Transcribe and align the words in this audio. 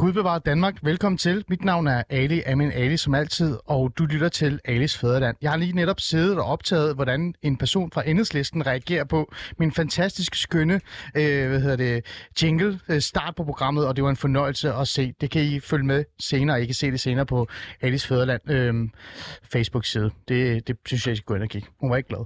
Gud 0.00 0.12
bevarer 0.12 0.38
Danmark. 0.38 0.78
Velkommen 0.82 1.18
til. 1.18 1.44
Mit 1.48 1.64
navn 1.64 1.86
er 1.86 2.02
Ali 2.10 2.42
Amin 2.42 2.72
Ali 2.72 2.96
som 2.96 3.14
altid, 3.14 3.58
og 3.66 3.92
du 3.98 4.04
lytter 4.04 4.28
til 4.28 4.60
Alis 4.64 4.98
Fæderland. 4.98 5.36
Jeg 5.42 5.50
har 5.50 5.56
lige 5.58 5.72
netop 5.72 6.00
siddet 6.00 6.38
og 6.38 6.44
optaget, 6.44 6.94
hvordan 6.94 7.34
en 7.42 7.56
person 7.56 7.90
fra 7.90 8.08
enhedslisten 8.08 8.66
reagerer 8.66 9.04
på 9.04 9.32
min 9.58 9.72
fantastisk 9.72 10.34
skønne 10.34 10.80
øh, 11.14 11.48
hvad 11.48 11.60
hedder 11.60 11.76
det, 11.76 12.04
jingle 12.42 12.80
øh, 12.88 13.00
start 13.00 13.34
på 13.36 13.44
programmet, 13.44 13.86
og 13.86 13.96
det 13.96 14.04
var 14.04 14.10
en 14.10 14.16
fornøjelse 14.16 14.72
at 14.72 14.88
se. 14.88 15.12
Det 15.20 15.30
kan 15.30 15.42
I 15.42 15.60
følge 15.60 15.86
med 15.86 16.04
senere. 16.20 16.62
I 16.62 16.66
kan 16.66 16.74
se 16.74 16.90
det 16.90 17.00
senere 17.00 17.26
på 17.26 17.46
Alis 17.80 18.06
Fæderland 18.06 18.50
øh, 18.50 18.74
Facebook-side. 19.52 20.10
Det, 20.28 20.68
det 20.68 20.76
synes 20.86 21.06
jeg, 21.06 21.12
I 21.12 21.16
skal 21.16 21.24
gå 21.24 21.34
ind 21.34 21.42
og 21.42 21.48
kigge. 21.48 21.68
Hun 21.80 21.90
var 21.90 21.96
ikke 21.96 22.08
glad. 22.08 22.24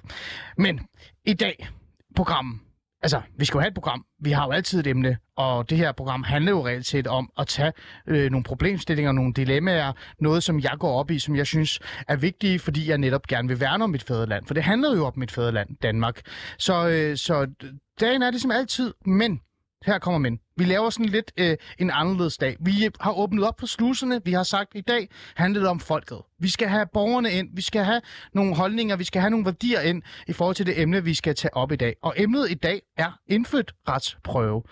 Men 0.58 0.80
i 1.24 1.34
dag, 1.34 1.68
programmet. 2.16 2.60
Altså, 3.04 3.20
vi 3.38 3.44
skal 3.44 3.58
jo 3.58 3.60
have 3.60 3.68
et 3.68 3.74
program. 3.74 4.04
Vi 4.20 4.30
har 4.30 4.44
jo 4.46 4.50
altid 4.50 4.80
et 4.80 4.86
emne, 4.86 5.16
og 5.36 5.70
det 5.70 5.78
her 5.78 5.92
program 5.92 6.22
handler 6.22 6.50
jo 6.50 6.66
reelt 6.66 6.86
set 6.86 7.06
om 7.06 7.30
at 7.38 7.46
tage 7.46 7.72
øh, 8.06 8.30
nogle 8.30 8.44
problemstillinger, 8.44 9.12
nogle 9.12 9.32
dilemmaer, 9.32 9.92
noget 10.20 10.42
som 10.42 10.60
jeg 10.60 10.72
går 10.78 10.98
op 10.98 11.10
i, 11.10 11.18
som 11.18 11.36
jeg 11.36 11.46
synes 11.46 11.80
er 12.08 12.16
vigtige, 12.16 12.58
fordi 12.58 12.88
jeg 12.88 12.98
netop 12.98 13.26
gerne 13.26 13.48
vil 13.48 13.60
værne 13.60 13.84
om 13.84 13.90
mit 13.90 14.02
fædreland. 14.02 14.46
For 14.46 14.54
det 14.54 14.62
handler 14.62 14.96
jo 14.96 15.06
om 15.06 15.12
mit 15.16 15.30
fædreland, 15.30 15.68
Danmark. 15.82 16.20
Så, 16.58 16.88
øh, 16.88 17.16
så 17.16 17.46
dagen 18.00 18.22
er 18.22 18.30
det 18.30 18.40
som 18.40 18.50
altid, 18.50 18.94
men 19.06 19.40
her 19.86 19.98
kommer 19.98 20.18
men. 20.18 20.40
Vi 20.56 20.64
laver 20.64 20.90
sådan 20.90 21.06
lidt 21.06 21.32
øh, 21.36 21.56
en 21.78 21.90
anderledes 21.90 22.38
dag. 22.38 22.56
Vi 22.60 22.72
har 23.00 23.12
åbnet 23.12 23.44
op 23.44 23.60
for 23.60 23.66
sluserne. 23.66 24.20
Vi 24.24 24.32
har 24.32 24.42
sagt, 24.42 24.68
at 24.74 24.78
i 24.78 24.80
dag 24.80 25.08
handler 25.34 25.60
det 25.60 25.70
om 25.70 25.80
folket. 25.80 26.18
Vi 26.44 26.50
skal 26.50 26.68
have 26.68 26.86
borgerne 26.86 27.30
ind. 27.30 27.48
Vi 27.52 27.62
skal 27.62 27.84
have 27.84 28.00
nogle 28.32 28.56
holdninger. 28.56 28.96
Vi 28.96 29.04
skal 29.04 29.20
have 29.20 29.30
nogle 29.30 29.44
værdier 29.44 29.80
ind 29.80 30.02
i 30.26 30.32
forhold 30.32 30.56
til 30.56 30.66
det 30.66 30.80
emne, 30.80 31.04
vi 31.04 31.14
skal 31.14 31.34
tage 31.34 31.56
op 31.56 31.72
i 31.72 31.76
dag. 31.76 31.94
Og 32.02 32.14
emnet 32.16 32.50
i 32.50 32.54
dag 32.54 32.82
er 32.96 33.18
indfødt 33.28 33.74
retsprøve. 33.88 34.62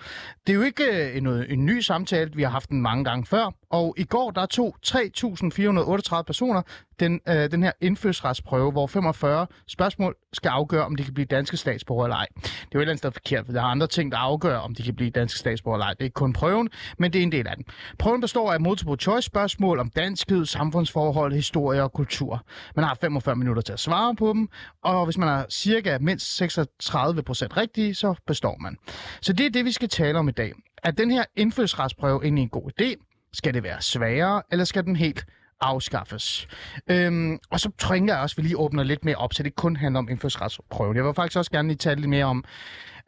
Det 0.46 0.52
er 0.52 0.56
jo 0.56 0.62
ikke 0.62 0.84
øh, 0.84 1.16
en, 1.16 1.26
øh, 1.26 1.52
en 1.52 1.66
ny 1.66 1.80
samtale. 1.80 2.30
Vi 2.34 2.42
har 2.42 2.50
haft 2.50 2.70
den 2.70 2.82
mange 2.82 3.04
gange 3.04 3.26
før. 3.26 3.50
Og 3.70 3.94
i 3.98 4.04
går 4.04 4.30
der 4.30 4.46
tog 4.46 4.76
3.438 4.86 6.22
personer 6.22 6.62
den, 7.00 7.20
øh, 7.28 7.50
den 7.50 7.62
her 7.62 7.72
indfødsretsprøve, 7.80 8.72
hvor 8.72 8.86
45 8.86 9.46
spørgsmål 9.66 10.16
skal 10.32 10.48
afgøre, 10.48 10.84
om 10.84 10.96
de 10.96 11.04
kan 11.04 11.14
blive 11.14 11.26
danske 11.26 11.56
statsborgere 11.56 12.06
eller 12.06 12.16
ej. 12.16 12.26
Det 12.34 12.44
er 12.44 12.50
jo 12.74 12.78
et 12.78 12.82
eller 12.82 12.92
andet 12.92 12.98
sted 12.98 13.10
forkert, 13.10 13.46
for 13.46 13.52
der 13.52 13.60
er 13.60 13.64
andre 13.64 13.86
ting, 13.86 14.12
der 14.12 14.18
afgør, 14.18 14.56
om 14.56 14.74
de 14.74 14.82
kan 14.82 14.94
blive 14.94 15.10
danske 15.10 15.38
statsborgere 15.38 15.76
eller 15.76 15.86
ej. 15.86 15.92
Det 15.92 16.00
er 16.00 16.04
ikke 16.04 16.14
kun 16.14 16.32
prøven, 16.32 16.68
men 16.98 17.12
det 17.12 17.18
er 17.18 17.22
en 17.22 17.32
del 17.32 17.46
af 17.48 17.56
den. 17.56 17.64
Prøven 17.98 18.20
består 18.20 18.52
af 18.52 18.60
multiple 18.60 18.96
choice 18.96 19.26
spørgsmål 19.26 19.78
om 19.78 19.90
danskhed, 19.90 20.46
samfundsforhold, 20.46 21.32
historie 21.32 21.61
og 21.64 21.92
kultur. 21.92 22.44
Man 22.76 22.84
har 22.84 22.94
45 23.00 23.36
minutter 23.36 23.62
til 23.62 23.72
at 23.72 23.80
svare 23.80 24.14
på 24.16 24.32
dem, 24.32 24.48
og 24.82 25.04
hvis 25.04 25.18
man 25.18 25.28
er 25.28 25.44
cirka 25.50 25.98
mindst 26.00 26.36
36 26.36 27.22
procent 27.22 27.56
rigtige, 27.56 27.94
så 27.94 28.14
består 28.26 28.56
man. 28.60 28.76
Så 29.20 29.32
det 29.32 29.46
er 29.46 29.50
det, 29.50 29.64
vi 29.64 29.72
skal 29.72 29.88
tale 29.88 30.18
om 30.18 30.28
i 30.28 30.32
dag. 30.32 30.52
Er 30.82 30.90
den 30.90 31.10
her 31.10 31.24
indfødsretsprøve 31.36 32.24
egentlig 32.24 32.42
en 32.42 32.48
god 32.48 32.70
idé? 32.80 32.94
Skal 33.32 33.54
det 33.54 33.62
være 33.62 33.82
sværere, 33.82 34.42
eller 34.50 34.64
skal 34.64 34.84
den 34.84 34.96
helt 34.96 35.24
afskaffes. 35.60 36.48
Øhm, 36.90 37.38
og 37.50 37.60
så 37.60 37.70
tænker 37.78 38.14
jeg 38.14 38.22
også, 38.22 38.34
at 38.34 38.42
vi 38.42 38.48
lige 38.48 38.58
åbner 38.58 38.82
lidt 38.82 39.04
mere 39.04 39.16
op, 39.16 39.34
så 39.34 39.42
det 39.42 39.56
kun 39.56 39.76
handler 39.76 39.98
om 39.98 40.08
indfødsretsprøven. 40.08 40.96
Jeg 40.96 41.04
vil 41.04 41.14
faktisk 41.14 41.38
også 41.38 41.50
gerne 41.50 41.68
lige 41.68 41.78
tale 41.78 42.00
lidt 42.00 42.10
mere 42.10 42.24
om, 42.24 42.44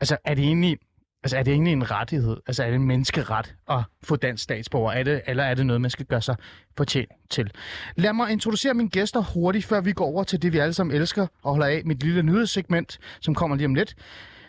altså 0.00 0.16
er 0.24 0.34
det 0.34 0.44
egentlig, 0.44 0.78
altså 1.24 1.36
er 1.36 1.42
det 1.42 1.52
egentlig 1.52 1.72
en 1.72 1.90
rettighed? 1.90 2.36
Altså 2.46 2.62
er 2.62 2.66
det 2.66 2.74
en 2.74 2.84
menneskeret 2.86 3.54
at 3.70 3.82
få 4.02 4.16
dansk 4.16 4.44
statsborger? 4.44 4.92
Er 4.92 5.02
det, 5.02 5.22
eller 5.26 5.44
er 5.44 5.54
det 5.54 5.66
noget, 5.66 5.80
man 5.80 5.90
skal 5.90 6.06
gøre 6.06 6.22
sig 6.22 6.36
fortjent 6.76 7.12
til? 7.30 7.50
Lad 7.96 8.12
mig 8.12 8.30
introducere 8.30 8.74
mine 8.74 8.88
gæster 8.88 9.20
hurtigt, 9.20 9.64
før 9.64 9.80
vi 9.80 9.92
går 9.92 10.04
over 10.04 10.24
til 10.24 10.42
det, 10.42 10.52
vi 10.52 10.58
alle 10.58 10.72
sammen 10.72 10.96
elsker 10.96 11.26
og 11.42 11.50
holder 11.50 11.66
af, 11.66 11.82
mit 11.84 12.02
lille 12.02 12.22
nyhedssegment, 12.22 12.98
som 13.20 13.34
kommer 13.34 13.56
lige 13.56 13.66
om 13.66 13.74
lidt. 13.74 13.94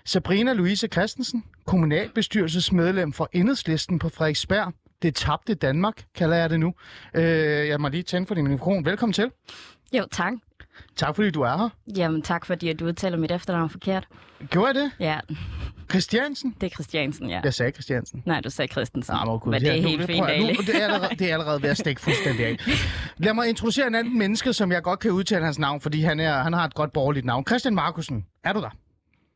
Sabrina 0.05 0.53
Louise 0.53 0.87
Christensen, 0.87 1.43
kommunalbestyrelsesmedlem 1.65 3.13
for 3.13 3.29
Enhedslisten 3.33 3.99
på 3.99 4.09
Frederiksberg. 4.09 4.73
Det 5.01 5.15
tabte 5.15 5.53
Danmark, 5.53 6.03
kalder 6.15 6.37
jeg 6.37 6.49
det 6.49 6.59
nu. 6.59 6.73
Øh, 7.13 7.67
jeg 7.67 7.81
må 7.81 7.87
lige 7.87 8.03
tænde 8.03 8.27
for 8.27 8.35
din 8.35 8.47
mikrofon. 8.47 8.85
Velkommen 8.85 9.13
til. 9.13 9.31
Jo, 9.93 10.05
tak. 10.11 10.33
Tak 10.95 11.15
fordi 11.15 11.31
du 11.31 11.41
er 11.41 11.57
her. 11.57 11.69
Jamen, 11.97 12.21
tak 12.21 12.45
fordi 12.45 12.69
at 12.69 12.79
du 12.79 12.85
udtaler 12.85 13.17
mit 13.17 13.31
efternavn 13.31 13.69
forkert. 13.69 14.07
Gjorde 14.49 14.67
jeg 14.67 14.75
det? 14.75 14.91
Ja, 14.99 15.19
Christiansen? 15.89 16.55
det 16.61 16.67
er 16.67 16.69
Christiansen, 16.73 17.29
ja. 17.29 17.41
Jeg 17.43 17.53
sagde 17.53 17.71
Christiansen. 17.71 18.23
Nej, 18.25 18.41
du 18.41 18.49
sagde 18.49 18.71
Christensen. 18.71 19.15
Nej, 19.15 19.25
men, 19.25 19.39
men 19.45 19.61
det 19.61 19.69
er 19.69 19.81
helt 19.81 20.05
fint, 20.05 20.19
prøv 20.19 20.27
at- 20.29 20.41
nu, 20.41 20.47
det, 20.47 20.81
er 20.81 20.83
allerede, 20.87 21.15
det 21.15 21.29
er 21.29 21.33
allerede 21.33 21.61
ved 21.61 21.69
at 21.69 21.77
stikke 21.77 22.01
fuldstændig 22.01 22.45
af. 22.45 22.57
Lad 23.17 23.33
mig 23.33 23.49
introducere 23.49 23.87
en 23.87 23.95
anden 23.95 24.17
menneske, 24.17 24.53
som 24.53 24.71
jeg 24.71 24.83
godt 24.83 24.99
kan 24.99 25.11
udtale 25.11 25.45
hans 25.45 25.59
navn, 25.59 25.81
fordi 25.81 26.01
han, 26.01 26.19
er, 26.19 26.43
han 26.43 26.53
har 26.53 26.65
et 26.65 26.73
godt 26.73 26.93
borgerligt 26.93 27.25
navn. 27.25 27.43
Christian 27.47 27.75
Markusen, 27.75 28.25
er 28.43 28.53
du 28.53 28.61
der? 28.61 28.69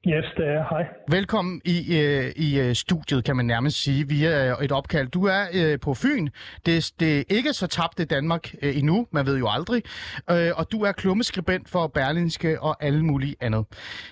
Yes, 0.08 0.26
det 0.38 0.46
er. 0.48 0.64
Hej. 0.70 0.88
Velkommen 1.08 1.62
i, 1.66 1.98
øh, 1.98 2.32
i 2.36 2.60
øh, 2.60 2.76
studiet, 2.76 3.24
kan 3.24 3.36
man 3.36 3.46
nærmest 3.46 3.84
sige, 3.84 4.08
via 4.08 4.50
øh, 4.50 4.64
et 4.66 4.72
opkald. 4.72 5.08
Du 5.08 5.26
er 5.26 5.46
øh, 5.54 5.80
på 5.80 5.94
Fyn. 5.94 6.28
Det, 6.66 6.92
det 7.00 7.20
er 7.20 7.24
ikke 7.30 7.54
så 7.54 7.68
tabt 7.68 8.00
i 8.00 8.06
Danmark 8.06 8.54
øh, 8.62 8.78
endnu, 8.78 9.08
man 9.12 9.26
ved 9.26 9.38
jo 9.38 9.48
aldrig. 9.50 9.84
Øh, 10.32 10.52
og 10.56 10.72
du 10.72 10.82
er 10.82 10.92
klummeskribent 10.92 11.70
for 11.70 11.88
Berlinske 11.88 12.62
og 12.62 12.84
alle 12.84 13.06
mulige 13.06 13.36
andet. 13.42 13.66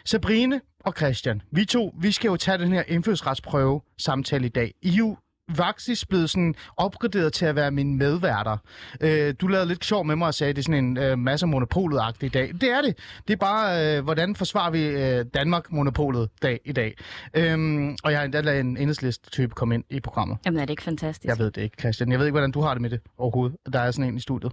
Sabrine 0.06 0.62
og 0.80 0.94
Christian, 0.98 1.42
vi 1.52 1.66
to, 1.66 1.94
vi 2.02 2.12
skal 2.12 2.30
jo 2.30 2.38
tage 2.38 2.58
den 2.58 2.72
her 2.74 2.84
indfødsretsprøve 2.88 3.82
samtale 3.98 4.46
i 4.46 4.50
dag. 4.50 4.74
I 4.82 4.90
er 4.90 4.96
jo 4.98 5.18
faktisk 5.56 6.10
blevet 6.10 6.30
sådan 6.30 6.56
opgraderet 6.78 7.34
til 7.34 7.46
at 7.46 7.56
være 7.56 7.72
mine 7.72 7.98
medværter. 7.98 8.58
Øh, 9.02 9.34
du 9.42 9.48
lavede 9.48 9.68
lidt 9.68 9.86
sjov 9.86 10.06
med 10.06 10.16
mig 10.16 10.28
og 10.28 10.34
sagde, 10.34 10.50
at 10.50 10.56
det 10.56 10.62
er 10.62 10.64
sådan 10.64 10.84
en 10.84 10.98
øh, 10.98 11.20
masse 11.20 11.48
monopolet 11.48 12.02
i 12.22 12.30
dag. 12.30 12.52
Det 12.62 12.72
er 12.72 12.82
det. 12.82 12.98
Det 13.28 13.34
er 13.34 13.38
bare, 13.38 13.98
øh, 13.98 14.04
hvordan 14.04 14.36
forsvarer 14.36 14.72
vi 14.72 14.84
øh, 14.84 15.26
Danmark-monopolet 15.34 16.30
dag 16.42 16.60
i 16.66 16.72
dag. 16.72 16.96
Øhm, 17.34 17.98
og 18.04 18.12
jeg 18.12 18.20
har 18.20 18.26
endda 18.26 18.42
ladet 18.42 18.60
en 18.60 18.78
enhedslist-type 18.78 19.56
komme 19.56 19.76
ind 19.76 19.84
i 19.90 20.00
programmet. 20.00 20.38
Jamen, 20.46 20.60
er 20.60 20.66
det 20.66 20.70
ikke 20.70 20.84
fantastisk? 20.84 21.26
Jeg 21.30 21.40
ved 21.40 21.52
det 21.52 21.62
ikke, 21.62 21.76
Christian. 21.80 22.12
Jeg 22.12 22.20
ved 22.20 22.26
ikke, 22.26 22.34
hvordan 22.34 22.52
du 22.52 22.62
har 22.62 22.74
det 22.74 22.82
med 22.82 22.90
det 22.90 23.00
overhovedet. 23.18 23.58
Der 23.74 23.80
er 23.80 23.92
sådan 23.92 24.12
en 24.12 24.18
i 24.18 24.20
studiet. 24.20 24.52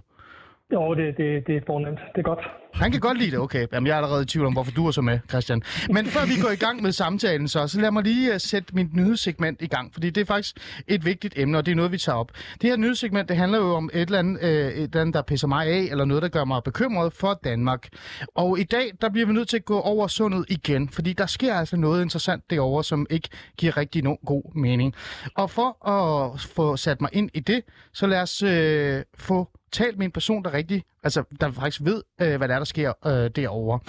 Jo, 0.73 0.95
det, 0.95 1.17
det, 1.17 1.47
det 1.47 1.55
er 1.55 1.61
fornemt. 1.67 1.99
Det 2.15 2.19
er 2.19 2.23
godt. 2.23 2.39
Han 2.73 2.91
kan 2.91 2.99
godt 2.99 3.17
lide 3.17 3.31
det, 3.31 3.39
okay. 3.39 3.67
Jamen, 3.73 3.87
jeg 3.87 3.93
er 3.93 3.97
allerede 3.97 4.23
i 4.23 4.25
tvivl 4.25 4.45
om, 4.45 4.53
hvorfor 4.53 4.71
du 4.71 4.87
er 4.87 4.91
så 4.91 5.01
med, 5.01 5.19
Christian. 5.29 5.61
Men 5.89 6.05
før 6.05 6.25
vi 6.25 6.41
går 6.41 6.49
i 6.49 6.55
gang 6.55 6.81
med 6.81 6.91
samtalen, 6.91 7.47
så, 7.47 7.67
så 7.67 7.81
lad 7.81 7.91
mig 7.91 8.03
lige 8.03 8.31
uh, 8.31 8.37
sætte 8.37 8.75
mit 8.75 8.93
nyhedssegment 8.93 9.61
i 9.61 9.67
gang, 9.67 9.93
fordi 9.93 10.09
det 10.09 10.21
er 10.21 10.25
faktisk 10.25 10.83
et 10.87 11.05
vigtigt 11.05 11.33
emne, 11.37 11.57
og 11.57 11.65
det 11.65 11.71
er 11.71 11.75
noget, 11.75 11.91
vi 11.91 11.97
tager 11.97 12.17
op. 12.17 12.31
Det 12.61 12.69
her 12.69 12.77
nyhedssegment, 12.77 13.29
det 13.29 13.37
handler 13.37 13.57
jo 13.57 13.75
om 13.75 13.89
et 13.93 14.01
eller, 14.01 14.19
andet, 14.19 14.43
øh, 14.43 14.49
et 14.49 14.83
eller 14.83 15.01
andet, 15.01 15.13
der 15.13 15.21
pisser 15.21 15.47
mig 15.47 15.67
af, 15.67 15.87
eller 15.91 16.05
noget, 16.05 16.23
der 16.23 16.29
gør 16.29 16.45
mig 16.45 16.63
bekymret 16.63 17.13
for 17.13 17.39
Danmark. 17.43 17.87
Og 18.35 18.59
i 18.59 18.63
dag, 18.63 18.91
der 19.01 19.09
bliver 19.09 19.27
vi 19.27 19.33
nødt 19.33 19.49
til 19.49 19.57
at 19.57 19.65
gå 19.65 19.79
over 19.79 20.07
sundet 20.07 20.45
igen, 20.49 20.89
fordi 20.89 21.13
der 21.13 21.25
sker 21.25 21.53
altså 21.53 21.77
noget 21.77 22.01
interessant 22.01 22.49
derovre, 22.49 22.83
som 22.83 23.07
ikke 23.09 23.29
giver 23.57 23.77
rigtig 23.77 24.03
nogen 24.03 24.19
god 24.25 24.55
mening. 24.55 24.93
Og 25.35 25.49
for 25.49 25.87
at 25.87 26.41
få 26.41 26.75
sat 26.77 27.01
mig 27.01 27.09
ind 27.13 27.29
i 27.33 27.39
det, 27.39 27.61
så 27.93 28.07
lad 28.07 28.21
os 28.21 28.43
øh, 28.43 29.03
få 29.17 29.49
talt 29.75 29.97
med 29.97 30.05
en 30.05 30.11
person, 30.11 30.43
der 30.43 30.53
rigtig, 30.53 30.83
altså 31.03 31.23
der 31.41 31.51
faktisk 31.51 31.81
ved, 31.83 32.01
øh, 32.21 32.37
hvad 32.37 32.47
der 32.47 32.53
er, 32.53 32.59
der 32.59 32.65
sker 32.65 32.93
øh, 33.05 33.29
derovre. 33.29 33.79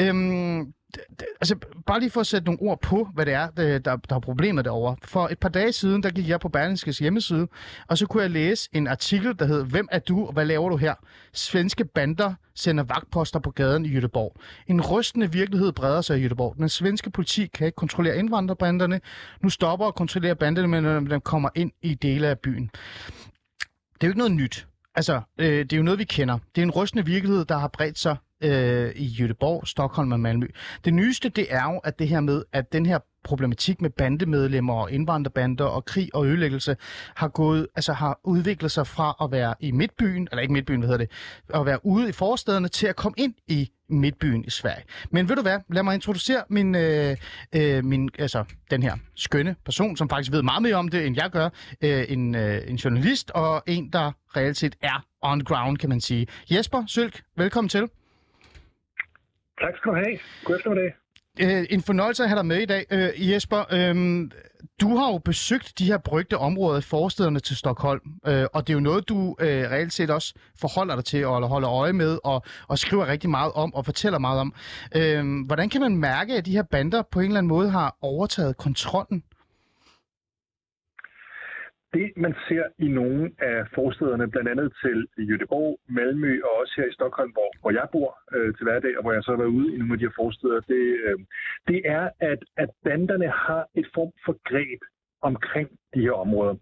Øhm, 0.00 0.72
altså, 1.40 1.56
bare 1.86 2.00
lige 2.00 2.10
for 2.10 2.20
at 2.20 2.26
sætte 2.26 2.44
nogle 2.44 2.62
ord 2.62 2.80
på, 2.80 3.08
hvad 3.14 3.26
det 3.26 3.34
er, 3.34 3.48
øh, 3.58 3.80
der, 3.84 3.96
der, 3.96 4.16
er 4.16 4.20
problemet 4.20 4.64
derovre. 4.64 4.96
For 5.04 5.28
et 5.28 5.38
par 5.38 5.48
dage 5.48 5.72
siden, 5.72 6.02
der 6.02 6.10
gik 6.10 6.28
jeg 6.28 6.40
på 6.40 6.48
Berlingskes 6.48 6.98
hjemmeside, 6.98 7.48
og 7.88 7.98
så 7.98 8.06
kunne 8.06 8.22
jeg 8.22 8.30
læse 8.30 8.68
en 8.72 8.86
artikel, 8.86 9.38
der 9.38 9.44
hed, 9.44 9.64
Hvem 9.64 9.88
er 9.90 9.98
du, 9.98 10.26
og 10.26 10.32
hvad 10.32 10.44
laver 10.44 10.68
du 10.68 10.76
her? 10.76 10.94
Svenske 11.32 11.84
bander 11.84 12.34
sender 12.54 12.84
vagtposter 12.84 13.38
på 13.38 13.50
gaden 13.50 13.84
i 13.84 13.88
Jødeborg. 13.88 14.36
En 14.66 14.80
rystende 14.80 15.32
virkelighed 15.32 15.72
breder 15.72 16.00
sig 16.00 16.18
i 16.18 16.22
Jødeborg. 16.22 16.54
Den 16.56 16.68
svenske 16.68 17.10
politi 17.10 17.46
kan 17.46 17.66
ikke 17.66 17.76
kontrollere 17.76 18.18
indvandrerbanderne. 18.18 19.00
Nu 19.42 19.48
stopper 19.48 19.86
og 19.86 19.94
kontrollerer 19.94 20.34
banderne, 20.34 20.68
men 20.68 20.82
når 20.82 21.00
de 21.00 21.20
kommer 21.20 21.48
ind 21.54 21.72
i 21.82 21.94
dele 21.94 22.28
af 22.28 22.38
byen. 22.38 22.70
Det 23.94 24.06
er 24.06 24.06
jo 24.06 24.10
ikke 24.10 24.18
noget 24.18 24.32
nyt. 24.32 24.66
Altså, 24.94 25.20
øh, 25.38 25.58
det 25.58 25.72
er 25.72 25.76
jo 25.76 25.82
noget, 25.82 25.98
vi 25.98 26.04
kender. 26.04 26.38
Det 26.54 26.62
er 26.62 26.66
en 26.66 26.70
rystende 26.70 27.06
virkelighed, 27.06 27.44
der 27.44 27.58
har 27.58 27.68
bredt 27.68 27.98
sig 27.98 28.16
øh, 28.42 28.92
i 28.96 29.04
Jødeborg, 29.04 29.68
Stockholm 29.68 30.12
og 30.12 30.20
Malmø. 30.20 30.46
Det 30.84 30.94
nyeste, 30.94 31.28
det 31.28 31.46
er 31.50 31.72
jo, 31.72 31.78
at 31.78 31.98
det 31.98 32.08
her 32.08 32.20
med, 32.20 32.44
at 32.52 32.72
den 32.72 32.86
her 32.86 32.98
problematik 33.24 33.80
med 33.80 33.90
bandemedlemmer 33.90 34.74
og 34.74 34.92
indvandrerbander 34.92 35.64
og 35.64 35.84
krig 35.84 36.10
og 36.14 36.26
ødelæggelse 36.26 36.76
har 37.14 37.28
gået, 37.28 37.66
altså 37.76 37.92
har 37.92 38.20
udviklet 38.24 38.70
sig 38.70 38.86
fra 38.86 39.16
at 39.22 39.32
være 39.32 39.54
i 39.60 39.70
midtbyen, 39.70 40.28
eller 40.30 40.42
ikke 40.42 40.52
midtbyen, 40.52 40.80
hvad 40.80 40.88
hedder 40.88 41.04
det, 41.04 41.10
at 41.54 41.66
være 41.66 41.86
ude 41.86 42.08
i 42.08 42.12
forstederne 42.12 42.68
til 42.68 42.86
at 42.86 42.96
komme 42.96 43.14
ind 43.18 43.34
i 43.48 43.70
midtbyen 43.88 44.44
i 44.44 44.50
Sverige. 44.50 44.84
Men 45.10 45.28
ved 45.28 45.36
du 45.36 45.42
hvad, 45.42 45.58
lad 45.68 45.82
mig 45.82 45.94
introducere 45.94 46.44
min, 46.48 46.74
øh, 46.74 47.16
øh, 47.56 47.84
min 47.84 48.10
altså, 48.18 48.44
den 48.70 48.82
her 48.82 48.96
skønne 49.14 49.56
person, 49.64 49.96
som 49.96 50.08
faktisk 50.08 50.32
ved 50.32 50.42
meget 50.42 50.62
mere 50.62 50.74
om 50.74 50.88
det, 50.88 51.06
end 51.06 51.16
jeg 51.16 51.30
gør. 51.30 51.48
Øh, 51.82 52.04
en, 52.08 52.34
øh, 52.34 52.60
en 52.66 52.76
journalist 52.76 53.30
og 53.30 53.62
en, 53.66 53.90
der 53.92 54.12
reelt 54.36 54.56
set 54.56 54.76
er 54.82 55.04
on 55.22 55.44
ground, 55.44 55.78
kan 55.78 55.88
man 55.88 56.00
sige. 56.00 56.26
Jesper 56.50 56.84
Sølk, 56.86 57.22
velkommen 57.36 57.68
til. 57.68 57.88
Tak 59.60 59.76
skal 59.76 59.90
du 59.90 59.96
have. 59.96 60.18
God 60.44 60.56
eftermiddag. 60.56 61.01
Øh, 61.40 61.66
en 61.70 61.82
fornøjelse 61.82 62.22
at 62.22 62.28
have 62.28 62.36
dig 62.36 62.46
med 62.46 62.58
i 62.58 62.64
dag. 62.64 62.86
Øh, 62.90 63.30
Jesper, 63.30 63.64
øh, 63.72 64.30
du 64.80 64.96
har 64.96 65.12
jo 65.12 65.18
besøgt 65.18 65.78
de 65.78 65.86
her 65.86 65.98
brygte 65.98 66.38
områder 66.38 66.78
i 66.78 66.82
forstederne 66.82 67.40
til 67.40 67.56
Stockholm, 67.56 68.00
øh, 68.26 68.46
og 68.52 68.66
det 68.66 68.72
er 68.72 68.74
jo 68.74 68.80
noget, 68.80 69.08
du 69.08 69.36
øh, 69.40 69.70
reelt 69.70 69.92
set 69.92 70.10
også 70.10 70.34
forholder 70.60 70.94
dig 70.94 71.04
til 71.04 71.26
og 71.26 71.48
holder 71.48 71.70
øje 71.70 71.92
med 71.92 72.18
og, 72.24 72.42
og 72.68 72.78
skriver 72.78 73.06
rigtig 73.06 73.30
meget 73.30 73.52
om 73.52 73.74
og 73.74 73.84
fortæller 73.84 74.18
meget 74.18 74.40
om. 74.40 74.54
Øh, 74.96 75.46
hvordan 75.46 75.68
kan 75.68 75.80
man 75.80 75.96
mærke, 75.96 76.34
at 76.34 76.46
de 76.46 76.52
her 76.52 76.62
bander 76.62 77.02
på 77.10 77.20
en 77.20 77.26
eller 77.26 77.38
anden 77.38 77.48
måde 77.48 77.70
har 77.70 77.96
overtaget 78.02 78.56
kontrollen? 78.56 79.22
Det, 81.96 82.12
man 82.16 82.34
ser 82.48 82.64
i 82.78 82.88
nogle 82.88 83.30
af 83.38 83.58
forstederne, 83.74 84.30
blandt 84.30 84.48
andet 84.50 84.72
til 84.82 84.98
Göteborg, 85.30 85.72
Malmø 85.88 86.32
og 86.44 86.52
også 86.60 86.74
her 86.76 86.88
i 86.88 86.96
Stockholm, 86.98 87.32
hvor, 87.32 87.50
hvor 87.60 87.70
jeg 87.70 87.86
bor 87.92 88.10
øh, 88.34 88.54
til 88.54 88.64
hverdag, 88.64 88.92
og 88.98 89.02
hvor 89.02 89.12
jeg 89.12 89.22
så 89.22 89.30
har 89.30 89.42
været 89.42 89.56
ude 89.58 89.74
i 89.74 89.78
nogle 89.78 89.92
af 89.92 89.98
de 89.98 90.08
her 90.08 90.18
forsteder, 90.22 90.60
det, 90.60 90.84
øh, 91.06 91.18
det 91.68 91.80
er, 91.84 92.04
at, 92.20 92.40
at 92.56 92.70
banderne 92.84 93.28
har 93.28 93.62
et 93.74 93.88
form 93.94 94.12
for 94.24 94.34
greb 94.50 94.80
omkring 95.22 95.68
de 95.94 96.00
her 96.00 96.12
områder. 96.12 96.54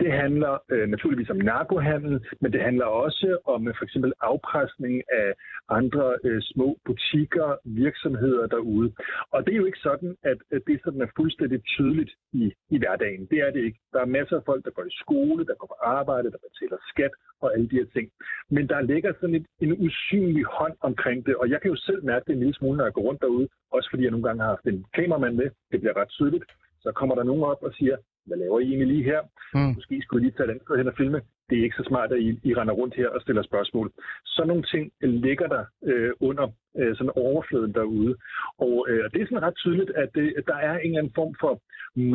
Det 0.00 0.12
handler 0.12 0.52
øh, 0.72 0.88
naturligvis 0.88 1.30
om 1.30 1.36
narkohandel, 1.36 2.26
men 2.40 2.52
det 2.52 2.60
handler 2.60 2.84
også 2.84 3.38
om 3.44 3.68
øh, 3.68 3.74
for 3.78 3.84
eksempel 3.84 4.12
afpresning 4.20 5.02
af 5.22 5.28
andre 5.68 6.16
øh, 6.24 6.42
små 6.42 6.78
butikker, 6.84 7.56
virksomheder 7.64 8.46
derude. 8.46 8.92
Og 9.32 9.46
det 9.46 9.52
er 9.52 9.56
jo 9.56 9.64
ikke 9.64 9.86
sådan, 9.88 10.16
at, 10.22 10.38
at 10.50 10.62
det 10.66 10.80
sådan 10.84 11.00
er 11.00 11.14
fuldstændig 11.16 11.64
tydeligt 11.64 12.12
i, 12.32 12.52
i 12.70 12.78
hverdagen. 12.78 13.26
Det 13.30 13.38
er 13.38 13.50
det 13.50 13.62
ikke. 13.64 13.78
Der 13.92 14.00
er 14.00 14.14
masser 14.18 14.36
af 14.36 14.44
folk, 14.46 14.64
der 14.64 14.70
går 14.70 14.84
i 14.84 14.98
skole, 15.02 15.46
der 15.46 15.54
går 15.54 15.66
på 15.66 15.78
arbejde, 15.82 16.30
der 16.30 16.38
betaler 16.46 16.78
skat 16.92 17.10
og 17.42 17.54
alle 17.54 17.68
de 17.68 17.76
her 17.80 17.88
ting. 17.96 18.10
Men 18.50 18.68
der 18.68 18.80
ligger 18.80 19.12
sådan 19.20 19.34
et, 19.34 19.46
en 19.60 19.72
usynlig 19.86 20.44
hånd 20.44 20.76
omkring 20.80 21.26
det, 21.26 21.34
og 21.36 21.50
jeg 21.50 21.60
kan 21.60 21.70
jo 21.70 21.76
selv 21.76 22.04
mærke 22.04 22.24
det 22.26 22.32
en 22.32 22.38
lille 22.38 22.54
smule, 22.54 22.76
når 22.76 22.84
jeg 22.84 22.92
går 22.92 23.02
rundt 23.02 23.22
derude, 23.22 23.48
også 23.70 23.90
fordi 23.90 24.02
jeg 24.02 24.10
nogle 24.10 24.26
gange 24.26 24.42
har 24.42 24.48
haft 24.48 24.66
en 24.66 24.84
kameramand 24.94 25.34
med. 25.34 25.50
Det 25.72 25.80
bliver 25.80 25.96
ret 25.96 26.08
tydeligt. 26.08 26.44
Så 26.80 26.92
kommer 26.92 27.14
der 27.14 27.22
nogen 27.22 27.42
op 27.42 27.62
og 27.62 27.72
siger, 27.72 27.96
hvad 28.28 28.38
laver 28.38 28.58
I 28.60 28.64
egentlig 28.64 28.88
lige 28.94 29.04
her? 29.10 29.20
Mm. 29.54 29.72
Måske 29.76 29.94
skulle 30.02 30.20
I 30.20 30.24
lige 30.24 30.36
tage 30.36 30.46
et 30.46 30.50
andet 30.50 30.78
hen 30.80 30.88
og 30.92 30.96
filme. 30.96 31.20
Det 31.48 31.58
er 31.58 31.64
ikke 31.66 31.80
så 31.80 31.86
smart, 31.90 32.12
at 32.12 32.20
I, 32.28 32.28
I 32.50 32.54
render 32.54 32.74
rundt 32.80 32.94
her 33.00 33.08
og 33.08 33.20
stiller 33.20 33.42
spørgsmål. 33.42 33.92
Så 34.24 34.44
nogle 34.46 34.64
ting 34.72 34.92
øh, 35.02 35.10
ligger 35.26 35.46
der 35.54 35.64
øh, 35.90 36.10
under 36.20 36.46
øh, 36.78 36.96
sådan 36.96 37.18
overfladen 37.26 37.72
derude. 37.74 38.12
Og 38.58 38.86
øh, 38.90 39.04
det 39.12 39.18
er 39.20 39.26
sådan 39.26 39.46
ret 39.46 39.56
tydeligt, 39.56 39.90
at, 40.02 40.08
det, 40.14 40.26
at 40.38 40.44
der 40.46 40.58
er 40.68 40.74
en 40.78 40.90
eller 40.90 40.98
anden 40.98 41.18
form 41.20 41.34
for 41.42 41.52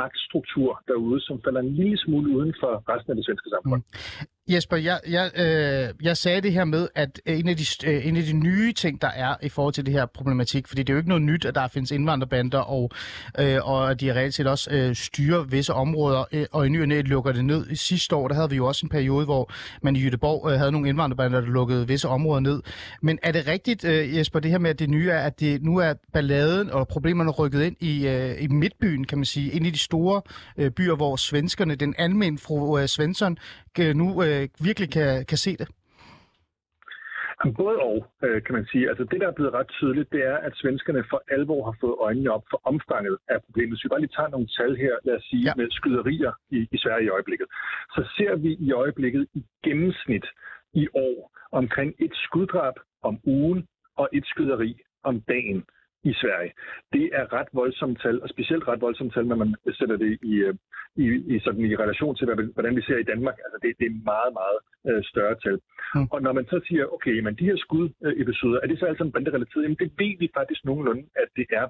magtstruktur 0.01 0.81
derude, 0.87 1.21
som 1.21 1.41
falder 1.43 1.61
en 1.61 1.73
lille 1.79 1.97
smule 1.97 2.35
uden 2.35 2.53
for 2.61 2.71
resten 2.91 3.11
af 3.11 3.15
det 3.15 3.25
svenske 3.25 3.49
samfund. 3.49 3.81
Mm. 3.81 4.27
Jesper, 4.47 4.77
jeg, 4.77 4.99
jeg, 5.07 5.31
øh, 5.35 6.05
jeg 6.05 6.17
sagde 6.17 6.41
det 6.41 6.53
her 6.53 6.65
med, 6.65 6.87
at 6.95 7.21
øh, 7.25 7.39
en 7.39 7.47
af, 7.47 7.55
de, 7.57 7.65
øh, 7.87 8.07
en 8.07 8.17
af 8.17 8.23
de 8.23 8.33
nye 8.33 8.73
ting, 8.73 9.01
der 9.01 9.07
er 9.07 9.35
i 9.41 9.49
forhold 9.49 9.73
til 9.73 9.85
det 9.85 9.93
her 9.93 10.05
problematik, 10.05 10.67
fordi 10.67 10.83
det 10.83 10.89
er 10.89 10.93
jo 10.93 10.97
ikke 10.97 11.09
noget 11.09 11.23
nyt, 11.23 11.45
at 11.45 11.55
der 11.55 11.67
findes 11.67 11.91
indvandrerbander, 11.91 12.59
og, 12.59 12.91
øh, 13.39 13.69
og 13.69 13.91
at 13.91 14.01
de 14.01 14.13
reelt 14.13 14.33
set 14.33 14.47
også 14.47 14.69
øh, 14.73 14.95
styrer 14.95 15.43
visse 15.43 15.73
områder, 15.73 16.23
øh, 16.31 16.45
og 16.51 16.65
i 16.65 16.69
ny 16.69 16.81
og 16.81 16.87
næ 16.87 17.01
lukker 17.01 17.31
det 17.31 17.45
ned. 17.45 17.67
I 17.71 17.75
sidste 17.75 18.15
år, 18.15 18.27
der 18.27 18.35
havde 18.35 18.49
vi 18.49 18.55
jo 18.55 18.67
også 18.67 18.85
en 18.85 18.89
periode, 18.89 19.22
hvor 19.25 19.51
man 19.81 19.95
i 19.95 19.99
Jødeborg 19.99 20.51
øh, 20.51 20.57
havde 20.57 20.71
nogle 20.71 20.89
indvandrerbander, 20.89 21.41
der 21.41 21.47
lukkede 21.47 21.87
visse 21.87 22.07
områder 22.07 22.39
ned. 22.39 22.61
Men 23.01 23.19
er 23.23 23.31
det 23.31 23.47
rigtigt, 23.47 23.85
øh, 23.85 24.17
Jesper, 24.17 24.39
det 24.39 24.51
her 24.51 24.57
med, 24.57 24.69
at 24.69 24.79
det 24.79 24.89
nye 24.89 25.09
er, 25.09 25.19
at 25.19 25.39
det 25.39 25.63
nu 25.63 25.77
er 25.77 25.93
balladen 26.13 26.69
og 26.69 26.87
problemerne 26.87 27.31
rykket 27.31 27.63
ind 27.63 27.75
i, 27.79 28.07
øh, 28.07 28.43
i 28.43 28.47
midtbyen, 28.47 29.03
kan 29.03 29.17
man 29.17 29.25
sige, 29.25 29.51
ind 29.51 29.67
i 29.67 29.69
de 29.69 29.79
store 29.79 30.21
øh, 30.57 30.71
byer, 30.71 30.95
hvor 30.95 31.15
svenskerne, 31.15 31.75
den 31.75 31.95
almindelige 31.97 32.43
fru 32.43 32.79
øh, 32.79 32.87
Svensson, 32.87 33.37
øh, 33.79 33.95
nu 33.95 34.23
øh, 34.23 34.47
virkelig 34.59 34.89
kan, 34.89 35.25
kan 35.25 35.37
se 35.37 35.57
det? 35.57 35.67
Både 37.51 37.77
og, 37.89 37.97
øh, 38.23 38.43
kan 38.43 38.55
man 38.55 38.65
sige. 38.71 38.89
Altså 38.89 39.03
det, 39.03 39.21
der 39.21 39.27
er 39.27 39.37
blevet 39.39 39.53
ret 39.53 39.67
tydeligt, 39.67 40.11
det 40.11 40.25
er, 40.25 40.37
at 40.37 40.53
svenskerne 40.55 41.03
for 41.09 41.23
alvor 41.35 41.65
har 41.65 41.75
fået 41.81 41.95
øjnene 41.99 42.31
op 42.31 42.45
for 42.49 42.61
omfanget 42.63 43.17
af 43.27 43.37
problemet. 43.45 43.71
Hvis 43.71 43.83
vi 43.83 43.89
bare 43.89 44.01
lige 44.01 44.15
tager 44.17 44.29
nogle 44.29 44.47
tal 44.57 44.75
her, 44.75 44.93
lad 45.03 45.15
os 45.15 45.23
sige, 45.23 45.45
ja. 45.47 45.53
med 45.57 45.67
skyderier 45.71 46.31
i, 46.51 46.67
i 46.71 46.77
Sverige 46.77 47.05
i 47.05 47.13
øjeblikket, 47.17 47.47
så 47.95 48.01
ser 48.17 48.35
vi 48.35 48.51
i 48.67 48.71
øjeblikket 48.71 49.27
i 49.33 49.41
gennemsnit 49.63 50.25
i 50.73 50.87
år 50.93 51.31
omkring 51.51 51.93
et 51.99 52.13
skuddrab 52.13 52.73
om 53.03 53.19
ugen 53.23 53.67
og 53.97 54.09
et 54.13 54.25
skyderi 54.25 54.79
om 55.03 55.21
dagen 55.21 55.63
i 56.03 56.13
Sverige. 56.21 56.51
Det 56.93 57.05
er 57.13 57.33
ret 57.33 57.47
voldsomt 57.53 58.01
tal, 58.01 58.21
og 58.23 58.29
specielt 58.29 58.67
ret 58.67 58.81
voldsomt 58.81 59.13
tal, 59.13 59.25
når 59.27 59.35
man 59.35 59.55
sætter 59.79 59.97
det 59.97 60.19
i, 60.23 60.33
øh, 60.47 60.55
i, 60.95 61.05
i, 61.33 61.39
sådan 61.39 61.65
i 61.65 61.75
relation 61.75 62.15
til, 62.15 62.25
hvordan 62.53 62.75
vi 62.75 62.81
ser 62.81 62.97
i 62.97 63.09
Danmark. 63.11 63.37
Altså 63.45 63.57
det, 63.63 63.69
det 63.79 63.87
er 63.87 64.03
meget, 64.11 64.31
meget 64.41 64.59
øh, 64.89 65.03
større 65.11 65.35
tal. 65.43 65.57
Mm. 65.95 66.07
Og 66.13 66.21
når 66.21 66.33
man 66.33 66.45
så 66.45 66.57
siger, 66.67 66.85
okay, 66.95 67.19
men 67.19 67.35
de 67.35 67.45
her 67.49 67.57
skudepisoder, 67.57 68.59
er 68.63 68.67
det 68.67 68.79
så 68.79 68.85
alt 68.85 68.97
sammen 68.97 69.15
banderelateret? 69.17 69.63
Jamen 69.63 69.81
det 69.83 69.91
ved 70.01 70.13
vi 70.19 70.29
faktisk 70.39 70.65
nogenlunde, 70.65 71.03
at 71.23 71.29
det 71.35 71.47
er. 71.61 71.67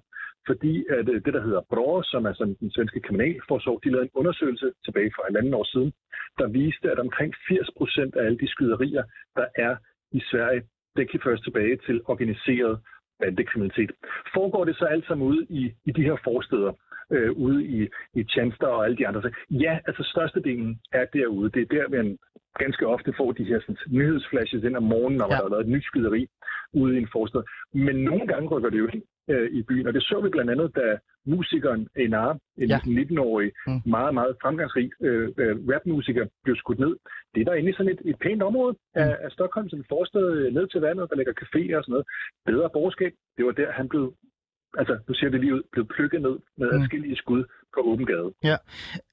Fordi 0.47 0.74
at 0.97 1.09
øh, 1.09 1.25
det, 1.25 1.33
der 1.33 1.44
hedder 1.47 1.62
BRÅ, 1.71 2.03
som 2.03 2.25
er 2.25 2.33
sådan 2.33 2.57
den 2.59 2.71
svenske 2.71 3.00
kriminalforsorg, 3.00 3.79
de 3.83 3.89
lavede 3.89 4.06
en 4.06 4.18
undersøgelse 4.19 4.68
tilbage 4.86 5.12
for 5.15 5.24
et 5.29 5.38
andet 5.38 5.53
år 5.53 5.68
siden, 5.74 5.91
der 6.39 6.47
viste, 6.47 6.91
at 6.91 7.00
omkring 7.00 7.33
80 7.47 7.69
procent 7.77 8.15
af 8.15 8.25
alle 8.25 8.38
de 8.38 8.47
skyderier, 8.47 9.03
der 9.36 9.47
er 9.56 9.75
i 10.12 10.21
Sverige, 10.31 10.63
det 10.95 11.12
kan 11.12 11.19
først 11.24 11.44
tilbage 11.44 11.77
til 11.88 12.01
organiseret 12.06 12.79
bandekriminalitet. 13.24 13.92
Foregår 14.36 14.64
det 14.66 14.75
så 14.75 14.86
alt 14.86 15.06
sammen 15.08 15.28
ude 15.28 15.46
i, 15.50 15.62
i 15.86 15.92
de 15.92 16.04
her 16.04 16.18
forsteder, 16.24 16.72
øh, 17.16 17.31
ude 17.31 17.60
i, 17.66 17.80
i 18.20 18.24
Tjanster 18.24 18.68
og 18.68 18.86
alle 18.86 18.98
de 18.98 19.08
andre? 19.08 19.22
Ja, 19.50 19.74
altså 19.88 20.04
størstedelen 20.14 20.80
er 20.94 21.06
derude. 21.14 21.50
Det 21.56 21.62
er 21.62 21.75
der, 21.75 21.90
man 21.90 22.18
ganske 22.60 22.88
ofte 22.88 23.14
får 23.18 23.31
de 23.31 23.44
her 23.44 23.60
sådan, 23.60 23.78
nyhedsflashes 23.88 24.64
ind 24.64 24.78
om 24.78 24.84
morgenen, 24.84 25.18
når 25.18 25.28
ja. 25.30 25.36
der 25.36 25.44
har 25.44 25.50
været 25.50 25.66
et 25.66 25.74
nyt 25.75 25.84
skyderi 25.84 26.28
ude 26.74 26.96
i 26.96 26.98
en 26.98 27.10
forstad. 27.12 27.44
Men 27.74 27.96
nogle 27.96 28.28
gange 28.28 28.48
rykker 28.50 28.70
det 28.70 28.80
jo 28.80 28.88
ind 28.94 29.04
øh, 29.30 29.50
i 29.52 29.62
byen, 29.64 29.88
og 29.88 29.94
det 29.94 30.04
så 30.04 30.22
vi 30.24 30.30
blandt 30.30 30.52
andet, 30.52 30.75
da 30.75 30.98
musikeren 31.25 31.88
Enar, 31.96 32.38
en 32.58 32.70
ja. 32.70 32.78
19-årig, 32.78 33.52
mm. 33.68 33.81
meget, 33.86 34.14
meget 34.14 34.36
fremgangsrig 34.42 34.92
øh, 35.02 35.30
øh, 35.38 35.56
rapmusiker, 35.72 36.25
blev 36.44 36.56
skudt 36.56 36.80
ned. 36.80 36.96
Det 37.36 37.42
er 37.42 37.46
der 37.46 37.54
i 37.54 37.74
sådan 37.74 37.92
et, 37.92 38.02
et 38.06 38.18
pænt 38.22 38.44
område 38.44 38.74
mm. 38.74 39.02
af, 39.02 39.18
af 39.25 39.31
Stockholm, 39.31 39.70
som 39.70 39.86
forstad 39.90 40.28
øh, 40.38 40.54
ned 40.54 40.68
til 40.68 40.81
vandet, 40.81 41.10
der 41.10 41.16
ligger 41.16 41.34
caféer 41.42 41.78
og 41.78 41.84
sådan 41.84 41.94
noget. 41.96 42.08
Bedre 42.46 42.70
borgerskab. 42.74 43.14
Det 43.38 43.46
var 43.46 43.52
der, 43.52 43.72
han 43.72 43.90
blev 43.90 44.14
altså, 44.78 44.98
nu 45.08 45.14
ser 45.14 45.30
det 45.30 45.40
lige 45.40 45.56
ud, 45.56 45.62
blevet 45.72 45.90
plukket 45.96 46.22
ned 46.22 46.36
med 46.58 46.68
mm. 46.72 46.81
adskillige 46.81 47.16
skud 47.16 47.44
på 47.74 47.80
åben 47.81 48.06
gade. 48.06 48.30
Ja. 48.44 48.58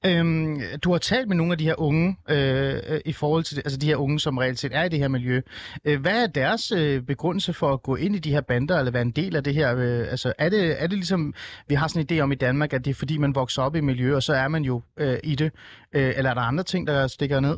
Øhm, 0.05 0.57
du 0.83 0.91
har 0.91 0.97
talt 0.97 1.27
med 1.27 1.35
nogle 1.35 1.51
af 1.51 1.57
de 1.57 1.63
her 1.63 1.79
unge, 1.79 2.17
øh, 2.29 2.99
i 3.05 3.13
forhold 3.13 3.43
til 3.43 3.57
altså 3.57 3.79
de 3.81 3.87
her 3.87 3.95
unge, 3.95 4.19
som 4.19 4.37
reelt 4.37 4.59
set 4.59 4.75
er 4.75 4.83
i 4.83 4.89
det 4.89 4.99
her 4.99 5.07
miljø. 5.07 5.41
Øh, 5.87 6.01
hvad 6.01 6.23
er 6.23 6.27
deres 6.27 6.63
øh, 6.79 7.01
begrundelse 7.01 7.53
for 7.53 7.69
at 7.73 7.83
gå 7.83 7.95
ind 7.95 8.15
i 8.15 8.19
de 8.19 8.31
her 8.31 8.41
bander, 8.41 8.77
eller 8.79 8.91
være 8.91 9.01
en 9.01 9.11
del 9.11 9.35
af 9.35 9.43
det 9.43 9.53
her? 9.53 9.69
Øh, 9.75 10.11
altså, 10.13 10.33
er 10.37 10.49
det, 10.49 10.83
er 10.83 10.87
det 10.87 10.97
ligesom, 11.03 11.33
vi 11.69 11.75
har 11.75 11.87
sådan 11.87 12.01
en 12.01 12.09
idé 12.11 12.21
om 12.23 12.31
i 12.31 12.35
Danmark, 12.35 12.73
at 12.73 12.85
det 12.85 12.91
er 12.91 12.99
fordi, 12.99 13.17
man 13.17 13.35
vokser 13.35 13.61
op 13.61 13.75
i 13.75 13.81
miljø, 13.81 14.15
og 14.15 14.23
så 14.23 14.33
er 14.33 14.47
man 14.47 14.63
jo 14.63 14.81
øh, 14.99 15.17
i 15.23 15.35
det? 15.35 15.51
Øh, 15.95 16.11
eller 16.17 16.29
er 16.29 16.33
der 16.33 16.41
andre 16.51 16.63
ting, 16.63 16.87
der 16.87 17.07
stikker 17.07 17.39
ned? 17.39 17.57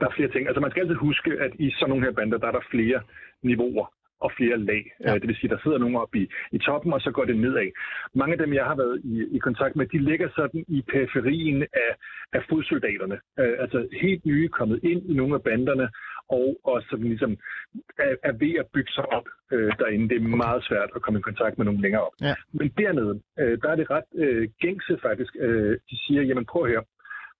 Der 0.00 0.06
er 0.06 0.14
flere 0.16 0.30
ting. 0.32 0.46
Altså 0.46 0.60
man 0.60 0.70
skal 0.70 0.80
altid 0.82 0.94
huske, 0.94 1.30
at 1.44 1.52
i 1.58 1.70
sådan 1.70 1.88
nogle 1.88 2.04
her 2.04 2.12
bander, 2.12 2.38
der 2.38 2.46
er 2.46 2.52
der 2.52 2.64
flere 2.70 3.00
niveauer 3.42 3.86
og 4.24 4.30
flere 4.38 4.58
lag. 4.70 4.84
Ja. 5.00 5.14
Øh, 5.14 5.20
det 5.20 5.28
vil 5.28 5.36
sige, 5.36 5.50
der 5.54 5.62
sidder 5.62 5.78
nogen 5.78 5.96
oppe 5.96 6.18
i, 6.22 6.24
i 6.52 6.58
toppen, 6.58 6.92
og 6.92 7.00
så 7.00 7.10
går 7.10 7.24
det 7.24 7.36
nedad. 7.36 7.68
Mange 8.14 8.32
af 8.32 8.38
dem, 8.38 8.52
jeg 8.54 8.64
har 8.64 8.76
været 8.76 9.00
i, 9.04 9.14
i 9.36 9.38
kontakt 9.38 9.76
med, 9.76 9.86
de 9.86 9.98
ligger 9.98 10.28
sådan 10.36 10.64
i 10.68 10.82
periferien 10.92 11.62
af, 11.62 11.92
af 12.32 12.42
fodsoldaterne. 12.50 13.18
Uh, 13.40 13.54
altså 13.64 13.78
helt 14.02 14.26
nye 14.26 14.48
kommet 14.48 14.78
ind 14.82 15.10
i 15.10 15.14
nogle 15.14 15.34
af 15.34 15.42
banderne, 15.42 15.88
og, 16.28 16.46
og 16.64 16.82
sådan 16.90 17.08
ligesom 17.14 17.32
er, 17.98 18.14
er 18.22 18.32
ved 18.32 18.54
at 18.62 18.66
bygge 18.74 18.92
sig 18.92 19.06
op 19.16 19.26
uh, 19.54 19.70
derinde. 19.80 20.08
Det 20.08 20.16
er 20.16 20.36
meget 20.46 20.64
svært 20.68 20.90
at 20.96 21.02
komme 21.02 21.18
i 21.18 21.28
kontakt 21.28 21.58
med 21.58 21.64
nogen 21.66 21.80
længere 21.80 22.02
op. 22.02 22.14
Ja. 22.20 22.34
Men 22.52 22.68
dernede, 22.78 23.14
uh, 23.42 23.54
der 23.62 23.68
er 23.72 23.76
det 23.76 23.90
ret 23.90 24.08
uh, 24.24 24.44
gængse 24.60 24.98
faktisk. 25.02 25.32
Uh, 25.46 25.72
de 25.90 25.96
siger, 26.04 26.22
jamen 26.22 26.46
prøv 26.52 26.66
her, 26.66 26.82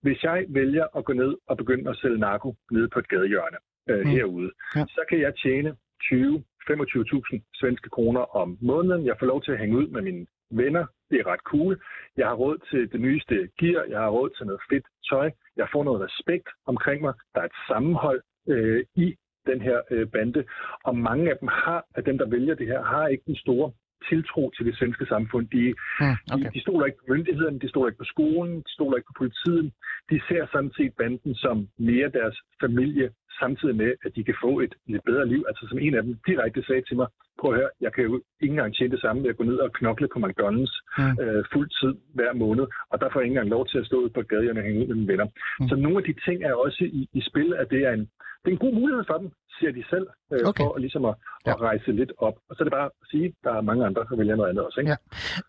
hvis 0.02 0.22
jeg 0.22 0.44
vælger 0.48 0.86
at 0.96 1.04
gå 1.04 1.12
ned 1.12 1.32
og 1.48 1.56
begynde 1.56 1.90
at 1.90 1.96
sælge 1.96 2.18
narko 2.18 2.54
nede 2.70 2.88
på 2.88 2.98
et 2.98 3.08
gadehjørne 3.08 3.58
uh, 3.90 3.98
mm. 3.98 4.10
herude, 4.10 4.50
ja. 4.76 4.84
så 4.88 5.00
kan 5.08 5.20
jeg 5.20 5.32
tjene 5.42 5.76
20 6.02 6.44
25.000 6.70 7.40
svenske 7.60 7.88
kroner 7.96 8.36
om 8.36 8.58
måneden. 8.60 9.06
Jeg 9.06 9.16
får 9.18 9.26
lov 9.26 9.42
til 9.42 9.52
at 9.52 9.58
hænge 9.58 9.76
ud 9.76 9.86
med 9.86 10.02
mine 10.02 10.26
venner. 10.50 10.86
Det 11.10 11.20
er 11.20 11.26
ret 11.26 11.44
cool. 11.52 11.82
Jeg 12.16 12.26
har 12.26 12.34
råd 12.34 12.58
til 12.70 12.92
det 12.92 13.00
nyeste 13.00 13.34
gear. 13.60 13.84
Jeg 13.88 14.00
har 14.00 14.08
råd 14.08 14.30
til 14.30 14.46
noget 14.46 14.62
fedt 14.70 14.86
tøj. 15.10 15.30
Jeg 15.56 15.68
får 15.72 15.84
noget 15.84 16.00
respekt 16.00 16.48
omkring 16.66 17.00
mig. 17.02 17.14
Der 17.34 17.40
er 17.40 17.44
et 17.44 17.58
sammenhold 17.68 18.22
øh, 18.48 18.84
i 18.96 19.14
den 19.46 19.60
her 19.60 19.78
øh, 19.90 20.06
bande. 20.08 20.44
Og 20.84 20.96
mange 20.96 21.30
af 21.30 21.36
dem 21.40 21.48
har, 21.48 21.84
af 21.94 22.04
dem, 22.04 22.18
der 22.18 22.28
vælger 22.28 22.54
det 22.54 22.66
her, 22.66 22.82
har 22.82 23.06
ikke 23.06 23.24
den 23.26 23.36
store 23.36 23.72
tiltro 24.08 24.50
til 24.56 24.66
det 24.66 24.78
svenske 24.78 25.06
samfund. 25.06 25.44
De, 25.48 25.74
mm, 26.00 26.16
okay. 26.32 26.44
de, 26.44 26.50
de 26.54 26.60
stoler 26.60 26.86
ikke 26.86 26.98
på 26.98 27.12
myndighederne, 27.14 27.58
de 27.58 27.68
stoler 27.68 27.88
ikke 27.88 28.02
på 28.04 28.12
skolen, 28.14 28.56
de 28.56 28.72
stoler 28.76 28.96
ikke 28.96 29.10
på 29.10 29.18
politiet. 29.22 29.72
De 30.10 30.20
ser 30.28 30.46
sådan 30.52 30.72
set 30.76 30.92
banden 30.98 31.34
som 31.34 31.68
mere 31.78 32.08
deres 32.08 32.36
familie, 32.60 33.10
samtidig 33.40 33.76
med, 33.76 33.90
at 34.04 34.12
de 34.16 34.24
kan 34.24 34.36
få 34.44 34.60
et 34.60 34.74
lidt 34.92 35.04
bedre 35.04 35.28
liv. 35.32 35.44
Altså 35.48 35.62
som 35.68 35.78
en 35.78 35.94
af 35.94 36.02
dem 36.02 36.14
direkte 36.26 36.62
sagde 36.62 36.82
til 36.88 36.96
mig, 36.96 37.08
prøv 37.40 37.50
at 37.52 37.58
høre, 37.58 37.70
jeg 37.80 37.92
kan 37.92 38.04
jo 38.04 38.12
ikke 38.42 38.52
engang 38.52 38.74
tjene 38.74 38.92
det 38.94 39.00
samme 39.00 39.22
ved 39.22 39.30
at 39.30 39.36
gå 39.36 39.44
ned 39.44 39.58
og 39.66 39.72
knokle 39.72 40.08
på 40.12 40.18
McDonald's 40.24 40.76
mm. 40.98 41.14
øh, 41.22 41.44
fuld 41.52 41.68
tid 41.80 41.94
hver 42.14 42.32
måned, 42.44 42.66
og 42.90 42.96
der 43.00 43.08
får 43.08 43.20
jeg 43.20 43.26
ikke 43.26 43.34
engang 43.34 43.50
lov 43.56 43.66
til 43.66 43.78
at 43.78 43.86
stå 43.86 43.96
ud 44.04 44.10
på 44.16 44.22
gaden 44.22 44.58
og 44.58 44.64
hænge 44.64 44.80
ud 44.80 44.86
med 44.86 44.96
mine 44.96 45.12
venner. 45.12 45.26
Mm. 45.60 45.68
Så 45.68 45.74
nogle 45.76 45.98
af 45.98 46.04
de 46.04 46.14
ting 46.26 46.38
er 46.44 46.54
også 46.54 46.84
i, 46.98 47.08
i 47.12 47.20
spil, 47.30 47.54
at 47.62 47.66
det 47.70 47.80
er 47.88 47.92
en, 47.92 48.04
det 48.40 48.48
er 48.48 48.56
en 48.56 48.64
god 48.66 48.74
mulighed 48.80 49.04
for 49.06 49.18
dem, 49.22 49.28
ser 49.60 49.70
de 49.78 49.84
selv, 49.90 50.06
øh, 50.32 50.40
Okay. 50.50 50.64
for 50.64 50.78
ligesom 50.78 51.04
at, 51.04 51.14
Ja. 51.46 51.50
at 51.50 51.60
rejse 51.60 51.92
lidt 51.92 52.12
op. 52.18 52.34
Og 52.48 52.56
så 52.56 52.62
er 52.62 52.64
det 52.64 52.72
bare 52.72 52.84
at 52.84 52.90
sige, 53.10 53.24
at 53.24 53.32
der 53.44 53.52
er 53.56 53.60
mange 53.60 53.86
andre, 53.86 54.02
der 54.10 54.16
vælger 54.16 54.36
noget 54.36 54.50
andet 54.50 54.64
også. 54.64 54.80
Ikke? 54.80 54.96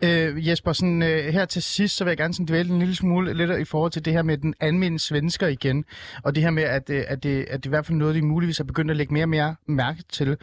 Ja. 0.03 0.27
Øh, 0.29 0.47
Jesper, 0.47 0.71
sådan, 0.73 1.01
øh, 1.03 1.19
her 1.35 1.45
til 1.45 1.63
sidst, 1.63 1.97
så 1.97 2.03
vil 2.03 2.11
jeg 2.11 2.17
gerne 2.17 2.33
sådan 2.33 2.45
dvæle 2.45 2.69
en 2.69 2.79
lille 2.79 2.95
smule 2.95 3.33
lidt 3.33 3.51
i 3.59 3.65
forhold 3.65 3.91
til 3.91 4.05
det 4.05 4.13
her 4.13 4.21
med 4.23 4.37
den 4.37 4.53
almindelige 4.59 4.99
svensker 4.99 5.47
igen, 5.47 5.85
og 6.23 6.35
det 6.35 6.43
her 6.43 6.49
med, 6.51 6.63
at, 6.63 6.89
øh, 6.89 7.03
at, 7.07 7.23
det, 7.23 7.45
at 7.49 7.57
det 7.63 7.65
i 7.65 7.69
hvert 7.69 7.85
fald 7.85 7.97
noget, 7.97 8.15
de 8.15 8.21
muligvis 8.21 8.59
er 8.59 8.63
begyndt 8.63 8.91
at 8.91 8.97
lægge 8.97 9.13
mere 9.13 9.23
og 9.25 9.29
mere 9.29 9.55
mærke 9.67 10.03
til. 10.11 10.37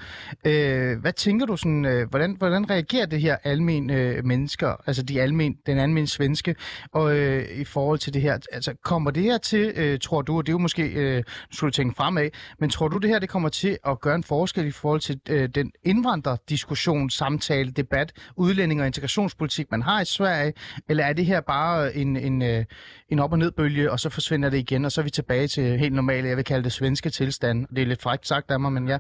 Øh, 0.47 1.01
hvad 1.01 1.13
tænker 1.13 1.47
du 1.47 1.57
sådan, 1.57 1.85
øh, 1.85 2.09
hvordan, 2.11 2.37
hvordan 2.39 2.71
reagerer 2.71 3.07
det 3.07 3.21
her 3.21 3.37
almen 3.45 3.91
øh, 3.91 4.25
mennesker, 4.25 4.83
altså 4.87 5.03
de 5.03 5.21
almen, 5.23 5.59
den 5.67 5.79
almen 5.79 6.07
svenske, 6.07 6.55
og 6.93 7.17
øh, 7.19 7.45
i 7.61 7.65
forhold 7.65 7.99
til 7.99 8.15
det 8.15 8.23
her, 8.23 8.39
altså 8.53 8.75
kommer 8.85 9.11
det 9.11 9.23
her 9.23 9.39
til, 9.39 9.73
øh, 9.77 9.99
tror 9.99 10.23
du, 10.23 10.37
og 10.37 10.47
det 10.47 10.53
er 10.53 10.55
jo 10.55 10.59
måske, 10.59 10.83
øh, 10.93 11.23
skulle 11.53 11.69
du 11.71 11.75
tænke 11.75 11.95
fremad, 11.97 12.29
men 12.59 12.71
tror 12.71 12.89
du 12.89 12.99
det 12.99 13.11
her, 13.11 13.19
det 13.19 13.29
kommer 13.29 13.49
til 13.51 13.79
at 13.87 14.01
gøre 14.01 14.15
en 14.15 14.25
forskel 14.25 14.67
i 14.67 14.71
forhold 14.71 15.01
til 15.01 15.21
øh, 15.31 15.49
den 15.49 15.73
indvandrerdiskussion, 15.85 17.11
samtale, 17.11 17.71
debat, 17.71 18.31
udlænding 18.37 18.81
og 18.81 18.87
integrationspolitik, 18.87 19.67
man 19.71 19.83
har 19.83 20.01
i 20.01 20.05
Sverige, 20.05 20.53
eller 20.89 21.05
er 21.05 21.13
det 21.13 21.27
her 21.27 21.41
bare 21.41 21.95
en, 21.95 22.17
en, 22.17 22.43
øh, 22.43 22.65
en 23.09 23.19
op- 23.19 23.33
og 23.33 23.39
nedbølge, 23.39 23.91
og 23.93 23.99
så 24.01 24.11
forsvinder 24.11 24.51
det 24.51 24.59
igen, 24.59 24.85
og 24.85 24.93
så 24.93 25.01
er 25.01 25.05
vi 25.05 25.11
tilbage 25.11 25.47
til 25.47 25.79
helt 25.79 25.95
normale, 25.95 26.29
jeg 26.29 26.37
vil 26.37 26.45
kalde 26.45 26.65
det 26.65 26.73
svenske 26.73 27.11
tilstand. 27.11 27.67
Det 27.67 27.83
er 27.83 27.87
lidt 27.87 28.03
frækt 28.03 28.27
sagt 28.27 28.51
af 28.51 28.61
mig, 28.61 28.73
men 28.73 28.89
ja. 28.89 28.99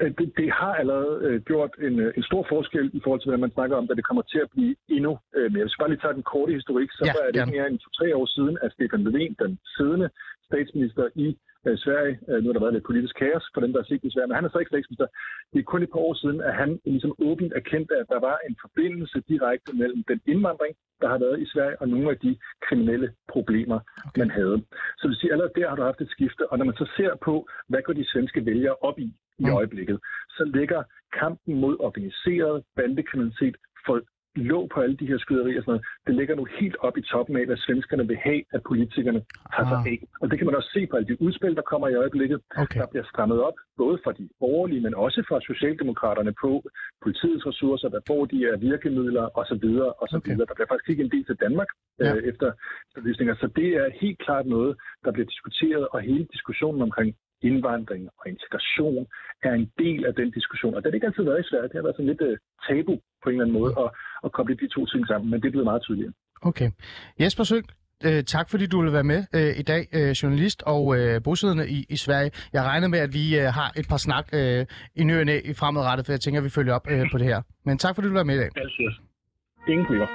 Øh, 0.00 0.10
Det, 0.18 0.32
det 0.40 0.48
har 0.60 0.74
allerede 0.80 1.14
øh, 1.26 1.36
gjort 1.50 1.70
en, 1.86 1.94
øh, 2.04 2.12
en 2.16 2.22
stor 2.30 2.46
forskel 2.52 2.90
i 2.98 3.00
forhold 3.04 3.20
til, 3.20 3.30
hvad 3.30 3.38
man 3.46 3.52
snakker 3.56 3.76
om, 3.76 3.86
da 3.88 3.94
det 3.94 4.04
kommer 4.08 4.22
til 4.32 4.40
at 4.44 4.50
blive 4.54 4.74
endnu 4.96 5.12
øh, 5.36 5.52
mere. 5.52 5.64
Hvis 5.64 5.74
vi 5.74 5.80
bare 5.82 5.90
lige 5.92 6.02
tager 6.02 6.18
den 6.18 6.26
korte 6.32 6.52
historik, 6.58 6.88
så 6.90 7.02
Ja, 7.04 7.12
ja, 7.12 7.26
er 7.26 7.30
det 7.32 7.40
ikke 7.40 7.56
mere 7.56 7.68
end 7.70 7.78
to-tre 7.78 8.08
år 8.20 8.26
siden, 8.36 8.54
at 8.64 8.72
Stefan 8.74 9.02
Löfven, 9.06 9.34
den 9.44 9.52
siddende 9.76 10.08
statsminister 10.50 11.04
i 11.24 11.28
øh, 11.66 11.76
Sverige, 11.84 12.14
øh, 12.28 12.38
nu 12.40 12.46
har 12.48 12.52
der 12.54 12.64
været 12.64 12.76
lidt 12.76 12.90
politisk 12.90 13.14
kaos 13.22 13.44
for 13.54 13.60
dem, 13.60 13.72
der 13.72 13.80
har 13.80 13.88
set 13.88 14.02
det 14.02 14.08
i 14.08 14.14
Sverige, 14.14 14.28
men 14.28 14.38
han 14.38 14.44
er 14.44 14.52
så 14.52 14.58
ikke 14.58 14.74
statsminister. 14.74 15.06
Det 15.52 15.58
er 15.58 15.70
kun 15.72 15.82
et 15.82 15.92
par 15.94 16.04
år 16.08 16.14
siden, 16.22 16.40
at 16.48 16.54
han 16.62 16.70
ligesom 16.84 17.12
åbent 17.28 17.52
erkendte, 17.60 17.94
at 18.00 18.08
der 18.14 18.20
var 18.28 18.36
en 18.48 18.56
forbindelse 18.64 19.18
direkte 19.32 19.70
mellem 19.82 20.00
den 20.10 20.20
indvandring, 20.32 20.74
der 21.02 21.08
har 21.12 21.18
været 21.24 21.38
i 21.40 21.46
Sverige, 21.52 21.80
og 21.80 21.88
nogle 21.88 22.08
af 22.10 22.18
de 22.18 22.32
kriminelle 22.66 23.08
problemer, 23.34 23.78
okay. 24.06 24.18
man 24.22 24.30
havde. 24.30 24.56
Så 24.96 25.02
det 25.02 25.08
vil 25.10 25.20
sige, 25.20 25.32
allerede 25.32 25.56
der 25.58 25.68
har 25.68 25.76
du 25.76 25.82
haft 25.82 26.00
et 26.00 26.10
skifte, 26.16 26.42
og 26.50 26.58
når 26.58 26.64
man 26.70 26.76
så 26.82 26.86
ser 26.96 27.12
på, 27.28 27.34
hvad 27.68 27.82
går 27.82 27.92
de 27.92 28.10
svenske 28.12 28.46
vælgere 28.46 28.76
op 28.88 28.98
i 28.98 29.08
i 29.38 29.44
Mm. 29.44 29.56
øjeblikket, 29.58 29.98
så 30.36 30.44
ligger 30.58 30.82
kampen 31.20 31.54
mod 31.60 31.76
organiseret 31.80 32.64
bandekriminalitet 32.76 33.56
for 33.86 34.00
lå 34.36 34.66
på 34.74 34.80
alle 34.80 34.96
de 34.96 35.06
her 35.06 35.18
skyderier 35.18 35.58
og 35.58 35.64
sådan 35.64 35.70
noget, 35.72 35.84
det 36.06 36.14
ligger 36.14 36.34
nu 36.36 36.44
helt 36.60 36.76
op 36.80 36.96
i 36.98 37.02
toppen 37.02 37.36
af, 37.36 37.46
hvad 37.46 37.56
svenskerne 37.56 38.06
vil 38.08 38.16
have, 38.16 38.42
at 38.52 38.60
politikerne 38.70 39.20
tager 39.54 39.68
sig 39.72 39.78
Ah. 39.78 39.86
af. 39.92 39.98
Og 40.20 40.30
det 40.30 40.38
kan 40.38 40.46
man 40.46 40.54
også 40.56 40.70
se 40.76 40.86
på 40.86 40.96
alle 40.96 41.08
de 41.08 41.22
udspil, 41.22 41.54
der 41.56 41.62
kommer 41.62 41.88
i 41.88 41.94
øjeblikket. 41.94 42.40
Okay. 42.56 42.80
Der 42.80 42.86
bliver 42.92 43.04
strammet 43.12 43.38
op, 43.42 43.54
både 43.76 43.98
for 44.04 44.12
de 44.12 44.28
borgerlige, 44.40 44.80
men 44.80 44.94
også 44.94 45.24
for 45.28 45.40
Socialdemokraterne 45.40 46.32
på 46.44 46.50
politiets 47.02 47.46
ressourcer, 47.46 47.88
hvad 47.88 48.00
får 48.06 48.24
de 48.24 48.38
af 48.52 48.60
virkemidler 48.60 49.24
osv. 49.40 49.64
osv. 50.04 50.16
Okay. 50.16 50.36
Der 50.38 50.54
bliver 50.56 50.70
faktisk 50.72 50.88
ikke 50.90 51.02
en 51.04 51.10
del 51.10 51.24
til 51.24 51.36
Danmark 51.44 51.68
Ja. 52.00 52.14
øh, 52.16 52.22
efter 52.30 52.52
efterlysninger. 52.88 53.34
Så 53.34 53.46
det 53.56 53.68
er 53.80 53.86
helt 54.00 54.18
klart 54.18 54.46
noget, 54.46 54.76
der 55.04 55.10
bliver 55.12 55.26
diskuteret, 55.26 55.88
og 55.92 56.00
hele 56.00 56.24
diskussionen 56.32 56.82
omkring 56.82 57.16
indvandring 57.42 58.08
og 58.18 58.24
integration 58.28 59.06
er 59.42 59.52
en 59.52 59.70
del 59.78 60.04
af 60.06 60.14
den 60.14 60.30
diskussion. 60.30 60.74
Og 60.74 60.82
det 60.82 60.90
har 60.90 60.94
ikke 60.94 61.06
altid 61.06 61.22
været 61.24 61.40
i 61.44 61.48
Sverige. 61.50 61.68
Det 61.68 61.74
har 61.78 61.82
været 61.82 61.96
sådan 61.96 62.06
lidt 62.12 62.22
uh, 62.28 62.36
tabu 62.68 62.94
på 63.22 63.26
en 63.28 63.34
eller 63.34 63.44
anden 63.44 63.58
måde 63.60 63.72
at, 63.84 63.88
at 64.26 64.32
koble 64.32 64.56
de 64.62 64.68
to 64.74 64.86
ting 64.86 65.06
sammen, 65.06 65.30
men 65.30 65.40
det 65.40 65.46
er 65.46 65.50
blevet 65.50 65.64
meget 65.70 65.82
tydeligere. 65.82 66.12
Okay. 66.42 66.70
Jesper 67.20 67.44
Søg, 67.44 67.62
øh, 68.04 68.24
tak 68.24 68.50
fordi 68.50 68.66
du 68.66 68.82
vil 68.82 68.92
være 68.92 69.04
med 69.04 69.24
øh, 69.34 69.58
i 69.58 69.62
dag, 69.62 69.82
øh, 69.92 70.10
journalist 70.10 70.62
og 70.66 70.98
øh, 70.98 71.22
bosiddende 71.22 71.68
i, 71.70 71.86
i 71.88 71.96
Sverige. 71.96 72.30
Jeg 72.52 72.62
regner 72.62 72.88
med, 72.88 72.98
at 72.98 73.14
vi 73.14 73.38
øh, 73.38 73.44
har 73.44 73.72
et 73.76 73.88
par 73.88 73.96
snak 73.96 74.28
øh, 74.32 74.66
i 74.94 75.04
ny 75.04 75.18
og 75.18 75.24
næ 75.24 75.40
i 75.44 75.52
fremadrettet, 75.52 76.06
for 76.06 76.12
jeg 76.12 76.20
tænker, 76.20 76.40
at 76.40 76.44
vi 76.44 76.50
følger 76.50 76.74
op 76.74 76.86
øh, 76.90 77.10
på 77.12 77.18
det 77.18 77.26
her. 77.26 77.42
Men 77.64 77.78
tak 77.78 77.94
fordi 77.94 78.04
du 78.06 78.10
vil 78.10 78.14
være 78.14 78.24
med 78.24 78.34
i 78.34 78.38
dag. 78.38 78.50
Altid. 78.56 79.02
Ingen 79.68 79.86
kvinder. 79.86 80.06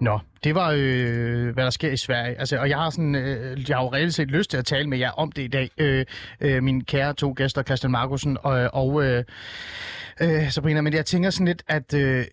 Nå, 0.00 0.18
det 0.44 0.54
var 0.54 0.74
øh, 0.76 1.54
hvad 1.54 1.64
der 1.64 1.70
sker 1.70 1.90
i 1.90 1.96
Sverige. 1.96 2.38
Altså, 2.38 2.58
og 2.58 2.68
jeg 2.68 2.78
har, 2.78 2.90
sådan, 2.90 3.14
øh, 3.14 3.68
jeg 3.68 3.76
har 3.76 3.84
jo 3.84 3.92
reelt 3.92 4.14
set 4.14 4.28
lyst 4.28 4.50
til 4.50 4.56
at 4.56 4.64
tale 4.64 4.88
med 4.88 4.98
jer 4.98 5.10
om 5.10 5.32
det 5.32 5.42
i 5.42 5.48
dag. 5.48 5.70
Øh, 5.78 6.04
øh, 6.40 6.62
mine 6.62 6.84
kære 6.84 7.14
to 7.14 7.34
gæster, 7.36 7.62
Christian 7.62 7.90
Markusen 7.90 8.38
og, 8.42 8.58
øh, 8.58 8.70
og 8.72 9.04
øh, 9.04 9.24
øh, 10.20 10.50
Sabrina. 10.50 10.80
Men 10.80 10.92
jeg 10.92 11.06
tænker 11.06 11.30
sådan 11.30 11.46
lidt, 11.46 11.62
at 11.68 11.94
øh, 11.94 12.24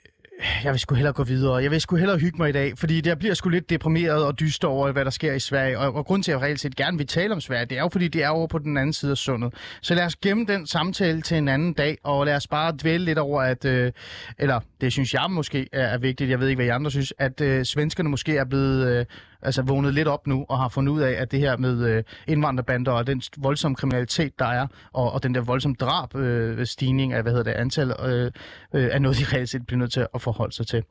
jeg 0.63 0.71
vil 0.71 0.79
sgu 0.79 0.95
hellere 0.95 1.13
gå 1.13 1.23
videre. 1.23 1.55
Jeg 1.55 1.71
vil 1.71 1.81
sgu 1.81 1.95
hellere 1.95 2.17
hygge 2.17 2.37
mig 2.37 2.49
i 2.49 2.51
dag, 2.51 2.77
fordi 2.77 3.01
jeg 3.05 3.19
bliver 3.19 3.33
sgu 3.33 3.49
lidt 3.49 3.69
deprimeret 3.69 4.25
og 4.25 4.39
dyster 4.39 4.67
over, 4.67 4.91
hvad 4.91 5.05
der 5.05 5.11
sker 5.11 5.33
i 5.33 5.39
Sverige. 5.39 5.79
Og, 5.79 5.95
og 5.95 6.05
grund 6.05 6.23
til, 6.23 6.31
at 6.31 6.35
jeg 6.35 6.43
reelt 6.43 6.59
set 6.59 6.75
gerne 6.75 6.97
vil 6.97 7.07
tale 7.07 7.33
om 7.33 7.41
Sverige, 7.41 7.65
det 7.65 7.77
er 7.77 7.81
jo, 7.81 7.89
fordi 7.91 8.07
det 8.07 8.23
er 8.23 8.29
over 8.29 8.47
på 8.47 8.57
den 8.57 8.77
anden 8.77 8.93
side 8.93 9.11
af 9.11 9.17
sundet. 9.17 9.53
Så 9.81 9.95
lad 9.95 10.05
os 10.05 10.15
gemme 10.15 10.45
den 10.45 10.67
samtale 10.67 11.21
til 11.21 11.37
en 11.37 11.47
anden 11.47 11.73
dag, 11.73 11.97
og 12.03 12.25
lad 12.25 12.35
os 12.35 12.47
bare 12.47 12.73
dvæle 12.81 13.05
lidt 13.05 13.17
over, 13.17 13.41
at, 13.41 13.65
øh, 13.65 13.91
eller 14.39 14.59
det 14.81 14.91
synes 14.91 15.13
jeg 15.13 15.25
måske 15.29 15.67
er, 15.73 15.85
er 15.87 15.97
vigtigt, 15.97 16.29
jeg 16.29 16.39
ved 16.39 16.47
ikke, 16.47 16.57
hvad 16.57 16.65
I 16.65 16.69
andre 16.69 16.91
synes, 16.91 17.13
at 17.19 17.41
øh, 17.41 17.65
svenskerne 17.65 18.09
måske 18.09 18.37
er 18.37 18.45
blevet 18.45 18.87
øh, 18.87 19.05
altså 19.45 19.61
vågnet 19.61 19.93
lidt 19.93 20.07
op 20.07 20.27
nu, 20.27 20.45
og 20.49 20.57
har 20.57 20.69
fundet 20.69 20.93
ud 20.93 21.01
af, 21.01 21.11
at 21.11 21.31
det 21.31 21.39
her 21.39 21.57
med 21.57 21.89
øh, 21.89 22.03
indvandrerbander 22.27 22.91
og 22.91 23.07
den 23.07 23.21
voldsomme 23.37 23.75
kriminalitet, 23.75 24.39
der 24.39 24.45
er, 24.45 24.67
og, 24.93 25.11
og 25.11 25.23
den 25.23 25.35
der 25.35 25.41
voldsomme 25.41 25.75
drab, 25.79 26.15
øh, 26.15 26.65
stigning 26.65 27.13
af, 27.13 27.21
hvad 27.21 27.31
hedder 27.31 27.51
det, 27.51 27.59
antal, 27.59 27.93
øh, 28.05 28.31
øh, 28.73 28.89
er 28.91 28.99
noget, 28.99 29.17
de 29.19 29.25
reelt 29.35 29.49
set 29.49 29.65
bliver 29.67 29.79
nødt 29.79 29.91
til 29.93 30.07
at 30.13 30.21
forholde 30.21 30.55
sig 30.55 30.67
til. 30.67 30.83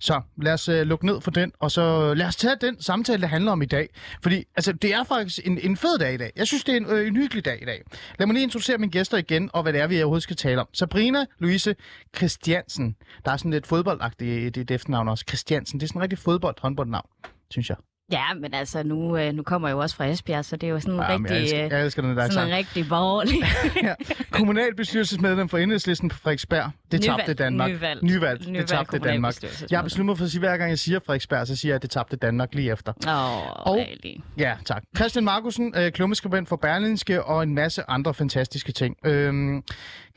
Så 0.00 0.20
lad 0.42 0.52
os 0.52 0.68
øh, 0.68 0.86
lukke 0.86 1.06
ned 1.06 1.20
for 1.20 1.30
den, 1.30 1.52
og 1.60 1.70
så 1.70 1.82
øh, 1.82 2.16
lad 2.16 2.26
os 2.26 2.36
tage 2.36 2.56
den 2.60 2.80
samtale, 2.80 3.20
det 3.22 3.28
handler 3.28 3.52
om 3.52 3.62
i 3.62 3.66
dag. 3.66 3.88
Fordi 4.22 4.44
altså, 4.56 4.72
det 4.72 4.94
er 4.94 5.04
faktisk 5.04 5.46
en, 5.46 5.58
en 5.62 5.76
fed 5.76 5.98
dag 5.98 6.14
i 6.14 6.16
dag. 6.16 6.32
Jeg 6.36 6.46
synes, 6.46 6.64
det 6.64 6.72
er 6.72 6.76
en, 6.76 6.86
øh, 6.86 7.08
en 7.08 7.16
hyggelig 7.16 7.44
dag 7.44 7.62
i 7.62 7.64
dag. 7.64 7.82
Lad 8.18 8.26
mig 8.26 8.34
lige 8.34 8.42
introducere 8.42 8.78
mine 8.78 8.92
gæster 8.92 9.18
igen, 9.18 9.50
og 9.52 9.62
hvad 9.62 9.72
det 9.72 9.80
er, 9.80 9.86
vi 9.86 9.96
overhovedet 9.96 10.22
skal 10.22 10.36
tale 10.36 10.60
om. 10.60 10.68
Sabrina 10.72 11.24
Louise 11.38 11.74
Christiansen. 12.16 12.96
Der 13.24 13.30
er 13.30 13.36
sådan 13.36 13.50
lidt 13.50 13.66
fodboldagtigt 13.66 14.42
i 14.42 14.48
dit 14.48 14.70
efternavn 14.70 15.08
også. 15.08 15.24
Christiansen, 15.28 15.80
det 15.80 15.86
er 15.86 15.88
sådan 15.88 15.98
en 15.98 16.02
rigtig 16.02 16.18
fodbold-håndboldnavn, 16.18 17.08
synes 17.50 17.68
jeg. 17.68 17.76
Ja, 18.12 18.34
men 18.40 18.54
altså, 18.54 18.82
nu, 18.82 19.16
øh, 19.16 19.32
nu 19.34 19.42
kommer 19.42 19.68
jeg 19.68 19.74
jo 19.74 19.78
også 19.78 19.96
fra 19.96 20.04
Esbjerg, 20.06 20.44
så 20.44 20.56
det 20.56 20.66
er 20.66 20.70
jo 20.70 20.80
sådan 20.80 20.94
en 20.94 21.00
Ja, 21.00 21.18
men 21.18 21.26
jeg 21.26 21.30
rigtig, 21.36 21.42
elsker, 21.42 21.64
øh, 21.64 21.72
jeg 21.72 21.84
elsker 21.84 22.02
den 22.02 22.16
der 22.16 22.30
sådan 22.30 22.48
en 22.48 22.54
rigtig 22.56 22.88
borgerlig. 22.88 23.34
ja. 23.88 23.94
Kommunalbestyrelsesmedlem 24.30 25.48
for 25.48 25.58
Enhedslisten 25.58 26.08
på 26.08 26.16
Frederiksberg. 26.16 26.70
Det 26.92 27.00
Nyvalgt, 27.00 27.18
tabte 27.26 27.34
Danmark. 27.44 27.70
nyvalgt. 27.70 28.02
Nyvalgt. 28.02 28.40
Det 28.40 28.48
Nyvalgt 28.52 28.68
tabte 28.68 28.98
Danmark. 28.98 29.34
Jeg 29.70 29.78
har 29.78 29.82
besluttet 29.84 30.06
mig 30.06 30.18
for 30.18 30.24
at 30.24 30.30
sige, 30.30 30.38
hver 30.38 30.56
gang 30.56 30.70
jeg 30.70 30.78
siger 30.78 30.98
Frederiksberg, 31.06 31.46
så 31.46 31.56
siger 31.56 31.70
jeg, 31.72 31.76
at 31.76 31.82
det 31.82 31.90
tabte 31.90 32.16
Danmark 32.16 32.54
lige 32.54 32.72
efter. 32.72 32.92
Åh, 33.08 33.36
Og- 33.66 33.66
oh, 33.72 33.76
really. 33.78 34.20
Ja, 34.38 34.54
tak. 34.64 34.82
Christian 34.96 35.24
Markusen, 35.24 35.74
øh, 35.76 35.92
klummeskribent 35.92 36.48
for 36.48 36.56
Berlinske 36.56 37.22
og 37.24 37.42
en 37.42 37.54
masse 37.54 37.82
andre 37.88 38.14
fantastiske 38.14 38.72
ting. 38.72 38.96
Øhm, 39.04 39.62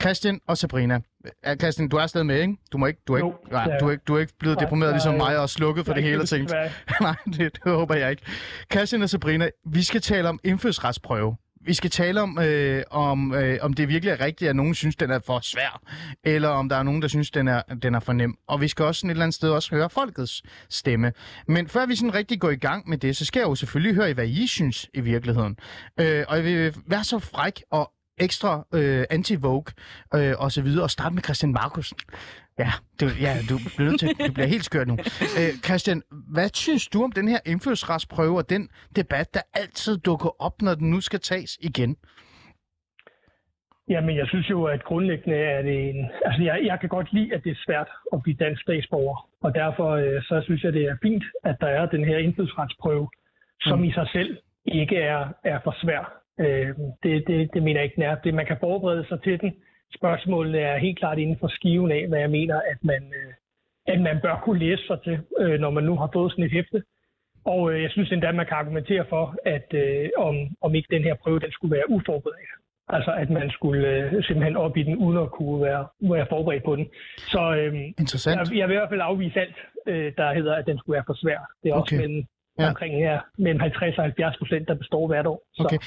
Christian 0.01 0.39
og 0.47 0.57
Sabrina. 0.57 0.99
Ja, 1.45 1.55
Christian, 1.55 1.89
du 1.89 1.97
er 1.97 2.07
stadig 2.07 2.25
med, 2.27 2.41
ikke? 2.41 2.57
Du, 2.71 2.77
må 2.77 2.85
ikke, 2.85 3.01
du, 3.07 3.13
er 3.13 3.17
ikke, 3.17 3.27
Jo, 3.27 3.35
nej, 3.51 3.63
det 3.63 3.73
er 3.73 3.77
du, 3.79 3.87
er 3.87 3.91
ikke, 3.91 4.03
du 4.07 4.15
er 4.15 4.19
ikke 4.19 4.33
blevet 4.39 4.57
Nej, 4.57 4.65
deprimeret 4.65 4.89
jeg 4.89 4.95
ligesom 4.95 5.15
mig 5.15 5.37
og 5.39 5.49
slukket 5.49 5.85
for 5.85 5.93
det 5.93 6.03
hele 6.03 6.17
og 6.17 6.21
ikke 6.21 6.49
tænkt. 6.49 6.53
Nej, 7.01 7.15
det, 7.25 7.37
det 7.37 7.61
håber 7.65 7.95
jeg 7.95 8.11
ikke. 8.11 8.23
Christian 8.71 9.01
og 9.01 9.09
Sabrina, 9.09 9.49
vi 9.65 9.83
skal 9.83 10.01
tale 10.01 10.29
om 10.29 10.39
indfødsretsprøve. 10.43 11.35
Vi 11.61 11.73
skal 11.73 11.89
tale 11.89 12.21
om, 12.21 12.39
øh, 12.39 12.83
om, 12.91 13.33
øh, 13.33 13.57
om 13.61 13.73
det 13.73 13.87
virkelig 13.87 14.11
er 14.11 14.19
rigtigt, 14.19 14.49
at 14.49 14.55
nogen 14.55 14.75
synes, 14.75 14.95
den 14.95 15.11
er 15.11 15.19
for 15.19 15.39
svær, 15.43 15.81
eller 16.23 16.49
om 16.49 16.69
der 16.69 16.75
er 16.75 16.83
nogen, 16.83 17.01
der 17.01 17.07
synes, 17.07 17.31
den 17.31 17.47
er, 17.47 17.61
den 17.83 17.95
er 17.95 17.99
for 17.99 18.13
nem. 18.13 18.35
Og 18.47 18.61
vi 18.61 18.67
skal 18.67 18.85
også 18.85 19.07
et 19.07 19.11
eller 19.11 19.23
andet 19.23 19.35
sted 19.35 19.49
også 19.49 19.75
høre 19.75 19.89
folkets 19.89 20.43
stemme. 20.69 21.13
Men 21.47 21.67
før 21.67 21.85
vi 21.85 21.95
sådan 21.95 22.13
rigtig 22.13 22.39
går 22.39 22.49
i 22.49 22.55
gang 22.55 22.89
med 22.89 22.97
det, 22.97 23.17
så 23.17 23.25
skal 23.25 23.39
jeg 23.39 23.47
jo 23.47 23.55
selvfølgelig 23.55 23.95
høre, 23.95 24.13
hvad 24.13 24.27
I 24.27 24.47
synes 24.47 24.89
i 24.93 25.01
virkeligheden. 25.01 25.57
Øh, 25.99 26.25
og 26.27 26.35
jeg 26.35 26.45
vil 26.45 26.75
være 26.87 27.03
så 27.03 27.19
fræk 27.19 27.63
og 27.71 27.91
ekstra 28.19 28.65
øh, 28.73 29.03
anti-vogue 29.11 29.71
øh, 30.15 30.33
og 30.39 30.51
så 30.51 30.61
videre, 30.61 30.83
og 30.83 30.89
starte 30.89 31.15
med 31.15 31.23
Christian 31.23 31.53
Markusen. 31.53 31.97
Ja, 32.59 32.71
du, 33.01 33.05
ja, 33.21 33.33
du 33.49 33.55
bliver 33.75 33.89
nødt 33.89 33.99
til, 33.99 34.09
du 34.27 34.33
bliver 34.33 34.47
helt 34.47 34.65
skør 34.65 34.85
nu. 34.85 34.97
Øh, 35.39 35.51
Christian, 35.65 36.01
hvad 36.33 36.49
synes 36.53 36.87
du 36.87 37.03
om 37.03 37.11
den 37.11 37.27
her 37.27 37.39
indfødsretsprøve 37.45 38.37
og 38.37 38.49
den 38.49 38.69
debat, 38.95 39.33
der 39.33 39.41
altid 39.53 39.97
dukker 39.97 40.41
op, 40.41 40.61
når 40.61 40.75
den 40.75 40.89
nu 40.89 41.01
skal 41.01 41.19
tages 41.19 41.57
igen? 41.61 41.95
Jamen, 43.89 44.17
jeg 44.17 44.27
synes 44.27 44.49
jo, 44.49 44.63
at 44.63 44.83
grundlæggende 44.83 45.37
er 45.37 45.61
det 45.61 45.89
en... 45.89 46.09
Altså, 46.25 46.41
jeg, 46.43 46.59
jeg 46.63 46.79
kan 46.79 46.89
godt 46.89 47.13
lide, 47.13 47.33
at 47.35 47.43
det 47.43 47.51
er 47.51 47.55
svært 47.65 47.87
at 48.13 48.23
blive 48.23 48.37
dansk 48.37 48.61
statsborger. 48.61 49.29
Og 49.41 49.55
derfor 49.55 49.89
øh, 49.89 50.21
så 50.23 50.41
synes 50.45 50.63
jeg, 50.63 50.73
det 50.73 50.83
er 50.85 50.97
fint, 51.01 51.23
at 51.43 51.55
der 51.61 51.67
er 51.67 51.85
den 51.85 52.03
her 52.05 52.17
indfødsretsprøve, 52.17 53.09
som 53.61 53.79
Mm. 53.79 53.85
i 53.85 53.91
sig 53.91 54.07
selv 54.13 54.37
ikke 54.65 54.95
er, 54.97 55.27
er 55.43 55.59
for 55.63 55.75
svær. 55.81 56.18
Øh, 56.39 56.67
det, 57.03 57.27
det, 57.27 57.53
det 57.53 57.63
mener 57.63 57.79
jeg 57.79 57.83
ikke, 57.89 58.03
er. 58.03 58.15
Det, 58.15 58.33
man 58.33 58.45
kan 58.45 58.57
forberede 58.59 59.05
sig 59.07 59.21
til 59.23 59.41
den. 59.41 59.51
Spørgsmålet 59.95 60.61
er 60.61 60.77
helt 60.77 60.99
klart 60.99 61.17
inden 61.19 61.37
for 61.39 61.47
skiven 61.47 61.91
af, 61.91 62.07
hvad 62.07 62.19
jeg 62.19 62.29
mener, 62.29 62.55
at 62.71 62.77
man, 62.81 63.03
øh, 63.19 63.33
at 63.93 64.01
man 64.01 64.19
bør 64.21 64.41
kunne 64.43 64.59
læse 64.59 64.87
sig 64.87 64.97
til, 65.03 65.19
øh, 65.39 65.59
når 65.59 65.69
man 65.69 65.83
nu 65.83 65.95
har 65.95 66.09
fået 66.13 66.31
sådan 66.31 66.45
et 66.45 66.51
hæfte. 66.51 66.83
Og 67.45 67.73
øh, 67.73 67.81
jeg 67.83 67.91
synes 67.91 68.11
endda, 68.11 68.27
at 68.27 68.35
man 68.35 68.45
kan 68.45 68.57
argumentere 68.57 69.05
for, 69.09 69.35
at 69.45 69.73
øh, 69.73 70.09
om, 70.17 70.35
om 70.61 70.75
ikke 70.75 70.95
den 70.95 71.03
her 71.03 71.15
prøve 71.15 71.39
den 71.39 71.51
skulle 71.51 71.75
være 71.75 71.89
uforberedt. 71.89 72.49
Altså 72.89 73.11
at 73.13 73.29
man 73.29 73.49
skulle 73.51 73.87
øh, 73.87 74.23
simpelthen 74.23 74.57
op 74.57 74.77
i 74.77 74.83
den, 74.83 74.95
uden 74.97 75.17
at 75.19 75.31
kunne 75.31 75.61
være, 75.61 75.87
være 76.01 76.25
forberedt 76.29 76.63
på 76.63 76.75
den. 76.75 76.87
Så 77.17 77.55
øh, 77.55 77.73
Interessant. 77.99 78.37
jeg, 78.39 78.57
jeg 78.57 78.67
vil 78.67 78.73
i 78.73 78.77
hvert 78.77 78.89
fald 78.89 79.01
afvise 79.03 79.39
alt, 79.39 79.55
øh, 79.87 80.13
der 80.17 80.33
hedder, 80.33 80.55
at 80.55 80.65
den 80.65 80.77
skulle 80.77 80.93
være 80.93 81.03
for 81.07 81.13
svær. 81.13 81.39
Det 81.63 81.69
er 81.69 81.73
også 81.75 81.95
Okay. 81.95 82.01
mellem, 82.07 82.17
Ja. 82.17 82.23
Ja. 82.63 82.69
omkring 82.69 82.93
her, 82.95 83.19
mellem 83.37 83.59
50 83.59 83.97
og 83.97 84.03
70 84.03 84.37
procent, 84.37 84.67
der 84.67 84.75
består 84.75 85.07
hvert 85.07 85.25
år. 85.27 85.41
Så, 85.53 85.63
Okay. 85.63 85.77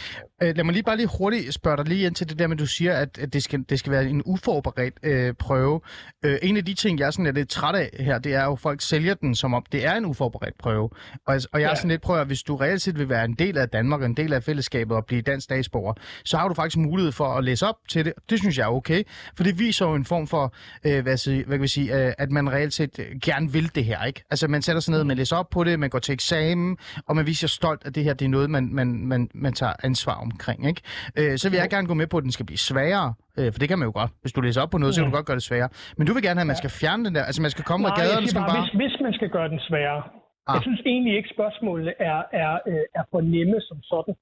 Øh, 0.42 0.56
lad 0.56 0.64
mig 0.64 0.72
lige 0.72 0.82
bare 0.82 0.96
lige 0.96 1.08
hurtigt 1.18 1.54
spørge 1.54 1.76
dig 1.76 1.88
lige 1.88 2.06
ind 2.06 2.14
til 2.14 2.28
det 2.28 2.38
der 2.38 2.46
med, 2.46 2.56
du 2.56 2.66
siger, 2.66 2.92
at, 2.96 3.18
at 3.18 3.32
det, 3.32 3.42
skal, 3.42 3.64
det 3.70 3.78
skal 3.78 3.92
være 3.92 4.04
en 4.04 4.22
uforberedt 4.26 4.94
øh, 5.02 5.34
prøve. 5.34 5.80
Øh, 6.24 6.38
en 6.42 6.56
af 6.56 6.64
de 6.64 6.74
ting, 6.74 6.98
jeg 6.98 7.06
er 7.06 7.10
sådan 7.10 7.26
er 7.26 7.32
lidt 7.32 7.48
træt 7.48 7.74
af 7.74 7.90
her, 8.00 8.18
det 8.18 8.34
er 8.34 8.44
jo, 8.44 8.52
at 8.52 8.58
folk 8.58 8.80
sælger 8.80 9.14
den 9.14 9.34
som 9.34 9.54
om, 9.54 9.64
det 9.72 9.86
er 9.86 9.94
en 9.94 10.04
uforberedt 10.04 10.58
prøve. 10.58 10.90
Og, 11.26 11.40
og 11.52 11.60
jeg 11.60 11.66
er 11.66 11.68
Ja. 11.68 11.74
sådan 11.74 11.90
lidt, 11.90 12.02
prøver, 12.02 12.20
at 12.20 12.26
hvis 12.26 12.42
du 12.42 12.56
reelt 12.56 12.82
set 12.82 12.98
vil 12.98 13.08
være 13.08 13.24
en 13.24 13.34
del 13.34 13.58
af 13.58 13.68
Danmark 13.68 14.02
en 14.02 14.14
del 14.16 14.32
af 14.32 14.42
fællesskabet 14.42 14.96
og 14.96 15.06
blive 15.06 15.22
dansk 15.22 15.44
statsborger, 15.44 15.94
så 16.24 16.36
har 16.36 16.48
du 16.48 16.54
faktisk 16.54 16.76
mulighed 16.76 17.12
for 17.12 17.24
at 17.24 17.44
læse 17.44 17.66
op 17.66 17.76
til 17.88 18.04
det. 18.04 18.12
Det 18.30 18.38
synes 18.38 18.58
jeg 18.58 18.64
er 18.64 18.68
okay, 18.70 19.02
for 19.36 19.44
det 19.44 19.58
viser 19.58 19.86
jo 19.86 19.94
en 19.94 20.04
form 20.04 20.26
for, 20.26 20.54
øh, 20.86 21.02
hvad, 21.02 21.44
hvad 21.46 21.56
kan 21.58 21.62
vi 21.62 21.68
sige, 21.68 22.06
øh, 22.06 22.12
at 22.18 22.30
man 22.30 22.52
reelt 22.52 22.72
set 22.72 22.98
øh, 22.98 23.06
gerne 23.24 23.52
vil 23.52 23.74
det 23.74 23.84
her, 23.84 24.04
ikke? 24.04 24.22
Altså 24.30 24.48
man 24.48 24.62
sætter 24.62 24.80
sig 24.80 24.92
ned, 24.92 25.04
man 25.04 25.16
læser 25.16 25.36
op 25.36 25.50
på 25.50 25.64
det, 25.64 25.80
man 25.80 25.90
går 25.90 25.98
til 25.98 26.12
eksamen, 26.12 26.61
og 27.08 27.12
man 27.18 27.24
viser 27.32 27.48
stolt, 27.58 27.80
at 27.86 27.94
det 27.94 28.02
her 28.06 28.14
det 28.14 28.24
er 28.24 28.32
noget, 28.36 28.48
man, 28.56 28.64
man, 28.78 28.88
man, 29.12 29.20
man 29.34 29.52
tager 29.60 29.74
ansvar 29.88 30.16
omkring, 30.26 30.60
ikke? 30.70 30.80
Øh, 31.18 31.32
så 31.40 31.46
vil 31.50 31.56
jeg 31.62 31.70
gerne 31.70 31.86
gå 31.92 31.94
med 32.02 32.06
på, 32.12 32.16
at 32.20 32.24
den 32.26 32.32
skal 32.36 32.46
blive 32.50 32.62
sværere, 32.70 33.08
øh, 33.38 33.48
for 33.52 33.58
det 33.62 33.68
kan 33.70 33.78
man 33.78 33.86
jo 33.90 33.94
godt. 34.00 34.10
Hvis 34.22 34.32
du 34.36 34.40
læser 34.40 34.60
op 34.62 34.70
på 34.70 34.78
noget, 34.78 34.94
så 34.94 35.00
kan 35.00 35.10
du 35.10 35.16
godt 35.16 35.26
gøre 35.30 35.38
det 35.40 35.46
sværere. 35.50 35.70
Men 35.96 36.06
du 36.06 36.12
vil 36.14 36.22
gerne 36.22 36.38
have, 36.38 36.48
at 36.48 36.52
man 36.54 36.60
skal 36.62 36.72
fjerne 36.80 37.04
den 37.06 37.14
der, 37.16 37.22
altså 37.28 37.40
man 37.46 37.50
skal 37.54 37.64
komme 37.70 37.82
Nej, 37.82 37.92
og 37.92 37.98
jeg 37.98 38.06
gaderne 38.08 38.28
skal 38.32 38.40
bare, 38.40 38.60
hvis, 38.60 38.72
hvis 38.82 38.94
man 39.06 39.12
skal 39.18 39.28
gøre 39.36 39.48
den 39.54 39.60
sværere. 39.68 40.02
Ah. 40.48 40.54
Jeg 40.54 40.62
synes 40.66 40.80
egentlig 40.92 41.14
ikke, 41.18 41.30
spørgsmålene 41.36 41.92
er, 42.10 42.20
er, 42.44 42.52
øh, 42.70 42.84
er 42.98 43.04
for 43.10 43.20
nemme 43.34 43.56
som 43.68 43.78
sådan. 43.92 44.14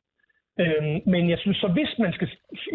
Øhm, 0.63 0.97
men 1.13 1.23
jeg 1.33 1.39
synes 1.39 1.57
så, 1.57 1.69
hvis 1.69 1.93
man 1.99 2.13
skal 2.13 2.29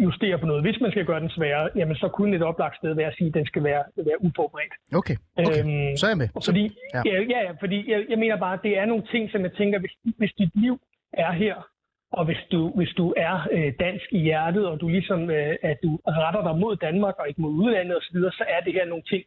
justere 0.06 0.38
på 0.38 0.46
noget, 0.46 0.62
hvis 0.62 0.80
man 0.80 0.90
skal 0.90 1.04
gøre 1.04 1.20
den 1.20 1.30
sværere, 1.30 1.70
jamen 1.76 1.96
så 1.96 2.08
kunne 2.08 2.36
et 2.36 2.42
oplagt 2.42 2.76
sted 2.76 2.94
være 2.94 3.10
at 3.12 3.16
sige, 3.18 3.28
at 3.28 3.34
den 3.34 3.46
skal 3.46 3.64
være, 3.64 3.82
være 3.96 4.22
uforberedt. 4.26 4.74
Okay, 5.00 5.16
okay. 5.36 5.60
Øhm, 5.64 5.96
Så 5.96 6.06
er 6.06 6.10
jeg 6.10 6.20
med. 6.22 6.28
Så, 6.28 6.50
Fordi, 6.50 6.64
ja. 6.94 7.02
ja. 7.06 7.20
Ja, 7.34 7.42
fordi 7.62 7.90
jeg, 7.92 8.00
jeg 8.10 8.18
mener 8.18 8.36
bare, 8.36 8.54
at 8.54 8.60
det 8.62 8.78
er 8.78 8.86
nogle 8.86 9.04
ting, 9.12 9.30
som 9.30 9.40
jeg 9.46 9.52
tænker, 9.52 9.78
hvis, 9.78 9.94
hvis 10.18 10.32
dit 10.38 10.52
liv 10.54 10.74
er 11.12 11.32
her, 11.32 11.56
og 12.12 12.24
hvis 12.24 12.42
du, 12.52 12.60
hvis 12.78 12.92
du 13.00 13.14
er 13.16 13.48
øh, 13.52 13.72
dansk 13.80 14.06
i 14.12 14.18
hjertet, 14.18 14.66
og 14.66 14.80
du 14.80 14.88
ligesom, 14.88 15.30
øh, 15.30 15.56
at 15.62 15.78
du 15.82 15.90
retter 16.06 16.42
dig 16.48 16.56
mod 16.60 16.76
Danmark 16.76 17.14
og 17.18 17.28
ikke 17.28 17.40
mod 17.40 17.50
udlandet 17.50 17.96
osv., 17.96 18.16
så 18.40 18.44
er 18.48 18.60
det 18.64 18.72
her 18.72 18.86
nogle 18.86 19.04
ting, 19.12 19.24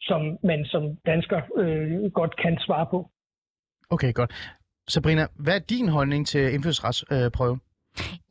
som 0.00 0.38
man 0.44 0.64
som 0.64 0.82
dansker 1.06 1.40
øh, 1.56 2.12
godt 2.12 2.36
kan 2.42 2.58
svare 2.66 2.86
på. 2.90 3.10
okay, 3.90 4.12
godt. 4.12 4.32
Sabrina, 4.88 5.26
hvad 5.44 5.54
er 5.54 5.64
din 5.74 5.88
holdning 5.88 6.26
til 6.26 6.54
indfødsretsprøven? 6.54 7.60
Øh? 7.64 7.69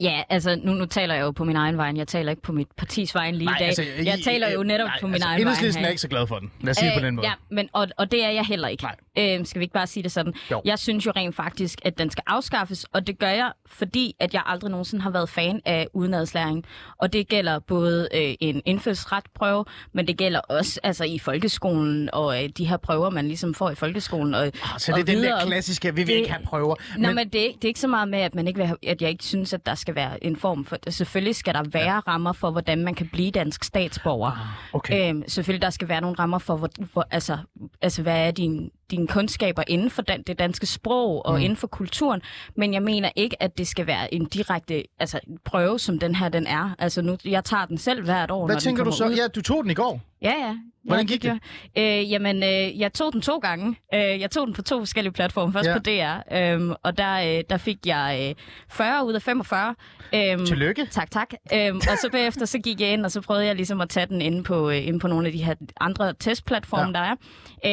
Ja, 0.02 0.24
altså 0.30 0.60
nu, 0.64 0.72
nu 0.74 0.86
taler 0.86 1.14
jeg 1.16 1.22
jo 1.22 1.32
på 1.32 1.44
min 1.44 1.56
egen 1.56 1.78
vej. 1.78 1.94
Jeg 1.96 2.08
taler 2.08 2.30
ikke 2.30 2.42
på 2.42 2.52
mit 2.52 2.68
partis 2.78 3.16
vej 3.16 3.32
lige 3.32 3.44
i 3.44 3.54
dag. 3.60 3.68
altså, 3.68 3.84
jeg 4.06 4.20
I- 4.20 4.24
taler 4.24 4.50
jo 4.52 4.64
netop 4.64 4.88
nej, 4.88 4.98
på 5.02 5.08
min 5.08 5.14
altså, 5.14 5.28
egen 5.28 5.36
vej. 5.46 5.52
Enhedslisten 5.52 5.86
er 5.86 5.90
ikke 5.90 6.02
så 6.02 6.08
glad 6.08 6.28
for 6.28 6.36
den. 6.40 6.52
Lad 6.62 6.72
os 6.72 6.78
sige 6.78 6.90
det 6.92 7.00
på 7.02 7.06
den 7.06 7.16
måde. 7.16 7.28
Ja, 7.28 7.34
men, 7.52 7.70
og, 7.74 7.88
og 7.98 8.12
det 8.12 8.24
er 8.24 8.30
jeg 8.30 8.44
heller 8.46 8.68
ikke. 8.68 8.84
Nej. 8.84 8.96
Øh, 9.40 9.46
skal 9.46 9.60
vi 9.60 9.64
ikke 9.64 9.74
bare 9.74 9.88
sige 9.88 10.04
det 10.04 10.12
sådan? 10.12 10.34
Jo. 10.52 10.62
Jeg 10.66 10.80
synes 10.80 11.06
jo 11.06 11.12
rent 11.16 11.36
faktisk, 11.36 11.80
at 11.86 11.98
den 11.98 12.10
skal 12.12 12.24
afskaffes, 12.28 12.84
og 12.94 13.08
det 13.08 13.20
gør 13.20 13.30
jeg, 13.30 13.52
fordi 13.68 14.16
at 14.20 14.34
jeg 14.34 14.42
aldrig 14.46 14.72
nogensinde 14.72 15.04
har 15.04 15.10
været 15.10 15.30
fan 15.30 15.62
af 15.66 15.88
udenadslæring. 15.94 16.66
Og 16.98 17.14
det 17.14 17.28
gælder 17.28 17.60
både 17.60 18.08
øh, 18.16 18.36
en 18.40 18.62
indfødsretprøve, 18.66 19.66
men 19.94 20.08
det 20.08 20.18
gælder 20.18 20.40
også 20.40 20.80
altså, 20.84 21.04
i 21.04 21.20
folkeskolen, 21.20 22.10
og 22.14 22.44
øh, 22.44 22.50
de 22.58 22.66
her 22.66 22.78
prøver, 22.78 23.10
man 23.10 23.26
ligesom 23.28 23.54
får 23.54 23.70
i 23.70 23.76
folkeskolen. 23.76 24.34
Og, 24.34 24.46
Ah, 24.46 24.52
Så 24.80 24.92
det 24.92 25.00
er 25.02 25.04
den 25.04 25.24
der 25.24 25.46
klassiske, 25.46 25.96
vi 25.96 26.02
vil 26.02 26.08
Det- 26.08 26.14
ikke 26.14 26.32
have 26.32 26.46
prøver. 26.46 26.76
Men, 26.94 27.02
Nej, 27.02 27.14
men 27.14 27.30
det, 27.30 27.42
er, 27.42 27.46
ikke- 27.46 27.56
det 27.58 27.64
er 27.64 27.68
ikke 27.68 27.80
så 27.80 27.88
meget 27.88 28.08
med, 28.10 28.20
at, 28.20 28.36
man 28.36 28.48
ikke 28.48 28.58
vil 28.58 28.68
have, 28.68 28.78
at 28.88 29.02
jeg 29.02 29.10
ikke 29.10 29.24
synes, 29.24 29.49
at 29.54 29.66
der 29.66 29.76
skal 29.76 29.96
være 29.96 30.24
en 30.24 30.36
form 30.36 30.66
for... 30.66 30.78
Selvfølgelig 30.90 31.36
skal 31.36 31.54
der 31.54 31.64
være 31.74 31.94
ja. 31.94 32.00
rammer 32.00 32.34
for, 32.34 32.52
hvordan 32.52 32.84
man 32.84 32.96
kan 32.96 33.10
blive 33.14 33.32
dansk 33.32 33.64
statsborger. 33.64 34.32
Ah, 34.32 34.76
okay. 34.76 35.10
Øhm, 35.10 35.24
selvfølgelig, 35.28 35.62
der 35.62 35.70
skal 35.70 35.88
være 35.88 36.02
nogle 36.02 36.20
rammer 36.20 36.40
for, 36.40 36.58
hvor, 36.58 36.70
hvor, 36.94 37.08
altså, 37.12 37.38
altså, 37.82 38.02
hvad 38.02 38.28
er 38.28 38.32
din, 38.32 38.72
dine 38.92 39.08
kundskaber 39.08 39.64
inden 39.68 39.90
for 39.90 40.02
dan, 40.02 40.24
det 40.28 40.40
danske 40.40 40.66
sprog 40.66 41.26
og 41.26 41.34
mm. 41.38 41.42
inden 41.44 41.56
for 41.58 41.68
kulturen. 41.68 42.22
Men 42.56 42.74
jeg 42.74 42.84
mener 42.84 43.10
ikke, 43.16 43.44
at 43.44 43.58
det 43.58 43.68
skal 43.68 43.88
være 43.88 44.14
en 44.14 44.26
direkte 44.26 44.84
altså, 45.00 45.20
prøve, 45.46 45.80
som 45.80 46.00
den 46.00 46.16
her 46.16 46.30
den 46.30 46.48
er. 46.48 46.76
Altså 46.80 47.02
nu, 47.02 47.18
jeg 47.26 47.44
tager 47.44 47.66
den 47.66 47.78
selv 47.78 48.04
hvert 48.04 48.32
år, 48.32 48.46
Hvad 48.46 48.56
når 48.56 48.60
tænker 48.60 48.84
den 48.84 48.92
du 48.92 48.98
så? 48.98 49.06
ud. 49.08 49.14
Ja, 49.14 49.28
du 49.28 49.42
tog 49.42 49.64
den 49.64 49.72
i 49.72 49.74
går. 49.74 50.02
Ja, 50.22 50.34
ja. 50.48 50.56
Hvordan 50.84 51.06
gik 51.06 51.24
det? 51.24 51.40
Øh, 51.78 52.12
jamen, 52.12 52.44
øh, 52.44 52.80
jeg 52.80 52.94
tog 52.94 53.14
den 53.14 53.22
to 53.22 53.38
gange. 53.38 53.76
Øh, 53.94 54.00
jeg 54.20 54.32
tog 54.32 54.48
den 54.48 54.56
på 54.56 54.62
to 54.62 54.80
forskellige 54.80 55.14
platforme. 55.14 55.54
Først 55.54 55.68
Ja. 55.68 55.74
på 55.74 55.80
DR, 55.80 56.36
øhm, 56.38 56.74
og 56.84 56.98
der, 56.98 57.38
øh, 57.38 57.44
der 57.50 57.58
fik 57.58 57.78
jeg 57.86 58.28
øh, 58.30 58.36
40 58.70 59.06
ud 59.06 59.14
af 59.14 59.22
45. 59.22 59.76
Øhm, 60.16 60.46
Tillykke. 60.46 60.86
Tak, 60.92 61.12
tak. 61.12 61.30
Øhm, 61.54 61.76
og 61.78 61.98
så 62.02 62.10
bagefter 62.12 62.46
så 62.46 62.60
gik 62.60 62.82
jeg 62.82 62.94
ind, 62.94 63.06
og 63.06 63.12
så 63.12 63.22
prøvede 63.22 63.46
jeg 63.46 63.56
ligesom 63.56 63.82
at 63.82 63.90
tage 63.90 64.06
den 64.06 64.22
inde 64.22 64.44
på, 64.44 64.70
øh, 64.70 64.88
inde 64.88 65.00
på 65.00 65.08
nogle 65.08 65.28
af 65.28 65.34
de 65.34 65.44
her 65.44 65.56
andre 65.80 66.14
testplatforme, 66.14 66.86
ja. 66.86 66.92
der 66.92 67.00
er, 67.00 67.16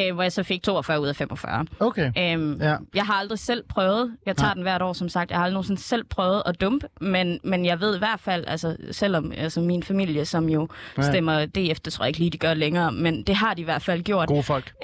øh, 0.09 0.13
hvor 0.13 0.23
jeg 0.23 0.31
så 0.31 0.43
fik 0.43 0.63
42 0.63 1.01
ud 1.01 1.06
af 1.07 1.15
45. 1.15 1.65
Okay. 1.79 2.11
Øhm, 2.17 2.61
Ja. 2.61 2.75
Jeg 2.95 3.03
har 3.05 3.13
aldrig 3.13 3.39
selv 3.39 3.63
prøvet, 3.69 4.17
jeg 4.25 4.37
tager 4.37 4.47
Nej. 4.47 4.53
den 4.53 4.61
hvert 4.63 4.81
år 4.81 4.93
som 4.93 5.09
sagt, 5.09 5.29
jeg 5.31 5.37
har 5.39 5.43
aldrig 5.43 5.53
nogensinde 5.53 5.81
selv 5.81 6.03
prøvet 6.03 6.43
at 6.45 6.61
dumpe, 6.61 6.87
men, 7.01 7.39
men 7.43 7.65
jeg 7.65 7.79
ved 7.79 7.95
i 7.95 7.99
hvert 7.99 8.19
fald, 8.19 8.43
altså 8.47 8.77
selvom 8.91 9.31
altså, 9.37 9.61
min 9.61 9.83
familie, 9.83 10.25
som 10.25 10.49
jo 10.49 10.67
Ja. 10.97 11.01
ja. 11.01 11.11
stemmer 11.11 11.45
DF, 11.45 11.79
det 11.79 11.93
tror 11.93 12.05
jeg 12.05 12.09
ikke 12.09 12.19
lige, 12.19 12.29
de 12.29 12.37
gør 12.37 12.53
længere, 12.53 12.91
men 12.91 13.23
det 13.23 13.35
har 13.35 13.53
de 13.53 13.61
i 13.61 13.65
hvert 13.65 13.81
fald 13.81 14.03
gjort. 14.03 14.27
Gode 14.27 14.43
folk. 14.43 14.73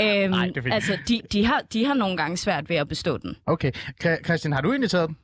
øhm, 0.00 0.30
Nej, 0.30 0.46
det 0.46 0.56
er 0.56 0.62
fint. 0.62 0.74
altså, 0.74 0.98
de, 1.08 1.20
de, 1.32 1.46
har, 1.46 1.60
de 1.72 1.86
har 1.86 1.94
nogle 1.94 2.16
gange 2.16 2.36
svært 2.36 2.68
ved 2.68 2.76
at 2.76 2.88
bestå 2.88 3.18
den. 3.18 3.36
Okay. 3.46 3.72
Christian, 4.24 4.52
har 4.52 4.60
du 4.60 4.70
egentlig 4.70 4.90
taget 4.90 5.08
den? 5.08 5.16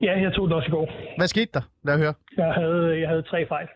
Ja, 0.00 0.20
jeg 0.20 0.32
tog 0.34 0.46
den 0.48 0.52
også 0.56 0.66
i 0.68 0.70
går. 0.70 0.88
Hvad 1.18 1.28
skete 1.28 1.50
der? 1.54 1.60
Lad 1.84 1.98
høre. 1.98 2.14
Jeg 2.36 2.52
havde, 2.54 3.00
jeg 3.00 3.08
havde 3.08 3.22
tre 3.22 3.46
fejl. 3.48 3.66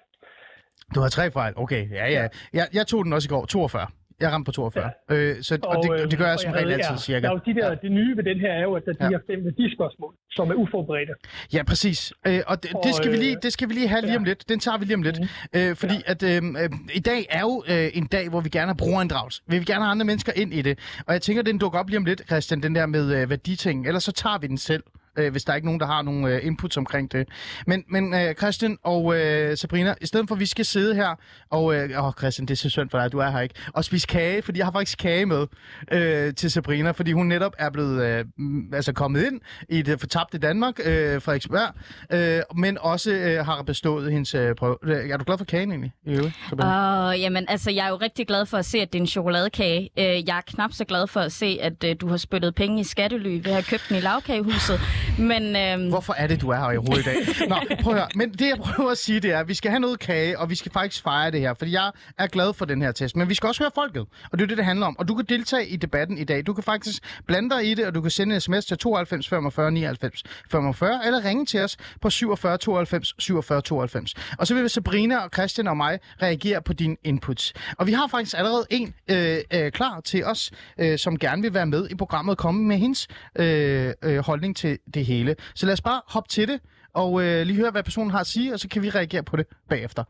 Du 0.95 1.01
har 1.01 1.09
tre 1.09 1.31
fejl. 1.31 1.53
Okay, 1.57 1.91
ja, 1.91 2.07
ja. 2.11 2.29
Jeg, 2.53 2.67
jeg 2.75 2.87
tog 2.87 3.05
den 3.05 3.13
også 3.13 3.27
i 3.27 3.33
går. 3.35 3.45
42. 3.47 3.87
Jeg 4.21 4.33
ramte 4.33 4.49
på 4.49 4.53
42. 4.53 4.91
Ja. 5.11 5.15
Øh, 5.15 5.43
så, 5.43 5.59
og, 5.63 5.77
og 5.77 5.83
det, 5.85 6.03
øh, 6.05 6.11
det 6.11 6.19
gør 6.19 6.25
jeg 6.25 6.35
og 6.35 6.41
som 6.41 6.53
regel 6.53 6.73
altid, 6.73 6.91
ja, 6.91 6.97
cirka. 6.97 7.21
Der 7.21 7.29
er 7.29 7.33
jo 7.33 7.41
de 7.47 7.55
der, 7.61 7.67
Ja. 7.67 7.69
ja. 7.73 7.77
Det 7.83 7.93
nye 7.93 8.17
ved 8.17 8.25
den 8.25 8.41
her 8.41 8.53
er 8.53 8.63
jo, 8.63 8.75
at 8.75 8.83
der 8.87 8.93
er 8.93 8.95
de 8.95 9.05
Ja. 9.05 9.11
her 9.11 9.19
fem 9.35 9.45
værdispørgsmål, 9.45 10.15
som 10.31 10.51
er 10.51 10.55
uforberedte. 10.55 11.13
Ja, 11.53 11.63
præcis. 11.63 12.13
Øh, 12.27 12.41
og 12.47 12.63
det, 12.63 12.71
det, 12.85 12.95
skal 12.95 13.11
vi 13.13 13.17
lige, 13.17 13.37
øh, 13.37 13.43
det 13.43 13.53
skal 13.53 13.69
vi 13.69 13.75
lige 13.75 13.89
have 13.89 14.03
lige 14.03 14.17
om 14.17 14.23
ja. 14.25 14.29
lidt. 14.29 14.49
Den 14.49 14.59
tager 14.61 14.79
vi 14.79 14.85
lige 14.85 14.95
om 14.95 15.03
lidt. 15.03 15.19
Øh, 15.57 15.77
fordi 15.77 15.95
at 16.07 16.23
øh, 16.23 16.37
øh, 16.63 16.71
i 16.95 17.01
dag 17.01 17.27
er 17.31 17.41
jo 17.41 17.65
øh, 17.69 17.91
en 17.95 18.07
dag, 18.07 18.29
hvor 18.29 18.41
vi 18.41 18.49
gerne 18.49 18.67
har 18.67 18.75
brugerinddragelse. 18.75 19.43
Vi 19.47 19.57
vil 19.59 19.67
gerne 19.67 19.85
have 19.85 19.91
andre 19.91 20.07
mennesker 20.07 20.33
ind 20.37 20.55
i 20.55 20.63
det. 20.63 20.79
Og 21.07 21.13
jeg 21.13 21.23
tænker, 21.23 21.43
den 21.43 21.59
dukker 21.59 21.79
op 21.79 21.89
lige 21.89 21.99
om 21.99 22.05
lidt, 22.05 22.23
Christian, 22.27 22.63
den 22.63 22.75
der 22.75 22.87
med 22.87 23.15
øh, 23.23 23.31
værditing. 23.31 23.87
Ellers 23.87 24.05
så 24.05 24.13
tager 24.13 24.39
vi 24.39 24.47
den 24.47 24.59
selv. 24.59 24.83
Øh, 25.19 25.33
hvis 25.33 25.45
der 25.45 25.53
er 25.53 25.57
ikke 25.57 25.67
nogen, 25.67 25.81
der 25.81 25.87
har 25.87 26.03
nogle 26.03 26.35
øh, 26.35 26.47
inputs 26.47 26.77
omkring 26.77 27.13
det. 27.13 27.29
Men, 27.67 27.85
men 27.89 28.15
øh, 28.15 28.35
Christian 28.35 28.79
og 28.85 29.17
øh, 29.17 29.57
Sabrina, 29.57 29.95
i 30.01 30.07
stedet 30.07 30.29
for 30.29 30.35
at 30.35 30.41
vi 30.41 30.47
skal 30.47 30.65
sidde 30.65 30.95
her, 30.95 31.15
og 31.51 31.75
øh, 31.75 32.05
åh, 32.05 32.13
Christian, 32.19 32.47
det 32.47 32.55
er 32.55 32.57
så 32.57 32.71
synd 32.71 32.91
for 32.91 32.99
dig, 32.99 33.13
du 33.13 33.19
er 33.19 33.31
her 33.31 33.41
ikke, 33.41 33.55
og 33.75 33.85
spise 33.85 34.07
kage, 34.07 34.43
fordi 34.43 34.59
jeg 34.59 34.67
har 34.67 34.73
faktisk 34.73 34.99
kage 34.99 35.27
med 35.27 35.47
øh, 35.93 36.35
til 36.35 36.51
Sabrina, 36.51 36.91
fordi 36.91 37.13
hun 37.13 37.27
netop 37.27 37.53
er 37.59 37.71
blevet 37.71 38.05
øh, 38.05 38.25
altså 38.73 38.93
kommet 38.93 39.27
ind 39.27 39.41
i 39.69 39.83
det 39.83 40.01
fortabte 40.01 40.39
Danmark, 40.39 40.75
øh, 40.85 41.23
Frederiksberg, 41.23 41.75
øh, 42.13 42.43
men 42.57 42.79
også 42.79 43.11
øh, 43.13 43.45
har 43.47 43.63
bestået 43.63 44.13
hendes 44.13 44.35
øh, 44.35 44.55
prøve. 44.55 44.77
Øh, 44.83 45.11
er 45.11 45.17
du 45.17 45.25
glad 45.25 45.39
for 45.39 45.45
kagen 45.45 45.71
egentlig? 45.71 45.93
I 46.07 46.11
øvrigt, 46.11 46.35
Sabrina? 46.49 46.77
Og 46.77 47.19
jamen, 47.19 47.45
altså, 47.49 47.71
jeg 47.71 47.87
er 47.87 47.91
jo 47.91 47.97
rigtig 47.97 48.27
glad 48.27 48.47
for 48.47 48.59
at 48.59 48.65
se, 48.65 48.79
at 48.79 48.93
det 48.93 48.99
er 48.99 49.03
en 49.03 49.07
chokoladekage. 49.07 49.91
Øh, 49.99 50.05
jeg 50.05 50.37
er 50.37 50.41
knap 50.47 50.73
så 50.73 50.85
glad 50.85 51.07
for 51.07 51.21
at 51.21 51.33
se, 51.33 51.59
at 51.61 51.85
øh, 51.85 51.97
du 52.01 52.09
har 52.09 52.17
spyttet 52.17 52.55
penge 52.55 52.81
i 52.81 52.85
skattely 52.85 53.29
ved 53.29 53.47
at 53.47 53.53
have 53.53 53.63
købt 53.63 53.87
den 53.89 53.97
i 53.97 54.01
lavkagehuset. 54.01 54.81
Men 55.21 55.57
øhm, 55.57 55.89
Hvorfor 55.89 56.13
er 56.13 56.27
det, 56.27 56.41
du 56.41 56.49
er 56.49 56.57
her 56.57 56.71
i 56.71 56.77
hovedet 56.77 56.99
i 56.99 57.05
dag? 57.05 57.49
Nå, 57.49 57.57
prøv 57.83 57.93
at 57.93 57.99
høre. 57.99 58.09
Men 58.15 58.33
det, 58.33 58.49
jeg 58.49 58.59
prøver 58.59 58.91
at 58.91 58.99
sige, 58.99 59.21
det 59.21 59.31
er, 59.31 59.39
at 59.39 59.49
vi 59.49 59.55
skal 59.55 59.71
have 59.71 59.81
noget 59.81 59.99
kage, 59.99 60.39
og 60.39 60.51
vi 60.51 60.55
skal 60.55 60.73
faktisk 60.73 61.03
fejre 61.03 61.31
det 61.31 61.41
her, 61.41 61.55
fordi 61.55 61.73
jeg 61.73 61.91
er 62.19 62.27
glad 62.27 62.53
for 62.53 62.65
den 62.65 62.83
her 62.83 62.93
test. 62.93 63.17
Men 63.17 63.29
vi 63.29 63.35
skal 63.35 63.47
også 63.47 63.63
høre 63.63 63.71
folket, 63.75 64.07
og 64.33 64.39
det 64.39 64.43
er 64.43 64.47
det, 64.47 64.57
det 64.57 64.65
handler 64.65 64.87
om. 64.87 64.99
Og 64.99 65.09
du 65.09 65.15
kan 65.15 65.25
deltage 65.29 65.69
i 65.69 65.77
debatten 65.77 66.19
i 66.19 66.25
dag. 66.25 66.47
Du 66.47 66.53
kan 66.53 66.65
faktisk 66.65 67.03
blande 67.27 67.51
dig 67.51 67.71
i 67.71 67.75
det, 67.75 67.87
og 67.87 67.95
du 67.95 68.01
kan 68.01 68.11
sende 68.11 68.35
en 68.35 68.41
sms 68.41 68.67
til 68.67 68.79
92 68.79 69.29
45 69.29 69.71
99 69.71 70.23
45, 70.51 71.07
eller 71.07 71.25
ringe 71.25 71.47
til 71.47 71.61
os 71.61 71.77
på 72.01 72.11
47 72.11 72.59
92 72.59 73.15
47 73.19 73.63
92. 73.63 74.15
Og 74.39 74.47
så 74.47 74.55
vil 74.55 74.71
Sabrina 74.71 75.19
og 75.19 75.31
Christian 75.35 75.69
og 75.69 75.77
mig 75.77 75.99
reagere 76.23 76.63
på 76.63 76.73
dine 76.73 76.97
inputs. 77.05 77.53
Og 77.79 77.87
vi 77.87 77.93
har 77.93 78.07
faktisk 78.07 78.39
allerede 78.39 78.67
en 78.71 78.95
øh, 79.11 79.39
øh, 79.55 79.73
klar 79.73 80.01
til 80.01 80.25
os, 80.25 80.51
øh, 80.79 80.99
som 80.99 81.19
gerne 81.19 81.43
vil 81.43 81.55
være 81.55 81.67
med 81.67 81.89
i 81.91 81.95
programmet 81.95 82.33
og 82.33 82.39
komme 82.39 82.63
med 82.65 82.77
hendes 82.77 83.09
øh, 83.39 83.93
øh, 84.05 84.19
holdning 84.19 84.57
til 84.57 84.79
det 84.95 85.05
hele. 85.15 85.37
Så 85.55 85.67
lad 85.67 85.73
os 85.73 85.85
bare 85.91 86.01
hoppe 86.15 86.29
til 86.29 86.49
det, 86.49 86.59
og 87.03 87.11
øh, 87.23 87.39
lige 87.47 87.57
høre, 87.63 87.71
hvad 87.71 87.83
personen 87.83 88.11
har 88.11 88.21
at 88.21 88.27
sige, 88.35 88.53
og 88.55 88.59
så 88.63 88.69
kan 88.73 88.83
vi 88.83 88.89
reagere 88.91 89.23
på 89.31 89.37
det 89.37 89.47
bagefter. 89.69 90.05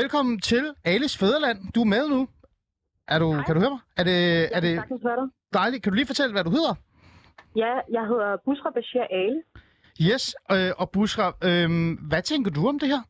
Velkommen 0.00 0.40
til 0.40 0.64
Alice 0.84 1.18
Fæderland. 1.18 1.58
Du 1.74 1.80
er 1.80 1.90
med 1.96 2.04
nu. 2.08 2.28
Er 3.08 3.18
du, 3.18 3.28
kan 3.46 3.54
du 3.54 3.60
høre 3.60 3.70
mig? 3.76 3.82
Er 4.00 4.04
det, 4.10 4.20
er 4.56 4.60
det 4.60 4.74
dejligt? 5.52 5.82
Kan 5.82 5.92
du 5.92 5.96
lige 6.00 6.06
fortælle, 6.12 6.32
hvad 6.32 6.44
du 6.44 6.50
hedder? 6.50 6.74
Ja, 7.56 7.74
jeg 7.96 8.04
hedder 8.10 8.30
Busra 8.44 8.70
Bashir 8.76 9.06
Ale. 9.20 9.42
Yes, 10.08 10.24
øh, 10.54 10.72
og 10.80 10.90
Bushra, 10.90 11.26
øh, 11.48 11.68
hvad 12.08 12.22
tænker 12.22 12.50
du 12.50 12.68
om 12.68 12.78
det 12.78 12.88
her? 12.88 13.02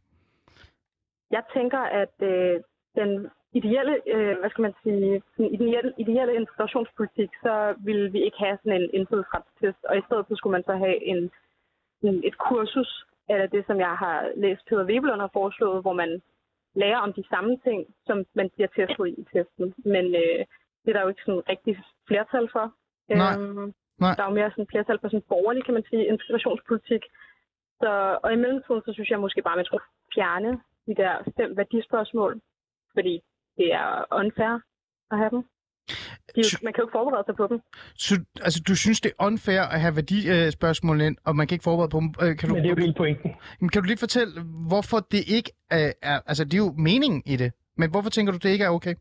Jeg 1.31 1.43
tænker, 1.57 1.83
at 2.03 2.17
øh, 2.33 2.55
den 3.01 3.11
ideelle, 3.53 3.95
øh, 4.15 4.39
hvad 4.41 4.51
skal 4.51 4.63
man 4.63 4.75
sige, 4.83 5.23
den 5.37 5.47
ideelle, 5.55 5.93
ideelle 5.99 6.35
integrationspolitik, 6.35 7.31
så 7.43 7.75
ville 7.79 8.13
vi 8.13 8.21
ikke 8.23 8.39
have 8.39 8.59
sådan 8.63 8.83
en 8.83 8.91
indfødsretstest, 8.93 9.85
og 9.85 9.99
i 9.99 10.03
stedet 10.07 10.27
så 10.29 10.35
skulle 10.37 10.57
man 10.57 10.65
så 10.65 10.75
have 10.77 11.05
en, 11.05 11.31
en, 12.03 12.25
et 12.25 12.39
kursus 12.39 13.05
eller 13.29 13.47
det, 13.47 13.67
som 13.67 13.79
jeg 13.79 13.95
har 14.05 14.33
læst 14.37 14.63
Peter 14.69 14.85
Webelund 14.85 15.21
har 15.21 15.31
foreslået, 15.33 15.83
hvor 15.83 15.93
man 15.93 16.23
lærer 16.75 16.99
om 16.99 17.13
de 17.13 17.25
samme 17.29 17.59
ting, 17.65 17.95
som 18.07 18.27
man 18.35 18.51
bliver 18.55 18.69
testet 18.77 19.07
i 19.09 19.21
i 19.21 19.25
testen. 19.33 19.75
Men 19.85 20.05
øh, 20.23 20.41
det 20.83 20.89
er 20.89 20.93
der 20.93 21.03
jo 21.03 21.09
ikke 21.09 21.27
sådan 21.27 21.49
rigtig 21.49 21.85
flertal 22.09 22.49
for. 22.53 22.75
Nej. 23.09 23.35
Øhm, 23.39 23.75
Nej. 24.01 24.15
Der 24.15 24.23
er 24.23 24.29
jo 24.29 24.35
mere 24.35 24.51
sådan 24.51 24.73
flertal 24.73 24.99
for 25.01 25.09
sådan 25.09 25.29
borgerlig, 25.29 25.65
kan 25.65 25.75
man 25.75 25.85
sige, 25.91 26.07
integrationspolitik. 26.07 27.03
Så, 27.81 28.19
og 28.23 28.33
i 28.33 28.37
mellemtiden, 28.37 28.83
så 28.85 28.93
synes 28.93 29.11
jeg 29.11 29.21
måske 29.21 29.43
bare, 29.43 29.57
at 29.57 29.59
man 29.59 29.65
skulle 29.65 29.85
fjerne 30.15 30.61
de 30.87 30.95
der 30.95 31.13
fem 31.37 31.57
værdispørgsmål, 31.57 32.41
fordi 32.95 33.23
det 33.59 33.69
er 33.73 34.05
unfair 34.21 34.55
at 35.11 35.19
have 35.19 35.31
dem. 35.31 35.43
De, 36.37 36.41
jo- 36.41 36.59
man 36.63 36.73
kan 36.73 36.81
jo 36.83 36.87
ikke 36.87 36.93
forberede 36.99 37.25
sig 37.29 37.37
på 37.37 37.47
dem. 37.51 37.59
Så, 37.95 38.15
altså, 38.47 38.59
du 38.69 38.75
synes, 38.77 39.01
det 39.01 39.11
er 39.19 39.25
unfair 39.27 39.63
at 39.75 39.81
have 39.81 39.97
værdispørgsmål 39.97 41.01
ind, 41.01 41.17
og 41.27 41.37
man 41.37 41.47
kan 41.47 41.55
ikke 41.55 41.69
forberede 41.71 41.91
på 41.91 42.01
dem. 42.01 42.09
Øh, 42.23 42.37
Kan 42.39 42.49
du, 42.49 42.55
Men 42.55 42.65
det 42.65 42.71
er 42.71 42.75
jo 42.77 42.81
hele 42.87 42.95
pointen. 43.03 43.31
Men 43.61 43.69
kan 43.71 43.83
du 43.83 43.87
lige 43.87 43.99
fortælle, 44.07 44.33
hvorfor 44.71 44.99
det 45.15 45.23
ikke 45.37 45.51
er, 45.71 45.93
er... 46.03 46.21
Altså, 46.27 46.45
det 46.45 46.55
er 46.55 46.65
jo 46.67 46.73
meningen 46.91 47.23
i 47.27 47.37
det. 47.37 47.53
Men 47.81 47.91
hvorfor 47.91 48.11
tænker 48.11 48.33
du, 48.33 48.39
det 48.39 48.51
ikke 48.55 48.65
er 48.65 48.69
okay? 48.79 48.95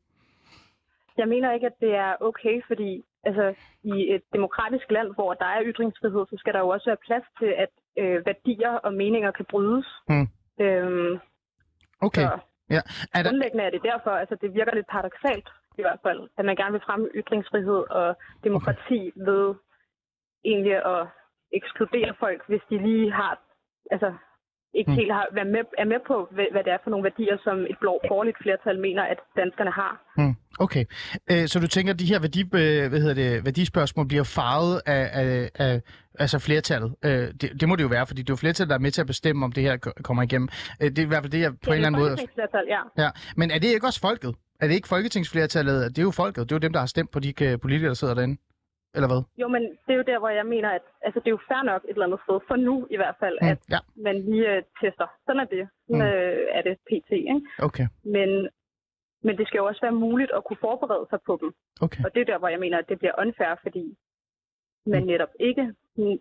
Jeg 1.17 1.27
mener 1.27 1.53
ikke, 1.53 1.65
at 1.71 1.77
det 1.81 1.93
er 1.95 2.13
okay, 2.21 2.55
fordi 2.67 3.03
altså, 3.23 3.53
i 3.83 4.13
et 4.15 4.23
demokratisk 4.33 4.85
land, 4.91 5.09
hvor 5.17 5.33
der 5.33 5.45
er 5.45 5.61
ytringsfrihed, 5.65 6.23
så 6.29 6.35
skal 6.39 6.53
der 6.53 6.59
jo 6.59 6.69
også 6.69 6.85
være 6.89 7.03
plads 7.07 7.23
til, 7.39 7.51
at 7.63 7.71
øh, 8.01 8.25
værdier 8.25 8.73
og 8.85 8.93
meninger 8.93 9.31
kan 9.31 9.45
brydes. 9.49 9.87
Hmm. 10.09 10.27
Øhm, 10.65 11.19
Okay. 12.01 12.21
Så 12.21 12.39
Ja. 12.75 12.81
Er 13.13 13.23
der, 13.23 13.29
grundlæggende 13.29 13.63
er 13.63 13.69
det 13.69 13.83
derfor, 13.91 14.11
altså 14.21 14.35
det 14.41 14.53
virker 14.53 14.73
lidt 14.75 14.87
paradoxalt 14.87 15.49
i 15.79 15.81
hvert 15.81 15.99
fald, 16.05 16.21
at 16.37 16.45
man 16.45 16.55
gerne 16.55 16.71
vil 16.71 16.85
fremme 16.87 17.07
ytringsfrihed 17.19 17.81
og 17.99 18.07
demokrati 18.43 18.99
okay. 19.11 19.27
ved 19.29 19.55
egentlig 20.45 20.75
at 20.93 21.07
ekskludere 21.53 22.13
folk, 22.19 22.41
hvis 22.47 22.61
de 22.69 22.77
lige 22.87 23.11
har, 23.11 23.33
altså 23.91 24.13
ikke 24.73 24.91
Hmm. 24.91 24.99
helt 24.99 25.13
har, 25.13 25.27
været 25.31 25.51
med, 25.55 25.63
er 25.77 25.85
med 25.85 25.99
på, 26.07 26.27
hvad, 26.31 26.45
hvad 26.51 26.63
det 26.63 26.71
er 26.73 26.77
for 26.83 26.89
nogle 26.89 27.03
værdier, 27.03 27.37
som 27.43 27.57
et 27.71 27.77
blå, 27.79 27.93
borgerligt 28.07 28.37
flertal 28.43 28.79
mener, 28.79 29.03
at 29.03 29.19
danskerne 29.37 29.71
har. 29.71 29.93
hmm, 30.17 30.35
okay. 30.59 30.85
Øh, 31.31 31.47
så 31.47 31.59
du 31.59 31.67
tænker, 31.67 31.93
at 31.93 31.99
de 31.99 32.11
her 32.11 32.19
værdi, 32.19 32.41
øh, 32.41 32.89
hvad 32.89 32.99
hedder 33.03 33.17
det, 33.23 33.45
værdispørgsmål 33.45 34.07
bliver 34.07 34.27
farvet 34.37 34.75
af, 34.85 35.03
af, 35.21 35.49
af 35.65 35.81
altså 36.19 36.39
flertallet? 36.39 36.95
Øh, 37.05 37.11
det, 37.11 37.47
det 37.61 37.65
må 37.69 37.75
det 37.75 37.83
jo 37.83 37.87
være, 37.87 38.07
fordi 38.07 38.21
det 38.21 38.29
er 38.29 38.33
jo 38.33 38.37
flertallet, 38.45 38.69
der 38.69 38.75
er 38.75 38.79
med 38.79 38.91
til 38.91 39.01
at 39.01 39.07
bestemme, 39.07 39.45
om 39.45 39.51
det 39.51 39.63
her 39.63 39.77
kommer 40.07 40.23
igennem. 40.23 40.49
Øh, 40.81 40.89
det 40.89 40.99
er 40.99 41.03
i 41.03 41.11
hvert 41.13 41.23
fald 41.23 41.31
det, 41.31 41.41
jeg 41.41 41.51
på 41.65 41.69
en 41.69 41.73
eller 41.73 41.87
anden 41.87 41.99
måde... 42.01 42.09
Folketingsflertal, 42.11 42.65
ja. 42.75 42.81
Ja. 43.03 43.09
Men 43.39 43.51
er 43.51 43.59
det 43.59 43.67
ikke 43.67 43.87
også 43.87 44.01
folket? 44.09 44.35
Er 44.61 44.67
det 44.67 44.75
ikke 44.75 44.87
folketingsflertallet? 44.87 45.75
Det 45.95 45.99
er 46.01 46.07
jo 46.11 46.11
folket. 46.11 46.41
Det 46.47 46.51
er 46.51 46.55
jo 46.59 46.65
dem, 46.65 46.73
der 46.73 46.79
har 46.79 46.91
stemt 46.95 47.11
på 47.11 47.19
de 47.19 47.29
øh, 47.45 47.59
politikere, 47.59 47.89
der 47.89 47.93
sidder 48.01 48.13
derinde. 48.13 48.37
Eller 48.95 49.07
hvad? 49.11 49.21
Jo, 49.41 49.47
men 49.55 49.61
det 49.85 49.91
er 49.95 49.99
jo 50.01 50.07
der, 50.11 50.19
hvor 50.19 50.29
jeg 50.39 50.45
mener, 50.55 50.69
at 50.77 50.85
altså, 51.05 51.19
det 51.19 51.27
er 51.27 51.35
jo 51.37 51.43
fair 51.51 51.63
nok 51.71 51.81
et 51.83 51.89
eller 51.95 52.05
andet 52.07 52.19
sted, 52.25 52.37
for 52.49 52.55
nu 52.67 52.75
i 52.95 52.97
hvert 53.01 53.15
fald, 53.21 53.37
Mm, 53.41 53.47
at 53.53 53.59
ja, 53.75 53.79
man 54.07 54.15
lige 54.29 54.47
øh, 54.55 54.61
tester. 54.81 55.07
Sådan 55.25 55.41
er 55.45 55.49
det. 55.55 55.63
Sådan 55.87 56.01
Mm. 56.01 56.11
øh, 56.11 56.57
er 56.57 56.61
det 56.67 56.73
pt. 56.89 57.09
Ikke? 57.11 57.41
okay. 57.67 57.87
Men, 58.15 58.29
men 59.25 59.33
det 59.39 59.45
skal 59.47 59.57
jo 59.61 59.65
også 59.71 59.81
være 59.87 59.97
muligt 60.05 60.31
at 60.37 60.41
kunne 60.47 60.61
forberede 60.67 61.05
sig 61.11 61.19
på 61.29 61.33
dem. 61.41 61.49
okay. 61.85 62.01
Og 62.05 62.09
det 62.13 62.19
er 62.21 62.27
der, 62.31 62.39
hvor 62.41 62.51
jeg 62.53 62.59
mener, 62.65 62.77
at 62.79 62.87
det 62.91 62.97
bliver 63.01 63.15
unfair, 63.23 63.53
fordi 63.65 63.83
man 64.87 65.03
netop 65.03 65.33
ikke 65.39 65.73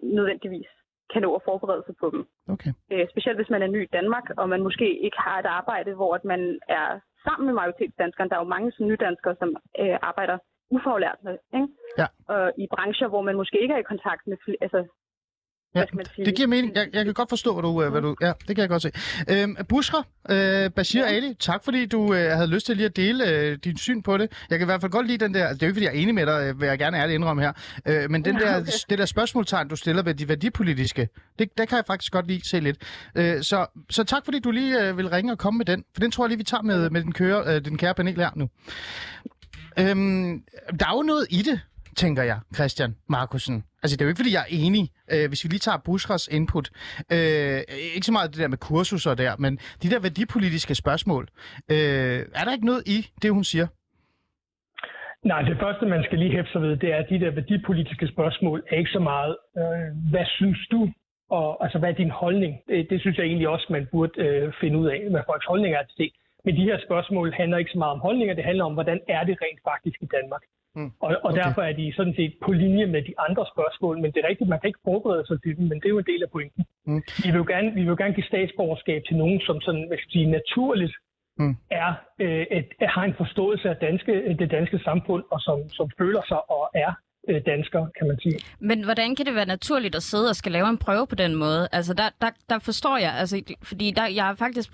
nødvendigvis 0.02 0.70
kan 1.12 1.22
nå 1.22 1.34
at 1.34 1.42
forberede 1.44 1.82
sig 1.86 1.94
på 2.00 2.10
dem. 2.10 2.22
okay. 2.48 2.72
Øh, 2.92 3.06
specielt 3.12 3.38
hvis 3.38 3.50
man 3.50 3.62
er 3.62 3.66
ny 3.66 3.82
i 3.82 3.92
Danmark, 3.92 4.26
og 4.36 4.48
man 4.48 4.62
måske 4.62 4.88
ikke 5.06 5.18
har 5.26 5.38
et 5.38 5.46
arbejde, 5.46 5.94
hvor 5.94 6.14
at 6.14 6.24
man 6.24 6.58
er 6.68 7.00
sammen 7.26 7.46
med 7.46 7.54
majoritetsdanskerne. 7.60 8.30
Der 8.30 8.36
er 8.36 8.44
jo 8.44 8.54
mange 8.56 8.72
som 8.72 8.86
nydanskere, 8.86 9.34
som 9.40 9.50
øh, 9.82 9.96
arbejder 10.10 10.36
ufaglært. 10.76 11.20
Ikke? 11.58 11.68
Ja. 12.00 12.06
Og 12.34 12.42
i 12.62 12.66
brancher, 12.74 13.08
hvor 13.12 13.22
man 13.28 13.36
måske 13.40 13.58
ikke 13.62 13.74
er 13.74 13.82
i 13.82 13.90
kontakt 13.92 14.22
med... 14.26 14.36
Altså, 14.60 14.80
Ja, 15.76 15.80
hvad 15.80 15.86
skal 15.86 15.96
man 15.96 16.06
sige? 16.14 16.24
det 16.26 16.34
giver 16.36 16.48
mening. 16.48 16.74
Jeg, 16.74 16.88
jeg 16.92 17.04
kan 17.04 17.14
godt 17.14 17.28
forstå, 17.28 17.52
hvad 17.54 17.62
du... 17.62 17.82
øh, 17.82 17.90
Hvad 17.92 18.02
du 18.02 18.16
ja, 18.20 18.32
det 18.48 18.56
kan 18.56 18.58
jeg 18.58 18.68
godt 18.68 18.82
se. 18.82 18.90
Øhm, 19.28 19.56
Bushra, 19.68 20.02
øh, 20.30 20.70
Bashir 20.70 21.02
ja. 21.04 21.08
Ali, 21.12 21.34
tak 21.40 21.64
fordi 21.64 21.86
du 21.86 22.14
øh, 22.14 22.30
havde 22.30 22.46
lyst 22.46 22.66
til 22.66 22.76
lige 22.76 22.86
at 22.86 22.96
dele 22.96 23.28
øh, 23.30 23.58
dit 23.64 23.78
syn 23.80 24.02
på 24.02 24.16
det. 24.16 24.32
Jeg 24.50 24.58
kan 24.58 24.64
i 24.64 24.68
hvert 24.68 24.80
fald 24.80 24.92
godt 24.92 25.06
lide 25.06 25.24
den 25.24 25.34
der... 25.34 25.46
Altså, 25.46 25.54
det 25.54 25.62
er 25.62 25.66
jo 25.66 25.70
ikke, 25.70 25.74
fordi 25.76 25.84
jeg 25.86 25.94
er 25.98 26.02
enig 26.02 26.14
med 26.14 26.26
dig, 26.26 26.48
øh, 26.48 26.60
vil 26.60 26.66
jeg 26.66 26.78
gerne 26.78 26.96
ærligt 26.96 27.14
indrømme 27.14 27.42
her. 27.42 27.52
Øh, 27.86 28.10
men 28.10 28.24
den 28.24 28.38
Ja, 28.40 28.46
der, 28.46 28.60
okay. 28.60 28.70
det 28.90 28.98
der 28.98 29.06
spørgsmålstegn, 29.06 29.68
du 29.68 29.76
stiller 29.76 30.02
ved 30.02 30.14
de 30.14 30.28
værdipolitiske, 30.28 31.08
det, 31.38 31.48
der 31.58 31.64
kan 31.64 31.76
jeg 31.76 31.84
faktisk 31.86 32.12
godt 32.12 32.26
lige 32.26 32.40
se 32.44 32.60
lidt. 32.60 32.76
Øh, 33.14 33.42
så, 33.42 33.66
så 33.90 34.04
tak 34.04 34.24
fordi 34.24 34.38
du 34.38 34.50
lige 34.50 34.80
øh, 34.88 34.96
vil 34.96 35.08
ringe 35.08 35.32
og 35.32 35.38
komme 35.38 35.58
med 35.58 35.66
den. 35.66 35.84
For 35.94 36.00
den 36.00 36.10
tror 36.10 36.24
jeg 36.24 36.28
lige, 36.28 36.38
vi 36.38 36.44
tager 36.44 36.62
med, 36.62 36.90
med 36.90 37.02
den, 37.02 37.12
køre, 37.12 37.54
øh, 37.54 37.64
den 37.64 37.78
kære 37.78 37.94
panel 37.94 38.16
her 38.16 38.30
nu. 38.36 38.48
Øhm, 39.78 40.42
der 40.80 40.86
er 40.86 40.96
jo 40.96 41.02
noget 41.02 41.26
i 41.30 41.42
det, 41.42 41.60
tænker 41.96 42.22
jeg, 42.22 42.38
Christian 42.54 42.96
Markusen. 43.08 43.64
Altså, 43.86 43.96
det 43.96 44.02
er 44.02 44.08
jo 44.08 44.12
ikke, 44.12 44.22
fordi 44.22 44.36
jeg 44.38 44.44
er 44.46 44.52
enig, 44.66 44.84
øh, 45.12 45.26
hvis 45.30 45.44
vi 45.44 45.48
lige 45.48 45.64
tager 45.66 45.84
Bushras 45.86 46.24
input. 46.36 46.66
Øh, 47.14 47.58
ikke 47.96 48.08
så 48.10 48.14
meget 48.16 48.30
det 48.32 48.40
der 48.42 48.52
med 48.54 48.60
kursuser 48.68 49.14
der, 49.24 49.32
men 49.44 49.52
de 49.82 49.90
der 49.92 50.00
værdipolitiske 50.06 50.74
spørgsmål. 50.82 51.24
Øh, 51.74 52.18
er 52.38 52.44
der 52.44 52.52
ikke 52.56 52.70
noget 52.72 52.82
i 52.96 52.98
det, 53.22 53.30
hun 53.38 53.44
siger? 53.52 53.66
Nej, 55.30 55.40
det 55.50 55.56
første, 55.62 55.84
man 55.94 56.02
skal 56.06 56.18
lige 56.18 56.36
hæfte 56.36 56.52
sig 56.52 56.62
ved, 56.62 56.76
det 56.82 56.88
er, 56.94 56.98
at 57.02 57.08
de 57.12 57.20
der 57.24 57.30
værdipolitiske 57.30 58.06
spørgsmål 58.14 58.58
er 58.70 58.76
ikke 58.82 58.96
så 58.98 59.02
meget, 59.12 59.36
øh, 59.60 59.88
hvad 60.12 60.26
synes 60.38 60.60
du, 60.70 60.80
og 61.30 61.64
altså, 61.64 61.78
hvad 61.78 61.88
er 61.90 62.00
din 62.02 62.10
holdning? 62.22 62.52
Det, 62.68 62.90
det 62.90 63.00
synes 63.00 63.16
jeg 63.18 63.26
egentlig 63.26 63.48
også, 63.48 63.66
man 63.70 63.88
burde 63.92 64.14
øh, 64.24 64.52
finde 64.60 64.78
ud 64.78 64.86
af, 64.94 64.98
hvad 65.10 65.22
folks 65.30 65.46
holdning 65.52 65.74
er 65.74 65.82
til 65.82 65.98
det. 65.98 66.10
Men 66.44 66.56
de 66.56 66.68
her 66.70 66.78
spørgsmål 66.86 67.32
handler 67.40 67.58
ikke 67.58 67.74
så 67.74 67.78
meget 67.78 67.92
om 67.96 68.04
holdninger, 68.06 68.34
det 68.34 68.44
handler 68.44 68.64
om, 68.64 68.74
hvordan 68.78 69.00
er 69.08 69.22
det 69.24 69.36
rent 69.42 69.60
faktisk 69.70 69.98
i 70.02 70.08
Danmark. 70.16 70.42
Mm. 70.76 70.90
Og, 71.04 71.08
og 71.26 71.30
Okay. 71.32 71.42
derfor 71.42 71.62
er 71.62 71.72
de 71.72 71.92
sådan 71.96 72.14
set 72.20 72.34
på 72.44 72.52
linje 72.52 72.86
med 72.94 73.02
de 73.08 73.14
andre 73.26 73.44
spørgsmål, 73.54 73.94
men 74.02 74.12
det 74.12 74.18
er 74.24 74.28
rigtigt, 74.28 74.50
man 74.50 74.60
kan 74.60 74.68
ikke 74.68 74.86
forberede 74.90 75.26
sig 75.26 75.42
til 75.42 75.56
dem, 75.56 75.64
men 75.70 75.76
det 75.80 75.86
er 75.86 75.94
jo 75.96 75.98
en 76.04 76.10
del 76.12 76.22
af 76.22 76.30
pointen. 76.36 76.62
Mm. 76.86 77.02
Vi, 77.24 77.28
vil 77.32 77.38
jo 77.42 77.46
gerne, 77.54 77.68
vi 77.76 77.80
vil 77.80 77.92
jo 77.94 77.98
gerne 78.02 78.14
give 78.14 78.30
statsborgerskab 78.32 79.00
til 79.08 79.16
nogen, 79.16 79.40
som 79.40 79.60
sådan, 79.60 79.84
hvad 79.88 79.98
skal 79.98 80.10
sige, 80.10 80.26
naturligt 80.38 80.96
Mm. 81.38 81.56
er, 81.70 81.90
øh, 82.20 82.46
et, 82.50 82.68
har 82.80 83.04
en 83.04 83.14
forståelse 83.14 83.68
af 83.68 83.76
danske, 83.76 84.12
det 84.38 84.50
danske 84.50 84.78
samfund, 84.78 85.24
og 85.30 85.40
som, 85.40 85.58
som 85.68 85.90
føler 85.98 86.22
sig 86.28 86.50
og 86.50 86.70
er 86.74 86.92
øh, 87.28 87.42
dansker, 87.46 87.86
kan 87.98 88.06
man 88.06 88.18
sige. 88.20 88.38
Men 88.58 88.84
hvordan 88.84 89.16
kan 89.16 89.26
det 89.26 89.34
være 89.34 89.46
naturligt 89.46 89.94
at 89.94 90.02
sidde 90.02 90.28
og 90.28 90.36
skal 90.36 90.52
lave 90.52 90.68
en 90.68 90.78
prøve 90.78 91.06
på 91.06 91.14
den 91.14 91.34
måde? 91.34 91.68
Altså, 91.72 91.94
der, 91.94 92.08
der, 92.20 92.30
der 92.50 92.58
forstår 92.58 92.96
jeg, 92.96 93.12
altså, 93.14 93.42
fordi 93.62 93.90
der, 93.90 94.06
jeg 94.06 94.30
er 94.30 94.34
faktisk 94.34 94.70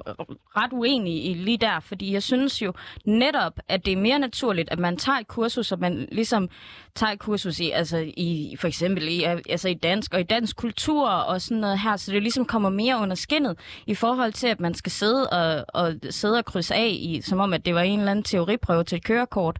ret 0.57 0.73
uenig 0.73 1.31
i 1.31 1.35
lige 1.35 1.59
der, 1.59 1.81
fordi 1.81 2.13
jeg 2.13 2.23
synes 2.23 2.63
jo 2.63 2.73
netop, 3.05 3.53
at 3.69 3.87
det 3.87 3.93
er 3.93 3.97
mere 3.97 4.19
naturligt, 4.19 4.71
at 4.71 4.79
man 4.79 4.97
tager 4.97 5.19
et 5.19 5.29
kursus, 5.29 5.73
og 5.73 5.79
man 5.79 6.09
ligesom 6.13 6.49
tager 6.95 7.13
et 7.13 7.19
kursus 7.19 7.61
i, 7.61 7.71
altså 7.71 8.13
i, 8.17 8.57
for 8.61 8.69
eksempel 8.69 9.09
i, 9.09 9.23
altså 9.23 9.69
i 9.69 9.75
dansk 9.75 10.15
og 10.15 10.21
i 10.21 10.23
dansk 10.23 10.57
kultur 10.57 11.09
og 11.09 11.41
sådan 11.41 11.61
noget 11.61 11.79
her, 11.81 11.97
så 11.97 12.13
det 12.13 12.23
ligesom 12.23 12.45
kommer 12.45 12.71
mere 12.71 12.99
under 12.99 13.17
skinnet 13.17 13.59
i 13.87 13.95
forhold 13.95 14.33
til, 14.33 14.47
at 14.47 14.61
man 14.61 14.75
skal 14.75 14.93
sidde 14.93 15.31
og, 15.31 15.65
og 15.69 15.95
sidde 16.11 16.39
og 16.39 16.45
krydse 16.45 16.75
af 16.75 16.89
i, 17.01 17.21
som 17.23 17.41
om, 17.41 17.53
at 17.53 17.67
det 17.67 17.75
var 17.75 17.81
en 17.81 17.99
eller 17.99 18.11
anden 18.11 18.23
teoriprøve 18.23 18.85
til 18.85 18.97
et 18.97 19.05
kørekort. 19.05 19.57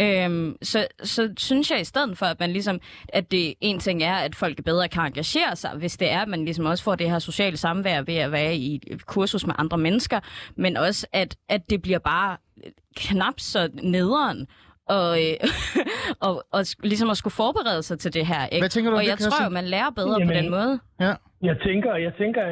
Øhm, 0.00 0.56
så, 0.62 0.86
så 1.02 1.34
synes 1.36 1.70
jeg 1.70 1.80
i 1.80 1.84
stedet 1.84 2.18
for, 2.18 2.26
at 2.26 2.40
man 2.40 2.50
ligesom, 2.50 2.80
at 3.08 3.30
det 3.30 3.54
en 3.60 3.78
ting 3.78 4.02
er, 4.02 4.14
at 4.14 4.34
folk 4.34 4.64
bedre 4.64 4.88
kan 4.88 5.02
engagere 5.02 5.56
sig, 5.56 5.70
hvis 5.78 5.96
det 5.96 6.10
er, 6.10 6.20
at 6.20 6.28
man 6.28 6.44
ligesom 6.44 6.66
også 6.66 6.84
får 6.84 6.94
det 6.94 7.10
her 7.10 7.18
sociale 7.18 7.56
samvær 7.56 8.02
ved 8.02 8.14
at 8.14 8.32
være 8.32 8.56
i 8.56 8.80
et 8.86 9.06
kursus 9.06 9.46
med 9.46 9.54
andre 9.58 9.78
mennesker, 9.78 10.20
men 10.56 10.76
også, 10.76 11.06
at, 11.12 11.36
at 11.48 11.70
det 11.70 11.82
bliver 11.82 11.98
bare 11.98 12.36
knap 12.96 13.34
så 13.38 13.70
nederen, 13.82 14.46
og, 14.88 15.18
øh, 15.24 15.36
og, 16.26 16.34
og 16.52 16.64
ligesom 16.82 17.10
at 17.10 17.16
skulle 17.16 17.34
forberede 17.34 17.82
sig 17.82 17.98
til 17.98 18.14
det 18.14 18.26
her. 18.26 18.46
Ikke? 18.46 18.62
Hvad 18.62 18.68
tænker 18.68 18.90
du 18.90 18.96
og 18.96 19.02
det, 19.02 19.08
jeg 19.08 19.18
tror 19.18 19.30
Christian? 19.30 19.48
jo, 19.48 19.54
man 19.54 19.64
lærer 19.64 19.90
bedre 19.90 20.16
Jamen, 20.18 20.28
på 20.28 20.34
den 20.34 20.50
måde. 20.50 20.80
Ja. 21.00 21.14
Jeg 21.42 21.56
tænker, 21.66 21.94
jeg 21.94 22.12
tænker 22.18 22.42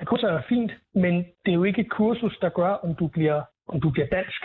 at 0.00 0.06
kurser 0.06 0.28
er 0.28 0.42
fint, 0.48 0.72
men 0.94 1.14
det 1.42 1.50
er 1.52 1.58
jo 1.60 1.64
ikke 1.64 1.80
et 1.80 1.90
kursus, 1.90 2.38
der 2.40 2.48
gør, 2.48 2.72
om 2.86 2.94
du 2.94 3.06
bliver, 3.06 3.42
om 3.68 3.80
du 3.80 3.90
bliver 3.90 4.06
dansk. 4.06 4.42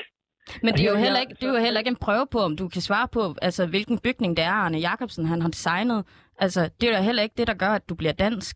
Men 0.64 0.74
det 0.74 0.86
er, 0.86 0.92
jo 0.92 0.98
heller 0.98 1.20
ikke, 1.20 1.34
det 1.34 1.44
er 1.44 1.54
jo 1.54 1.64
heller 1.68 1.80
ikke 1.80 1.90
en 1.90 2.04
prøve 2.08 2.28
på, 2.32 2.40
om 2.40 2.58
du 2.58 2.68
kan 2.68 2.82
svare 2.82 3.08
på, 3.08 3.36
altså, 3.42 3.66
hvilken 3.66 4.00
bygning 4.00 4.38
det 4.38 4.46
er, 4.46 4.58
Arne 4.66 4.78
Jacobsen 4.78 5.26
han 5.26 5.42
har 5.42 5.50
designet. 5.50 6.06
Altså, 6.40 6.70
det 6.82 6.90
er 6.90 6.98
jo 6.98 7.04
heller 7.04 7.24
ikke 7.24 7.38
det, 7.38 7.48
der 7.48 7.54
gør, 7.54 7.74
at 7.80 7.90
du 7.90 7.96
bliver 7.96 8.14
dansk. 8.14 8.56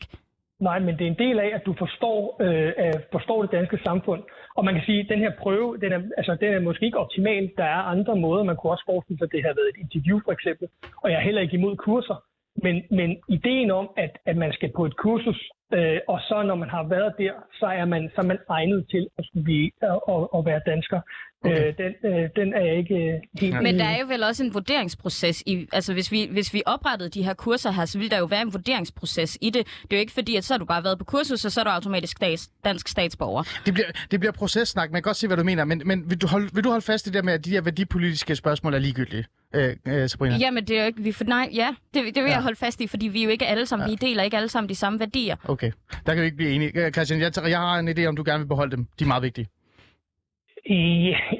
Nej, 0.60 0.80
men 0.80 0.98
det 0.98 1.04
er 1.08 1.12
en 1.12 1.24
del 1.26 1.40
af, 1.40 1.50
at 1.58 1.62
du 1.66 1.74
forstår, 1.84 2.18
øh, 2.46 2.94
forstår 3.12 3.42
det 3.42 3.52
danske 3.52 3.80
samfund. 3.84 4.22
Og 4.58 4.66
man 4.66 4.74
kan 4.74 4.84
sige, 4.86 5.00
at 5.00 5.10
den 5.10 5.20
her 5.20 5.32
prøve, 5.44 5.78
den 5.78 5.92
er, 5.92 6.02
altså, 6.18 6.38
den 6.42 6.54
er 6.54 6.60
måske 6.60 6.86
ikke 6.86 6.98
optimal. 6.98 7.52
Der 7.58 7.64
er 7.64 7.82
andre 7.94 8.16
måder, 8.16 8.44
man 8.44 8.56
kunne 8.56 8.72
også 8.72 8.84
forestille 8.92 9.18
sig, 9.18 9.26
at 9.26 9.32
det 9.32 9.44
har 9.44 9.54
været 9.60 9.72
et 9.74 9.82
interview 9.84 10.18
for 10.26 10.32
eksempel. 10.32 10.68
Og 11.04 11.12
jeg 11.12 11.18
er 11.18 11.26
heller 11.28 11.42
ikke 11.42 11.58
imod 11.58 11.76
kurser. 11.76 12.24
Men, 12.64 12.84
men 12.92 13.18
ideen 13.28 13.72
om, 13.72 13.90
at, 13.98 14.18
at 14.26 14.38
man 14.38 14.54
skal 14.54 14.72
på 14.76 14.86
et 14.86 14.98
kursus, 14.98 15.50
øh, 15.74 16.00
og 16.08 16.20
så 16.28 16.44
når 16.44 16.56
man 16.56 16.70
har 16.70 16.84
været 16.84 17.14
der, 17.18 17.34
så 17.60 17.66
er 17.66 17.86
man, 17.86 18.12
så 18.16 18.22
er 18.22 18.26
man 18.26 18.40
egnet 18.50 18.86
til 18.90 19.08
at, 19.18 19.26
skulle 19.26 19.44
blive, 19.44 19.72
at, 19.82 20.00
at, 20.14 20.28
at 20.36 20.46
være 20.46 20.62
dansker. 20.66 21.02
Okay. 21.46 21.68
Øh, 21.68 21.78
den, 21.78 22.12
øh, 22.12 22.30
den 22.36 22.54
er 22.54 22.66
jeg 22.66 22.78
ikke 22.78 22.96
øh, 22.96 23.20
helt 23.40 23.56
Men 23.56 23.66
enig 23.66 23.80
der 23.80 23.86
er 23.86 24.00
jo 24.00 24.08
vel 24.08 24.24
også 24.24 24.44
en 24.44 24.54
vurderingsproces. 24.54 25.44
I, 25.46 25.68
altså 25.74 25.94
hvis 25.94 26.12
vi, 26.12 26.30
hvis 26.32 26.54
vi 26.54 26.62
oprettede 26.66 27.10
de 27.10 27.24
her 27.24 27.34
kurser 27.34 27.72
her, 27.72 27.86
så 27.86 27.98
ville 27.98 28.10
der 28.10 28.20
jo 28.20 28.26
være 28.26 28.42
en 28.42 28.54
vurderingsproces 28.54 29.38
i 29.42 29.50
det. 29.50 29.68
Det 29.84 29.94
er 29.94 29.98
jo 29.98 30.00
ikke 30.00 30.12
fordi, 30.12 30.36
at 30.36 30.44
så 30.44 30.54
har 30.54 30.58
du 30.60 30.66
bare 30.66 30.84
været 30.84 30.98
på 30.98 31.06
kursus, 31.06 31.46
og 31.46 31.52
så 31.52 31.60
er 31.60 31.64
du 31.64 31.70
automatisk 31.70 32.18
stats, 32.18 32.48
dansk 32.64 32.88
statsborger. 32.88 33.44
Det 33.66 33.74
bliver, 33.74 33.88
det 34.12 34.20
bliver 34.20 34.34
processnak, 34.34 34.92
man 34.92 35.02
kan 35.02 35.08
godt 35.10 35.18
se, 35.18 35.28
hvad 35.28 35.38
du 35.38 35.44
mener, 35.44 35.66
men, 35.66 35.82
men 35.86 36.10
vil, 36.10 36.22
du 36.22 36.28
holde, 36.28 36.50
vil 36.54 36.64
du 36.64 36.70
holde 36.70 36.86
fast 36.86 37.08
i 37.08 37.10
det 37.10 37.14
der 37.14 37.24
med, 37.24 37.34
at 37.34 37.46
de 37.46 37.50
her 37.50 37.62
værdipolitiske 37.62 38.36
spørgsmål 38.36 38.74
er 38.74 38.80
ligegyldige? 38.80 39.26
Øh, 39.56 39.76
øh, 39.88 40.10
Sabrina? 40.10 40.36
Jamen, 40.38 40.66
det 40.68 40.78
er 40.78 40.82
jo 40.82 40.88
ikke... 40.88 41.02
Vi 41.04 41.12
for, 41.12 41.24
nej, 41.24 41.50
ja, 41.54 41.70
det, 41.94 42.16
det 42.16 42.24
vil 42.24 42.30
Ja. 42.30 42.36
jeg 42.36 42.42
holde 42.42 42.56
fast 42.56 42.82
i, 42.82 42.88
fordi 42.88 43.08
vi 43.08 43.20
er 43.20 43.24
jo 43.24 43.30
ikke 43.30 43.46
alle 43.48 43.66
sammen... 43.66 43.88
Ja. 43.90 43.92
Vi 43.92 44.08
deler 44.08 44.24
ikke 44.24 44.38
alle 44.38 44.50
sammen 44.50 44.70
de 44.70 44.76
samme 44.76 45.00
værdier. 45.00 45.36
Okay, 45.50 45.72
der 46.06 46.14
kan 46.14 46.22
vi 46.22 46.26
ikke 46.26 46.38
blive 46.38 46.52
enige. 46.52 46.72
Øh, 46.86 46.92
Christian, 46.92 47.20
jeg, 47.22 47.32
jeg 47.50 47.60
har 47.60 47.80
en 47.80 47.90
idé 47.90 48.06
om, 48.06 48.16
du 48.16 48.24
gerne 48.26 48.40
vil 48.44 48.48
beholde 48.48 48.72
dem. 48.76 48.86
De 49.00 49.04
er 49.04 49.08
meget 49.08 49.24
vigtige. 49.24 49.48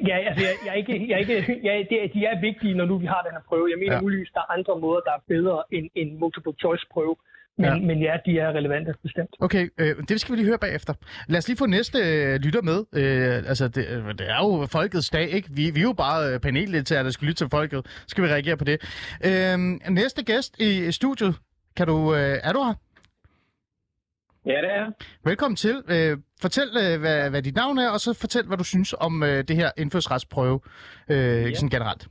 Ja, 0.10 0.16
altså, 0.30 0.44
jeg, 0.48 0.54
jeg 0.66 0.72
er 0.74 0.80
ikke, 0.82 0.94
jeg 1.10 1.16
er 1.16 1.22
ikke, 1.26 1.60
jeg, 1.64 1.74
det, 1.90 1.98
er- 2.04 2.08
de 2.16 2.20
er 2.26 2.42
vigtige, 2.42 2.74
når 2.74 2.86
nu 2.86 2.98
vi 2.98 3.06
har 3.06 3.22
den 3.28 3.32
her 3.38 3.44
prøve. 3.50 3.66
Jeg 3.74 3.80
mener 3.84 3.96
ja. 3.96 4.02
muligvis, 4.02 4.30
der 4.34 4.40
er 4.40 4.50
andre 4.58 4.80
måder, 4.80 5.02
der 5.08 5.12
er 5.20 5.22
bedre 5.28 5.64
end 5.72 5.86
en 6.02 6.20
multiple 6.20 6.54
choice 6.64 6.86
prøve. 6.94 7.16
Men 7.58 7.66
Ja. 7.66 7.76
men 7.76 8.02
ja 8.02 8.18
de 8.26 8.40
er 8.40 8.50
relevante 8.52 8.94
bestemt. 9.04 9.30
Okay, 9.40 9.70
øh, 9.78 9.96
det 10.10 10.22
skal 10.22 10.32
vi 10.32 10.38
lige 10.38 10.48
høre 10.48 10.58
bagefter. 10.58 10.94
Lad 11.28 11.38
os 11.38 11.48
lige 11.48 11.58
få 11.58 11.66
næste 11.66 12.00
øh, 12.00 12.36
lytter 12.36 12.62
med. 12.62 12.86
Øh, 12.94 13.50
altså, 13.50 13.68
det, 13.68 13.88
øh, 13.88 14.06
det 14.08 14.30
er 14.30 14.38
jo 14.38 14.66
folkets 14.66 15.10
dag, 15.10 15.30
ikke? 15.30 15.50
Vi, 15.52 15.72
vi 15.72 15.80
er 15.80 15.84
jo 15.84 15.94
bare 15.94 16.34
øh, 16.34 16.40
paneldeltagere, 16.40 17.04
der 17.04 17.10
skal 17.10 17.28
lytte 17.28 17.38
til 17.44 17.50
folket. 17.52 17.88
Så 17.88 18.04
skal 18.08 18.24
vi 18.24 18.30
reagere 18.30 18.58
på 18.58 18.64
det. 18.64 18.78
Øh, 19.26 19.58
næste 19.94 20.24
gæst 20.24 20.60
i 20.62 20.92
studiet, 20.92 21.36
kan 21.76 21.88
du, 21.88 22.16
øh, 22.16 22.38
er 22.44 22.54
du 22.54 22.64
her? 22.64 22.74
Ja, 24.46 24.62
det 24.62 24.72
er 24.72 24.92
Velkommen 25.26 25.56
til. 25.56 25.76
Øh, 25.90 26.18
fortæl, 26.42 26.68
øh, 26.84 27.00
hvad, 27.00 27.30
hvad 27.30 27.42
dit 27.42 27.56
navn 27.56 27.78
er, 27.78 27.90
og 27.90 28.00
så 28.00 28.14
fortæl, 28.14 28.46
hvad 28.48 28.58
du 28.58 28.64
synes 28.64 28.96
om 29.00 29.24
øh, 29.24 29.44
det 29.48 29.56
her 29.56 29.72
indfødsretsprøve 29.78 30.60
øh, 31.10 31.18
ja. 31.18 31.54
sådan 31.54 31.70
generelt. 31.70 32.08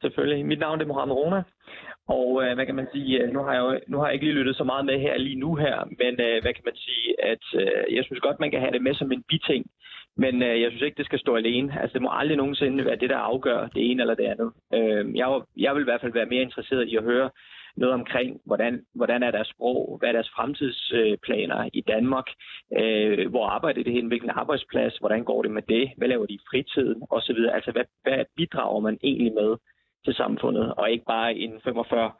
Selvfølgelig. 0.00 0.46
Mit 0.46 0.58
navn 0.58 0.80
er 0.80 0.86
Mohamed 0.86 1.14
Rona. 1.14 1.42
Og 2.08 2.44
øh, 2.44 2.54
hvad 2.54 2.66
kan 2.66 2.74
man 2.74 2.88
sige, 2.92 3.22
øh, 3.22 3.32
nu 3.32 3.38
har, 3.42 3.52
jeg 3.52 3.60
jo, 3.60 3.80
nu 3.88 3.98
har 3.98 4.06
jeg 4.06 4.14
ikke 4.14 4.26
lige 4.26 4.38
lyttet 4.38 4.56
så 4.56 4.64
meget 4.64 4.84
med 4.84 5.00
her 5.00 5.18
lige 5.18 5.40
nu 5.40 5.54
her, 5.54 5.76
men 6.00 6.20
øh, 6.26 6.42
hvad 6.42 6.54
kan 6.54 6.64
man 6.64 6.76
sige, 6.76 7.24
at 7.24 7.44
øh, 7.54 7.96
jeg 7.96 8.04
synes 8.04 8.20
godt, 8.20 8.40
man 8.40 8.50
kan 8.50 8.60
have 8.60 8.72
det 8.72 8.82
med 8.82 8.94
som 8.94 9.12
en 9.12 9.24
biting, 9.28 9.66
men 10.16 10.42
øh, 10.42 10.60
jeg 10.60 10.70
synes 10.70 10.82
ikke, 10.82 10.98
det 10.98 11.06
skal 11.06 11.18
stå 11.18 11.36
alene. 11.36 11.80
Altså 11.80 11.94
det 11.94 12.02
må 12.02 12.08
aldrig 12.12 12.36
nogensinde 12.36 12.84
være 12.84 12.96
det, 12.96 13.10
der 13.10 13.16
afgør 13.16 13.66
det 13.66 13.90
ene 13.90 14.02
eller 14.02 14.14
det 14.14 14.24
andet. 14.24 14.52
Øh, 14.74 15.16
jeg, 15.16 15.40
jeg 15.56 15.74
vil 15.74 15.80
i 15.80 15.84
hvert 15.84 16.00
fald 16.00 16.12
være 16.12 16.26
mere 16.26 16.42
interesseret 16.42 16.88
i 16.88 16.96
at 16.96 17.04
høre 17.04 17.30
noget 17.76 17.94
omkring, 17.94 18.40
hvordan, 18.44 18.84
hvordan 18.94 19.22
er 19.22 19.30
deres 19.30 19.48
sprog, 19.48 19.96
hvad 19.98 20.08
er 20.08 20.12
deres 20.12 20.30
fremtidsplaner 20.36 21.68
i 21.72 21.80
Danmark, 21.80 22.26
øh, 22.78 23.30
hvor 23.30 23.46
arbejder 23.46 23.82
det 23.82 23.92
hen, 23.92 24.06
hvilken 24.06 24.30
arbejdsplads, 24.30 24.96
hvordan 24.96 25.24
går 25.24 25.42
det 25.42 25.50
med 25.50 25.62
det, 25.62 25.90
hvad 25.96 26.08
laver 26.08 26.26
de 26.26 26.34
i 26.34 26.46
fritiden 26.50 27.02
osv. 27.10 27.38
Altså 27.52 27.70
hvad, 27.72 27.84
hvad 28.02 28.24
bidrager 28.36 28.80
man 28.80 28.98
egentlig 29.02 29.32
med 29.32 29.56
til 30.04 30.14
samfundet, 30.14 30.74
og 30.74 30.90
ikke 30.90 31.04
bare 31.04 31.34
en 31.34 31.60
45, 31.64 32.12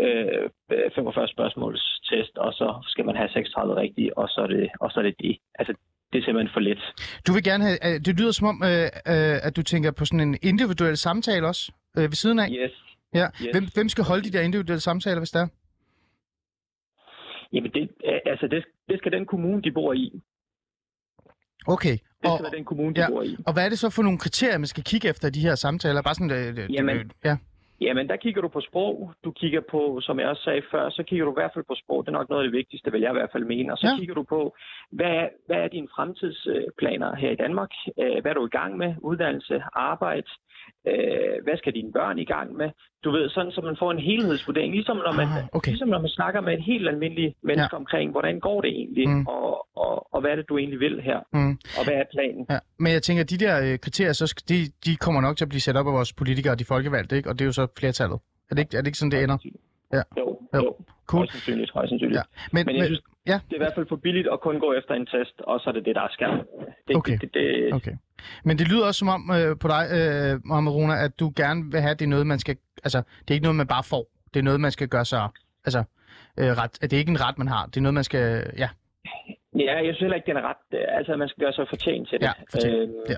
øh, 0.00 0.50
45 0.94 1.28
spørgsmålstest, 1.28 2.38
og 2.38 2.52
så 2.52 2.68
skal 2.86 3.04
man 3.04 3.16
have 3.16 3.28
36 3.28 3.76
rigtige, 3.76 4.18
og 4.18 4.28
så 4.28 4.40
er 4.40 4.46
det, 4.46 4.70
og 4.80 4.90
så 4.90 5.00
er 5.00 5.04
det 5.04 5.14
det. 5.20 5.38
Altså, 5.54 5.74
det 6.12 6.18
er 6.18 6.24
simpelthen 6.24 6.52
for 6.52 6.60
let. 6.60 6.82
Du 7.26 7.32
vil 7.32 7.44
gerne 7.44 7.64
have, 7.64 7.78
øh, 7.86 8.00
det 8.06 8.20
lyder 8.20 8.32
som 8.32 8.46
om, 8.52 8.62
øh, 8.70 8.88
øh, 9.12 9.46
at 9.46 9.56
du 9.56 9.62
tænker 9.62 9.90
på 9.90 10.04
sådan 10.04 10.28
en 10.28 10.38
individuel 10.42 10.96
samtale 10.96 11.46
også, 11.46 11.72
øh, 11.98 12.02
ved 12.02 12.18
siden 12.22 12.38
af. 12.38 12.48
Yes. 12.50 12.74
Ja. 13.14 13.26
Yes. 13.26 13.52
Hvem, 13.52 13.64
hvem 13.74 13.88
skal 13.88 14.04
holde 14.04 14.24
de 14.24 14.32
der 14.36 14.42
individuelle 14.42 14.80
samtaler, 14.80 15.20
hvis 15.20 15.30
der 15.30 15.40
er? 15.40 15.48
Jamen, 17.52 17.70
det, 17.74 17.82
øh, 18.04 18.20
altså, 18.26 18.46
det, 18.46 18.64
det 18.88 18.98
skal 18.98 19.12
den 19.12 19.26
kommune, 19.26 19.62
de 19.62 19.72
bor 19.72 19.92
i. 19.92 20.20
Okay. 21.66 21.98
Det 22.22 22.30
Og, 22.30 22.36
skal 22.38 22.44
være 22.44 22.56
den 22.58 22.64
kommune, 22.64 22.94
de 22.94 23.00
ja. 23.00 23.08
bor 23.10 23.22
i. 23.22 23.36
og 23.46 23.52
hvad 23.52 23.64
er 23.64 23.68
det 23.68 23.78
så 23.78 23.90
for 23.90 24.02
nogle 24.02 24.18
kriterier, 24.18 24.58
man 24.58 24.66
skal 24.74 24.84
kigge 24.84 25.08
efter 25.08 25.28
i 25.28 25.30
de 25.30 25.40
her 25.40 25.54
samtaler? 25.54 26.02
Bare 26.02 26.14
sådan, 26.14 26.30
øh, 26.30 26.64
øh, 26.64 26.74
Jamen, 26.74 26.96
øh, 26.96 27.04
ja. 27.24 27.36
Jamen, 27.80 28.08
der 28.08 28.16
kigger 28.16 28.40
du 28.42 28.48
på 28.48 28.60
sprog. 28.60 29.12
Du 29.24 29.30
kigger 29.30 29.60
på, 29.70 30.00
som 30.02 30.20
jeg 30.20 30.28
også 30.28 30.42
sagde 30.42 30.62
før, 30.70 30.90
så 30.90 31.02
kigger 31.08 31.24
du 31.24 31.30
i 31.32 31.38
hvert 31.40 31.50
fald 31.54 31.64
på 31.68 31.74
sprog. 31.82 32.02
Det 32.02 32.08
er 32.08 32.18
nok 32.18 32.28
noget 32.28 32.42
af 32.42 32.46
det 32.50 32.56
vigtigste, 32.58 32.92
vil 32.92 33.00
jeg 33.00 33.10
i 33.10 33.18
hvert 33.18 33.32
fald 33.32 33.44
mene. 33.44 33.72
Og 33.72 33.78
så 33.78 33.86
Ja. 33.86 33.96
kigger 33.98 34.14
du 34.14 34.22
på, 34.22 34.54
hvad 34.92 35.06
er, 35.22 35.28
hvad 35.46 35.56
er 35.56 35.68
dine 35.68 35.88
fremtidsplaner 35.96 37.16
her 37.16 37.30
i 37.30 37.36
Danmark? 37.44 37.70
Øh, 38.02 38.16
Hvad 38.22 38.30
er 38.30 38.34
du 38.40 38.46
i 38.46 38.56
gang 38.60 38.76
med? 38.76 38.94
Uddannelse, 39.00 39.62
arbejde? 39.72 40.26
Hvad 41.44 41.56
skal 41.58 41.74
dine 41.74 41.92
børn 41.92 42.18
i 42.18 42.24
gang 42.24 42.56
med? 42.56 42.70
Du 43.04 43.10
ved, 43.10 43.28
sådan 43.30 43.52
så 43.52 43.60
man 43.60 43.76
får 43.78 43.90
en 43.90 43.98
helhedsvurdering. 43.98 44.72
Ligesom 44.74 44.96
når 44.96 45.12
man, 45.12 45.26
Ah, 45.28 45.44
okay. 45.52 45.70
ligesom 45.70 45.88
når 45.88 46.00
man 46.00 46.08
snakker 46.10 46.40
med 46.40 46.52
et 46.58 46.62
helt 46.64 46.88
almindeligt 46.88 47.34
menneske 47.42 47.68
Ja. 47.72 47.76
omkring, 47.76 48.10
hvordan 48.10 48.40
går 48.40 48.60
det 48.60 48.70
egentlig? 48.70 49.08
Mm. 49.08 49.14
Mm. 49.14 49.26
Og, 49.26 49.66
og, 49.76 50.14
og 50.14 50.20
hvad 50.20 50.30
er 50.30 50.36
det, 50.36 50.48
du 50.48 50.58
egentlig 50.58 50.80
vil 50.80 51.00
her? 51.02 51.18
Mm. 51.32 51.50
Og 51.78 51.84
hvad 51.84 51.94
er 51.94 52.04
planen? 52.16 52.46
Ja, 52.50 52.58
men 52.78 52.92
jeg 52.92 53.02
tænker, 53.02 53.22
at 53.24 53.30
de 53.30 53.38
der 53.38 53.54
øh, 53.72 53.78
kriterier, 53.78 54.12
så 54.12 54.26
skal, 54.26 54.42
de, 54.48 54.56
de 54.86 54.96
kommer 54.96 55.20
nok 55.20 55.36
til 55.36 55.44
at 55.44 55.48
blive 55.48 55.60
sat 55.60 55.76
op 55.76 55.86
af 55.86 55.92
vores 55.92 56.12
politikere 56.12 56.52
og 56.52 56.58
de 56.58 56.64
folkevalgte, 56.64 57.16
ikke? 57.16 57.28
Og 57.28 57.34
det 57.38 57.44
er 57.44 57.46
jo 57.46 57.52
så 57.52 57.66
flertallet. 57.78 58.18
Er 58.50 58.54
det 58.54 58.62
ikke, 58.62 58.76
er 58.76 58.80
det 58.80 58.86
ikke 58.86 58.98
sådan, 58.98 59.10
det 59.10 59.22
ender? 59.22 59.38
Ja. 59.92 60.02
Jo, 60.18 60.38
Jo. 60.54 60.58
jo. 60.64 60.76
Cool. 61.06 61.18
Højst 61.20 61.32
sandsynligt, 61.32 61.70
højst 61.74 61.88
sandsynligt. 61.90 62.16
Ja. 62.16 62.22
Men, 62.52 62.66
Men 62.66 62.76
jeg 62.76 62.84
synes, 62.86 63.02
ja. 63.26 63.40
det 63.46 63.52
er 63.52 63.60
i 63.60 63.64
hvert 63.64 63.74
fald 63.74 63.86
for 63.88 63.96
billigt 63.96 64.28
at 64.32 64.40
kun 64.40 64.60
gå 64.60 64.72
efter 64.72 64.94
en 64.94 65.06
test, 65.06 65.40
og 65.40 65.60
så 65.60 65.70
er 65.70 65.74
det 65.74 65.84
det, 65.84 65.94
der 65.94 66.02
er 66.02 66.08
skærm. 66.10 66.38
Det, 66.88 66.96
Okay. 66.96 67.18
det, 67.20 67.34
det, 67.34 67.74
Okay. 67.74 67.96
Men 68.44 68.58
det 68.58 68.68
lyder 68.68 68.86
også 68.86 68.98
som 68.98 69.08
om 69.08 69.30
øh, 69.30 69.58
på 69.58 69.68
dig, 69.68 69.82
øh, 69.98 70.40
Mohamed 70.44 70.72
Rona, 70.72 71.04
at 71.04 71.20
du 71.20 71.32
gerne 71.36 71.64
vil 71.72 71.80
have, 71.80 71.90
at 71.90 71.98
det 71.98 72.04
er 72.04 72.08
noget, 72.08 72.26
man 72.26 72.38
skal... 72.38 72.56
Altså, 72.84 72.98
det 72.98 73.30
er 73.30 73.34
ikke 73.34 73.42
noget, 73.44 73.56
man 73.56 73.66
bare 73.66 73.82
får. 73.82 74.06
Det 74.34 74.40
er 74.40 74.44
noget, 74.44 74.60
man 74.60 74.70
skal 74.72 74.88
gøre 74.88 75.04
sig... 75.04 75.28
Altså, 75.64 75.82
øh, 76.38 76.46
ret, 76.46 76.78
at 76.82 76.90
det 76.90 76.92
er 76.92 76.98
ikke 76.98 77.10
en 77.10 77.20
ret, 77.20 77.38
man 77.38 77.48
har. 77.48 77.66
Det 77.66 77.76
er 77.76 77.80
noget, 77.80 77.94
man 77.94 78.04
skal... 78.04 78.52
Ja, 78.58 78.68
Ja, 79.58 79.76
jeg 79.76 79.84
synes 79.84 79.98
heller 80.00 80.14
ikke, 80.16 80.26
det 80.26 80.36
er 80.36 80.48
ret. 80.50 80.56
øh, 80.78 80.98
Altså, 80.98 81.16
man 81.16 81.28
skal 81.28 81.40
gøre 81.44 81.52
sig 81.52 81.66
fortjent 81.68 82.08
til 82.08 82.18
det. 82.18 82.26
Ja, 82.26 82.32
fortjent. 82.52 82.76
Øhm, 82.76 82.90
Ja. 83.08 83.14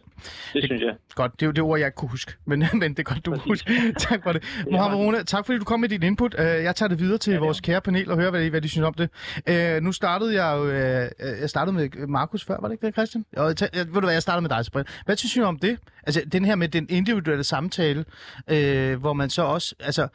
Det, 0.54 0.64
synes 0.64 0.82
jeg. 0.82 0.94
godt. 1.14 1.32
Det 1.32 1.42
er 1.42 1.46
jo 1.46 1.52
det 1.52 1.62
ord, 1.62 1.78
jeg 1.78 1.86
ikke 1.86 1.96
kunne 1.96 2.10
huske. 2.10 2.32
Men, 2.50 2.64
men 2.72 2.90
det 2.90 2.98
er 2.98 3.02
godt, 3.02 3.26
du 3.26 3.30
kunne 3.30 3.40
huske. 3.46 3.72
tak 4.08 4.22
for 4.22 4.32
det. 4.32 4.42
er 4.42 4.70
Mohamed 4.72 4.96
Rona, 4.98 5.22
tak 5.22 5.46
fordi 5.46 5.58
du 5.58 5.64
kom 5.64 5.80
med 5.80 5.88
dit 5.88 6.04
input. 6.04 6.34
Øh, 6.38 6.44
Jeg 6.46 6.76
tager 6.76 6.88
det 6.88 6.98
videre 6.98 7.18
til 7.18 7.30
Ja, 7.30 7.34
det 7.34 7.42
vores 7.44 7.60
kære 7.60 7.80
panel 7.80 8.10
og 8.10 8.16
hører, 8.16 8.30
hvad 8.30 8.40
de, 8.44 8.50
hvad 8.50 8.60
de 8.60 8.68
synes 8.68 8.86
om 8.86 8.94
det. 8.94 9.10
Øh, 9.48 9.82
Nu 9.82 9.92
startede 9.92 10.42
jeg 10.44 10.56
jo... 10.58 10.70
øh, 10.70 11.40
Jeg 11.40 11.50
startede 11.50 11.76
med 11.76 12.06
Markus 12.06 12.44
før, 12.44 12.56
var 12.60 12.68
det 12.68 12.72
ikke 12.74 12.86
det, 12.86 12.94
Christian? 12.94 13.24
Og 13.36 13.54
jeg, 13.60 13.68
ved 13.74 13.84
du 13.94 14.00
hvad, 14.00 14.12
jeg 14.12 14.22
startede 14.22 14.42
med 14.42 14.50
dig, 14.50 14.64
Sabrina. 14.64 14.84
Hvad 15.04 15.16
synes 15.16 15.34
du 15.34 15.42
om 15.42 15.58
det? 15.58 15.78
Altså, 16.06 16.22
den 16.32 16.44
her 16.44 16.54
med 16.54 16.68
den 16.68 16.86
individuelle 16.90 17.44
samtale, 17.44 18.04
øh, 18.50 19.00
hvor 19.00 19.12
man 19.12 19.30
så 19.30 19.42
også... 19.42 19.74
Altså, 19.80 20.02
øh, 20.02 20.08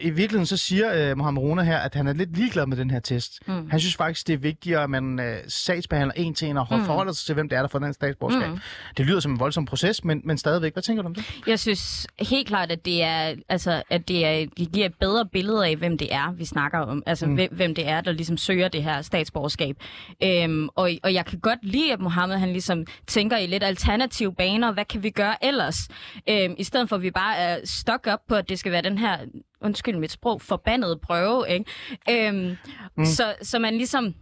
i 0.00 0.10
virkeligheden 0.10 0.46
så 0.46 0.56
siger 0.56 1.10
øh, 1.10 1.16
Mohamed 1.18 1.42
Rona 1.42 1.62
her, 1.62 1.78
at 1.78 1.94
han 1.94 2.06
er 2.06 2.12
lidt 2.12 2.36
ligeglad 2.36 2.66
med 2.66 2.76
den 2.76 2.90
her 2.90 3.00
test. 3.00 3.38
Mm. 3.48 3.70
Han 3.70 3.80
synes 3.80 3.96
faktisk, 3.96 4.26
det 4.26 4.32
er 4.32 4.38
vigtigere, 4.38 4.82
at 4.82 4.90
man 4.90 5.20
øh, 5.20 5.36
sagsbehandler 5.48 6.12
en 6.16 6.34
til 6.34 6.48
en 6.48 6.56
og 6.56 6.66
Mm. 6.70 6.84
forholder 6.84 7.12
sig 7.12 7.26
til, 7.26 7.34
hvem 7.34 7.48
det 7.48 7.56
er, 7.56 7.60
der 7.60 7.68
får 7.68 7.78
den 7.78 7.92
statsborgerskab. 7.94 8.50
Mm. 8.50 8.58
Det 8.96 9.06
lyder 9.06 9.20
som 9.20 9.32
en 9.32 9.40
voldsom 9.40 9.64
proces, 9.64 10.04
men, 10.04 10.20
men 10.24 10.38
stadigvæk. 10.38 10.72
Hvad 10.72 10.82
tænker 10.82 11.02
du 11.02 11.08
om 11.08 11.14
det? 11.14 11.40
Jeg 11.46 11.58
synes 11.58 12.06
helt 12.20 12.48
klart, 12.48 12.70
at 12.70 12.84
det 12.84 13.02
er, 13.02 13.34
altså, 13.48 13.82
at 13.90 14.08
det 14.08 14.26
er, 14.26 14.46
det 14.58 14.72
giver 14.72 14.86
et 14.86 14.94
bedre 15.00 15.26
billede 15.32 15.66
af, 15.66 15.76
hvem 15.76 15.98
det 15.98 16.14
er, 16.14 16.32
vi 16.32 16.44
snakker 16.44 16.78
om. 16.78 17.02
Altså, 17.06 17.26
Mm. 17.26 17.34
hvem, 17.34 17.48
hvem 17.54 17.74
det 17.74 17.88
er, 17.88 18.00
der 18.00 18.12
ligesom 18.12 18.36
søger 18.36 18.68
det 18.68 18.82
her 18.82 19.02
statsborgerskab. 19.02 19.76
Øhm, 20.22 20.68
og, 20.76 20.90
og 21.02 21.14
jeg 21.14 21.26
kan 21.26 21.38
godt 21.40 21.58
lide, 21.62 21.92
at 21.92 22.00
Mohammed 22.00 22.36
han 22.36 22.48
ligesom 22.48 22.84
tænker 23.06 23.36
i 23.36 23.46
lidt 23.46 23.62
alternative 23.64 24.34
baner. 24.34 24.72
Hvad 24.72 24.84
kan 24.84 25.02
vi 25.02 25.10
gøre 25.10 25.44
ellers? 25.44 25.88
Øhm, 26.28 26.54
I 26.58 26.64
stedet 26.64 26.88
for, 26.88 26.96
at 26.96 27.02
vi 27.02 27.10
bare 27.10 27.36
er 27.36 27.58
stok 27.64 28.06
op 28.06 28.20
på, 28.28 28.34
at 28.34 28.48
det 28.48 28.58
skal 28.58 28.72
være 28.72 28.82
den 28.82 28.98
her, 28.98 29.18
undskyld 29.60 29.96
mit 29.96 30.10
sprog, 30.10 30.42
forbandede 30.42 30.98
prøve. 31.02 31.44
Ikke? 31.48 32.28
Øhm, 32.28 32.56
Mm. 32.96 33.04
så, 33.04 33.34
så 33.42 33.58
man 33.58 33.74
ligesom 33.74 34.14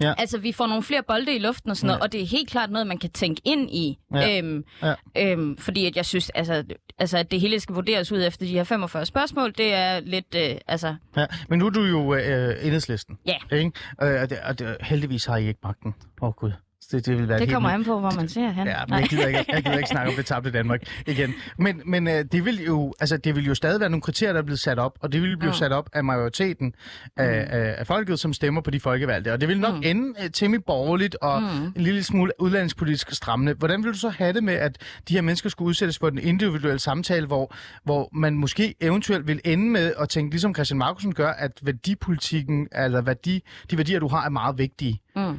Ja. 0.00 0.14
Altså, 0.18 0.38
vi 0.38 0.52
får 0.52 0.66
nogle 0.66 0.82
flere 0.82 1.02
bolde 1.02 1.34
i 1.36 1.38
luften 1.38 1.70
og 1.70 1.76
sådan 1.76 1.86
noget, 1.86 2.02
og 2.02 2.12
det 2.12 2.22
er 2.22 2.26
helt 2.26 2.50
klart 2.50 2.70
noget, 2.70 2.86
man 2.86 2.98
kan 2.98 3.10
tænke 3.10 3.40
ind 3.44 3.70
i. 3.70 3.98
Ja. 4.14 4.38
Øhm, 4.38 4.64
Ja. 4.82 4.94
øhm, 5.16 5.56
fordi 5.56 5.86
at 5.86 5.96
jeg 5.96 6.06
synes, 6.06 6.30
altså, 6.30 6.64
altså, 6.98 7.18
at 7.18 7.30
det 7.30 7.40
hele 7.40 7.60
skal 7.60 7.74
vurderes 7.74 8.12
ud 8.12 8.22
efter 8.22 8.46
de 8.46 8.52
her 8.52 8.64
45 8.64 9.06
spørgsmål, 9.06 9.52
det 9.58 9.74
er 9.74 10.00
lidt, 10.00 10.34
øh, 10.36 10.56
altså... 10.66 10.94
Ja, 11.16 11.26
men 11.48 11.58
nu 11.58 11.66
er 11.66 11.70
du 11.70 11.82
jo 11.84 12.14
øh, 12.14 12.66
enhedslisten. 12.66 13.18
Ja. 13.26 13.56
Ikke? 13.56 13.72
Øh, 14.02 14.22
og 14.22 14.30
det, 14.30 14.38
og 14.44 14.58
det, 14.58 14.76
heldigvis 14.80 15.24
har 15.24 15.36
I 15.36 15.48
ikke 15.48 15.60
magten. 15.64 15.94
Åh 16.22 16.28
oh, 16.28 16.34
gud. 16.34 16.52
Det, 16.92 17.06
det 17.06 17.18
vil 17.18 17.28
være 17.28 17.38
Det 17.38 17.46
helt 17.46 17.52
kommer 17.54 17.68
nyt. 17.70 17.74
an 17.74 17.84
på, 17.84 18.00
hvor 18.00 18.10
man 18.16 18.28
ser 18.28 18.50
hen. 18.50 18.66
Ja, 18.66 18.76
men 18.88 18.98
jeg 19.00 19.08
gider, 19.08 19.26
ikke, 19.26 19.44
jeg 19.48 19.62
gider 19.62 19.76
ikke 19.76 19.88
snakke 19.88 20.10
om 20.10 20.16
det 20.16 20.26
tabte 20.26 20.50
Danmark 20.50 20.80
igen. 21.06 21.34
Men, 21.58 21.82
men 21.86 22.08
øh, 22.08 22.24
det, 22.32 22.44
vil 22.44 22.64
jo, 22.64 22.94
altså, 23.00 23.16
det 23.16 23.36
vil 23.36 23.44
jo 23.46 23.54
stadig 23.54 23.80
være 23.80 23.90
nogle 23.90 24.02
kriterier, 24.02 24.32
der 24.32 24.40
er 24.40 24.44
blevet 24.44 24.60
sat 24.60 24.78
op, 24.78 24.98
og 25.00 25.12
det 25.12 25.22
vil 25.22 25.36
blive 25.38 25.50
Mm. 25.50 25.54
sat 25.54 25.72
op 25.72 25.88
af 25.92 26.04
majoriteten 26.04 26.74
af, 27.16 27.46
af, 27.50 27.74
af 27.78 27.86
folket, 27.86 28.20
som 28.20 28.32
stemmer 28.32 28.60
på 28.60 28.70
de 28.70 28.80
folkevalgte. 28.80 29.32
Og 29.32 29.40
det 29.40 29.48
vil 29.48 29.60
nok 29.60 29.74
Mm. 29.74 29.82
ende 29.84 30.14
øh, 30.24 30.30
temmelig 30.30 30.64
borgerligt 30.64 31.14
og 31.22 31.42
Mm. 31.42 31.48
en 31.48 31.72
lille 31.76 32.02
smule 32.02 32.32
udlandspolitisk 32.40 33.12
strammende. 33.12 33.54
Hvordan 33.54 33.84
vil 33.84 33.92
du 33.92 33.98
så 33.98 34.08
have 34.08 34.32
det 34.32 34.44
med, 34.44 34.54
at 34.54 34.78
de 35.08 35.14
her 35.14 35.22
mennesker 35.22 35.50
skulle 35.50 35.68
udsættes 35.68 35.98
for 35.98 36.10
den 36.10 36.18
individuelle 36.18 36.78
samtale, 36.78 37.26
hvor, 37.26 37.54
hvor 37.84 38.08
man 38.12 38.34
måske 38.34 38.74
eventuelt 38.80 39.26
vil 39.26 39.40
ende 39.44 39.70
med 39.70 39.92
at 39.98 40.08
tænke, 40.08 40.30
ligesom 40.30 40.54
Christian 40.54 40.78
Markusen 40.78 41.14
gør, 41.14 41.28
at 41.30 41.52
værdipolitikken, 41.62 42.68
eller 42.72 43.00
værdi, 43.00 43.42
de 43.70 43.76
værdier, 43.76 44.00
du 44.00 44.08
har, 44.08 44.24
er 44.24 44.30
meget 44.30 44.58
vigtige. 44.58 45.00
Mm. 45.16 45.38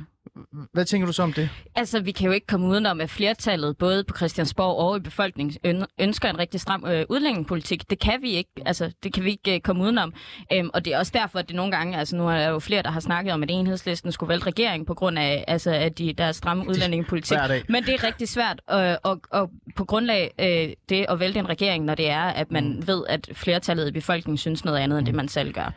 Hvad 0.74 0.86
tænker 0.86 1.08
du 1.08 1.14
så 1.14 1.24
om 1.24 1.34
det? 1.34 1.50
Altså, 1.76 2.00
vi 2.00 2.12
kan 2.12 2.26
jo 2.26 2.32
ikke 2.32 2.48
komme 2.48 2.68
udenom, 2.68 3.02
at 3.02 3.10
flertallet, 3.10 3.78
både 3.78 4.04
på 4.04 4.18
Christiansborg 4.18 4.78
og 4.78 4.98
i 4.98 5.00
befolkningen, 5.00 5.58
øn- 5.68 5.86
ønsker 6.00 6.30
en 6.30 6.40
rigtig 6.40 6.62
stram 6.62 6.86
øh, 6.86 7.06
udlændingepolitik. 7.10 7.90
Det 7.90 8.00
kan 8.00 8.22
vi 8.22 8.32
ikke, 8.32 8.50
altså, 8.66 8.92
det 9.04 9.14
kan 9.14 9.24
vi 9.24 9.30
ikke 9.30 9.56
øh, 9.56 9.62
komme 9.62 9.84
udenom. 9.84 10.14
Øhm, 10.54 10.70
og 10.74 10.86
det 10.86 10.94
er 10.94 10.98
også 10.98 11.12
derfor, 11.16 11.40
at 11.40 11.48
det 11.48 11.56
nogle 11.56 11.72
gange, 11.72 11.98
altså 11.98 12.16
nu 12.16 12.28
er 12.28 12.38
der 12.38 12.50
jo 12.50 12.60
flere, 12.60 12.84
der 12.84 12.92
har 12.92 13.00
snakket 13.00 13.34
om, 13.34 13.44
at 13.44 13.52
enhedslisten 13.52 14.12
skulle 14.12 14.30
vælte 14.30 14.48
regeringen 14.48 14.86
på 14.86 14.94
grund 14.94 15.20
af, 15.20 15.46
altså, 15.48 15.72
at 15.72 15.98
de, 15.98 16.14
der 16.14 16.24
er 16.24 16.32
stramme 16.32 16.68
udlændingepolitik. 16.70 17.38
Men 17.70 17.84
det 17.84 17.94
er 17.94 18.04
rigtig 18.04 18.30
svært 18.30 18.62
øh, 18.72 18.96
og, 19.04 19.22
og 19.32 19.50
på 19.76 19.86
grundlag 19.86 20.34
øh, 20.40 20.74
det 20.90 21.06
at 21.10 21.20
vælte 21.20 21.40
en 21.40 21.50
regering, 21.50 21.86
når 21.86 21.96
det 21.96 22.10
er, 22.10 22.24
at 22.24 22.52
man 22.52 22.76
mm. 22.76 22.88
ved, 22.88 23.04
at 23.10 23.30
flertallet 23.34 23.88
i 23.88 23.92
befolkningen 23.92 24.38
synes 24.38 24.66
noget 24.66 24.78
andet, 24.78 24.98
end 24.98 25.06
det 25.06 25.16
man 25.16 25.28
selv 25.28 25.54
gør. 25.54 25.74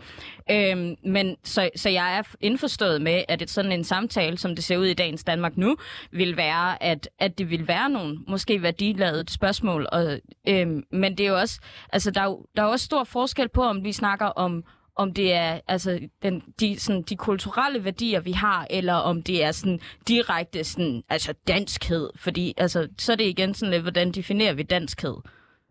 Øhm, 0.50 0.96
men 1.05 1.37
så, 1.44 1.70
så 1.76 1.88
jeg 1.88 2.18
er 2.18 2.22
indforstået 2.40 3.02
med, 3.02 3.24
at 3.28 3.42
et 3.42 3.50
sådan 3.50 3.72
en 3.72 3.85
samtale, 3.85 4.38
som 4.38 4.55
det 4.55 4.64
ser 4.64 4.76
ud 4.76 4.87
i 4.87 4.94
dagens 4.94 5.24
Danmark 5.24 5.57
nu, 5.57 5.76
vil 6.11 6.37
være, 6.37 6.83
at, 6.83 7.09
at 7.18 7.38
det 7.38 7.50
vil 7.50 7.68
være 7.68 7.90
nogle 7.90 8.18
måske 8.28 8.62
værdiladet 8.62 9.31
spørgsmål. 9.31 9.88
Og, 9.92 10.18
øhm, 10.48 10.85
men 10.92 11.18
det 11.18 11.26
er 11.26 11.31
jo 11.31 11.38
også, 11.38 11.61
altså 11.92 12.11
der 12.11 12.20
er 12.20 12.24
jo, 12.24 12.46
der 12.57 12.62
er 12.62 12.66
også 12.66 12.85
stor 12.85 13.05
forskel 13.05 13.48
på, 13.48 13.62
om 13.62 13.85
vi 13.85 13.92
snakker 13.92 14.26
om 14.26 14.64
om 14.96 15.14
det 15.14 15.33
er 15.33 15.61
altså 15.68 16.00
den, 16.22 16.42
de, 16.61 16.81
sådan, 16.81 17.02
de 17.02 17.16
kulturelle 17.16 17.85
værdier, 17.85 18.20
vi 18.20 18.33
har, 18.33 18.66
eller 18.70 18.94
om 18.94 19.22
det 19.22 19.44
er 19.44 19.52
sådan 19.52 19.81
direkte 20.09 20.64
sådan, 20.64 21.02
altså 21.09 21.35
danskhed. 21.46 22.11
Fordi 22.16 22.55
altså, 22.57 22.88
så 22.98 23.12
er 23.12 23.16
det 23.16 23.24
igen 23.24 23.55
sådan 23.55 23.70
lidt, 23.70 23.83
hvordan 23.83 24.12
definerer 24.12 24.52
vi 24.52 24.62
danskhed? 24.62 25.14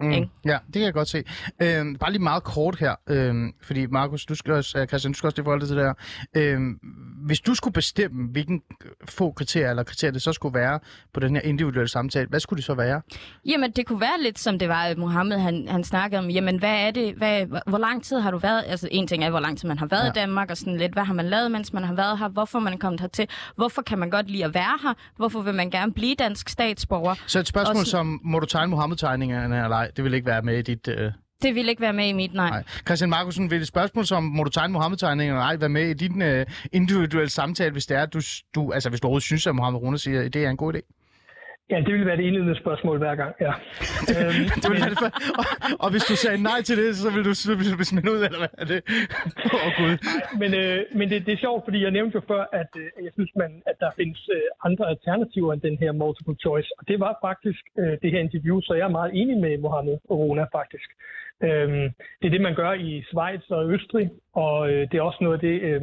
Mm. 0.02 0.12
Ikke? 0.12 0.30
Ja, 0.46 0.58
det 0.66 0.74
kan 0.74 0.82
jeg 0.82 0.94
godt 0.94 1.08
se. 1.08 1.24
Øhm, 1.62 1.96
bare 1.96 2.12
lige 2.12 2.22
meget 2.24 2.44
kort 2.44 2.76
her, 2.80 2.96
øhm, 3.10 3.54
fordi 3.64 3.86
Markus, 3.86 4.26
du 4.26 4.36
skal 4.36 4.54
også, 4.54 4.86
Christian, 4.90 5.12
du 5.14 5.18
skal 5.18 5.28
også 5.28 5.36
det 5.36 5.44
forhold 5.46 5.62
til 5.62 5.70
det 5.70 5.78
der. 5.78 5.94
Øhm, 6.38 6.80
hvis 7.26 7.40
du 7.40 7.56
skulle 7.56 7.74
bestemme, 7.74 8.28
hvilken 8.32 8.62
få 9.10 9.32
kriterier 9.32 9.70
eller 9.70 9.84
kriterier 9.84 10.12
det 10.12 10.22
så 10.22 10.34
skulle 10.34 10.60
være 10.60 10.80
på 11.14 11.20
den 11.20 11.36
her 11.36 11.42
individuelle 11.42 11.88
samtale, 11.88 12.28
hvad 12.30 12.40
skulle 12.40 12.58
det 12.58 12.66
så 12.66 12.74
være? 12.74 13.02
Jamen, 13.46 13.72
det 13.72 13.86
kunne 13.86 14.02
være 14.02 14.22
lidt 14.22 14.40
som 14.40 14.60
det 14.60 14.70
var, 14.70 14.84
at 14.84 14.98
Mohammed 14.98 15.38
han, 15.38 15.68
han 15.68 15.84
snakkede 15.84 16.20
om, 16.20 16.30
jamen, 16.30 16.60
hvad 16.60 16.76
er 16.88 16.92
det, 16.92 17.14
hvad, 17.16 17.46
hvor 17.68 17.78
lang 17.78 18.04
tid 18.04 18.20
har 18.20 18.32
du 18.32 18.38
været, 18.38 18.64
altså 18.68 18.88
en 18.92 19.08
ting 19.08 19.24
er, 19.24 19.30
hvor 19.30 19.40
lang 19.40 19.58
tid 19.58 19.68
man 19.68 19.80
har 19.80 19.86
været 19.86 20.04
ja. 20.06 20.10
i 20.10 20.14
Danmark, 20.14 20.52
og 20.52 20.58
sådan 20.58 20.78
lidt, 20.78 20.94
hvad 20.94 21.04
har 21.04 21.14
man 21.14 21.26
lavet, 21.26 21.52
mens 21.52 21.74
man 21.74 21.84
har 21.84 21.94
været 21.94 22.20
her, 22.20 22.28
hvorfor 22.30 22.60
man 22.60 22.74
er 22.74 22.78
kommet 22.78 23.00
hertil, 23.02 23.28
hvorfor 23.56 23.82
kan 23.82 24.00
man 24.00 24.10
godt 24.10 24.30
lide 24.30 24.46
at 24.46 24.54
være 24.54 24.80
her, 24.84 24.94
hvorfor 25.18 25.42
vil 25.42 25.54
man 25.56 25.70
gerne 25.70 25.94
blive 25.94 26.16
dansk 26.16 26.50
statsborger? 26.50 27.16
Så 27.28 27.40
et 27.40 27.48
spørgsmål 27.48 27.76
Og 27.80 27.86
så- 27.86 27.92
som, 27.92 28.20
må 28.24 28.40
du 28.40 28.46
tegne 28.46 28.70
Mohammed-tegningerne 28.70 29.64
eller 29.64 29.78
ej? 29.78 29.91
Det 29.96 30.04
vil 30.04 30.14
ikke 30.14 30.28
være 30.28 30.42
med 30.42 30.58
i 30.58 30.62
dit... 30.62 30.88
Øh... 30.88 31.12
Det 31.42 31.56
vil 31.56 31.70
ikke 31.70 31.82
være 31.82 31.94
med 31.94 32.08
i 32.08 32.14
mit, 32.14 32.34
nej. 32.34 32.50
Nej. 32.50 32.64
Christian 32.86 33.10
Markusen, 33.10 33.52
vil 33.52 33.62
et 33.62 33.68
spørgsmål 33.68 34.06
som, 34.06 34.24
må 34.24 34.44
du 34.44 34.50
tegne 34.50 34.74
Mohammed-tegningerne 34.74 35.38
eller 35.38 35.48
ej, 35.48 35.56
være 35.56 35.70
med 35.70 35.90
i 35.90 35.94
din 35.94 36.22
øh, 36.22 36.46
individuelle 36.72 37.30
samtale, 37.30 37.72
hvis 37.72 37.86
det 37.86 37.98
er, 37.98 38.06
du, 38.06 38.22
du, 38.56 38.72
altså 38.72 38.90
hvis 38.90 39.02
du 39.02 39.08
overhovedet 39.08 39.24
synes, 39.24 39.48
at 39.48 39.56
Mohammed 39.56 39.82
Rune 39.82 39.98
siger, 39.98 40.22
at 40.22 40.34
det 40.34 40.46
er 40.46 40.50
en 40.50 40.58
god 40.58 40.76
idé? 40.76 41.01
Ja, 41.72 41.78
det 41.86 41.92
ville 41.94 42.08
være 42.10 42.18
det 42.18 42.24
indledende 42.30 42.58
spørgsmål 42.64 42.98
hver 42.98 43.16
gang, 43.22 43.34
ja. 43.46 43.54
øhm, 44.14 44.46
Det 44.62 44.68
vil 44.72 44.80
være 44.84 44.94
det 44.94 45.00
for... 45.04 45.12
og, 45.40 45.46
og, 45.84 45.90
hvis 45.94 46.06
du 46.12 46.16
sagde 46.24 46.38
nej 46.52 46.60
til 46.68 46.76
det, 46.82 46.90
så 47.04 47.10
vil 47.16 47.24
du, 47.28 47.34
så 47.34 47.56
vil 47.58 47.72
du 47.72 47.78
blive 47.80 47.92
smidt 47.94 48.08
ud, 48.14 48.20
eller 48.28 48.40
hvad 48.44 48.54
er 48.64 48.68
det? 48.74 48.80
Åh, 49.56 49.66
oh, 49.66 49.72
Gud. 49.80 49.94
men 50.42 50.50
øh, 50.62 50.80
men 51.00 51.06
det, 51.12 51.18
det 51.26 51.34
er 51.34 51.42
sjovt, 51.46 51.62
fordi 51.68 51.80
jeg 51.86 51.92
nævnte 51.98 52.16
jo 52.20 52.22
før, 52.32 52.44
at 52.62 52.72
øh, 52.84 52.88
jeg 53.06 53.12
synes, 53.18 53.32
man, 53.42 53.52
at 53.72 53.78
der 53.84 53.90
findes 54.00 54.22
øh, 54.36 54.68
andre 54.68 54.86
alternativer 54.94 55.54
end 55.54 55.62
den 55.70 55.78
her 55.84 55.92
multiple 56.04 56.38
choice. 56.46 56.70
Og 56.80 56.84
det 56.90 56.98
var 57.06 57.14
faktisk 57.28 57.64
øh, 57.82 57.96
det 58.02 58.10
her 58.14 58.22
interview, 58.28 58.58
så 58.62 58.74
jeg 58.74 58.86
er 58.90 58.98
meget 59.00 59.12
enig 59.22 59.38
med 59.46 59.58
Mohammed 59.58 59.98
og 60.10 60.16
Rona 60.20 60.46
faktisk. 60.60 60.90
Øhm, 61.48 61.88
det 62.20 62.26
er 62.28 62.34
det, 62.36 62.42
man 62.48 62.56
gør 62.62 62.72
i 62.74 62.92
Schweiz 63.10 63.44
og 63.50 63.62
Østrig, 63.74 64.08
og 64.46 64.58
øh, 64.72 64.82
det 64.90 64.96
er 64.98 65.02
også 65.10 65.22
noget 65.22 65.38
af 65.40 65.44
det, 65.48 65.58
øh, 65.70 65.82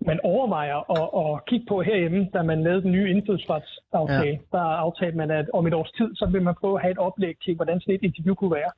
man 0.00 0.20
overvejer 0.22 0.78
at, 0.96 1.06
at 1.22 1.44
kigge 1.46 1.66
på 1.68 1.82
herhjemme, 1.82 2.28
da 2.34 2.42
man 2.42 2.62
lavede 2.62 2.82
den 2.82 2.92
nye 2.92 3.10
indfødsretsaftale. 3.10 4.38
Ja. 4.52 4.58
Der 4.58 4.64
aftalte 4.84 5.16
man, 5.16 5.30
at 5.30 5.50
om 5.54 5.66
et 5.66 5.74
års 5.74 5.92
tid, 5.92 6.16
så 6.16 6.26
vil 6.32 6.42
man 6.42 6.54
prøve 6.60 6.76
at 6.76 6.82
have 6.82 6.92
et 6.92 6.98
oplæg 6.98 7.36
til, 7.44 7.54
hvordan 7.54 7.80
sådan 7.80 7.94
et 7.94 8.02
interview 8.02 8.34
kunne 8.34 8.54
være. 8.60 8.72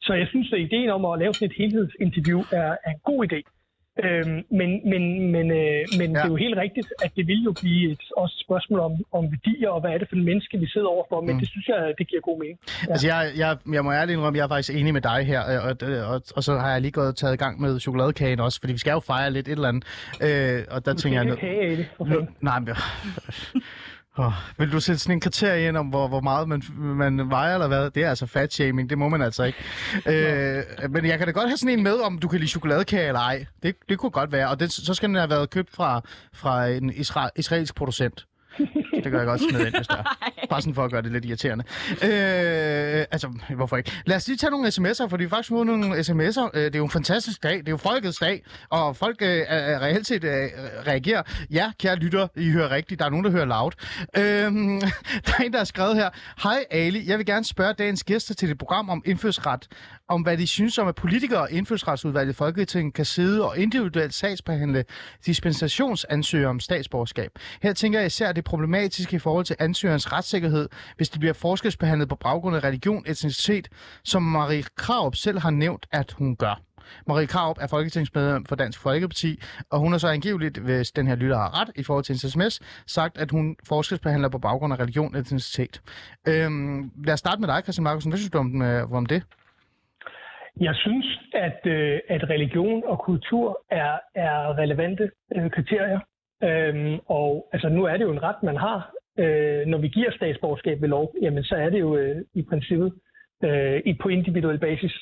Så 0.00 0.12
jeg 0.14 0.26
synes, 0.28 0.52
at 0.52 0.60
ideen 0.60 0.90
om 0.90 1.04
at 1.04 1.18
lave 1.18 1.34
sådan 1.34 1.50
et 1.50 1.56
helhedsinterview 1.56 2.40
er, 2.52 2.76
er 2.84 2.90
en 2.90 3.00
god 3.04 3.26
idé. 3.26 3.40
Øhm, 4.04 4.38
men 4.58 4.68
men, 4.92 5.02
men, 5.34 5.46
øh, 5.50 5.80
men 6.00 6.08
ja. 6.10 6.18
det 6.18 6.24
er 6.24 6.32
jo 6.34 6.36
helt 6.36 6.56
rigtigt, 6.64 6.88
at 7.04 7.10
det 7.16 7.26
vil 7.26 7.42
jo 7.48 7.52
blive 7.62 7.92
et, 7.92 8.04
også 8.16 8.34
et 8.38 8.44
spørgsmål 8.46 8.80
om, 8.80 8.92
om 9.12 9.24
værdier, 9.34 9.68
og 9.68 9.80
hvad 9.80 9.90
er 9.90 9.98
det 9.98 10.08
for 10.08 10.16
en 10.16 10.24
menneske, 10.24 10.58
vi 10.58 10.68
sidder 10.68 10.86
overfor. 10.86 11.20
Men 11.20 11.32
mm. 11.34 11.40
det 11.40 11.48
synes 11.48 11.66
jeg, 11.68 11.94
det 11.98 12.08
giver 12.08 12.20
god 12.20 12.38
mening. 12.38 12.58
Ja. 12.86 12.92
Altså, 12.92 13.06
jeg, 13.06 13.20
jeg, 13.36 13.56
jeg 13.72 13.84
må 13.84 13.92
ærligt 13.92 14.16
indrømme, 14.16 14.38
jeg 14.38 14.44
er 14.44 14.48
faktisk 14.48 14.78
enig 14.80 14.92
med 14.92 15.00
dig 15.00 15.20
her, 15.26 15.40
øh, 15.52 15.66
og, 15.66 15.76
og, 15.82 16.14
og, 16.14 16.22
og 16.36 16.42
så 16.44 16.52
har 16.58 16.70
jeg 16.72 16.80
lige 16.80 16.92
gået 16.92 17.16
taget 17.16 17.34
i 17.34 17.36
gang 17.44 17.60
med 17.60 17.80
chokoladekagen 17.80 18.40
også, 18.40 18.60
fordi 18.60 18.72
vi 18.72 18.78
skal 18.78 18.92
jo 18.92 19.00
fejre 19.00 19.30
lidt 19.30 19.48
et 19.48 19.52
eller 19.52 19.68
andet. 19.68 19.84
Øh, 20.22 20.64
og 20.70 20.84
der 20.84 20.92
Du 20.92 20.98
tænker 20.98 21.22
jeg... 21.22 21.38
kage 21.38 21.88
fanden. 21.98 22.28
Nej, 22.40 22.58
men... 22.58 22.74
Oh, 24.18 24.32
vil 24.58 24.72
du 24.72 24.80
sætte 24.80 24.98
sådan 24.98 25.16
en 25.16 25.20
kriterie 25.20 25.68
ind 25.68 25.76
om, 25.76 25.86
hvor, 25.86 26.08
hvor 26.08 26.20
meget 26.20 26.48
man, 26.48 26.62
man 26.78 27.30
vejer, 27.30 27.54
eller 27.54 27.68
hvad? 27.68 27.90
Det 27.90 28.04
er 28.04 28.08
altså 28.08 28.26
fat 28.26 28.52
shaming, 28.52 28.90
det 28.90 28.98
må 28.98 29.08
man 29.08 29.22
altså 29.22 29.44
ikke. 29.44 29.58
Øh, 30.06 30.62
men 30.90 31.06
jeg 31.06 31.18
kan 31.18 31.26
da 31.26 31.32
godt 31.32 31.48
have 31.48 31.56
sådan 31.56 31.78
en 31.78 31.82
med, 31.82 32.00
om 32.00 32.18
du 32.18 32.28
kan 32.28 32.38
lide 32.38 32.50
chokoladekage 32.50 33.06
eller 33.06 33.20
ej. 33.20 33.46
Det, 33.62 33.76
det 33.88 33.98
kunne 33.98 34.10
godt 34.10 34.32
være, 34.32 34.48
og 34.48 34.60
det, 34.60 34.72
så 34.72 34.94
skal 34.94 35.08
den 35.08 35.16
have 35.16 35.30
været 35.30 35.50
købt 35.50 35.70
fra, 35.70 36.00
fra 36.32 36.66
en 36.66 36.92
isra, 36.94 37.30
israelsk 37.36 37.74
producent. 37.74 38.26
Det 38.96 39.12
kan 39.12 39.14
jeg 39.14 39.26
godt 39.26 39.40
smide 39.40 39.66
ind, 39.66 39.76
hvis 39.76 39.86
der 39.86 39.96
er. 39.96 40.02
Bare 40.50 40.60
sådan 40.60 40.74
for 40.74 40.84
at 40.84 40.90
gøre 40.90 41.02
det 41.02 41.12
lidt 41.12 41.24
irriterende. 41.24 41.64
Øh, 41.90 43.06
altså, 43.10 43.28
hvorfor 43.54 43.76
ikke? 43.76 43.92
Lad 44.06 44.16
os 44.16 44.28
lige 44.28 44.36
tage 44.36 44.50
nogle 44.50 44.68
sms'er, 44.68 45.08
for 45.08 45.16
vi 45.16 45.24
har 45.24 45.28
faktisk 45.28 45.48
fået 45.48 45.66
nogle 45.66 45.98
sms'er. 45.98 46.50
Øh, 46.54 46.64
det 46.64 46.74
er 46.74 46.78
jo 46.78 46.84
en 46.84 46.90
fantastisk 46.90 47.42
dag. 47.42 47.58
Det 47.58 47.68
er 47.68 47.72
jo 47.72 47.76
folkets 47.76 48.18
dag, 48.18 48.44
og 48.70 48.96
folk 48.96 49.22
øh, 49.22 49.44
er 49.48 49.80
reelt 49.80 50.06
set 50.06 50.24
øh, 50.24 50.30
reagerer. 50.86 51.22
Ja, 51.50 51.72
kære 51.80 51.96
lytter, 51.96 52.28
I 52.36 52.50
hører 52.50 52.70
rigtigt. 52.70 52.98
Der 52.98 53.04
er 53.06 53.10
nogen, 53.10 53.24
der 53.24 53.30
hører 53.30 53.44
loud. 53.44 53.72
Øh, 54.16 54.22
der 55.26 55.32
er 55.38 55.42
en, 55.42 55.52
der 55.52 55.58
har 55.58 55.64
skrevet 55.64 55.96
her. 55.96 56.10
Hej 56.42 56.64
Ali, 56.70 57.08
jeg 57.08 57.18
vil 57.18 57.26
gerne 57.26 57.44
spørge 57.44 57.72
dagens 57.72 58.04
gæster 58.04 58.34
til 58.34 58.48
det 58.48 58.58
program 58.58 58.90
om 58.90 59.02
indfødsret, 59.06 59.68
om 60.08 60.22
hvad 60.22 60.36
de 60.36 60.46
synes 60.46 60.78
om, 60.78 60.88
at 60.88 60.94
politikere 60.94 61.40
og 61.40 61.50
indfødsretsudvalget 61.50 62.32
i 62.32 62.36
Folketinget 62.36 62.94
kan 62.94 63.04
sidde 63.04 63.44
og 63.44 63.58
individuelt 63.58 64.14
sagsbehandle 64.14 64.84
dispensationsansøgere 65.26 66.50
om 66.50 66.60
statsborgerskab. 66.60 67.30
Her 67.62 67.72
tænker 67.72 67.98
jeg 67.98 68.06
især, 68.06 68.28
at 68.28 68.36
det 68.36 68.42
er 68.42 68.50
problematiske 68.86 69.16
i 69.16 69.18
forhold 69.18 69.44
til 69.44 69.56
ansøgerens 69.58 70.12
retssikkerhed, 70.12 70.68
hvis 70.96 71.08
de 71.08 71.18
bliver 71.18 71.34
forskelsbehandlet 71.34 72.08
på 72.08 72.16
baggrund 72.16 72.56
af 72.56 72.64
religion, 72.64 73.02
etnicitet, 73.06 73.68
som 74.04 74.22
Marie 74.22 74.62
Kraup 74.76 75.14
selv 75.14 75.38
har 75.38 75.50
nævnt, 75.50 75.86
at 75.92 76.12
hun 76.18 76.36
gør. 76.36 76.60
Marie 77.06 77.26
Kraup 77.26 77.58
er 77.60 77.66
folketingsmedlem 77.66 78.44
for 78.44 78.56
Dansk 78.56 78.82
Folkeparti, 78.82 79.30
og 79.72 79.78
hun 79.78 79.92
har 79.92 79.98
så 79.98 80.08
angiveligt, 80.08 80.58
hvis 80.58 80.92
den 80.92 81.06
her 81.06 81.16
lytter 81.16 81.36
har 81.36 81.60
ret 81.60 81.70
i 81.76 81.82
forhold 81.82 82.04
til 82.04 82.12
en 82.12 82.18
sms, 82.18 82.54
sagt, 82.86 83.18
at 83.18 83.30
hun 83.30 83.56
forskelsbehandler 83.68 84.28
på 84.28 84.38
baggrund 84.38 84.72
af 84.72 84.78
religion 84.80 85.14
og 85.14 85.20
etnicitet. 85.20 85.74
Øhm, 86.28 86.90
lad 87.06 87.14
os 87.14 87.18
starte 87.18 87.40
med 87.40 87.48
dig, 87.48 87.58
Christian 87.62 87.84
Markusen. 87.84 88.10
Hvad 88.10 88.18
synes 88.18 88.30
du 88.30 88.38
om, 88.38 88.62
øh, 88.62 88.92
om 88.92 89.06
det? 89.06 89.22
Jeg 90.60 90.74
synes, 90.74 91.06
at, 91.34 91.60
øh, 91.66 92.00
at 92.08 92.22
religion 92.34 92.82
og 92.92 92.98
kultur 93.08 93.46
er, 93.70 93.92
er 94.14 94.58
relevante 94.62 95.04
øh, 95.36 95.50
kriterier. 95.50 96.00
Øhm, 96.44 96.98
og 97.06 97.48
altså, 97.52 97.68
nu 97.68 97.84
er 97.84 97.96
det 97.96 98.04
jo 98.04 98.12
en 98.12 98.22
ret, 98.22 98.42
man 98.42 98.56
har. 98.56 98.92
Øh, 99.18 99.66
når 99.66 99.78
vi 99.78 99.88
giver 99.88 100.10
statsborgerskab 100.10 100.80
ved 100.82 100.88
lov, 100.88 101.14
jamen, 101.22 101.44
så 101.44 101.54
er 101.56 101.68
det 101.70 101.80
jo 101.80 101.96
øh, 101.96 102.16
i 102.34 102.42
princippet 102.42 102.92
øh, 103.44 103.82
på 104.02 104.08
individuel 104.08 104.58
basis. 104.58 104.92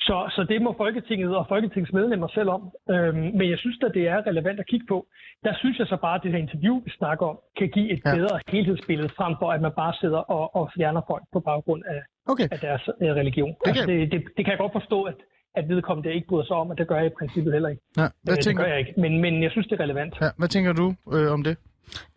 Så, 0.00 0.16
så 0.36 0.44
det 0.48 0.62
må 0.62 0.74
Folketinget 0.76 1.36
og 1.36 1.46
Folketingets 1.48 1.92
medlemmer 1.92 2.28
selv 2.28 2.48
om. 2.48 2.62
Øhm, 2.90 3.16
men 3.38 3.50
jeg 3.50 3.58
synes 3.58 3.78
at 3.86 3.94
det 3.94 4.08
er 4.08 4.26
relevant 4.26 4.60
at 4.60 4.66
kigge 4.66 4.86
på. 4.88 5.06
Der 5.44 5.54
synes 5.60 5.78
jeg 5.78 5.86
så 5.86 5.96
bare, 5.96 6.14
at 6.14 6.20
det 6.22 6.32
her 6.32 6.38
interview, 6.38 6.74
vi 6.84 6.90
snakker 6.90 7.26
om, 7.26 7.38
kan 7.58 7.68
give 7.68 7.90
et 7.92 8.00
Ja. 8.06 8.14
bedre 8.16 8.40
helhedsbillede, 8.48 9.08
frem 9.08 9.34
for 9.38 9.52
at 9.52 9.60
man 9.62 9.72
bare 9.76 9.94
sidder 10.00 10.18
og, 10.18 10.56
og 10.56 10.70
fjerner 10.76 11.02
folk 11.10 11.22
på 11.32 11.40
baggrund 11.40 11.82
af, 11.86 12.00
Okay. 12.32 12.48
af 12.52 12.58
deres 12.58 12.88
øh, 13.02 13.08
religion. 13.20 13.54
kan- 13.64 13.68
Altså, 13.70 13.86
det, 13.86 14.12
det, 14.12 14.20
det 14.36 14.44
kan 14.44 14.50
jeg 14.52 14.58
godt 14.58 14.72
forstå, 14.72 15.02
at, 15.02 15.14
at 15.54 15.68
vedkommende 15.68 16.14
ikke 16.14 16.26
bryder 16.28 16.44
sig 16.46 16.56
om, 16.56 16.70
og 16.70 16.78
det 16.78 16.88
gør 16.88 16.96
jeg 16.96 17.06
i 17.06 17.14
princippet 17.18 17.52
heller 17.52 17.68
ikke. 17.68 17.82
Ja, 17.96 18.02
Øh, 18.02 18.10
hvad, 18.22 18.36
det 18.36 18.44
tænker, 18.44 18.62
gør 18.62 18.70
jeg 18.70 18.78
ikke, 18.78 18.92
men, 19.00 19.20
men 19.20 19.42
jeg 19.42 19.50
synes, 19.50 19.66
det 19.66 19.80
er 19.80 19.84
relevant. 19.84 20.14
ja, 20.22 20.30
hvad 20.36 20.48
tænker 20.48 20.72
du 20.72 20.94
øh, 21.12 21.32
om 21.32 21.44
det? 21.44 21.56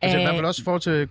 Altså, 0.02 0.18
i 0.18 0.22
Øh, 0.22 0.26
hvert 0.26 0.36
fald 0.36 0.46
også 0.46 0.62
i 0.62 0.64
forhold 0.64 0.82
til 0.82 1.10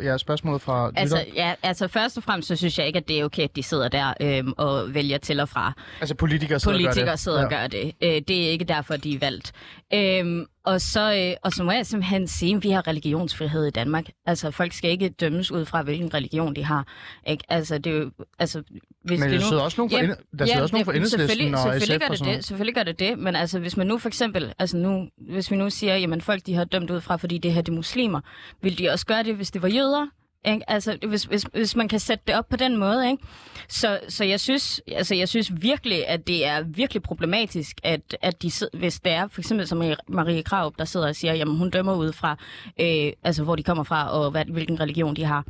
øh, 0.00 0.04
ja, 0.06 0.16
spørgsmålet 0.18 0.62
fra 0.62 0.92
Altså, 0.96 1.16
lytter. 1.26 1.42
ja, 1.44 1.54
altså 1.62 1.88
først 1.88 2.16
og 2.16 2.22
fremmest, 2.22 2.48
så 2.48 2.56
synes 2.56 2.78
jeg 2.78 2.86
ikke, 2.86 2.96
at 2.96 3.08
det 3.08 3.20
er 3.20 3.24
okay, 3.24 3.42
at 3.42 3.56
de 3.56 3.62
sidder 3.62 3.88
der 3.88 4.14
øhm, 4.20 4.52
og 4.58 4.94
vælger 4.94 5.18
til 5.18 5.40
og 5.40 5.48
fra. 5.48 5.72
Altså 6.00 6.14
politikere 6.14 6.58
sidder 6.60 6.76
og 6.76 6.80
gør 6.82 6.86
Politikere 6.88 7.10
det. 7.12 7.18
sidder 7.20 7.44
og 7.44 7.50
gør 7.50 7.66
det. 7.66 7.92
Øh, 8.02 8.22
det 8.28 8.46
er 8.46 8.50
ikke 8.50 8.64
derfor, 8.64 8.96
de 8.96 9.14
er 9.14 9.18
valgt. 9.18 9.52
Øhm, 9.94 10.46
og, 10.64 10.80
så, 10.80 11.14
øh, 11.30 11.36
og 11.42 11.52
så 11.52 11.64
må 11.64 11.70
jeg 11.72 11.86
simpelthen 11.86 12.26
sige, 12.26 12.56
at 12.56 12.62
vi 12.64 12.70
har 12.70 12.86
religionsfrihed 12.88 13.66
i 13.66 13.70
Danmark. 13.70 14.04
Altså, 14.26 14.50
folk 14.50 14.72
skal 14.72 14.90
ikke 14.90 15.08
dømmes 15.08 15.52
ud 15.52 15.64
fra, 15.64 15.82
hvilken 15.82 16.14
religion 16.14 16.56
de 16.56 16.64
har. 16.64 16.86
Ikke? 17.26 17.44
Altså, 17.48 17.78
det 17.78 17.92
er 17.92 17.96
jo, 17.96 18.10
altså, 18.38 18.62
hvis 19.06 19.20
Men 19.20 19.30
det 19.30 19.38
der 19.40 19.44
nu... 19.44 19.48
sidder 19.48 19.62
også 19.62 19.80
nogen 19.80 19.90
fra, 19.90 19.96
Jamen, 19.96 20.10
ja, 20.10 20.38
der 20.38 20.46
sidder 20.46 20.62
også 20.62 20.74
nogen 20.74 20.86
det- 20.86 20.94
Enhedslisten 20.96 21.28
selvfølgelig, 21.28 21.54
og 21.54 21.80
selvfølgelig 21.80 21.94
SF 21.96 22.00
gør 22.00 22.06
og 22.06 22.10
det 22.10 22.18
sådan 22.18 22.34
det, 22.36 22.44
selvfølgelig 22.44 22.74
gør 22.74 22.82
det 22.82 22.98
det, 22.98 23.18
men 23.18 23.36
altså 23.36 23.58
hvis 23.58 23.76
man 23.76 23.86
nu 23.86 23.98
for 23.98 24.08
eksempel, 24.08 24.54
altså 24.58 24.76
nu, 24.76 25.08
hvis 25.30 25.50
vi 25.50 25.56
nu 25.56 25.70
siger, 25.70 25.96
jamen 25.96 26.20
folk 26.20 26.46
de 26.46 26.54
har 26.54 26.64
dømt 26.64 26.90
ud 26.90 27.00
fra, 27.00 27.16
fordi 27.16 27.38
det 27.38 27.52
her 27.52 27.62
det 27.62 27.72
er 27.72 27.76
muslimer, 27.76 28.20
vil 28.62 28.78
de 28.78 28.88
også 28.90 29.06
gøre 29.06 29.22
det, 29.22 29.34
hvis 29.34 29.50
det 29.50 29.62
var 29.62 29.68
jøder? 29.68 30.06
Ikke? 30.44 30.70
Altså, 30.70 30.98
hvis, 31.08 31.24
hvis, 31.24 31.42
hvis 31.42 31.76
man 31.76 31.88
kan 31.88 32.00
sætte 32.00 32.24
det 32.26 32.34
op 32.34 32.48
på 32.48 32.56
den 32.56 32.76
måde, 32.76 33.10
ikke? 33.10 33.22
Så, 33.68 34.00
så 34.08 34.24
jeg, 34.24 34.40
synes, 34.40 34.80
altså, 34.92 35.14
jeg 35.14 35.28
synes 35.28 35.52
virkelig, 35.62 36.08
at 36.08 36.26
det 36.26 36.46
er 36.46 36.62
virkelig 36.62 37.02
problematisk, 37.02 37.76
at, 37.82 38.16
at 38.22 38.42
de, 38.42 38.48
sid- 38.50 38.78
hvis 38.78 39.00
det 39.00 39.12
er 39.12 39.28
for 39.28 39.40
eksempel 39.40 39.66
som 39.66 39.82
Marie- 40.08 40.42
Krav, 40.42 40.74
der 40.78 40.84
sidder 40.84 41.08
og 41.08 41.16
siger, 41.16 41.34
jamen 41.34 41.56
hun 41.56 41.70
dømmer 41.70 41.94
ud 41.94 42.12
fra, 42.12 42.36
øh, 42.80 43.12
altså 43.24 43.42
hvor 43.42 43.56
de 43.56 43.62
kommer 43.62 43.84
fra, 43.84 44.10
og 44.10 44.30
hvad, 44.30 44.44
hvilken 44.44 44.80
religion 44.80 45.16
de 45.16 45.24
har. 45.24 45.44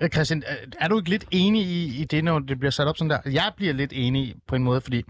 Ja, 0.00 0.08
Christian, 0.08 0.42
er- 0.46 0.54
er 0.80 0.88
du 0.88 0.98
ikke 0.98 1.10
lidt 1.10 1.24
enig 1.30 1.62
i, 1.62 2.00
i 2.00 2.04
det, 2.04 2.24
når 2.24 2.38
det 2.38 2.58
bliver 2.58 2.70
sat 2.70 2.86
op 2.88 2.96
sådan 2.96 3.10
der? 3.10 3.18
Jeg 3.30 3.52
bliver 3.56 3.72
lidt 3.72 3.92
enig 3.94 4.34
på 4.48 4.54
en 4.54 4.64
måde, 4.64 4.80
fordi... 4.80 5.02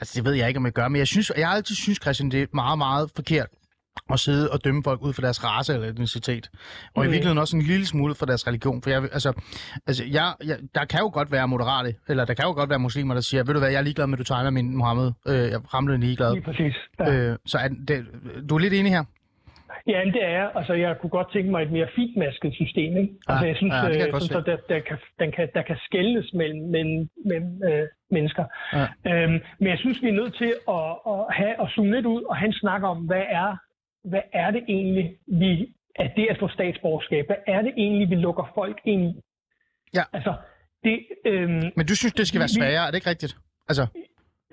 Altså, 0.00 0.12
det 0.16 0.24
ved 0.24 0.32
jeg 0.32 0.48
ikke, 0.48 0.58
om 0.58 0.64
jeg 0.64 0.72
gør, 0.72 0.88
men 0.88 0.98
jeg, 0.98 1.06
synes, 1.06 1.32
jeg 1.36 1.50
altid 1.50 1.74
synes, 1.74 1.98
Christian, 2.02 2.30
det 2.30 2.42
er 2.42 2.46
meget, 2.54 2.78
meget 2.78 3.10
forkert 3.16 3.46
at 4.12 4.20
sidde 4.20 4.50
og 4.50 4.64
dømme 4.64 4.82
folk 4.84 5.02
ud 5.02 5.12
fra 5.12 5.22
deres 5.22 5.44
race 5.44 5.74
eller 5.74 5.88
etnicitet. 5.88 6.50
Og 6.94 7.02
mm. 7.02 7.02
i 7.02 7.10
virkeligheden 7.10 7.38
også 7.38 7.56
en 7.56 7.62
lille 7.62 7.86
smule 7.86 8.14
for 8.14 8.26
deres 8.26 8.46
religion. 8.46 8.82
For 8.82 8.90
jeg, 8.90 9.02
altså, 9.12 9.32
altså 9.86 10.04
jeg, 10.04 10.34
jeg, 10.44 10.58
der 10.74 10.84
kan 10.84 11.00
jo 11.00 11.10
godt 11.12 11.32
være 11.32 11.48
moderate, 11.48 11.94
eller 12.08 12.24
der 12.24 12.34
kan 12.34 12.44
jo 12.44 12.52
godt 12.52 12.70
være 12.70 12.78
muslimer, 12.78 13.14
der 13.14 13.20
siger, 13.20 13.44
ved 13.44 13.54
du 13.54 13.60
hvad, 13.60 13.70
jeg 13.70 13.78
er 13.78 13.82
ligeglad 13.82 14.06
med, 14.06 14.14
at 14.14 14.18
du 14.18 14.24
tegner 14.24 14.50
min 14.50 14.76
Mohammed. 14.76 15.12
Øh, 15.28 15.34
jeg 15.34 15.52
er 15.52 15.96
ligeglad. 15.96 16.32
Lige 16.32 16.44
præcis. 16.44 16.74
Ja. 16.98 17.12
Øh, 17.14 17.38
så 17.46 17.58
er 17.58 17.68
det, 17.88 18.06
du 18.48 18.54
er 18.54 18.58
lidt 18.58 18.74
enig 18.74 18.92
her? 18.92 19.04
Ja, 19.86 20.00
det 20.04 20.24
er 20.24 20.48
Altså, 20.58 20.72
jeg 20.74 20.98
kunne 20.98 21.10
godt 21.10 21.32
tænke 21.32 21.50
mig 21.50 21.62
et 21.62 21.72
mere 21.72 21.88
fintmasket 21.96 22.54
system. 22.54 22.96
Ikke? 22.96 23.14
Ja, 23.28 23.32
altså, 23.32 23.46
jeg 23.46 23.56
synes, 23.56 23.74
kan 23.82 23.94
jeg 24.00 24.06
øh, 24.06 24.12
sådan, 24.20 24.20
så 24.20 24.40
der, 24.50 24.56
der, 24.68 24.80
kan, 24.80 24.98
den 25.18 25.32
kan, 25.32 25.48
der 25.54 25.62
kan 25.62 25.76
skældes 25.86 26.32
mellem, 26.34 26.60
mellem, 26.68 27.08
mellem 27.26 27.62
øh, 27.64 27.88
mennesker. 28.10 28.44
Ja. 28.72 28.86
Øhm, 29.12 29.38
men 29.58 29.68
jeg 29.68 29.78
synes, 29.78 30.02
vi 30.02 30.08
er 30.08 30.12
nødt 30.12 30.34
til 30.42 30.52
at, 30.68 30.86
at, 31.12 31.34
have, 31.38 31.54
at 31.62 31.68
zoome 31.74 31.94
lidt 31.94 32.06
ud 32.06 32.22
og 32.22 32.36
have 32.36 32.46
en 32.46 32.52
snak 32.62 32.82
om, 32.82 32.98
hvad 32.98 33.24
er, 33.28 33.56
hvad 34.04 34.22
er 34.32 34.50
det 34.50 34.62
egentlig, 34.68 35.16
vi 35.26 35.72
at 35.96 36.12
det 36.16 36.26
at 36.30 36.36
få 36.40 36.48
statsborgerskab, 36.48 37.26
hvad 37.26 37.36
er 37.46 37.62
det 37.62 37.72
egentlig, 37.76 38.10
vi 38.10 38.14
lukker 38.14 38.52
folk 38.54 38.78
ind 38.84 39.02
i? 39.10 39.12
Ja. 39.94 40.02
Altså, 40.12 40.34
det, 40.84 41.06
øhm, 41.26 41.62
Men 41.76 41.86
du 41.86 41.96
synes, 41.96 42.12
det 42.12 42.28
skal 42.28 42.38
være 42.40 42.48
vi- 42.54 42.60
sværere, 42.60 42.86
er 42.86 42.90
det 42.90 42.94
ikke 42.94 43.10
rigtigt? 43.10 43.36
Altså, 43.68 43.86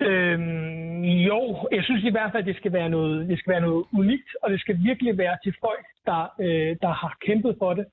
Øhm, 0.00 1.02
jo, 1.02 1.68
jeg 1.72 1.84
synes 1.84 2.04
i 2.04 2.10
hvert 2.10 2.32
fald, 2.32 2.42
at 2.42 2.46
det 2.46 2.56
skal 2.56 2.72
være 2.72 2.88
noget, 2.88 3.28
det 3.28 3.38
skal 3.38 3.50
være 3.50 3.60
noget 3.60 3.84
unikt, 3.98 4.30
og 4.42 4.50
det 4.50 4.60
skal 4.60 4.78
virkelig 4.82 5.18
være 5.18 5.36
til 5.44 5.54
folk, 5.60 5.86
der, 6.06 6.32
øh, 6.40 6.76
der 6.82 6.92
har 6.92 7.16
kæmpet 7.26 7.56
for 7.58 7.74
det, 7.74 7.86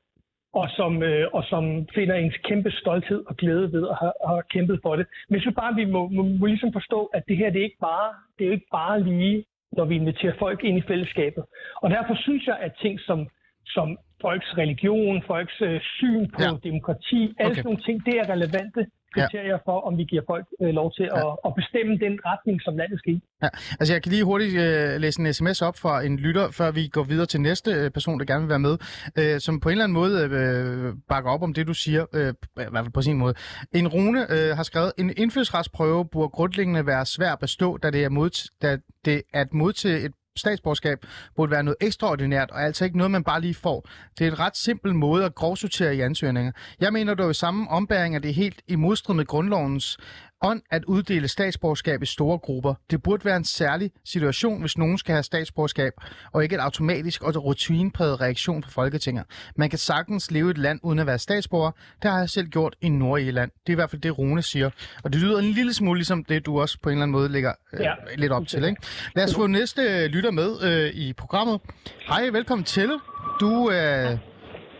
og 0.53 0.69
som, 0.69 1.03
øh, 1.03 1.27
og 1.33 1.43
som 1.43 1.87
finder 1.95 2.15
en 2.15 2.33
kæmpe 2.43 2.71
stolthed 2.71 3.23
og 3.27 3.37
glæde 3.37 3.71
ved 3.71 3.87
at 3.89 3.97
have, 4.01 4.13
have 4.27 4.43
kæmpet 4.49 4.79
for 4.83 4.95
det. 4.95 5.05
Men 5.27 5.33
jeg 5.35 5.41
synes 5.41 5.55
bare, 5.55 5.69
at 5.69 5.75
vi 5.75 5.85
må, 5.85 6.07
må, 6.07 6.23
må 6.23 6.45
ligesom 6.45 6.73
forstå, 6.73 7.05
at 7.05 7.23
det 7.27 7.37
her 7.37 7.49
det 7.49 7.59
er 7.59 7.63
ikke 7.63 7.83
bare, 7.89 8.09
det 8.39 8.47
er 8.47 8.51
ikke 8.51 8.71
bare 8.71 9.03
lige, 9.03 9.45
når 9.71 9.85
vi 9.85 9.95
inviterer 9.95 10.33
folk 10.39 10.63
ind 10.63 10.77
i 10.77 10.87
fællesskabet. 10.87 11.43
Og 11.81 11.89
derfor 11.89 12.15
synes 12.15 12.47
jeg, 12.47 12.57
at 12.59 12.71
ting 12.81 12.99
som, 12.99 13.29
som 13.65 13.97
folks 14.21 14.47
religion, 14.61 15.23
folks 15.27 15.57
øh, 15.61 15.79
syn 15.97 16.23
på 16.33 16.41
Ja. 16.41 16.49
ja. 16.49 16.57
demokrati, 16.69 17.21
alle 17.39 17.51
Okay. 17.51 17.55
sådan 17.55 17.63
nogle 17.63 17.83
ting, 17.87 18.05
det 18.05 18.13
er 18.21 18.25
relevante 18.35 18.81
kriterier 19.15 19.57
for, 19.65 19.77
om 19.87 19.97
vi 19.97 20.03
giver 20.03 20.21
folk 20.27 20.45
øh, 20.61 20.69
lov 20.69 20.91
til 20.97 21.03
Ja. 21.15 21.29
at, 21.31 21.37
at 21.45 21.51
bestemme 21.55 21.93
den 22.05 22.19
retning, 22.25 22.61
som 22.61 22.77
landet 22.77 22.99
skal 22.99 23.13
i. 23.13 23.19
Ja, 23.43 23.49
altså 23.79 23.93
jeg 23.93 24.03
kan 24.03 24.11
lige 24.11 24.23
hurtigt 24.23 24.55
øh, 24.65 25.01
læse 25.01 25.21
en 25.21 25.33
sms 25.33 25.61
op 25.61 25.77
fra 25.77 26.01
en 26.03 26.17
lytter, 26.19 26.51
før 26.51 26.71
vi 26.71 26.87
går 26.87 27.03
videre 27.03 27.25
til 27.25 27.41
næste 27.41 27.71
øh, 27.71 27.91
person, 27.91 28.19
der 28.19 28.25
gerne 28.25 28.41
vil 28.41 28.49
være 28.49 28.59
med, 28.59 28.75
øh, 29.19 29.39
som 29.39 29.59
på 29.59 29.69
en 29.69 29.71
eller 29.71 29.83
anden 29.83 29.93
måde 30.01 30.13
øh, 30.39 30.93
bakker 31.09 31.31
op 31.31 31.41
om 31.43 31.53
det, 31.53 31.67
du 31.67 31.73
siger, 31.73 32.05
øh, 32.13 32.29
i 32.29 32.33
hvert 32.55 32.85
fald 32.85 32.93
på 32.93 33.01
sin 33.01 33.17
måde. 33.17 33.33
En 33.73 33.87
Rune 33.87 34.21
øh, 34.35 34.55
har 34.57 34.63
skrevet, 34.63 34.91
en 34.97 35.13
indfødsretsprøve 35.17 36.05
burde 36.05 36.29
grundlæggende 36.29 36.85
være 36.85 37.05
svær 37.05 37.31
at 37.33 37.39
bestå, 37.39 37.77
da 37.77 37.91
det, 37.91 38.03
er 38.03 38.09
mod, 38.09 38.49
da 38.61 38.77
det 39.05 39.21
at 39.33 39.53
modtage 39.53 39.99
et 40.05 40.11
statsborgerskab 40.37 41.05
burde 41.35 41.51
være 41.51 41.63
noget 41.63 41.75
ekstraordinært, 41.81 42.51
og 42.51 42.63
altså 42.63 42.85
ikke 42.85 42.97
noget, 42.97 43.11
man 43.11 43.23
bare 43.23 43.41
lige 43.41 43.53
får. 43.53 43.89
Det 44.19 44.27
er 44.27 44.31
en 44.31 44.39
ret 44.39 44.57
simpel 44.57 44.95
måde 44.95 45.25
at 45.25 45.35
grovsortere 45.35 45.95
i 45.95 46.01
ansøgninger. 46.01 46.51
Jeg 46.79 46.93
mener 46.93 47.13
dog 47.13 47.31
i 47.31 47.33
samme 47.33 47.69
ombæring, 47.69 48.15
at 48.15 48.23
det 48.23 48.29
er 48.29 48.33
helt 48.33 48.61
i 48.67 48.75
modstrid 48.75 49.15
med 49.15 49.25
grundlovens 49.25 49.97
ånd 50.43 50.61
at 50.71 50.83
uddele 50.85 51.27
statsborgerskab 51.27 52.03
i 52.03 52.05
store 52.05 52.37
grupper. 52.37 52.73
Det 52.91 53.03
burde 53.03 53.25
være 53.25 53.37
en 53.37 53.45
særlig 53.45 53.91
situation, 54.05 54.59
hvis 54.61 54.77
nogen 54.77 54.97
skal 54.97 55.13
have 55.13 55.23
statsborgerskab, 55.23 55.93
og 56.33 56.43
ikke 56.43 56.55
et 56.55 56.59
automatisk 56.59 57.23
og 57.23 57.45
rutinepræget 57.45 58.21
reaktion 58.21 58.61
på 58.61 58.69
Folketinget. 58.69 59.23
Man 59.55 59.69
kan 59.69 59.79
sagtens 59.79 60.31
leve 60.31 60.47
i 60.47 60.51
et 60.51 60.57
land 60.57 60.79
uden 60.83 60.99
at 60.99 61.07
være 61.07 61.19
statsborger. 61.19 61.71
Det 62.01 62.11
har 62.11 62.19
jeg 62.19 62.29
selv 62.29 62.47
gjort 62.47 62.75
i 62.81 62.89
Nordirland. 62.89 63.51
Det 63.51 63.69
er 63.69 63.73
i 63.73 63.75
hvert 63.75 63.89
fald 63.89 64.01
det, 64.01 64.17
Rune 64.17 64.41
siger. 64.41 64.69
Og 65.03 65.13
det 65.13 65.21
lyder 65.21 65.39
en 65.39 65.45
lille 65.45 65.73
smule 65.73 65.97
ligesom 65.97 66.23
det, 66.23 66.45
du 66.45 66.61
også 66.61 66.77
på 66.83 66.89
en 66.89 66.93
eller 66.93 67.03
anden 67.03 67.11
måde 67.11 67.29
lægger 67.29 67.53
øh, 67.73 67.79
Ja. 67.81 67.93
lidt 68.17 68.31
op 68.31 68.47
til. 68.47 68.63
Ikke? 68.63 68.81
Lad 69.15 69.23
os 69.23 69.35
få 69.35 69.47
næste 69.47 70.07
lytter 70.07 70.31
med 70.31 70.61
øh, 70.63 70.89
i 70.93 71.13
programmet. 71.13 71.59
Hej, 72.07 72.29
velkommen 72.29 72.65
til. 72.65 72.91
Du, 73.39 73.71
øh, 73.71 74.17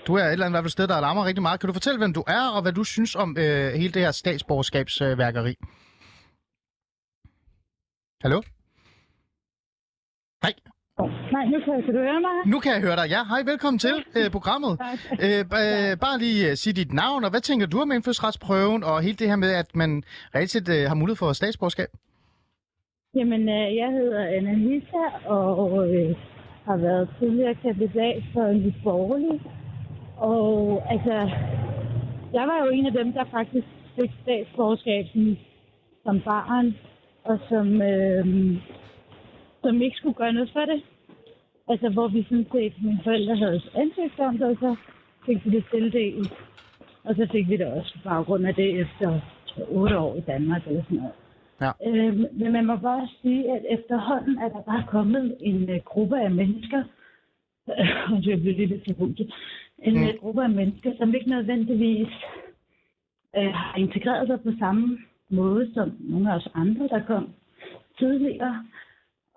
du 0.07 0.13
er 0.15 0.23
et 0.23 0.31
eller 0.31 0.45
andet 0.45 0.71
sted, 0.71 0.87
der 0.87 0.95
alarmer 0.95 1.25
rigtig 1.25 1.41
meget. 1.41 1.59
Kan 1.59 1.67
du 1.67 1.73
fortælle, 1.73 1.97
hvem 1.97 2.13
du 2.13 2.23
er, 2.27 2.49
og 2.55 2.61
hvad 2.61 2.73
du 2.73 2.83
synes 2.83 3.15
om 3.15 3.37
øh, 3.39 3.73
hele 3.73 3.93
det 3.93 4.01
her 4.01 4.11
statsborgerskabsværkeri? 4.11 5.49
Øh, 5.49 5.67
Hallo? 8.21 8.41
Hej. 10.43 10.53
Nej, 11.35 11.45
nu 11.45 11.57
kan, 11.65 11.83
kan 11.85 11.93
du 11.93 11.99
høre 11.99 12.21
mig? 12.21 12.37
Nu 12.53 12.59
kan 12.59 12.71
jeg 12.73 12.81
høre 12.81 12.95
dig. 12.95 13.07
Ja, 13.09 13.23
hej, 13.23 13.41
velkommen 13.51 13.79
til 13.79 14.05
øh, 14.17 14.31
programmet. 14.31 14.73
Øh, 15.25 15.39
øh, 15.39 15.91
bare 16.05 16.17
lige 16.19 16.49
øh, 16.49 16.55
sige 16.55 16.73
dit 16.73 16.93
navn, 16.93 17.23
og 17.23 17.29
hvad 17.29 17.41
tænker 17.41 17.65
du 17.67 17.81
om 17.81 17.91
indfødsretsprøven, 17.91 18.83
og 18.83 19.01
helt 19.01 19.19
det 19.19 19.27
her 19.27 19.35
med, 19.35 19.51
at 19.51 19.75
man 19.75 20.03
reelt 20.35 20.49
set 20.49 20.69
øh, 20.69 20.87
har 20.87 20.95
mulighed 20.95 21.15
for 21.15 21.33
statsborgerskab? 21.33 21.89
Jamen, 23.15 23.41
øh, 23.49 23.75
jeg 23.81 23.89
hedder 23.91 24.21
Anna 24.35 24.53
Lisa, 24.53 25.05
og 25.25 25.93
øh, 25.95 26.15
har 26.65 26.77
været 26.77 27.09
tidligere 27.19 27.55
kandidat 27.55 28.23
for 28.33 28.45
en 28.45 28.75
borgerlig. 28.83 29.41
Og 30.17 30.83
altså, 30.89 31.13
jeg 32.33 32.47
var 32.47 32.65
jo 32.65 32.71
en 32.71 32.85
af 32.85 32.91
dem, 32.91 33.13
der 33.13 33.23
faktisk 33.31 33.67
fik 33.95 34.11
statsborgerskab 34.21 35.05
som, 35.13 35.37
som 36.03 36.21
barn, 36.21 36.75
og 37.23 37.39
som, 37.49 37.81
øh, 37.81 38.25
som 39.63 39.81
ikke 39.81 39.97
skulle 39.97 40.15
gøre 40.15 40.33
noget 40.33 40.49
for 40.53 40.65
det. 40.65 40.81
Altså, 41.67 41.89
hvor 41.89 42.07
vi 42.07 42.23
sådan 42.23 42.47
set, 42.51 42.73
mine 42.83 42.99
forældre 43.03 43.35
havde 43.35 43.61
ansøgt 43.75 44.19
om 44.19 44.37
det, 44.37 44.47
og 44.47 44.57
så 44.59 44.75
fik 45.25 45.45
vi 45.45 45.49
det 45.49 45.65
tildelt. 45.71 46.33
Og 47.03 47.15
så 47.15 47.27
fik 47.31 47.49
vi 47.49 47.57
det 47.57 47.65
også 47.67 47.93
på 47.93 47.99
baggrund 48.09 48.47
af 48.47 48.55
det 48.55 48.79
efter 48.79 49.19
otte 49.69 49.97
år 49.97 50.15
i 50.15 50.21
Danmark 50.21 50.67
eller 50.67 50.83
sådan 50.83 50.97
noget. 50.97 51.13
Ja. 51.61 51.71
Øhm, 51.87 52.25
men 52.31 52.51
man 52.51 52.65
må 52.65 52.75
bare 52.75 53.07
sige, 53.21 53.51
at 53.55 53.61
efterhånden 53.69 54.37
er 54.37 54.49
der 54.49 54.61
bare 54.61 54.83
kommet 54.87 55.37
en 55.39 55.69
uh, 55.69 55.75
gruppe 55.85 56.19
af 56.19 56.31
mennesker, 56.31 56.83
og 58.11 58.23
det 58.23 58.41
bliver 58.41 58.67
lidt 58.67 58.85
forhundet, 58.85 59.33
en 59.83 59.93
Mm. 59.93 59.99
mm. 59.99 60.17
gruppe 60.21 60.43
af 60.43 60.49
mennesker, 60.49 60.91
som 60.97 61.13
ikke 61.15 61.29
nødvendigvis 61.29 62.07
uh, 63.37 63.43
har 63.53 63.77
integreret 63.77 64.27
sig 64.27 64.41
på 64.41 64.51
samme 64.59 64.97
måde 65.29 65.73
som 65.73 65.91
nogle 65.99 66.31
af 66.31 66.35
os 66.35 66.47
andre, 66.53 66.87
der 66.87 67.05
kom 67.05 67.29
tidligere. 67.99 68.65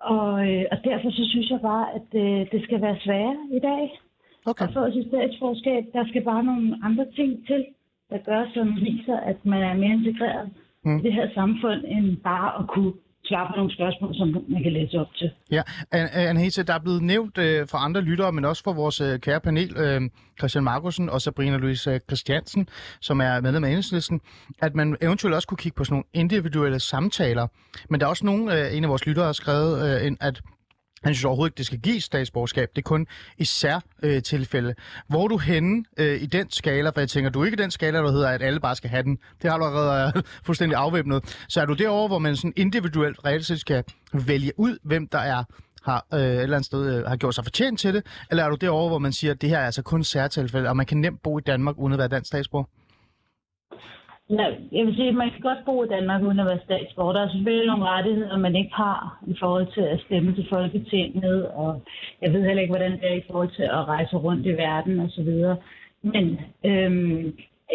Og, 0.01 0.49
øh, 0.49 0.65
og 0.71 0.77
derfor 0.83 1.09
så 1.11 1.25
synes 1.29 1.49
jeg 1.49 1.59
bare, 1.61 1.85
at 1.95 2.07
øh, 2.13 2.51
det 2.51 2.63
skal 2.63 2.81
være 2.81 2.99
sværere 2.99 3.37
i 3.51 3.59
dag 3.59 3.99
Okay. 4.45 4.65
at 4.67 4.73
få 4.73 4.91
sit 4.91 5.07
statsborgerskab. 5.07 5.83
Der 5.93 6.07
skal 6.07 6.23
bare 6.23 6.43
nogle 6.43 6.79
andre 6.83 7.05
ting 7.15 7.47
til, 7.47 7.65
der 8.09 8.17
gør, 8.17 8.45
som 8.53 8.75
viser, 8.75 9.17
at 9.17 9.45
man 9.45 9.61
er 9.63 9.73
mere 9.73 9.93
integreret 9.93 10.49
Mm. 10.83 10.91
mm. 10.91 10.99
i 10.99 11.01
det 11.01 11.13
her 11.13 11.29
samfund, 11.33 11.83
end 11.87 12.17
bare 12.17 12.59
at 12.59 12.67
kunne 12.67 12.93
svare 13.29 13.47
på 13.47 13.53
nogle 13.55 13.73
spørgsmål, 13.77 14.15
som 14.15 14.27
man 14.53 14.63
kan 14.63 14.73
læse 14.73 14.99
op 14.99 15.13
til. 15.15 15.29
Ja, 15.51 15.61
An- 15.91 16.37
der 16.67 16.73
er 16.73 16.79
blevet 16.79 17.01
nævnt 17.01 17.37
øh, 17.37 17.67
fra 17.71 17.85
andre 17.85 18.01
lyttere, 18.01 18.31
men 18.31 18.45
også 18.45 18.63
fra 18.63 18.71
vores 18.71 19.01
øh, 19.01 19.19
kære 19.19 19.39
panel, 19.39 19.77
øh, 19.77 20.01
Christian 20.39 20.63
Markusen 20.63 21.09
og 21.09 21.21
Sabrina 21.21 21.57
Louise 21.57 21.91
øh, 21.91 21.99
Christiansen, 21.99 22.67
som 23.01 23.21
er 23.21 23.41
medlem 23.41 23.63
af 23.63 23.69
Enhedslisten, 23.69 24.21
at 24.61 24.75
man 24.75 24.97
eventuelt 25.01 25.35
også 25.35 25.47
kunne 25.47 25.57
kigge 25.57 25.75
på 25.75 25.83
sådan 25.83 25.93
nogle 25.93 26.03
individuelle 26.13 26.79
samtaler. 26.79 27.47
Men 27.89 27.99
der 27.99 28.05
er 28.05 28.09
også 28.09 28.25
nogen, 28.25 28.49
øh, 28.49 28.77
en 28.77 28.83
af 28.83 28.89
vores 28.89 29.05
lyttere 29.05 29.25
har 29.25 29.33
skrevet, 29.33 30.01
øh, 30.05 30.11
at 30.19 30.41
han 31.03 31.13
synes 31.13 31.25
overhovedet 31.25 31.51
ikke, 31.51 31.57
det 31.57 31.65
skal 31.65 31.79
give 31.79 32.01
statsborgerskab. 32.01 32.69
Det 32.75 32.77
er 32.77 32.87
kun 32.87 33.07
i 33.37 33.45
sær 33.45 33.79
øh, 34.03 34.23
tilfælde. 34.23 34.75
Hvor 35.07 35.23
er 35.23 35.27
du 35.27 35.37
henne 35.37 35.83
øh, 35.97 36.21
i 36.21 36.25
den 36.25 36.51
skala? 36.51 36.89
For 36.89 36.99
jeg 37.01 37.09
tænker, 37.09 37.29
du 37.29 37.41
er 37.41 37.45
ikke 37.45 37.55
i 37.55 37.61
den 37.63 37.71
skala, 37.71 37.97
der 37.97 38.11
hedder, 38.11 38.29
at 38.29 38.41
alle 38.41 38.59
bare 38.59 38.75
skal 38.75 38.89
have 38.89 39.03
den. 39.03 39.17
Det 39.41 39.51
har 39.51 39.57
du 39.57 39.65
allerede 39.65 40.13
øh, 40.15 40.23
fuldstændig 40.45 40.77
afvæbnet. 40.77 41.43
Så 41.49 41.61
er 41.61 41.65
du 41.65 41.73
derovre, 41.73 42.07
hvor 42.07 42.19
man 42.19 42.35
sådan 42.35 42.53
individuelt 42.55 43.25
reelt 43.25 43.45
set 43.45 43.59
skal 43.59 43.83
vælge 44.13 44.51
ud, 44.57 44.77
hvem 44.83 45.07
der 45.07 45.19
er 45.19 45.43
har 45.83 46.05
øh, 46.13 46.19
et 46.19 46.41
eller 46.41 46.57
andet 46.57 46.65
sted 46.65 46.95
øh, 46.95 47.05
har 47.05 47.15
gjort 47.15 47.35
sig 47.35 47.43
fortjent 47.43 47.79
til 47.79 47.93
det? 47.93 48.05
Eller 48.29 48.43
er 48.43 48.49
du 48.49 48.55
derovre, 48.55 48.89
hvor 48.89 48.99
man 48.99 49.13
siger, 49.13 49.33
at 49.33 49.41
det 49.41 49.49
her 49.49 49.57
er 49.57 49.65
altså 49.65 49.81
kun 49.81 50.03
særtilfælde, 50.03 50.69
og 50.69 50.77
man 50.77 50.85
kan 50.85 50.97
nemt 50.97 51.23
bo 51.23 51.37
i 51.37 51.41
Danmark 51.41 51.77
uden 51.77 51.93
at 51.93 51.99
være 51.99 52.07
dansk 52.07 52.27
statsborger? 52.27 52.65
Ja, 54.29 54.45
jeg 54.71 54.85
vil 54.85 54.95
sige, 54.95 55.07
at 55.07 55.15
man 55.15 55.31
kan 55.31 55.41
godt 55.41 55.65
bo 55.65 55.83
i 55.83 55.87
Danmark 55.87 56.21
uden 56.23 56.39
at 56.39 56.45
være 56.45 56.59
statsborger. 56.65 57.13
Der 57.13 57.21
er 57.21 57.29
selvfølgelig 57.31 57.67
nogle 57.67 57.85
rettigheder, 57.85 58.37
man 58.37 58.55
ikke 58.55 58.73
har 58.73 59.23
i 59.27 59.35
forhold 59.39 59.67
til 59.73 59.81
at 59.81 60.01
stemme 60.05 60.35
til 60.35 60.45
Folketinget, 60.49 61.47
og 61.47 61.81
jeg 62.21 62.33
ved 62.33 62.45
heller 62.45 62.61
ikke, 62.61 62.71
hvordan 62.71 62.91
det 62.91 63.11
er 63.11 63.15
i 63.15 63.23
forhold 63.27 63.51
til 63.55 63.63
at 63.63 63.87
rejse 63.93 64.15
rundt 64.17 64.45
i 64.45 64.49
verden 64.49 64.99
osv. 64.99 65.29
Men 66.13 66.39
øhm, 66.65 67.33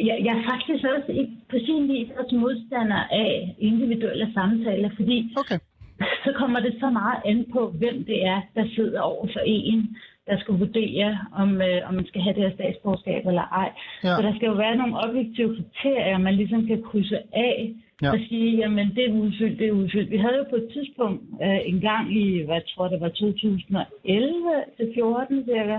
jeg, 0.09 0.17
jeg 0.27 0.33
er 0.39 0.45
faktisk 0.53 0.85
også 0.97 1.13
i- 1.13 1.39
på 1.51 1.57
sin 1.67 1.89
vis 1.89 2.09
også 2.19 2.35
modstander 2.37 3.03
af 3.11 3.55
individuelle 3.59 4.33
samtaler, 4.35 4.91
fordi 4.97 5.17
Okay. 5.37 5.59
så 6.25 6.33
kommer 6.37 6.61
det 6.61 6.75
så 6.81 6.91
meget 6.91 7.19
an 7.25 7.47
på, 7.53 7.61
hvem 7.79 8.05
det 8.05 8.27
er, 8.27 8.41
der 8.55 8.65
sidder 8.75 9.01
over 9.01 9.27
for 9.33 9.41
en, 9.47 9.97
der 10.27 10.39
skal 10.39 10.55
vurdere, 10.55 11.19
om, 11.33 11.63
øh, 11.63 11.89
om 11.89 11.95
man 11.95 12.07
skal 12.07 12.21
have 12.21 12.35
det 12.35 12.43
her 12.43 12.55
statsborgerskab 12.55 13.27
eller 13.27 13.43
ej. 13.43 13.71
Ja. 14.05 14.17
Så 14.17 14.23
der 14.23 14.35
skal 14.37 14.47
jo 14.47 14.55
være 14.55 14.77
nogle 14.77 14.97
objektive 15.05 15.57
kriterier, 15.57 16.19
man 16.19 16.35
ligesom 16.35 16.67
kan 16.67 16.83
krydse 16.83 17.19
af 17.33 17.75
Ja. 18.03 18.07
ja. 18.07 18.13
og 18.13 18.19
sige, 18.29 18.57
jamen 18.57 18.95
det 18.95 19.05
er 19.05 19.13
udfyldt, 19.13 19.59
det 19.59 19.69
er 19.69 19.73
udfyldt. 19.73 20.11
Vi 20.11 20.17
havde 20.17 20.37
jo 20.37 20.45
på 20.51 20.57
et 20.57 20.69
tidspunkt 20.73 21.23
øh, 21.43 21.61
en 21.65 21.81
gang 21.81 22.17
i, 22.17 22.43
hvad 22.43 22.55
jeg 22.55 22.67
tror 22.75 22.89
det 22.89 23.01
var 23.01 23.09
2011 23.09 24.65
til 24.77 24.93
14 24.95 25.45
cirka, 25.45 25.79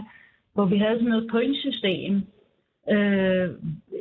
hvor 0.53 0.65
vi 0.65 0.77
havde 0.77 0.95
sådan 0.95 1.09
noget 1.09 1.27
pointsystem, 1.31 2.21
øh, 2.89 3.49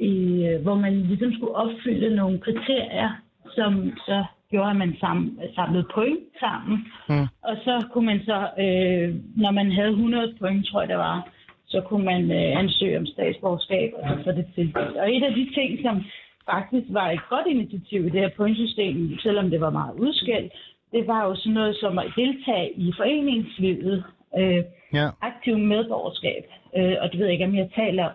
i, 0.00 0.46
øh, 0.46 0.62
hvor 0.62 0.74
man 0.74 1.00
ligesom 1.00 1.32
skulle 1.32 1.54
opfylde 1.54 2.16
nogle 2.16 2.38
kriterier, 2.38 3.10
som 3.54 3.92
så 3.96 4.24
gjorde, 4.50 4.70
at 4.70 4.76
man 4.76 4.96
sam, 5.00 5.38
samlede 5.54 5.86
point 5.94 6.20
sammen. 6.40 6.76
Mm. 7.08 7.26
Og 7.42 7.56
så 7.64 7.84
kunne 7.92 8.06
man 8.06 8.20
så, 8.24 8.38
øh, 8.64 9.14
når 9.36 9.50
man 9.50 9.72
havde 9.72 9.90
100 9.90 10.34
point, 10.40 10.66
tror 10.66 10.80
jeg 10.80 10.88
det 10.88 10.98
var, 10.98 11.28
så 11.66 11.80
kunne 11.80 12.04
man 12.04 12.22
øh, 12.30 12.58
ansøge 12.60 12.98
om 12.98 13.06
statsborgerskab 13.06 13.90
og 13.96 14.08
så 14.08 14.24
få 14.24 14.30
det 14.30 14.46
tildelt. 14.54 14.96
Og 14.96 15.14
et 15.16 15.24
af 15.24 15.34
de 15.34 15.54
ting, 15.54 15.78
som 15.82 16.04
faktisk 16.50 16.86
var 16.88 17.10
et 17.10 17.28
godt 17.28 17.46
initiativ 17.46 18.00
i 18.06 18.10
det 18.10 18.20
her 18.20 18.30
pointsystem, 18.36 19.18
selvom 19.18 19.50
det 19.50 19.60
var 19.60 19.70
meget 19.70 19.94
udskældt, 19.94 20.52
det 20.92 21.06
var 21.06 21.24
jo 21.24 21.34
sådan 21.36 21.52
noget 21.52 21.76
som 21.76 21.98
at 21.98 22.06
deltage 22.16 22.72
i 22.76 22.92
foreningslivet 22.96 24.04
øh, 24.38 24.62
Ja. 24.94 25.08
aktiv 25.22 25.58
medborgerskab, 25.58 26.44
øh, 26.76 26.96
og 27.00 27.10
det 27.10 27.18
ved 27.18 27.26
jeg 27.26 27.32
ikke, 27.32 27.44
om 27.44 27.56
jeg 27.56 27.68
taler 27.76 28.04
om. 28.04 28.12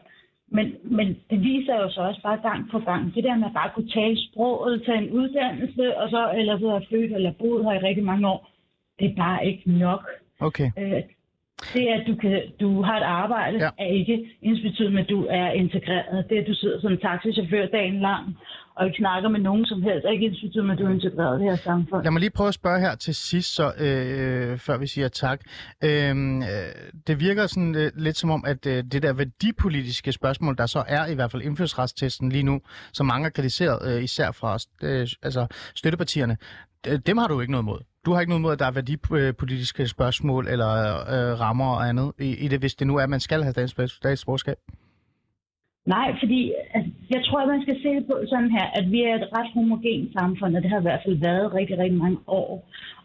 Men, 0.52 0.76
men 0.84 1.08
det 1.30 1.41
viser 1.43 1.76
jo 1.76 1.89
så 1.89 2.02
også 2.02 2.22
bare 2.22 2.39
gang 2.50 2.70
på 2.72 2.80
gang, 2.80 3.16
det 3.16 3.24
der 3.24 3.36
med 3.36 3.47
at 3.47 3.54
bare 3.54 3.72
kunne 3.76 3.89
tale 3.89 4.18
sproget, 4.28 4.84
tage 4.86 4.97
en 4.97 5.10
uddannelse, 5.12 5.97
og 5.97 6.10
så 6.10 6.32
ellers 6.38 6.60
så 6.60 6.70
er 6.70 6.82
født 6.89 7.12
eller 7.14 7.32
boet 7.32 7.66
her 7.66 7.74
i 7.74 7.86
rigtig 7.88 8.04
mange 8.04 8.28
år, 8.28 8.50
det 9.00 9.12
er 9.12 9.16
bare 9.16 9.45
ikke 9.47 9.72
nok. 9.72 10.10
Okay. 10.39 10.72
Øh, 10.78 11.02
det, 11.74 11.88
at 11.88 12.04
du, 12.08 12.16
kan, 12.16 12.41
du 12.60 12.82
har 12.82 12.97
et 12.97 13.04
arbejde, 13.04 13.58
Ja. 13.58 13.70
er 13.78 13.86
ikke 13.88 14.30
ensbetydende 14.41 14.93
med, 14.93 15.04
at 15.04 15.10
du 15.10 15.28
er 15.30 15.50
integreret. 15.52 16.30
Det, 16.30 16.36
at 16.38 16.47
du 16.47 16.54
sidder 16.54 16.82
som 16.82 16.97
taxichauffør 16.97 17.66
dagen 17.66 18.00
lang, 18.00 18.38
og 18.76 18.86
ikke 18.86 18.97
snakker 18.97 19.30
med 19.30 19.39
nogen 19.39 19.65
som 19.65 19.82
helst, 19.82 20.05
og 20.05 20.13
ikke 20.13 20.36
synes, 20.36 20.55
med, 20.55 20.72
at 20.72 20.78
du 20.80 20.86
er 20.86 20.89
integreret 20.89 21.39
i 21.39 21.43
det 21.43 21.51
her 21.51 21.57
samfund. 21.57 22.03
Lad 22.03 22.11
mig 22.11 22.20
lige 22.20 22.30
prøve 22.30 22.47
at 22.47 22.53
spørge 22.53 22.80
her 22.80 22.95
til 22.95 23.15
sidst, 23.15 23.55
så, 23.55 23.74
øh, 23.80 24.57
før 24.57 24.78
vi 24.78 24.88
siger 24.88 25.07
tak. 25.07 25.39
Øhm, 25.84 26.41
øh, 26.41 26.47
det 27.07 27.20
virker 27.20 27.47
sådan 27.47 27.76
øh, 27.76 27.91
lidt 27.95 28.17
som 28.17 28.30
om, 28.30 28.43
at 28.47 28.65
øh, 28.65 28.84
det 28.84 29.03
der 29.03 29.13
værdipolitiske 29.13 30.11
spørgsmål, 30.11 30.57
der 30.57 30.65
så 30.65 30.84
er 30.88 31.05
i 31.05 31.15
hvert 31.15 31.32
fald 31.32 31.41
indfødsretstesten 31.41 32.30
lige 32.30 32.43
nu, 32.43 32.61
som 32.93 33.05
mange 33.05 33.24
har 33.24 33.30
kritiseret, 33.30 33.95
øh, 33.95 34.03
især 34.03 34.32
fra 34.32 34.57
øh, 34.84 35.07
altså 35.24 35.47
støttepartierne, 35.76 36.38
øh, 36.88 36.99
dem 37.05 37.17
har 37.17 37.28
du 37.28 37.41
ikke 37.41 37.51
noget 37.51 37.65
mod. 37.65 37.80
Du 38.05 38.13
har 38.13 38.20
ikke 38.20 38.30
noget 38.30 38.41
mod, 38.41 38.51
at 38.51 38.59
der 38.59 38.65
er 38.65 38.72
værdipolitiske 38.72 39.88
spørgsmål 39.88 40.47
eller 40.47 40.70
øh, 40.97 41.39
rammer 41.39 41.76
og 41.76 41.89
andet 41.89 42.11
i, 42.20 42.36
i 42.36 42.47
det, 42.47 42.59
hvis 42.59 42.76
det 42.76 42.88
nu 42.88 42.95
er, 42.95 43.03
at 43.03 43.09
man 43.09 43.20
skal 43.20 43.43
have 43.43 43.53
dansk 43.53 43.76
statsborgerskab. 43.88 44.57
Nej, 45.96 46.08
fordi 46.22 46.54
altså, 46.74 46.92
jeg 47.16 47.22
tror, 47.26 47.40
at 47.42 47.48
man 47.54 47.62
skal 47.62 47.78
se 47.84 47.90
det 47.98 48.06
på 48.06 48.16
sådan 48.32 48.52
her, 48.58 48.66
at 48.80 48.86
vi 48.92 49.00
er 49.04 49.16
et 49.16 49.30
ret 49.38 49.52
homogent 49.54 50.14
samfund, 50.20 50.56
og 50.56 50.62
det 50.62 50.70
har 50.72 50.80
i 50.80 50.88
hvert 50.88 51.04
fald 51.06 51.18
været 51.30 51.54
rigtig, 51.54 51.78
rigtig 51.78 52.00
mange 52.04 52.20
år. 52.28 52.52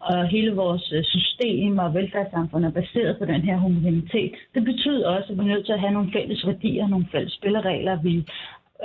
Og 0.01 0.29
hele 0.35 0.53
vores 0.63 0.93
øh, 0.97 1.05
system 1.05 1.79
og 1.79 1.95
velfærdssamfund 1.95 2.65
er 2.65 2.71
baseret 2.81 3.19
på 3.19 3.25
den 3.25 3.43
her 3.49 3.57
homogenitet. 3.57 4.33
Det 4.55 4.65
betyder 4.65 5.09
også, 5.09 5.29
at 5.33 5.39
vi 5.39 5.43
er 5.43 5.53
nødt 5.55 5.67
til 5.67 5.73
at 5.73 5.81
have 5.81 5.93
nogle 5.93 6.13
fælles 6.13 6.47
værdier, 6.47 6.87
nogle 6.89 7.07
fælles 7.13 7.33
spilleregler, 7.33 8.03
vi 8.03 8.15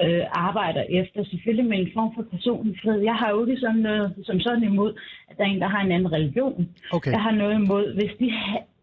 øh, 0.04 0.26
arbejder 0.32 0.84
efter. 0.89 1.24
Selvfølgelig 1.24 1.70
med 1.70 1.78
en 1.80 1.91
form 1.93 2.12
for 2.16 2.24
personlig 2.36 2.76
frihed. 2.82 3.02
Jeg 3.02 3.16
har 3.22 3.30
jo 3.30 3.45
ikke 3.45 3.60
sådan 3.60 3.84
noget 3.89 4.14
som 4.24 4.39
sådan 4.39 4.64
imod, 4.64 4.91
at 5.30 5.38
der 5.38 5.43
er 5.43 5.47
en, 5.47 5.62
der 5.62 5.68
har 5.68 5.82
en 5.82 5.91
anden 5.91 6.12
religion. 6.12 6.70
Okay. 6.91 7.12
Jeg 7.12 7.22
har 7.22 7.32
noget 7.32 7.56
imod, 7.62 7.86
hvis 7.97 8.14
de, 8.20 8.28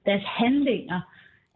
deres 0.06 0.24
handlinger 0.40 1.00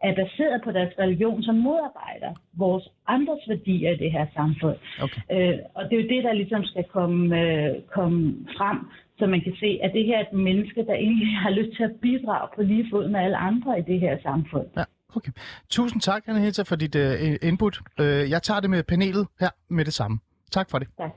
er 0.03 0.13
baseret 0.15 0.61
på 0.63 0.71
deres 0.71 0.93
religion, 0.99 1.43
som 1.43 1.55
modarbejder 1.55 2.31
vores 2.53 2.85
andres 3.07 3.43
værdier 3.47 3.91
i 3.91 3.97
det 3.97 4.11
her 4.11 4.25
samfund. 4.33 4.77
Okay. 5.05 5.21
Øh, 5.31 5.59
og 5.75 5.83
det 5.83 5.93
er 5.93 6.01
jo 6.03 6.09
det, 6.15 6.23
der 6.23 6.33
ligesom 6.33 6.63
skal 6.63 6.83
komme, 6.83 7.41
øh, 7.41 7.81
komme 7.95 8.35
frem, 8.57 8.77
så 9.19 9.27
man 9.27 9.41
kan 9.41 9.55
se, 9.59 9.79
at 9.83 9.91
det 9.93 10.05
her 10.05 10.17
er 10.17 10.21
et 10.21 10.33
menneske, 10.33 10.85
der 10.85 10.93
egentlig 10.93 11.27
har 11.45 11.49
lyst 11.49 11.75
til 11.77 11.83
at 11.83 11.95
bidrage 12.01 12.47
på 12.55 12.61
lige 12.61 12.85
fod 12.91 13.09
med 13.09 13.19
alle 13.19 13.37
andre 13.37 13.79
i 13.79 13.81
det 13.81 13.99
her 13.99 14.17
samfund. 14.23 14.67
Ja, 14.77 14.83
okay. 15.15 15.31
Tusind 15.69 16.01
tak, 16.01 16.23
Anahita, 16.27 16.61
for 16.63 16.75
dit 16.75 16.95
uh, 16.95 17.47
input. 17.49 17.75
Uh, 17.99 18.05
jeg 18.05 18.41
tager 18.43 18.59
det 18.59 18.69
med 18.69 18.83
panelet 18.83 19.27
her 19.39 19.49
med 19.69 19.85
det 19.85 19.93
samme. 19.93 20.19
Tak 20.51 20.69
for 20.71 20.79
det. 20.79 20.87
Tak. 20.97 21.11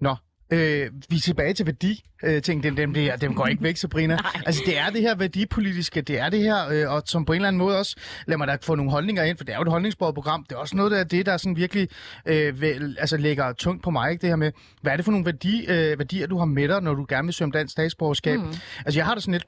Nå, 0.00 0.14
øh, 0.54 0.90
vi 1.08 1.16
er 1.16 1.20
tilbage 1.20 1.54
til 1.54 1.66
værdi. 1.66 2.04
Øh, 2.24 2.42
ting, 2.42 2.62
dem, 2.62 2.76
dem, 2.76 2.92
bliver, 2.92 3.16
dem 3.16 3.34
går 3.34 3.46
ikke 3.46 3.62
væk, 3.62 3.76
Sabrina. 3.76 4.18
altså, 4.46 4.62
det 4.66 4.78
er 4.78 4.90
det 4.90 5.00
her 5.00 5.14
værdipolitiske, 5.14 6.00
det 6.00 6.18
er 6.18 6.28
det 6.28 6.40
her, 6.40 6.68
øh, 6.68 6.92
og 6.92 7.02
som 7.06 7.24
på 7.24 7.32
en 7.32 7.36
eller 7.36 7.48
anden 7.48 7.58
måde 7.58 7.78
også, 7.78 7.96
lad 8.26 8.36
mig 8.36 8.48
da 8.48 8.56
få 8.62 8.74
nogle 8.74 8.90
holdninger 8.90 9.22
ind, 9.22 9.36
for 9.36 9.44
det 9.44 9.52
er 9.52 9.56
jo 9.56 9.62
et 9.62 9.68
holdningsbordet 9.68 10.14
program. 10.14 10.44
Det 10.48 10.54
er 10.54 10.58
også 10.58 10.76
noget 10.76 10.92
af 10.92 11.08
det, 11.08 11.26
der 11.26 11.36
sådan 11.36 11.56
virkelig 11.56 11.88
øh, 12.26 12.60
vel, 12.60 12.96
altså, 13.00 13.16
lægger 13.16 13.52
tungt 13.52 13.82
på 13.82 13.90
mig, 13.90 14.10
ikke? 14.10 14.22
det 14.22 14.28
her 14.28 14.36
med, 14.36 14.52
hvad 14.82 14.92
er 14.92 14.96
det 14.96 15.04
for 15.04 15.12
nogle 15.12 15.26
værdi, 15.26 15.66
øh, 15.68 15.98
værdier, 15.98 16.26
du 16.26 16.38
har 16.38 16.44
med 16.44 16.68
dig, 16.68 16.82
når 16.82 16.94
du 16.94 17.06
gerne 17.08 17.26
vil 17.26 17.34
søge 17.34 17.46
om 17.46 17.52
dansk 17.52 17.72
statsborgerskab? 17.72 18.40
Mm. 18.40 18.54
Altså, 18.84 18.98
jeg 18.98 19.06
har 19.06 19.14
det 19.14 19.22
sådan 19.22 19.32
lidt, 19.32 19.46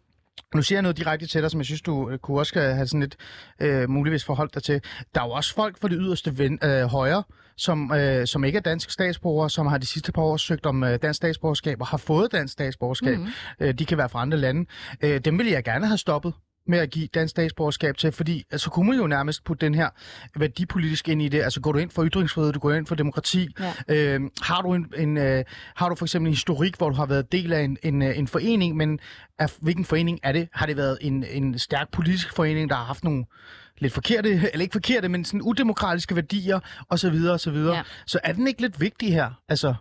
nu 0.54 0.62
siger 0.62 0.76
jeg 0.76 0.82
noget 0.82 0.96
direkte 0.96 1.26
til 1.26 1.42
dig, 1.42 1.50
som 1.50 1.61
jeg 1.61 1.66
synes, 1.66 1.82
du 1.82 2.11
øh, 2.11 2.18
kunne 2.18 2.38
også 2.38 2.61
have 2.61 2.86
sådan 2.86 3.00
lidt 3.00 3.16
øh, 3.61 3.90
muligvis 3.90 4.24
forholdt 4.24 4.54
dig 4.54 4.62
til. 4.62 4.80
Der 5.14 5.20
er 5.20 5.24
jo 5.24 5.30
også 5.30 5.54
folk 5.54 5.80
fra 5.80 5.88
det 5.88 5.98
yderste 6.00 6.38
ven, 6.38 6.59
øh, 6.64 6.82
højre, 6.82 7.22
som, 7.57 7.92
øh, 7.92 8.26
som 8.26 8.44
ikke 8.44 8.57
er 8.57 8.62
dansk 8.62 8.90
statsborger, 8.90 9.48
som 9.48 9.66
har 9.66 9.78
de 9.78 9.86
sidste 9.86 10.12
par 10.12 10.22
år 10.22 10.36
søgt 10.36 10.66
om 10.66 10.84
øh, 10.84 10.98
dansk 11.02 11.16
statsborgerskab 11.16 11.80
og 11.80 11.86
har 11.86 11.98
fået 11.98 12.32
dansk 12.32 12.52
statsborgerskab. 12.52 13.18
Mm. 13.18 13.26
Øh, 13.61 13.74
de 13.74 13.84
kan 13.84 13.98
være 13.98 14.09
fra 14.09 14.22
andre 14.22 14.38
lande. 14.38 14.66
Øh, 15.00 15.20
dem 15.20 15.38
vil 15.38 15.46
jeg 15.46 15.64
gerne 15.64 15.86
have 15.86 15.98
stoppet 15.98 16.32
med 16.68 16.78
at 16.78 16.90
give 16.90 17.07
dansk 17.07 17.30
statsborgerskab 17.30 17.96
til, 17.96 18.12
fordi 18.12 18.38
så 18.38 18.44
altså, 18.50 18.70
kunne 18.70 18.88
man 18.88 18.98
jo 18.98 19.07
nærmest 19.07 19.44
putte 19.44 19.66
den 19.66 19.74
her 19.74 19.88
værdipolitisk 20.38 21.09
ind 21.09 21.22
i 21.22 21.28
det. 21.28 21.42
Altså 21.42 21.61
går 21.61 21.72
du 21.72 21.78
ind 21.78 21.90
for 21.90 22.04
ytringsfrihed, 22.04 22.52
du 22.52 22.59
går 22.59 22.72
ind 22.72 22.86
for 22.86 22.94
demokrati. 22.94 23.48
Ja. 23.61 23.72
Øh, 23.88 24.20
har, 24.42 24.62
du 24.62 24.74
en, 24.74 24.86
en, 24.96 25.16
øh, 25.16 25.44
har 25.76 25.88
du 25.88 25.94
for 25.94 26.04
eksempel 26.04 26.28
en 26.28 26.34
historik, 26.34 26.76
hvor 26.76 26.88
du 26.88 26.94
har 26.96 27.07
været 27.07 27.32
del 27.32 27.52
af 27.52 27.61
en, 27.61 27.76
en, 27.82 28.02
øh, 28.02 28.18
en 28.18 28.28
forening, 28.28 28.76
men 28.76 28.98
af, 29.38 29.52
hvilken 29.61 29.84
forening 29.84 30.18
er 30.22 30.32
det? 30.32 30.48
Har 30.52 30.66
det 30.66 30.76
været 30.76 30.98
en, 31.00 31.24
en 31.30 31.59
stærk 31.59 31.92
politisk 31.92 32.32
forening, 32.32 32.70
der 32.70 32.76
har 32.76 32.84
haft 32.84 33.04
nogle 33.04 33.24
lidt 33.79 33.93
forkerte, 33.93 34.29
eller 34.53 34.62
ikke 34.62 34.72
forkerte, 34.72 35.09
men 35.09 35.24
sådan 35.24 35.43
udemokratiske 35.43 36.14
værdier, 36.14 36.61
og 36.89 36.99
så 36.99 37.11
videre, 37.11 37.33
og 37.33 37.41
så 37.41 37.51
videre. 37.51 37.77
Ja. 37.77 37.83
Så 38.07 38.18
er 38.24 38.33
den 38.33 38.47
ikke 38.47 38.61
lidt 38.61 38.81
vigtig 38.81 39.12
her? 39.12 39.31
Altså, 39.49 39.74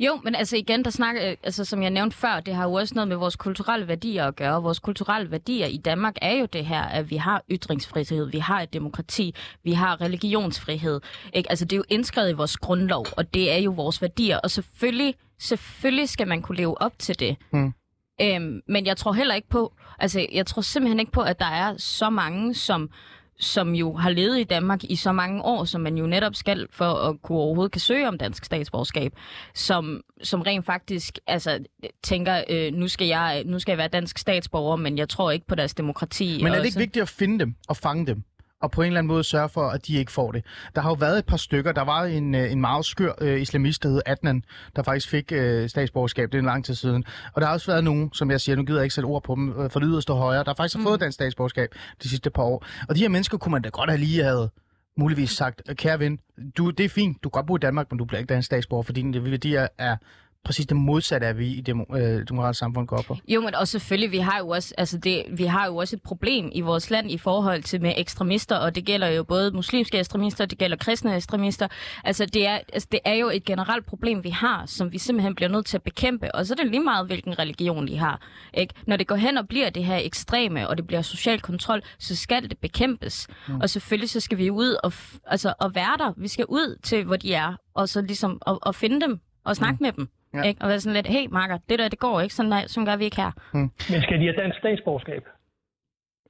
Jo, 0.00 0.20
men 0.24 0.34
altså 0.34 0.56
igen, 0.56 0.84
der 0.84 0.90
snakker, 0.90 1.30
øh, 1.30 1.36
altså 1.42 1.64
som 1.64 1.82
jeg 1.82 1.90
nævnte 1.90 2.16
før, 2.16 2.40
det 2.40 2.54
har 2.54 2.64
jo 2.64 2.72
også 2.72 2.94
noget 2.94 3.08
med 3.08 3.16
vores 3.16 3.36
kulturelle 3.36 3.88
værdier 3.88 4.26
at 4.26 4.36
gøre. 4.36 4.62
Vores 4.62 4.78
kulturelle 4.78 5.30
værdier 5.30 5.66
i 5.66 5.76
Danmark 5.76 6.14
er 6.22 6.32
jo 6.32 6.46
det 6.46 6.66
her, 6.66 6.82
at 6.82 7.10
vi 7.10 7.16
har 7.16 7.42
ytringsfrihed, 7.50 8.30
vi 8.30 8.38
har 8.38 8.60
et 8.60 8.72
demokrati, 8.72 9.34
vi 9.64 9.72
har 9.72 10.00
religionsfrihed. 10.00 11.00
Ikke? 11.32 11.50
Altså 11.50 11.64
det 11.64 11.72
er 11.72 11.76
jo 11.76 11.84
indskrevet 11.88 12.30
i 12.30 12.32
vores 12.32 12.56
grundlov, 12.56 13.06
og 13.16 13.34
det 13.34 13.52
er 13.52 13.58
jo 13.58 13.70
vores 13.70 14.02
værdier. 14.02 14.38
Og 14.38 14.50
selvfølgelig, 14.50 15.14
selvfølgelig 15.38 16.08
skal 16.08 16.28
man 16.28 16.42
kunne 16.42 16.58
leve 16.58 16.82
op 16.82 16.98
til 16.98 17.20
det. 17.20 17.36
Hmm. 17.52 17.74
Øhm, 18.20 18.60
men 18.68 18.86
jeg 18.86 18.96
tror 18.96 19.12
heller 19.12 19.34
ikke 19.34 19.48
på, 19.48 19.74
altså 19.98 20.26
jeg 20.32 20.46
tror 20.46 20.62
simpelthen 20.62 21.00
ikke 21.00 21.12
på, 21.12 21.20
at 21.20 21.38
der 21.38 21.46
er 21.46 21.74
så 21.78 22.10
mange, 22.10 22.54
som 22.54 22.90
som 23.38 23.74
jo 23.74 23.92
har 23.92 24.10
levet 24.10 24.40
i 24.40 24.44
Danmark 24.44 24.84
i 24.84 24.96
så 24.96 25.12
mange 25.12 25.42
år, 25.42 25.64
som 25.64 25.80
man 25.80 25.98
jo 25.98 26.06
netop 26.06 26.34
skal 26.34 26.66
for 26.70 26.84
at 26.84 27.22
kunne 27.22 27.38
overhovedet 27.38 27.72
kan 27.72 27.80
søge 27.80 28.08
om 28.08 28.18
dansk 28.18 28.44
statsborgerskab, 28.44 29.12
som, 29.54 30.00
som 30.22 30.42
rent 30.42 30.66
faktisk 30.66 31.18
altså, 31.26 31.58
tænker, 32.02 32.44
øh, 32.50 32.72
nu, 32.72 32.88
skal 32.88 33.06
jeg, 33.06 33.42
nu 33.46 33.58
skal 33.58 33.72
jeg 33.72 33.78
være 33.78 33.88
dansk 33.88 34.18
statsborger, 34.18 34.76
men 34.76 34.98
jeg 34.98 35.08
tror 35.08 35.30
ikke 35.30 35.46
på 35.46 35.54
deres 35.54 35.74
demokrati. 35.74 36.36
Men 36.38 36.46
er 36.46 36.50
det 36.50 36.60
og 36.60 36.66
ikke 36.66 36.78
vigtigt 36.78 37.02
at 37.02 37.08
finde 37.08 37.38
dem 37.38 37.54
og 37.68 37.76
fange 37.76 38.06
dem? 38.06 38.22
Og 38.64 38.70
på 38.70 38.82
en 38.82 38.86
eller 38.86 38.98
anden 38.98 39.08
måde 39.08 39.24
sørge 39.24 39.48
for, 39.48 39.68
at 39.68 39.86
de 39.86 39.96
ikke 39.96 40.12
får 40.12 40.32
det. 40.32 40.44
Der 40.74 40.80
har 40.80 40.90
jo 40.90 40.94
været 40.94 41.18
et 41.18 41.26
par 41.26 41.36
stykker. 41.36 41.72
Der 41.72 41.82
var 41.82 42.04
en, 42.04 42.34
øh, 42.34 42.52
en 42.52 42.60
meget 42.60 42.84
skør 42.84 43.12
øh, 43.20 43.40
islamist, 43.40 43.82
der 43.82 43.88
hed 43.88 44.00
Adnan, 44.06 44.44
der 44.76 44.82
faktisk 44.82 45.08
fik 45.08 45.32
øh, 45.32 45.68
statsborgerskab. 45.68 46.32
Det 46.32 46.34
er 46.34 46.38
en 46.38 46.46
lang 46.46 46.64
tid 46.64 46.74
siden. 46.74 47.04
Og 47.32 47.40
der 47.40 47.46
har 47.46 47.54
også 47.54 47.66
været 47.66 47.84
nogen, 47.84 48.12
som 48.12 48.30
jeg 48.30 48.40
siger, 48.40 48.56
nu 48.56 48.64
gider 48.64 48.78
jeg 48.78 48.84
ikke 48.84 48.94
sætte 48.94 49.06
ord 49.06 49.22
på 49.22 49.34
dem, 49.34 49.60
øh, 49.60 49.70
for 49.70 49.80
det 49.80 49.88
yderste 49.92 50.12
højre, 50.12 50.44
der 50.44 50.54
faktisk 50.56 50.76
har 50.76 50.82
fået 50.82 51.00
mm. 51.00 51.00
dansk 51.00 51.14
statsborgerskab 51.14 51.68
de 52.02 52.08
sidste 52.08 52.30
par 52.30 52.42
år. 52.42 52.66
Og 52.88 52.94
de 52.94 53.00
her 53.00 53.08
mennesker 53.08 53.38
kunne 53.38 53.52
man 53.52 53.62
da 53.62 53.68
godt 53.68 53.90
have 53.90 54.00
lige 54.00 54.22
have 54.22 54.48
muligvis 54.96 55.30
sagt, 55.30 55.62
kære 55.76 55.98
ven, 55.98 56.18
du, 56.56 56.70
det 56.70 56.84
er 56.84 56.88
fint, 56.88 57.24
du 57.24 57.28
kan 57.28 57.38
godt 57.38 57.46
bo 57.46 57.56
i 57.56 57.58
Danmark, 57.58 57.86
men 57.90 57.98
du 57.98 58.04
bliver 58.04 58.18
ikke 58.18 58.34
dansk 58.34 58.46
statsborger, 58.46 58.82
fordi 58.82 59.00
dine 59.00 59.30
værdier 59.30 59.68
er 59.78 59.96
præcis 60.44 60.66
det 60.66 60.76
modsatte 60.76 61.26
af, 61.26 61.38
vi 61.38 61.48
i 61.48 61.60
det 61.60 61.74
øh, 61.96 62.28
demokratiske 62.28 62.58
samfund 62.58 62.86
går 62.86 62.96
op 62.96 63.04
på. 63.04 63.16
Jo, 63.28 63.40
men 63.40 63.54
også 63.54 63.72
selvfølgelig, 63.72 64.12
vi 64.12 64.18
har 64.18 64.38
jo 64.38 64.48
også, 64.48 64.74
altså 64.78 64.98
det, 64.98 65.24
vi 65.30 65.44
har 65.44 65.66
jo 65.66 65.76
også 65.76 65.96
et 65.96 66.02
problem 66.02 66.50
i 66.52 66.60
vores 66.60 66.90
land 66.90 67.10
i 67.10 67.18
forhold 67.18 67.62
til 67.62 67.82
med 67.82 67.94
ekstremister, 67.96 68.56
og 68.56 68.74
det 68.74 68.84
gælder 68.84 69.08
jo 69.08 69.24
både 69.24 69.50
muslimske 69.50 69.98
ekstremister, 69.98 70.46
det 70.46 70.58
gælder 70.58 70.76
kristne 70.76 71.16
ekstremister. 71.16 71.68
Altså 72.04 72.26
det 72.26 72.46
er, 72.46 72.58
altså 72.72 72.88
det 72.92 73.00
er 73.04 73.14
jo 73.14 73.28
et 73.28 73.44
generelt 73.44 73.86
problem, 73.86 74.24
vi 74.24 74.30
har, 74.30 74.66
som 74.66 74.92
vi 74.92 74.98
simpelthen 74.98 75.34
bliver 75.34 75.48
nødt 75.48 75.66
til 75.66 75.76
at 75.76 75.82
bekæmpe, 75.82 76.34
og 76.34 76.46
så 76.46 76.54
er 76.54 76.56
det 76.56 76.70
lige 76.70 76.84
meget, 76.84 77.06
hvilken 77.06 77.38
religion 77.38 77.88
de 77.88 77.98
har. 77.98 78.20
Ikke? 78.54 78.74
Når 78.86 78.96
det 78.96 79.06
går 79.06 79.16
hen 79.16 79.38
og 79.38 79.48
bliver 79.48 79.70
det 79.70 79.84
her 79.84 79.96
ekstreme, 80.02 80.68
og 80.68 80.76
det 80.76 80.86
bliver 80.86 81.02
social 81.02 81.40
kontrol, 81.40 81.82
så 81.98 82.16
skal 82.16 82.50
det 82.50 82.58
bekæmpes. 82.58 83.28
Mm. 83.48 83.60
Og 83.60 83.70
selvfølgelig 83.70 84.10
så 84.10 84.20
skal 84.20 84.38
vi 84.38 84.50
ud 84.50 84.76
og, 84.84 84.92
altså, 85.26 85.54
og 85.60 85.74
være 85.74 85.96
der. 85.98 86.12
Vi 86.16 86.28
skal 86.28 86.46
ud 86.48 86.78
til, 86.82 87.04
hvor 87.04 87.16
de 87.16 87.34
er, 87.34 87.54
og 87.74 87.88
så 87.88 88.02
ligesom 88.02 88.38
og, 88.40 88.58
og 88.62 88.74
finde 88.74 89.00
dem 89.00 89.20
og 89.44 89.56
snakke 89.56 89.76
mm. 89.80 89.82
med 89.82 89.92
dem. 89.92 90.08
Ja. 90.34 90.42
Ikke? 90.42 90.62
Og 90.62 90.68
være 90.68 90.80
sådan 90.80 90.94
lidt, 90.94 91.06
hey 91.06 91.26
Marker, 91.30 91.58
det 91.68 91.78
der, 91.78 91.88
det 91.88 91.98
går 91.98 92.20
ikke, 92.20 92.34
sådan, 92.34 92.52
der, 92.52 92.66
sådan 92.66 92.86
gør 92.86 92.96
vi 92.96 93.04
ikke 93.04 93.16
her. 93.16 93.30
Hmm. 93.52 93.70
Men 93.90 94.02
skal 94.02 94.20
de 94.20 94.24
have 94.24 94.36
dansk 94.42 94.58
statsborgerskab? 94.58 95.22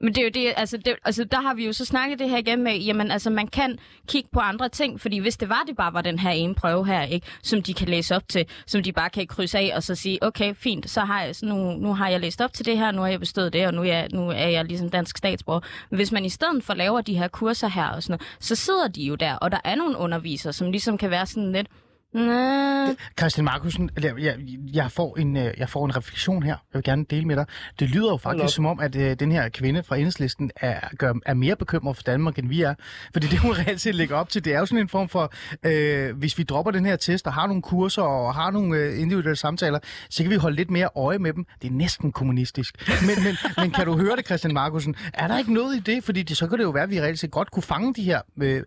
Men 0.01 0.15
det 0.15 0.19
er 0.19 0.25
jo 0.25 0.31
det, 0.35 0.53
altså, 0.57 0.77
det, 0.77 0.95
altså 1.05 1.25
der 1.25 1.41
har 1.41 1.55
vi 1.55 1.67
jo 1.67 1.73
så 1.73 1.85
snakket 1.85 2.19
det 2.19 2.31
her 2.31 2.39
igen 2.39 2.63
med, 2.63 2.79
jamen 2.79 3.11
altså 3.11 3.31
man 3.31 3.47
kan 3.47 3.79
kigge 4.09 4.29
på 4.33 4.41
andre 4.41 4.69
ting, 4.69 5.01
fordi 5.01 5.19
hvis 5.19 5.37
det 5.37 5.49
var, 5.49 5.63
det 5.67 5.77
bare 5.77 5.93
var 5.93 6.03
den 6.03 6.19
her 6.19 6.31
ene 6.31 6.55
prøve 6.55 6.87
her, 6.87 7.03
ikke, 7.03 7.27
som 7.43 7.63
de 7.63 7.75
kan 7.75 7.89
læse 7.89 8.17
op 8.17 8.29
til, 8.29 8.47
som 8.67 8.83
de 8.83 8.93
bare 8.93 9.11
kan 9.11 9.27
krydse 9.27 9.59
af 9.59 9.73
og 9.77 9.83
så 9.83 9.95
sige, 9.95 10.19
okay, 10.23 10.55
fint, 10.55 10.91
så 10.91 11.01
har 11.01 11.23
jeg, 11.23 11.37
så 11.37 11.47
nu, 11.47 11.73
nu 11.73 11.95
har 11.95 12.09
jeg 12.09 12.21
læst 12.21 12.41
op 12.41 12.53
til 12.53 12.67
det 12.67 12.79
her, 12.79 12.91
nu 12.91 13.01
har 13.01 13.09
jeg 13.09 13.21
bestået 13.21 13.53
det, 13.53 13.67
og 13.67 13.75
nu 13.75 13.81
er 13.81 13.85
jeg, 13.85 14.09
nu 14.13 14.29
er 14.29 14.49
jeg 14.49 14.65
ligesom 14.65 14.91
dansk 14.91 15.19
statsborger. 15.19 15.61
Men 15.91 15.97
hvis 15.97 16.13
man 16.13 16.25
i 16.25 16.29
stedet 16.29 16.65
for 16.65 16.75
laver 16.75 17.01
de 17.01 17.19
her 17.19 17.29
kurser 17.29 17.69
her 17.69 17.89
og 17.89 18.03
sådan 18.03 18.13
noget, 18.13 18.37
så 18.41 18.55
sidder 18.57 18.89
de 18.89 19.03
jo 19.03 19.15
der, 19.15 19.35
og 19.35 19.53
der 19.53 19.61
er 19.65 19.75
nogle 19.75 19.97
undervisere, 19.97 20.53
som 20.53 20.71
ligesom 20.71 20.99
kan 20.99 21.11
være 21.11 21.27
sådan 21.27 21.53
lidt, 21.53 21.67
Næh. 22.15 22.95
Christian 23.19 23.45
Markusen, 23.45 23.91
jeg, 24.03 24.19
jeg, 24.19 24.37
jeg, 24.75 24.91
får 24.91 25.17
en, 25.19 25.37
øh, 25.37 25.55
jeg 25.59 25.69
får 25.69 25.85
en 25.85 25.97
refleksion 25.97 26.43
her, 26.43 26.51
jeg 26.51 26.79
vil 26.79 26.83
gerne 26.83 27.05
dele 27.11 27.27
med 27.27 27.37
dig. 27.37 27.47
Det 27.79 27.91
lyder 27.91 28.11
jo 28.11 28.17
faktisk 28.17 28.45
op. 28.45 28.51
som 28.51 28.67
om, 28.67 28.81
at 28.81 28.97
øh, 28.97 29.17
den 29.21 29.33
her 29.33 29.49
kvinde 29.49 29.83
fra 29.83 29.97
enhedslisten 29.97 30.51
er, 30.57 30.81
gør, 30.99 31.12
er 31.27 31.35
mere 31.35 31.57
bekymret 31.57 31.97
for 31.97 32.03
Danmark, 32.03 32.39
end 32.39 32.49
vi 32.49 32.62
er. 32.62 32.75
Fordi 33.12 33.27
det, 33.27 33.39
hun 33.39 33.53
reelt 33.59 33.81
set 33.81 33.95
lægger 33.95 34.17
op 34.17 34.29
til, 34.29 34.45
det 34.45 34.55
er 34.55 34.59
jo 34.59 34.67
sådan 34.67 34.79
en 34.81 34.89
form 34.89 35.09
for, 35.09 35.33
øh, 35.65 36.17
hvis 36.17 36.39
vi 36.39 36.43
dropper 36.43 36.73
den 36.73 36.87
her 36.87 36.97
test 36.97 37.27
og 37.27 37.33
har 37.33 37.47
nogle 37.47 37.62
kurser 37.62 38.03
og 38.03 38.35
har 38.35 38.51
nogle 38.51 38.77
øh, 38.77 39.01
individuelle 39.01 39.37
samtaler, 39.37 39.79
så 40.11 40.23
kan 40.23 40.31
vi 40.31 40.37
holde 40.37 40.57
lidt 40.57 40.71
mere 40.71 40.89
øje 40.97 41.19
med 41.19 41.33
dem. 41.33 41.47
Det 41.62 41.69
er 41.69 41.75
næsten 41.75 42.12
kommunistisk. 42.12 42.89
Men, 42.89 43.25
men, 43.25 43.37
men 43.59 43.71
kan 43.71 43.87
du 43.87 43.97
høre 43.97 44.17
det, 44.17 44.27
Christian 44.27 44.55
Markusen? 44.55 44.95
Er 45.15 45.29
der 45.29 45.39
ikke 45.39 45.53
noget 45.53 45.77
i 45.77 45.81
det? 45.81 46.05
Fordi 46.05 46.23
det, 46.23 46.37
så 46.37 46.47
kan 46.47 46.59
det 46.59 46.65
jo 46.65 46.71
være, 46.71 46.83
at 46.83 46.91
vi 46.91 47.01
reelt 47.01 47.19
set 47.19 47.31
godt 47.31 47.51
kunne 47.51 47.62
fange 47.62 47.95
de 47.95 48.03
her 48.03 48.21
øh, 48.43 48.62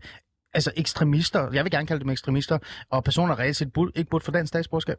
altså 0.58 0.72
ekstremister, 0.84 1.41
jeg 1.55 1.64
vil 1.64 1.72
gerne 1.76 1.88
kalde 1.88 2.03
dem 2.03 2.10
ekstremister, 2.18 2.58
og 2.93 3.03
personer 3.03 3.39
reelt 3.41 3.55
set 3.55 3.74
burde, 3.74 3.91
ikke 3.95 4.10
burde 4.12 4.26
få 4.26 4.32
dansk 4.32 4.49
statsborgerskab. 4.53 4.97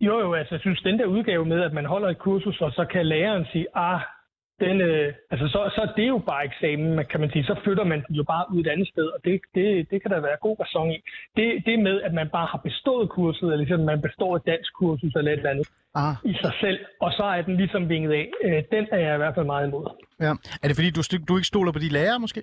Jo, 0.00 0.14
jo, 0.24 0.34
altså 0.34 0.54
jeg 0.54 0.60
synes, 0.60 0.80
den 0.88 0.98
der 0.98 1.06
udgave 1.06 1.44
med, 1.52 1.60
at 1.68 1.72
man 1.72 1.84
holder 1.94 2.08
et 2.08 2.18
kursus, 2.18 2.60
og 2.60 2.72
så 2.72 2.84
kan 2.92 3.06
læreren 3.06 3.44
sige, 3.52 3.66
ah, 3.74 4.00
den, 4.60 4.80
øh, 4.80 5.12
altså 5.32 5.46
så, 5.54 5.60
så 5.74 5.80
er 5.86 5.92
det 6.00 6.08
jo 6.08 6.18
bare 6.30 6.44
eksamen, 6.44 7.04
kan 7.10 7.20
man 7.20 7.30
sige. 7.30 7.44
Så 7.44 7.54
flytter 7.64 7.84
man 7.84 8.00
den 8.06 8.14
jo 8.20 8.24
bare 8.24 8.44
ud 8.52 8.60
et 8.60 8.66
andet 8.74 8.88
sted, 8.88 9.06
og 9.14 9.20
det, 9.24 9.40
det, 9.54 9.90
det 9.90 10.02
kan 10.02 10.10
der 10.10 10.20
være 10.20 10.36
god 10.46 10.56
ræson 10.60 10.90
i. 10.96 10.98
Det, 11.36 11.46
det 11.66 11.78
med, 11.78 11.96
at 12.02 12.12
man 12.20 12.28
bare 12.36 12.48
har 12.52 12.60
bestået 12.68 13.08
kurset, 13.10 13.42
eller 13.42 13.56
ligesom 13.56 13.80
man 13.80 14.00
består 14.02 14.36
et 14.36 14.42
dansk 14.46 14.70
kursus 14.80 15.12
eller 15.18 15.32
et 15.32 15.36
eller 15.36 15.50
andet 15.50 15.68
Ah. 15.94 16.14
i 16.24 16.34
sig 16.42 16.52
selv, 16.60 16.78
og 17.00 17.12
så 17.12 17.24
er 17.36 17.42
den 17.42 17.56
ligesom 17.56 17.88
vinget 17.88 18.12
af. 18.12 18.26
Øh, 18.44 18.62
den 18.74 18.86
er 18.92 18.98
jeg 19.06 19.14
i 19.14 19.16
hvert 19.16 19.34
fald 19.34 19.46
meget 19.46 19.66
imod. 19.68 19.86
Ja. 20.20 20.32
Er 20.62 20.66
det 20.68 20.76
fordi, 20.76 20.90
du, 20.90 21.02
du 21.28 21.36
ikke 21.36 21.46
stoler 21.46 21.72
på 21.72 21.78
de 21.78 21.88
lærere, 21.88 22.18
måske? 22.20 22.40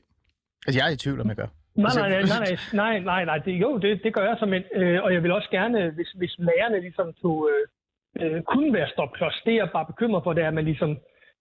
Altså, 0.67 0.79
jeg 0.79 0.87
er 0.89 0.93
i 0.93 0.97
tvivl, 0.97 1.21
om 1.21 1.27
jeg 1.27 1.35
gør. 1.35 1.47
Nej, 1.75 1.85
Altså, 1.85 1.99
nej, 1.99 2.09
nej, 2.09 2.21
nej, 2.21 2.57
nej, 2.73 2.99
nej, 2.99 2.99
nej, 2.99 3.25
nej 3.25 3.37
det, 3.45 3.51
jo, 3.51 3.77
det, 3.77 4.03
det 4.03 4.13
gør 4.13 4.25
jeg 4.29 4.35
som 4.39 4.53
en, 4.53 4.63
øh, 4.75 5.03
og 5.03 5.13
jeg 5.13 5.23
vil 5.23 5.31
også 5.31 5.49
gerne, 5.51 5.89
hvis, 5.97 6.09
hvis 6.19 6.35
lærerne 6.37 6.79
ligesom 6.81 7.13
tog, 7.21 7.49
øh, 8.21 8.41
kunne 8.41 8.73
være 8.73 8.89
stopklods, 8.95 9.41
det 9.45 9.53
jeg 9.55 9.61
er 9.67 9.71
bare 9.77 9.85
bekymret 9.85 10.23
for, 10.23 10.33
det 10.33 10.43
er, 10.43 10.47
at 10.47 10.53
man 10.53 10.65
ligesom 10.65 10.97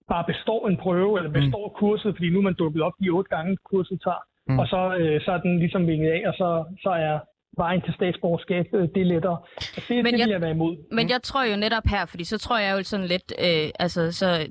bare 0.08 0.24
består 0.32 0.68
en 0.68 0.76
prøve, 0.76 1.18
eller 1.18 1.30
består 1.40 1.68
mm. 1.68 1.74
kurset, 1.80 2.14
fordi 2.16 2.28
nu 2.30 2.38
er 2.38 2.42
man 2.42 2.54
dukket 2.54 2.82
op 2.82 2.92
de 3.02 3.08
otte 3.08 3.36
gange, 3.36 3.56
kurset 3.64 4.00
tager, 4.04 4.22
Mm. 4.46 4.52
mm. 4.52 4.58
og 4.58 4.66
så, 4.66 4.96
øh, 5.00 5.20
så 5.24 5.32
er 5.32 5.38
den 5.38 5.58
ligesom 5.58 5.86
vinget 5.86 6.10
af, 6.10 6.22
og 6.28 6.34
så, 6.34 6.64
så 6.82 6.90
er 6.90 7.18
vejen 7.56 7.80
til 7.82 7.94
statsborgerskab, 7.94 8.66
øh, 8.74 8.88
det 8.94 9.00
er 9.00 9.04
lettere. 9.04 9.38
Og 9.76 9.82
det, 9.88 9.90
Men 9.90 10.04
det 10.04 10.12
vil 10.12 10.20
jeg- 10.20 10.28
jeg 10.30 10.40
være 10.40 10.50
imod. 10.50 10.76
Men 10.92 11.10
jeg 11.10 11.22
tror 11.22 11.44
jo 11.50 11.56
netop 11.56 11.82
her, 11.86 12.06
fordi 12.06 12.24
så 12.24 12.38
tror 12.38 12.58
jeg 12.58 12.78
jo 12.78 12.82
sådan 12.82 13.06
lidt, 13.06 13.32
øh, 13.46 13.70
altså 13.78 14.12
så, 14.12 14.46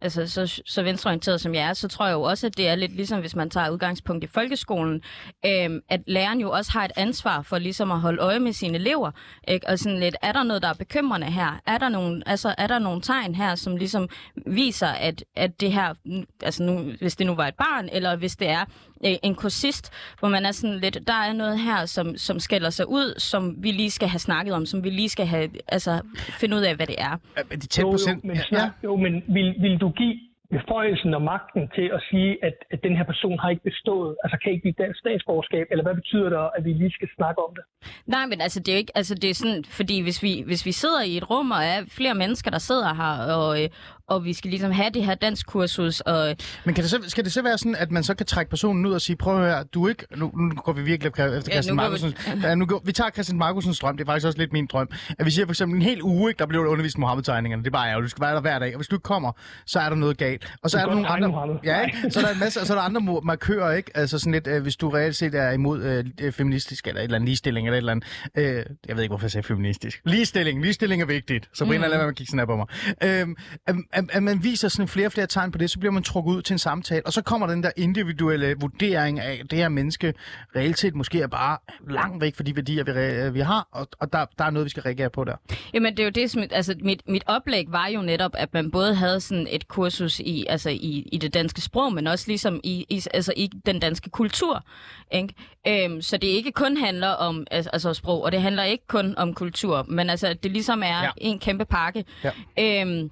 altså 0.00 0.26
så, 0.26 0.62
så 0.66 0.82
venstreorienteret 0.82 1.40
som 1.40 1.54
jeg 1.54 1.68
er, 1.68 1.72
så 1.72 1.88
tror 1.88 2.06
jeg 2.06 2.14
jo 2.14 2.22
også, 2.22 2.46
at 2.46 2.56
det 2.56 2.68
er 2.68 2.74
lidt 2.74 2.96
ligesom, 2.96 3.20
hvis 3.20 3.36
man 3.36 3.50
tager 3.50 3.70
udgangspunkt 3.70 4.24
i 4.24 4.26
folkeskolen, 4.26 5.02
øh, 5.46 5.70
at 5.88 6.00
læreren 6.06 6.40
jo 6.40 6.50
også 6.50 6.72
har 6.72 6.84
et 6.84 6.92
ansvar 6.96 7.42
for 7.42 7.58
ligesom 7.58 7.92
at 7.92 8.00
holde 8.00 8.22
øje 8.22 8.38
med 8.38 8.52
sine 8.52 8.78
elever, 8.78 9.10
ikke? 9.48 9.68
og 9.68 9.78
sådan 9.78 10.00
lidt, 10.00 10.16
er 10.22 10.32
der 10.32 10.42
noget, 10.42 10.62
der 10.62 10.68
er 10.68 10.74
bekymrende 10.74 11.26
her? 11.26 11.60
Er 11.66 11.78
der 11.78 11.88
nogle, 11.88 12.22
altså, 12.26 12.54
er 12.58 12.66
der 12.66 12.78
nogle 12.78 13.00
tegn 13.00 13.34
her, 13.34 13.54
som 13.54 13.76
ligesom 13.76 14.08
viser, 14.46 14.88
at, 14.88 15.24
at 15.36 15.60
det 15.60 15.72
her, 15.72 15.94
altså 16.42 16.62
nu, 16.62 16.92
hvis 17.00 17.16
det 17.16 17.26
nu 17.26 17.34
var 17.34 17.48
et 17.48 17.54
barn, 17.54 17.88
eller 17.92 18.16
hvis 18.16 18.36
det 18.36 18.48
er 18.48 18.64
øh, 19.06 19.12
en 19.22 19.34
kursist, 19.34 19.92
hvor 20.18 20.28
man 20.28 20.46
er 20.46 20.52
sådan 20.52 20.78
lidt, 20.78 20.98
der 21.06 21.12
er 21.28 21.32
noget 21.32 21.58
her, 21.58 21.86
som, 21.86 22.16
som 22.16 22.38
skælder 22.38 22.70
sig 22.70 22.88
ud, 22.88 23.18
som 23.18 23.54
vi 23.58 23.70
lige 23.72 23.90
skal 23.90 24.08
have 24.08 24.18
snakket 24.18 24.54
om, 24.54 24.66
som 24.66 24.84
vi 24.84 24.90
lige 24.90 25.08
skal 25.08 25.26
have, 25.26 25.50
altså, 25.68 26.00
finde 26.40 26.56
ud 26.56 26.62
af, 26.62 26.76
hvad 26.76 26.86
det 26.86 26.96
er. 26.98 27.16
Er 27.36 27.42
de 27.56 27.66
tæt 27.66 27.82
Jo, 27.82 27.88
på 27.88 27.92
jo, 27.92 27.98
sind? 27.98 28.22
men, 28.24 28.36
Ja, 28.52 28.70
jo, 28.84 28.96
men 28.96 29.12
vil, 29.28 29.54
vil 29.60 29.78
du 29.80 29.90
give 29.90 30.14
beføjelsen 30.50 31.14
og 31.14 31.22
magten 31.22 31.62
til 31.76 31.90
at 31.96 32.00
sige, 32.10 32.30
at, 32.44 32.54
at 32.70 32.78
den 32.82 32.96
her 32.96 33.04
person 33.04 33.38
har 33.38 33.50
ikke 33.50 33.62
bestået, 33.62 34.16
altså 34.24 34.36
kan 34.42 34.52
ikke 34.52 34.62
blive 34.62 34.74
dansk 34.84 34.98
statsborgerskab, 35.00 35.66
eller 35.70 35.82
hvad 35.84 35.94
betyder 35.94 36.28
det, 36.28 36.50
at 36.56 36.64
vi 36.64 36.72
lige 36.72 36.90
skal 36.90 37.08
snakke 37.16 37.38
om 37.46 37.52
det? 37.56 37.64
Nej, 38.06 38.26
men 38.26 38.40
altså, 38.40 38.60
det 38.60 38.68
er 38.68 38.72
jo 38.72 38.78
ikke, 38.78 38.92
altså, 38.94 39.14
det 39.14 39.30
er 39.30 39.34
sådan, 39.34 39.64
fordi 39.64 40.02
hvis 40.02 40.22
vi, 40.22 40.42
hvis 40.46 40.66
vi 40.66 40.72
sidder 40.72 41.02
i 41.02 41.16
et 41.16 41.30
rum, 41.30 41.50
og 41.50 41.62
er 41.64 41.80
flere 41.88 42.14
mennesker, 42.14 42.50
der 42.50 42.58
sidder 42.58 42.94
her, 42.94 43.34
og, 43.34 43.62
øh, 43.62 43.68
og 44.08 44.24
vi 44.24 44.32
skal 44.32 44.50
ligesom 44.50 44.70
have 44.70 44.90
det 44.94 45.04
her 45.04 45.14
dansk 45.14 45.46
kursus, 45.46 46.00
og 46.00 46.36
Men 46.64 46.74
kan 46.74 46.82
det 46.82 46.90
så, 46.90 46.98
skal 47.06 47.24
det 47.24 47.32
så 47.32 47.42
være 47.42 47.58
sådan, 47.58 47.74
at 47.74 47.90
man 47.90 48.04
så 48.04 48.14
kan 48.14 48.26
trække 48.26 48.50
personen 48.50 48.86
ud 48.86 48.92
og 48.92 49.00
sige, 49.00 49.16
prøv 49.16 49.34
at 49.42 49.50
høre, 49.52 49.64
du 49.64 49.88
ikke... 49.88 50.06
Nu, 50.16 50.30
nu 50.36 50.54
går 50.54 50.72
vi 50.72 50.82
virkelig 50.82 51.08
efter 51.10 51.24
Ja, 51.24 51.40
Christian 51.40 51.76
går 51.76 51.84
vi- 51.84 51.88
Markusen. 51.90 52.14
Ja, 52.42 52.54
nu 52.54 52.66
går, 52.66 52.82
vi 52.84 52.92
tager 52.92 53.10
Christian 53.10 53.38
Markusens 53.38 53.78
drøm, 53.78 53.96
det 53.96 54.04
er 54.04 54.08
faktisk 54.08 54.26
også 54.26 54.38
lidt 54.38 54.52
min 54.52 54.66
drøm. 54.66 54.88
At 55.18 55.26
vi 55.26 55.30
siger 55.30 55.46
for 55.46 55.52
eksempel 55.52 55.76
en 55.76 55.82
hel 55.82 56.02
uge, 56.02 56.30
ikke, 56.30 56.38
der 56.38 56.46
bliver 56.46 56.66
undervist 56.66 56.96
i 56.96 57.00
Mohammed-tegningerne. 57.00 57.62
Det 57.62 57.66
er 57.68 57.72
bare 57.72 57.88
ærgerligt. 57.88 58.04
Du 58.06 58.10
skal 58.10 58.22
være 58.22 58.34
der 58.34 58.40
hver 58.40 58.58
dag. 58.58 58.74
Og 58.74 58.78
hvis 58.78 58.88
du 58.88 58.96
ikke 58.96 59.02
kommer, 59.02 59.32
så 59.66 59.78
er 59.80 59.88
der 59.88 59.96
noget 59.96 60.18
galt. 60.18 60.54
Og 60.62 60.70
så 60.70 60.78
er 60.78 60.84
der 60.86 60.90
nogle 60.94 61.06
andre... 61.08 61.28
Mohammed. 61.28 61.56
Ja, 61.64 61.80
ikke? 61.80 62.10
Så 62.10 62.20
er 62.20 62.24
der 62.24 62.32
en 62.32 62.38
masse, 62.40 62.60
og 62.60 62.66
så 62.66 62.72
er 62.72 62.76
der 62.78 62.82
andre 62.84 63.20
markører, 63.24 63.72
ikke? 63.76 63.90
Altså 63.96 64.18
sådan 64.18 64.32
lidt, 64.32 64.46
øh, 64.46 64.62
hvis 64.62 64.76
du 64.76 64.88
reelt 64.88 65.16
set 65.16 65.34
er 65.34 65.50
imod 65.50 65.82
øh, 65.82 66.04
øh, 66.20 66.32
feministisk, 66.32 66.86
eller 66.86 67.00
et 67.00 67.04
eller 67.04 67.16
andet 67.16 67.26
ligestilling, 67.28 67.66
eller 67.66 67.74
et 67.74 67.78
eller 67.78 67.92
andet. 67.92 68.06
Øh, 68.36 68.64
jeg 68.88 68.96
ved 68.96 69.02
ikke, 69.02 69.10
hvorfor 69.10 69.24
jeg 69.24 69.30
sagde 69.30 69.46
feministisk. 69.46 70.00
Ligestilling. 70.04 70.62
Ligestilling 70.62 71.02
er 71.02 71.06
vigtigt. 71.06 71.48
Så 71.54 71.64
Brian, 71.64 71.80
mm. 71.80 71.82
lad 71.82 71.90
være 71.90 71.98
med 71.98 72.08
at 72.08 72.14
kigge 72.16 72.30
sådan 72.30 72.38
her 72.38 72.46
på 72.46 72.56
mig. 72.56 72.66
Øhm, 73.02 73.36
at, 73.66 73.76
at, 73.96 74.04
at, 74.12 74.22
man 74.22 74.44
viser 74.44 74.68
sådan 74.68 74.88
flere 74.88 75.06
og 75.06 75.12
flere 75.12 75.26
tegn 75.26 75.52
på 75.52 75.58
det, 75.58 75.70
så 75.70 75.78
bliver 75.78 75.92
man 75.92 76.02
trukket 76.02 76.32
ud 76.32 76.42
til 76.42 76.54
en 76.54 76.58
samtale, 76.58 77.06
og 77.06 77.12
så 77.12 77.22
kommer 77.22 77.46
den 77.46 77.62
der 77.62 77.70
individuelle 77.76 78.54
vurdering 78.60 79.20
af, 79.20 79.40
at 79.44 79.50
det 79.50 79.58
her 79.58 79.68
menneske 79.68 80.14
reelt 80.56 80.78
set 80.78 80.94
måske 80.94 81.20
er 81.20 81.26
bare 81.26 81.58
langt 81.90 82.20
væk 82.20 82.36
fra 82.36 82.44
de 82.44 82.56
værdier, 82.56 82.84
vi, 82.84 83.30
vi 83.30 83.40
har, 83.40 83.68
og, 83.72 83.88
og 84.00 84.12
der, 84.12 84.26
der 84.38 84.44
er 84.44 84.50
noget, 84.50 84.64
vi 84.64 84.70
skal 84.70 84.82
reagere 84.82 85.10
på 85.10 85.24
der. 85.24 85.36
Jamen, 85.74 85.92
det 85.92 86.00
er 86.00 86.04
jo 86.04 86.10
det, 86.10 86.30
som, 86.30 86.42
altså, 86.50 86.74
mit, 86.80 87.02
mit 87.08 87.22
oplæg 87.26 87.66
var 87.68 87.86
jo 87.86 88.02
netop, 88.02 88.30
at 88.34 88.54
man 88.54 88.70
både 88.70 88.94
havde 88.94 89.20
sådan 89.20 89.46
et 89.50 89.68
kursus 89.68 90.20
i, 90.20 90.46
altså, 90.48 90.70
i, 90.70 91.08
i 91.12 91.18
det 91.18 91.34
danske 91.34 91.60
sprog, 91.60 91.92
men 91.92 92.06
også 92.06 92.24
ligesom 92.28 92.60
i, 92.64 92.86
i, 92.88 93.02
altså, 93.14 93.32
i 93.36 93.50
den 93.66 93.80
danske 93.80 94.10
kultur. 94.10 94.64
Ikke? 95.12 95.34
Øhm, 95.68 96.02
så 96.02 96.16
det 96.16 96.28
ikke 96.28 96.52
kun 96.52 96.76
handler 96.76 97.08
om 97.08 97.46
altså, 97.50 97.70
altså, 97.72 97.94
sprog, 97.94 98.22
og 98.22 98.32
det 98.32 98.42
handler 98.42 98.62
ikke 98.62 98.86
kun 98.86 99.14
om 99.16 99.34
kultur, 99.34 99.86
men 99.88 100.10
altså, 100.10 100.34
det 100.42 100.50
ligesom 100.50 100.82
er 100.82 101.02
ja. 101.02 101.10
en 101.16 101.38
kæmpe 101.38 101.64
pakke. 101.64 102.04
Ja. 102.24 102.30
Øhm, 102.58 103.10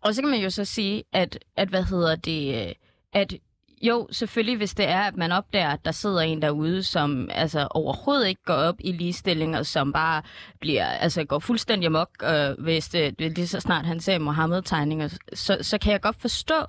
og 0.00 0.14
så 0.14 0.22
kan 0.22 0.30
man 0.30 0.40
jo 0.40 0.50
så 0.50 0.64
sige, 0.64 1.04
at, 1.12 1.38
at 1.56 1.68
hvad 1.68 1.82
hedder 1.82 2.16
det, 2.16 2.68
øh, 2.68 2.74
at 3.12 3.34
jo, 3.82 4.08
selvfølgelig, 4.10 4.56
hvis 4.56 4.74
det 4.74 4.88
er, 4.88 5.00
at 5.00 5.16
man 5.16 5.32
opdager, 5.32 5.68
at 5.68 5.84
der 5.84 5.92
sidder 5.92 6.20
en 6.20 6.42
derude, 6.42 6.82
som 6.82 7.28
altså 7.32 7.68
overhovedet 7.70 8.28
ikke 8.28 8.42
går 8.44 8.54
op 8.54 8.74
i 8.78 8.92
ligestilling, 8.92 9.56
og 9.56 9.66
som 9.66 9.92
bare 9.92 10.22
bliver, 10.60 10.86
altså 10.86 11.24
går 11.24 11.38
fuldstændig 11.38 11.86
amok, 11.86 12.08
øh, 12.24 12.50
hvis 12.58 12.88
det, 12.88 13.14
lige 13.18 13.48
så 13.48 13.60
snart 13.60 13.86
han 13.86 14.00
ser 14.00 14.18
Mohammed-tegninger, 14.18 15.08
så, 15.34 15.58
så 15.60 15.78
kan 15.78 15.92
jeg 15.92 16.00
godt 16.00 16.20
forstå, 16.20 16.64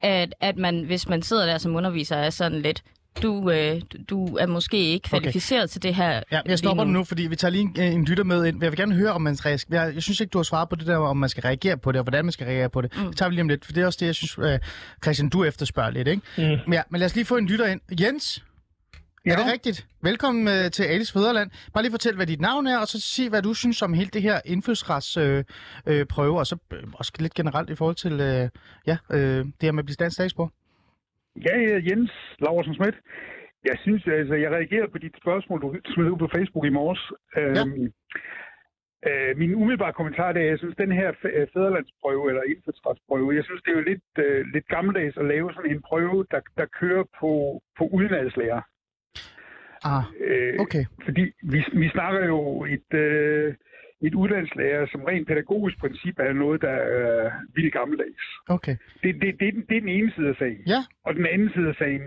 at, 0.00 0.34
at 0.40 0.56
man, 0.56 0.82
hvis 0.84 1.08
man 1.08 1.22
sidder 1.22 1.46
der 1.46 1.58
som 1.58 1.76
underviser, 1.76 2.16
er 2.16 2.30
sådan 2.30 2.62
lidt, 2.62 2.82
du, 3.22 3.50
øh, 3.50 3.80
du- 4.10 4.36
er 4.36 4.46
måske 4.46 4.76
ikke 4.78 5.08
Okay. 5.12 5.20
kvalificeret 5.20 5.70
til 5.70 5.82
det 5.82 5.94
her 5.94 6.22
Ja, 6.32 6.40
jeg 6.46 6.58
stopper 6.58 6.84
nu. 6.84 6.90
nu, 6.90 7.04
fordi 7.04 7.22
vi 7.26 7.36
tager 7.36 7.52
lige 7.52 7.62
en, 7.62 7.80
en 7.92 8.04
lytter 8.04 8.24
med 8.24 8.44
ind. 8.46 8.62
Jeg 8.62 8.70
vil 8.72 8.78
gerne 8.78 8.94
høre, 8.94 9.12
om 9.12 9.22
man 9.22 9.36
skal, 9.36 9.60
jeg, 9.70 9.94
jeg 9.94 10.02
synes 10.02 10.20
ikke, 10.20 10.30
du 10.30 10.38
har 10.38 10.42
svaret 10.42 10.68
på 10.68 10.76
det 10.76 10.86
der, 10.86 10.96
om 10.96 11.16
man 11.16 11.28
skal 11.28 11.42
reagere 11.42 11.76
på 11.76 11.92
det, 11.92 11.98
og 11.98 12.04
hvordan 12.04 12.24
man 12.24 12.32
skal 12.32 12.46
reagere 12.46 12.70
på 12.70 12.80
det. 12.80 12.92
Mm. 12.96 13.06
Det 13.06 13.16
tager 13.16 13.28
vi 13.28 13.34
lige 13.34 13.42
om 13.42 13.48
lidt, 13.48 13.64
for 13.64 13.72
det 13.72 13.82
er 13.82 13.86
også 13.86 13.96
det, 14.00 14.06
jeg 14.06 14.14
synes, 14.14 14.38
øh, 14.38 14.58
Christian, 15.04 15.28
du 15.28 15.44
efterspørger 15.44 15.90
lidt, 15.90 16.08
ikke? 16.08 16.22
Mm. 16.38 16.42
Men, 16.42 16.72
ja, 16.72 16.82
men 16.90 16.98
lad 16.98 17.06
os 17.06 17.14
lige 17.14 17.24
få 17.24 17.36
en 17.36 17.46
lytter 17.46 17.66
ind. 17.66 17.80
Jens, 18.00 18.44
ja. 19.26 19.30
er 19.32 19.36
det 19.36 19.52
rigtigt? 19.52 19.86
Velkommen 20.02 20.48
øh, 20.48 20.70
til 20.70 20.82
Alice 20.82 21.12
Fæderland. 21.12 21.50
Bare 21.74 21.82
lige 21.84 21.92
fortæl, 21.92 22.16
hvad 22.16 22.26
dit 22.26 22.40
navn 22.40 22.66
er, 22.66 22.78
og 22.78 22.88
så 22.88 23.00
sig, 23.00 23.28
hvad 23.28 23.42
du 23.42 23.54
synes 23.54 23.82
om 23.82 23.92
hele 23.92 24.10
det 24.12 24.22
her 24.22 24.40
indfødsretsprøve, 24.44 25.44
øh, 25.86 26.00
øh, 26.00 26.06
prøve, 26.06 26.38
og 26.38 26.46
så 26.46 26.56
øh, 26.72 26.78
også 26.94 27.12
lidt 27.18 27.34
generelt 27.34 27.70
i 27.70 27.74
forhold 27.74 27.96
til 27.96 28.12
øh, 28.12 28.48
ja, 28.86 28.96
øh, 29.10 29.44
det 29.44 29.54
her 29.62 29.72
med 29.72 29.78
at 29.82 29.84
blive 29.86 29.96
dansk 30.00 30.14
statsborger. 30.14 30.50
Ja, 31.44 31.52
jeg 31.60 31.70
er 31.72 31.82
Jens 31.90 32.12
Laursen 32.38 32.74
Schmidt. 32.74 32.96
Jeg 33.64 33.76
synes, 33.84 34.06
altså, 34.06 34.34
jeg 34.34 34.50
reagerede 34.50 34.90
på 34.92 34.98
dit 34.98 35.16
spørgsmål, 35.22 35.60
du 35.62 35.76
smed 35.94 36.10
ud 36.10 36.18
på 36.18 36.28
Facebook 36.36 36.66
i 36.66 36.68
morges. 36.78 37.02
Ja. 37.36 37.42
Øhm, 37.42 37.92
øh, 39.08 39.36
min 39.38 39.54
umiddelbare 39.54 39.92
kommentar 39.92 40.24
er, 40.32 40.38
at 40.44 40.46
jeg 40.46 40.58
synes, 40.58 40.76
den 40.76 40.92
her 40.92 41.12
fe- 41.12 41.46
fæderlandsprøve, 41.54 42.28
eller 42.30 42.42
indfødsretsprøve, 42.42 43.34
jeg 43.34 43.44
synes, 43.44 43.62
det 43.62 43.70
er 43.72 43.78
jo 43.80 43.84
lidt, 43.90 44.08
øh, 44.18 44.46
lidt 44.54 44.66
gammeldags 44.68 45.16
at 45.16 45.24
lave 45.24 45.52
sådan 45.54 45.70
en 45.70 45.82
prøve, 45.82 46.26
der, 46.30 46.40
der 46.58 46.66
kører 46.80 47.04
på, 47.20 47.60
på 47.78 47.84
udenadslærer. 47.92 48.60
Ah, 49.84 50.04
Øh, 50.20 50.54
okay. 50.58 50.84
Fordi 51.04 51.22
vi, 51.42 51.64
vi 51.72 51.88
snakker 51.88 52.26
jo 52.26 52.64
et, 52.64 52.94
øh, 52.94 53.54
et 54.02 54.14
uddannelseslærer, 54.14 54.86
som 54.86 55.04
rent 55.04 55.28
pædagogisk 55.28 55.78
princip 55.78 56.18
er 56.18 56.32
noget, 56.32 56.60
der 56.62 56.70
er 56.70 57.30
vildt 57.54 57.72
gammeldags. 57.72 58.24
Okay. 58.48 58.76
Det, 59.02 59.14
det, 59.22 59.40
det, 59.40 59.48
er 59.48 59.52
den- 59.52 59.66
det 59.68 59.76
er 59.76 59.80
den 59.80 59.88
ene 59.88 60.12
side 60.16 60.28
af 60.28 60.36
sagen. 60.36 60.62
Ja. 60.66 60.80
Og 61.04 61.14
den 61.14 61.26
anden 61.26 61.50
side 61.54 61.68
af 61.68 61.74
sagen, 61.74 62.02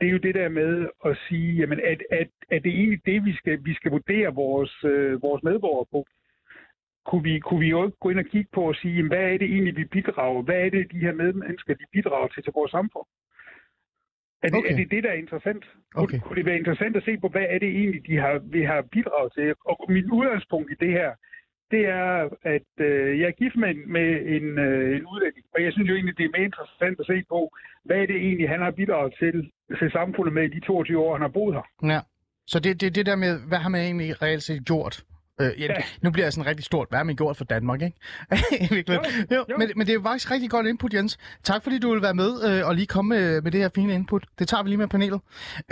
det 0.00 0.06
er 0.08 0.12
jo 0.12 0.18
det 0.18 0.34
der 0.34 0.48
med 0.48 0.88
at 1.04 1.16
sige, 1.28 1.52
jamen, 1.60 1.80
at, 1.84 2.02
at, 2.10 2.28
at 2.50 2.62
det 2.64 2.70
er 2.72 2.76
egentlig 2.76 3.00
det, 3.06 3.24
vi 3.24 3.32
skal, 3.36 3.58
vi 3.64 3.74
skal 3.74 3.90
vurdere 3.90 4.34
vores, 4.34 4.84
øh, 4.84 5.22
vores 5.22 5.42
medborgere 5.42 5.86
på. 5.90 6.06
Kunne 7.06 7.22
vi, 7.22 7.38
kunne 7.38 7.60
vi 7.60 7.68
jo 7.68 7.84
ikke 7.86 7.98
gå 8.00 8.10
ind 8.10 8.18
og 8.18 8.24
kigge 8.24 8.50
på 8.52 8.62
og 8.68 8.74
sige, 8.74 8.94
jamen, 8.94 9.10
hvad 9.12 9.24
er 9.32 9.38
det 9.38 9.48
egentlig, 9.54 9.76
vi 9.76 9.84
bidrager? 9.84 10.42
Hvad 10.42 10.60
er 10.66 10.70
det, 10.70 10.92
de 10.92 10.98
her 10.98 11.12
medmennesker, 11.14 11.74
de 11.74 11.84
bidrager 11.92 12.28
til 12.28 12.42
til 12.42 12.52
vores 12.52 12.70
samfund? 12.70 13.06
Er 14.42 14.48
det, 14.48 14.58
Okay. 14.58 14.72
er 14.72 14.76
det 14.76 14.90
det, 14.90 15.04
der 15.04 15.10
er 15.10 15.18
interessant? 15.24 15.64
Kunne, 15.94 16.02
Okay. 16.04 16.18
kunne 16.20 16.36
det 16.36 16.46
være 16.46 16.58
interessant 16.62 16.96
at 16.96 17.04
se 17.04 17.12
på, 17.22 17.28
hvad 17.28 17.46
er 17.54 17.58
det 17.58 17.68
egentlig, 17.68 18.06
de 18.06 18.16
har, 18.16 18.34
vi 18.56 18.62
har 18.62 18.80
bidraget 18.92 19.32
til? 19.38 19.54
Og 19.70 19.76
mit 19.88 20.04
udgangspunkt 20.18 20.68
i 20.72 20.76
det 20.84 20.92
her, 20.98 21.10
det 21.70 21.82
er, 21.86 22.28
at 22.56 22.70
øh, 22.88 23.18
jeg 23.20 23.26
er 23.32 23.36
gift 23.42 23.56
med, 23.56 23.68
en- 23.74 23.92
med 23.96 24.08
en, 24.36 24.46
øh, 24.66 24.96
en 24.96 25.04
udlænding, 25.12 25.44
og 25.54 25.62
jeg 25.64 25.72
synes 25.72 25.88
jo 25.90 25.94
egentlig, 25.94 26.18
det 26.18 26.24
er 26.24 26.34
mere 26.36 26.44
interessant 26.50 27.00
at 27.00 27.06
se 27.06 27.22
på, 27.28 27.40
hvad 27.84 27.96
er 28.02 28.06
det 28.06 28.16
egentlig, 28.16 28.48
han 28.48 28.60
har 28.66 28.70
bidraget 28.70 29.12
til, 29.22 29.50
til 29.78 29.90
samfundet 29.90 30.32
med 30.34 30.44
i 30.44 30.54
de 30.56 30.60
22 30.60 30.98
år, 31.04 31.12
han 31.16 31.22
har 31.22 31.28
boet 31.38 31.54
her. 31.54 31.66
Ja. 31.94 32.00
Så 32.46 32.60
det, 32.60 32.80
det, 32.80 32.94
det 32.94 33.06
der 33.06 33.16
med, 33.16 33.32
hvad 33.48 33.58
har 33.58 33.68
man 33.68 33.80
egentlig 33.80 34.22
reelt 34.22 34.42
set 34.42 34.64
gjort? 34.66 34.94
Øh, 35.40 35.60
ja, 35.60 35.68
nu 36.02 36.10
bliver 36.10 36.26
jeg 36.26 36.32
sådan 36.32 36.46
rigtig 36.46 36.64
stort. 36.64 36.88
Hvad 36.88 36.98
har 36.98 37.04
man 37.04 37.16
gjort 37.16 37.36
for 37.36 37.44
Danmark, 37.44 37.82
ikke? 37.82 37.96
jo, 38.88 38.94
jo, 39.30 39.44
jo. 39.48 39.56
Men, 39.58 39.70
men 39.76 39.86
det 39.86 39.92
er 39.92 39.94
jo 39.94 40.02
faktisk 40.02 40.30
rigtig 40.30 40.50
godt 40.50 40.66
input, 40.66 40.94
Jens. 40.94 41.18
Tak 41.44 41.62
fordi 41.62 41.78
du 41.78 41.92
vil 41.92 42.02
være 42.02 42.14
med 42.14 42.44
øh, 42.44 42.66
og 42.66 42.74
lige 42.74 42.86
komme 42.86 43.08
med, 43.08 43.42
med 43.42 43.52
det 43.52 43.60
her 43.60 43.68
fine 43.74 43.94
input. 43.94 44.24
Det 44.38 44.48
tager 44.48 44.62
vi 44.62 44.68
lige 44.68 44.78
med 44.78 44.88
panelet. 44.88 45.20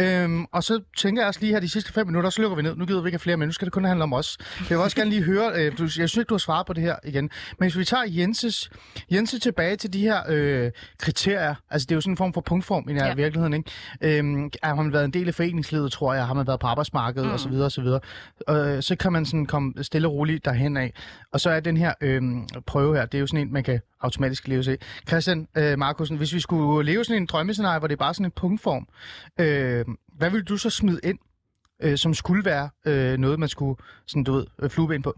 Øhm, 0.00 0.44
og 0.52 0.64
så 0.64 0.80
tænker 0.96 1.22
jeg 1.22 1.28
også 1.28 1.40
lige 1.40 1.52
her 1.52 1.60
de 1.60 1.68
sidste 1.68 1.92
fem 1.92 2.06
minutter, 2.06 2.30
så 2.30 2.42
lukker 2.42 2.56
vi 2.56 2.62
ned. 2.62 2.76
Nu 2.76 2.86
gider 2.86 3.02
vi 3.02 3.08
ikke 3.08 3.14
have 3.14 3.20
flere 3.20 3.36
mennesker, 3.36 3.66
det 3.66 3.72
kun 3.72 3.84
handler 3.84 4.02
om 4.02 4.12
os. 4.12 4.38
Jeg 4.58 4.68
vil 4.68 4.78
også 4.78 4.96
gerne 4.96 5.10
lige 5.10 5.22
høre, 5.22 5.52
øh, 5.54 5.78
du, 5.78 5.82
jeg 5.82 5.90
synes 5.90 6.16
ikke, 6.16 6.28
du 6.28 6.34
har 6.34 6.38
svaret 6.38 6.66
på 6.66 6.72
det 6.72 6.82
her 6.82 6.96
igen. 7.04 7.30
Men 7.58 7.66
hvis 7.66 7.78
vi 7.78 7.84
tager 7.84 8.04
Jenses, 8.06 8.70
Jenses 9.10 9.40
tilbage 9.40 9.76
til 9.76 9.92
de 9.92 10.00
her 10.00 10.20
øh, 10.28 10.70
kriterier, 10.98 11.54
altså 11.70 11.86
det 11.86 11.92
er 11.92 11.96
jo 11.96 12.00
sådan 12.00 12.12
en 12.12 12.16
form 12.16 12.32
for 12.32 12.40
punktform 12.40 12.88
i 12.88 12.92
ja. 12.92 13.14
virkeligheden, 13.14 13.54
ikke? 13.54 14.18
Øhm, 14.18 14.50
har 14.62 14.74
man 14.74 14.92
været 14.92 15.04
en 15.04 15.10
del 15.10 15.28
af 15.28 15.34
foreningslivet, 15.34 15.92
tror 15.92 16.14
jeg, 16.14 16.26
har 16.26 16.34
man 16.34 16.46
været 16.46 16.60
på 16.60 16.66
arbejdsmarkedet 16.66 17.28
mm. 17.28 17.34
osv. 17.34 17.52
osv. 17.52 17.86
Øh, 18.50 18.82
så 18.82 18.96
kan 19.00 19.12
man 19.12 19.26
sådan 19.26 19.46
komme 19.56 19.84
stille 19.84 20.08
og 20.08 20.14
roligt 20.14 20.44
derhen 20.44 20.76
af. 20.76 20.92
Og 21.32 21.40
så 21.40 21.50
er 21.50 21.60
den 21.60 21.76
her 21.76 21.94
øh, 22.00 22.22
prøve 22.66 22.96
her, 22.96 23.06
det 23.06 23.18
er 23.18 23.20
jo 23.20 23.26
sådan 23.26 23.46
en, 23.46 23.52
man 23.52 23.64
kan 23.64 23.80
automatisk 24.00 24.48
leve 24.48 24.62
sig 24.62 24.78
Christian 25.08 25.48
øh, 25.56 25.78
Markusen, 25.78 26.16
hvis 26.16 26.34
vi 26.34 26.40
skulle 26.40 26.92
leve 26.92 27.04
sådan 27.04 27.22
en 27.22 27.26
drømmescenarie, 27.26 27.78
hvor 27.78 27.88
det 27.88 27.94
er 27.94 27.98
bare 27.98 28.14
sådan 28.14 28.26
en 28.26 28.30
punktform, 28.30 28.88
øh, 29.40 29.84
hvad 30.12 30.30
vil 30.30 30.44
du 30.44 30.56
så 30.56 30.70
smide 30.70 31.00
ind, 31.04 31.18
øh, 31.82 31.98
som 31.98 32.14
skulle 32.14 32.44
være 32.44 32.68
øh, 32.86 33.18
noget, 33.18 33.38
man 33.38 33.48
skulle 33.48 33.80
sådan, 34.06 34.24
du 34.24 34.32
ved, 34.32 34.46
øh, 34.58 34.94
ind 34.94 35.02
på? 35.02 35.14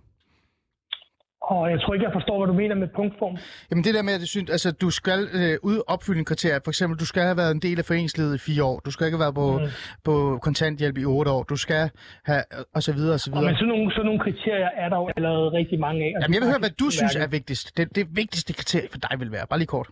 Og 1.54 1.70
jeg 1.72 1.78
tror 1.80 1.94
ikke, 1.94 2.06
jeg 2.08 2.14
forstår, 2.18 2.36
hvad 2.38 2.48
du 2.52 2.56
mener 2.62 2.74
med 2.74 2.88
punktform. 3.00 3.34
Jamen 3.70 3.84
det 3.84 3.92
der 3.96 4.02
med, 4.02 4.12
at 4.18 4.20
det 4.24 4.28
synes, 4.28 4.50
altså, 4.50 4.70
du 4.84 4.90
skal 5.00 5.20
øh, 5.38 5.58
ud 5.70 5.78
opfylde 5.94 6.18
en 6.18 6.24
kriterier. 6.24 6.60
For 6.64 6.70
eksempel, 6.74 6.94
du 7.02 7.06
skal 7.12 7.22
have 7.22 7.36
været 7.42 7.52
en 7.58 7.62
del 7.66 7.78
af 7.78 7.84
foreningslivet 7.84 8.34
i 8.34 8.38
fire 8.48 8.62
år. 8.70 8.76
Du 8.86 8.90
skal 8.90 9.02
ikke 9.06 9.16
have 9.18 9.26
været 9.26 9.36
på, 9.42 9.48
mm. 9.58 9.68
på 10.08 10.38
kontanthjælp 10.46 10.96
i 10.98 11.04
otte 11.04 11.30
år. 11.30 11.42
Du 11.42 11.56
skal 11.56 11.90
have, 12.30 12.42
og 12.74 12.82
så 12.82 12.92
videre, 12.98 13.14
og 13.14 13.20
så 13.20 13.30
videre. 13.30 13.44
Og 13.44 13.46
men 13.48 13.54
sådan 13.60 13.68
nogle, 13.68 13.92
sådan 13.92 14.04
nogle 14.04 14.20
kriterier 14.26 14.70
er 14.82 14.88
der 14.88 14.96
jo 15.02 15.06
allerede 15.16 15.48
rigtig 15.60 15.78
mange 15.86 16.00
af. 16.06 16.12
Jamen 16.22 16.34
jeg 16.34 16.42
vil 16.42 16.48
høre, 16.52 16.62
hvad 16.66 16.74
du 16.82 16.90
synes 16.90 17.16
er 17.16 17.28
vigtigst. 17.36 17.76
Det, 17.76 17.96
det 17.96 18.06
vigtigste 18.22 18.52
kriterie 18.52 18.88
for 18.94 18.98
dig 18.98 19.20
vil 19.20 19.32
være. 19.32 19.46
Bare 19.50 19.58
lige 19.58 19.72
kort. 19.76 19.88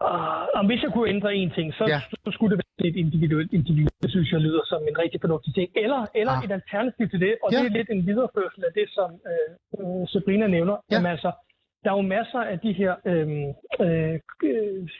Uh, 0.00 0.44
og 0.58 0.66
hvis 0.66 0.82
jeg 0.82 0.90
kunne 0.92 1.08
ændre 1.14 1.34
en 1.34 1.50
ting, 1.50 1.74
så, 1.78 1.84
ja. 1.94 2.00
så 2.24 2.30
skulle 2.34 2.56
det 2.56 2.58
være 2.64 2.88
et 2.90 2.96
individuelt 2.96 3.52
individ. 3.52 3.86
Det 4.02 4.10
synes 4.10 4.32
jeg 4.32 4.40
lyder 4.40 4.62
som 4.72 4.82
en 4.90 4.98
rigtig 4.98 5.20
fornuftig 5.20 5.54
ting. 5.54 5.68
Eller, 5.84 6.06
eller 6.14 6.32
ah. 6.32 6.44
et 6.44 6.52
alternativ 6.52 7.08
til 7.08 7.20
det, 7.20 7.34
og 7.42 7.48
ja. 7.52 7.58
det 7.58 7.66
er 7.66 7.76
lidt 7.78 7.90
en 7.90 8.06
videreførsel 8.06 8.64
af 8.68 8.72
det, 8.78 8.86
som 8.96 9.10
øh, 9.30 9.50
øh, 9.78 10.08
Sabrina 10.08 10.46
nævner. 10.46 10.76
Ja. 10.76 10.94
Jamen, 10.94 11.10
altså, 11.14 11.30
der 11.84 11.90
er 11.90 11.96
jo 11.96 12.02
masser 12.16 12.40
af 12.52 12.58
de 12.58 12.72
her 12.72 12.92
øh, 13.10 13.28
øh, 13.84 14.20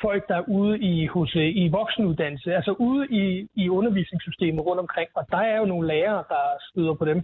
folk, 0.05 0.29
der 0.29 0.37
er 0.37 0.49
ude 0.49 0.79
i, 0.79 1.07
hos, 1.07 1.37
øh, 1.37 1.57
i 1.63 1.69
voksenuddannelse, 1.69 2.55
altså 2.55 2.73
ude 2.73 3.05
i, 3.21 3.49
i 3.63 3.69
undervisningssystemet 3.69 4.67
rundt 4.67 4.81
omkring, 4.81 5.09
og 5.15 5.25
der 5.31 5.43
er 5.51 5.57
jo 5.59 5.65
nogle 5.65 5.89
lærere, 5.89 6.25
der 6.29 6.45
støder 6.71 6.95
på 6.95 7.05
dem. 7.05 7.19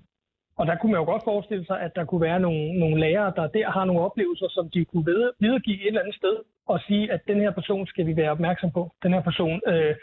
Og 0.58 0.66
der 0.66 0.76
kunne 0.76 0.92
man 0.92 1.00
jo 1.00 1.04
godt 1.04 1.24
forestille 1.24 1.66
sig, 1.66 1.80
at 1.80 1.92
der 1.96 2.04
kunne 2.04 2.20
være 2.20 2.40
nogle, 2.40 2.78
nogle 2.78 3.00
lærere, 3.00 3.32
der 3.36 3.46
der 3.46 3.70
har 3.70 3.84
nogle 3.84 4.02
oplevelser, 4.02 4.48
som 4.50 4.70
de 4.70 4.84
kunne 4.84 5.06
videregive 5.40 5.80
et 5.82 5.86
eller 5.86 6.00
andet 6.00 6.14
sted, 6.14 6.36
og 6.66 6.80
sige, 6.86 7.12
at 7.12 7.20
den 7.28 7.38
her 7.40 7.50
person 7.50 7.86
skal 7.86 8.06
vi 8.06 8.16
være 8.16 8.30
opmærksom 8.30 8.70
på. 8.70 8.92
Den 9.02 9.12
her 9.12 9.22
person 9.22 9.60
øh, 9.66 9.94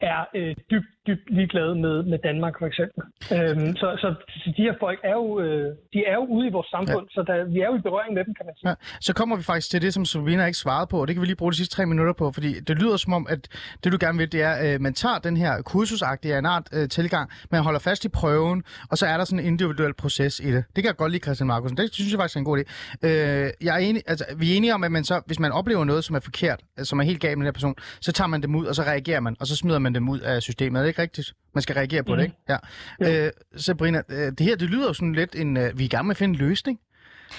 er 0.00 0.20
øh, 0.34 0.56
dybt, 0.70 0.99
dybt 1.10 1.26
ligeglade 1.38 1.74
med, 1.84 1.96
med 2.12 2.18
Danmark, 2.28 2.54
for 2.60 2.66
eksempel. 2.70 3.00
Øhm, 3.34 3.76
så, 3.80 3.88
så, 4.02 4.08
så 4.42 4.48
de 4.56 4.62
her 4.66 4.74
folk 4.80 5.00
er 5.10 5.16
jo, 5.22 5.40
øh, 5.40 5.66
de 5.94 5.98
er 6.10 6.14
jo 6.20 6.24
ude 6.36 6.46
i 6.48 6.52
vores 6.56 6.66
samfund, 6.76 7.06
ja. 7.08 7.14
så 7.14 7.20
der, 7.28 7.44
vi 7.54 7.58
er 7.60 7.68
jo 7.72 7.76
i 7.80 7.82
berøring 7.88 8.12
med 8.14 8.24
dem, 8.24 8.34
kan 8.38 8.46
man 8.46 8.54
sige. 8.56 8.68
Ja. 8.68 8.74
Så 9.00 9.12
kommer 9.18 9.36
vi 9.36 9.42
faktisk 9.42 9.70
til 9.70 9.82
det, 9.82 9.94
som 9.94 10.04
Sabina 10.04 10.46
ikke 10.46 10.58
svarede 10.58 10.86
på, 10.86 11.00
og 11.00 11.06
det 11.06 11.14
kan 11.14 11.20
vi 11.22 11.26
lige 11.26 11.36
bruge 11.36 11.52
de 11.52 11.56
sidste 11.56 11.76
tre 11.76 11.86
minutter 11.86 12.12
på, 12.12 12.32
fordi 12.32 12.60
det 12.60 12.82
lyder 12.82 12.96
som 12.96 13.12
om, 13.12 13.26
at 13.30 13.48
det 13.84 13.92
du 13.92 13.98
gerne 14.00 14.18
vil, 14.18 14.32
det 14.32 14.42
er, 14.42 14.52
at 14.52 14.74
øh, 14.74 14.80
man 14.80 14.94
tager 14.94 15.18
den 15.18 15.36
her 15.36 15.62
kursusagtige 15.62 16.38
en 16.38 16.46
art 16.46 16.66
øh, 16.72 16.88
tilgang, 16.88 17.30
man 17.50 17.62
holder 17.62 17.80
fast 17.80 18.04
i 18.04 18.08
prøven, 18.08 18.62
og 18.90 18.98
så 18.98 19.06
er 19.06 19.16
der 19.16 19.24
sådan 19.24 19.40
en 19.40 19.46
individuel 19.46 19.94
proces 19.94 20.40
i 20.40 20.50
det. 20.54 20.64
Det 20.74 20.80
kan 20.82 20.86
jeg 20.86 20.96
godt 20.96 21.12
lide, 21.12 21.22
Christian 21.22 21.46
Markusen. 21.46 21.76
Det 21.76 21.94
synes 21.94 22.10
jeg 22.12 22.18
faktisk 22.20 22.36
er 22.36 22.40
en 22.40 22.44
god 22.44 22.58
idé. 22.58 22.64
Øh, 23.08 23.50
jeg 23.66 23.74
er 23.74 23.78
enig, 23.78 24.02
altså, 24.06 24.24
vi 24.36 24.52
er 24.52 24.56
enige 24.56 24.74
om, 24.74 24.84
at 24.84 24.92
man 24.92 25.04
så, 25.04 25.20
hvis 25.26 25.40
man 25.40 25.52
oplever 25.52 25.84
noget, 25.84 26.04
som 26.04 26.16
er 26.16 26.20
forkert, 26.20 26.60
som 26.82 27.00
er 27.00 27.04
helt 27.04 27.20
galt 27.20 27.38
med 27.38 27.44
den 27.44 27.46
her 27.46 27.52
person, 27.52 27.74
så 28.00 28.12
tager 28.12 28.28
man 28.28 28.42
dem 28.42 28.54
ud, 28.54 28.66
og 28.66 28.74
så 28.74 28.82
reagerer 28.82 29.20
man, 29.20 29.36
og 29.40 29.46
så 29.46 29.56
smider 29.56 29.78
man 29.78 29.94
dem 29.94 30.08
ud 30.08 30.20
af 30.20 30.42
systemet. 30.42 30.78
Er 30.78 30.82
det 30.82 30.88
ikke 30.88 30.99
rigtigt? 31.00 31.32
Man 31.54 31.62
skal 31.62 31.74
reagere 31.74 32.04
på 32.04 32.12
mm. 32.12 32.18
det, 32.18 32.24
ikke? 32.24 32.36
Ja. 32.48 32.56
ja. 33.00 33.26
Øh, 33.26 33.32
Sabrina, 33.56 34.02
øh, 34.08 34.32
det 34.38 34.40
her, 34.40 34.56
det 34.56 34.70
lyder 34.70 34.86
jo 34.86 34.92
sådan 34.92 35.12
lidt 35.12 35.34
en... 35.34 35.56
Øh, 35.56 35.78
vi 35.78 35.82
er 35.82 35.86
i 35.86 35.88
gang 35.88 36.06
med 36.06 36.10
at 36.10 36.16
finde 36.16 36.32
en 36.32 36.38
løsning. 36.38 36.80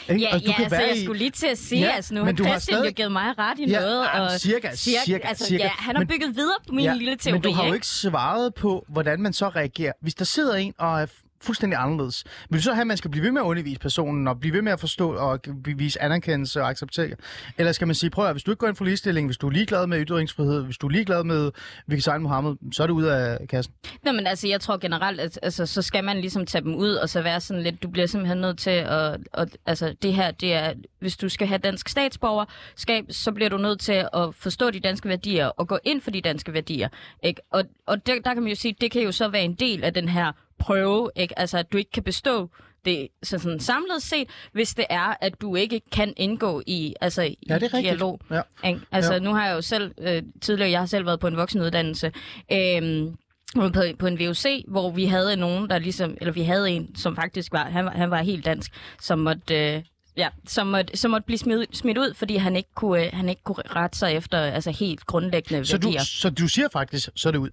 Ikke? 0.09 0.21
Ja, 0.21 0.29
altså, 0.33 0.45
du 0.45 0.51
ja 0.51 0.55
kan 0.55 0.65
altså, 0.65 0.81
jeg 0.81 0.97
skulle 1.03 1.17
lige 1.17 1.31
til 1.31 1.47
at 1.47 1.57
sige, 1.57 1.81
ja, 1.81 1.91
altså, 1.91 2.13
nu 2.13 2.23
har 2.23 2.33
Christian 2.33 2.59
stadig... 2.59 2.85
jo 2.85 2.93
givet 2.93 3.11
mig 3.11 3.37
ret 3.37 3.59
i 3.59 3.69
ja, 3.69 3.79
noget. 3.79 4.07
Og 4.11 4.39
cirka, 4.39 4.75
cirka, 4.75 5.05
cirka, 5.05 5.27
altså, 5.27 5.45
cirka. 5.45 5.63
Ja, 5.63 5.69
han 5.69 5.95
har 5.95 6.05
bygget 6.05 6.35
videre 6.35 6.57
på 6.67 6.73
min 6.73 6.85
ja, 6.85 6.93
lille 6.93 7.15
teori. 7.15 7.33
Men 7.33 7.41
du 7.41 7.51
har 7.51 7.67
jo 7.67 7.73
ikke 7.73 7.87
svaret 7.87 8.53
på, 8.53 8.85
hvordan 8.89 9.21
man 9.21 9.33
så 9.33 9.49
reagerer. 9.49 9.93
Hvis 10.01 10.15
der 10.15 10.25
sidder 10.25 10.55
en 10.55 10.73
og 10.77 11.01
er 11.01 11.05
fuldstændig 11.41 11.79
anderledes. 11.79 12.23
Vil 12.49 12.59
du 12.59 12.63
så 12.63 12.73
have, 12.73 12.81
at 12.81 12.87
man 12.87 12.97
skal 12.97 13.11
blive 13.11 13.23
ved 13.23 13.31
med 13.31 13.41
at 13.41 13.45
undervise 13.45 13.79
personen, 13.79 14.27
og 14.27 14.39
blive 14.39 14.53
ved 14.53 14.61
med 14.61 14.71
at 14.71 14.79
forstå 14.79 15.15
og 15.15 15.39
vise 15.65 16.01
anerkendelse 16.01 16.61
og 16.61 16.69
acceptere? 16.69 17.15
Eller 17.57 17.71
skal 17.71 17.87
man 17.87 17.95
sige, 17.95 18.09
prøv 18.09 18.25
at 18.25 18.33
hvis 18.33 18.43
du 18.43 18.51
ikke 18.51 18.59
går 18.59 18.67
ind 18.67 18.75
for 18.75 18.85
ligestilling, 18.85 19.27
hvis 19.27 19.37
du 19.37 19.47
er 19.47 19.51
ligeglad 19.51 19.87
med 19.87 20.05
ytringsfrihed, 20.05 20.63
hvis 20.63 20.77
du 20.77 20.87
er 20.87 20.91
ligeglad 20.91 21.23
med 21.23 21.51
Vikasejn 21.87 22.21
Mohammed, 22.21 22.55
så 22.71 22.83
er 22.83 22.87
du 22.87 22.95
ud 22.95 23.03
af 23.03 23.47
kassen? 23.47 23.73
Nå, 24.03 24.11
men 24.11 24.27
altså, 24.27 24.47
jeg 24.47 24.61
tror 24.61 24.77
generelt, 24.77 25.19
at 25.19 25.39
altså, 25.41 25.65
så 25.65 25.81
skal 25.81 26.03
man 26.03 26.17
ligesom 26.17 26.45
tage 26.45 26.63
dem 26.63 26.75
ud, 26.75 26.93
og 26.93 27.09
så 27.09 27.21
være 27.21 27.41
sådan 27.41 27.63
lidt, 27.63 27.83
du 27.83 27.87
bliver 27.89 28.07
simpelthen 28.07 28.37
nødt 28.37 28.57
til 28.57 28.69
at, 28.69 29.17
og, 29.33 29.47
altså, 29.65 29.95
det 30.01 30.13
her, 30.13 30.31
det 30.31 30.53
er, 30.53 30.73
hvis 30.99 31.17
du 31.17 31.29
skal 31.29 31.47
have 31.47 31.57
dansk 31.57 31.89
statsborgerskab, 31.89 33.05
så 33.09 33.31
bliver 33.31 33.49
du 33.49 33.57
nødt 33.57 33.79
til 33.79 34.07
at 34.13 34.35
forstå 34.35 34.71
de 34.71 34.79
danske 34.79 35.09
værdier, 35.09 35.45
og 35.47 35.67
gå 35.67 35.79
ind 35.83 36.01
for 36.01 36.11
de 36.11 36.21
danske 36.21 36.53
værdier. 36.53 36.89
Ikke? 37.23 37.41
Og, 37.51 37.63
og 37.85 38.05
der, 38.05 38.13
der 38.25 38.33
kan 38.33 38.43
man 38.43 38.49
jo 38.49 38.55
sige, 38.55 38.75
det 38.81 38.91
kan 38.91 39.01
jo 39.01 39.11
så 39.11 39.27
være 39.27 39.43
en 39.43 39.53
del 39.53 39.83
af 39.83 39.93
den 39.93 40.09
her 40.09 40.31
prøve, 40.61 41.11
ikke? 41.15 41.39
Altså, 41.39 41.57
at 41.57 41.71
du 41.71 41.77
ikke 41.77 41.91
kan 41.91 42.03
bestå 42.03 42.49
det 42.85 43.07
så 43.23 43.39
sådan 43.39 43.59
samlet 43.59 44.01
set, 44.03 44.27
hvis 44.51 44.73
det 44.73 44.85
er, 44.89 45.13
at 45.21 45.41
du 45.41 45.55
ikke 45.55 45.81
kan 45.91 46.13
indgå 46.17 46.61
i, 46.67 46.95
altså, 47.01 47.21
i 47.21 47.37
ja, 47.49 47.59
det 47.59 47.73
er 47.73 47.81
dialog. 47.81 48.19
Ja. 48.31 48.41
Altså, 48.91 49.13
ja. 49.13 49.19
nu 49.19 49.33
har 49.33 49.47
jeg 49.47 49.55
jo 49.55 49.61
selv, 49.61 49.91
øh, 49.97 50.23
tidligere, 50.41 50.71
jeg 50.71 50.79
har 50.79 50.85
selv 50.85 51.05
været 51.05 51.19
på 51.19 51.27
en 51.27 51.37
voksenuddannelse, 51.37 52.11
øh, 52.51 53.07
på, 53.55 53.83
på 53.99 54.07
en 54.07 54.19
VUC, 54.19 54.45
hvor 54.67 54.91
vi 54.91 55.05
havde 55.05 55.35
nogen, 55.35 55.69
der 55.69 55.79
ligesom, 55.79 56.17
eller 56.21 56.33
vi 56.33 56.41
havde 56.41 56.71
en, 56.71 56.95
som 56.95 57.15
faktisk 57.15 57.51
var, 57.51 57.69
han 57.69 57.85
var, 57.85 57.91
han 57.91 58.11
var 58.11 58.21
helt 58.21 58.45
dansk, 58.45 58.71
som 59.01 59.19
måtte, 59.19 59.75
øh, 59.75 59.83
ja, 60.17 60.29
som 60.47 60.67
måtte, 60.67 60.97
som 60.97 61.11
måtte 61.11 61.25
blive 61.25 61.37
smidt, 61.37 61.77
smidt 61.77 61.97
ud, 61.97 62.13
fordi 62.13 62.35
han 62.35 62.55
ikke 62.55 62.69
kunne, 62.75 63.05
øh, 63.05 63.09
han 63.13 63.29
ikke 63.29 63.43
kunne 63.43 63.63
rette 63.75 63.97
sig 63.97 64.13
efter 64.13 64.37
altså 64.37 64.71
helt 64.71 65.05
grundlæggende 65.05 65.65
så 65.65 65.77
værdier. 65.77 65.99
Du, 65.99 66.05
så 66.05 66.29
du 66.29 66.47
siger 66.47 66.67
faktisk, 66.73 67.09
så 67.15 67.29
er 67.29 67.31
det 67.31 67.39
ud? 67.39 67.49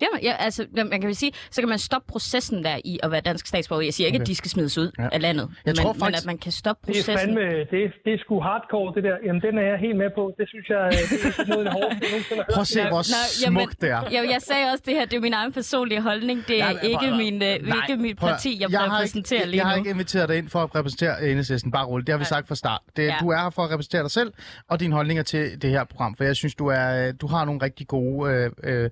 Ja, 0.00 0.06
ja, 0.22 0.34
altså, 0.38 0.66
man 0.74 1.00
kan 1.00 1.06
vel 1.06 1.16
sige, 1.16 1.32
så 1.50 1.60
kan 1.60 1.68
man 1.68 1.78
stoppe 1.78 2.06
processen 2.12 2.64
der 2.64 2.76
i 2.84 2.98
at 3.02 3.10
være 3.10 3.20
dansk 3.20 3.46
statsborger. 3.46 3.82
Jeg 3.82 3.94
siger 3.94 4.06
ikke, 4.06 4.16
okay. 4.16 4.22
at 4.22 4.26
de 4.26 4.34
skal 4.34 4.50
smides 4.50 4.78
ud 4.78 4.90
ja. 4.98 5.08
af 5.12 5.20
landet, 5.22 5.46
jeg 5.66 5.70
men, 5.70 5.76
tror 5.76 5.92
faktisk... 5.92 6.04
men 6.04 6.14
at 6.14 6.26
man 6.26 6.38
kan 6.38 6.52
stoppe 6.52 6.86
processen. 6.86 7.14
Det 7.14 7.22
er, 7.22 7.26
fandme, 7.26 7.40
det, 7.70 7.84
er, 7.84 7.90
det 8.04 8.12
er 8.14 8.18
sgu 8.18 8.40
hardcore, 8.40 8.94
det 8.94 9.04
der. 9.04 9.16
Jamen, 9.26 9.42
den 9.42 9.58
er 9.58 9.62
jeg 9.62 9.78
helt 9.78 9.96
med 9.96 10.10
på. 10.14 10.34
Det 10.38 10.48
synes 10.48 10.68
jeg, 10.68 10.82
det 10.92 11.38
er 11.38 11.48
noget 11.54 11.68
hårdeste, 11.72 12.34
Prøv 12.54 12.60
at 12.60 12.66
se, 12.66 12.88
hvor 12.88 13.02
smukt 13.46 13.80
det 13.80 13.90
er. 13.90 14.02
Ja, 14.10 14.20
jeg 14.34 14.42
sagde 14.42 14.64
også, 14.72 14.82
det 14.86 14.94
her 14.94 15.04
det 15.04 15.16
er 15.16 15.20
min 15.20 15.32
egen 15.32 15.52
personlige 15.52 16.00
holdning. 16.00 16.38
Det 16.48 16.62
er 16.62 16.70
ja, 16.70 16.88
ikke, 16.92 17.10
min, 17.10 17.34
øh, 17.34 17.40
nej, 17.40 17.76
ikke 17.88 18.02
mit 18.02 18.18
parti, 18.18 18.60
jeg, 18.60 18.70
jeg 18.70 18.80
repræsenterer 18.80 19.40
ikke, 19.40 19.50
lige 19.50 19.62
nu. 19.62 19.66
Jeg 19.66 19.70
har 19.70 19.76
ikke 19.76 19.90
inviteret 19.90 20.28
dig 20.28 20.38
ind 20.38 20.48
for 20.48 20.60
at 20.62 20.74
repræsentere 20.74 21.28
enhedslisten. 21.28 21.70
Bare 21.72 21.86
roligt. 21.86 22.06
Det 22.06 22.12
har 22.12 22.18
vi 22.18 22.24
sagt 22.24 22.48
fra 22.48 22.54
start. 22.54 22.80
Det, 22.96 23.06
ja. 23.06 23.16
Du 23.20 23.28
er 23.28 23.42
her 23.42 23.50
for 23.50 23.62
at 23.62 23.70
repræsentere 23.70 24.02
dig 24.02 24.10
selv 24.10 24.32
og 24.68 24.80
dine 24.80 24.94
holdninger 24.94 25.22
til 25.22 25.62
det 25.62 25.70
her 25.70 25.84
program. 25.84 26.16
For 26.16 26.24
jeg 26.24 26.36
synes, 26.36 26.54
du, 26.54 26.66
er, 26.66 27.12
du 27.12 27.26
har 27.26 27.44
nogle 27.44 27.62
rigtig 27.62 27.86
gode... 27.86 28.32
Øh, 28.32 28.50
øh, 28.62 28.90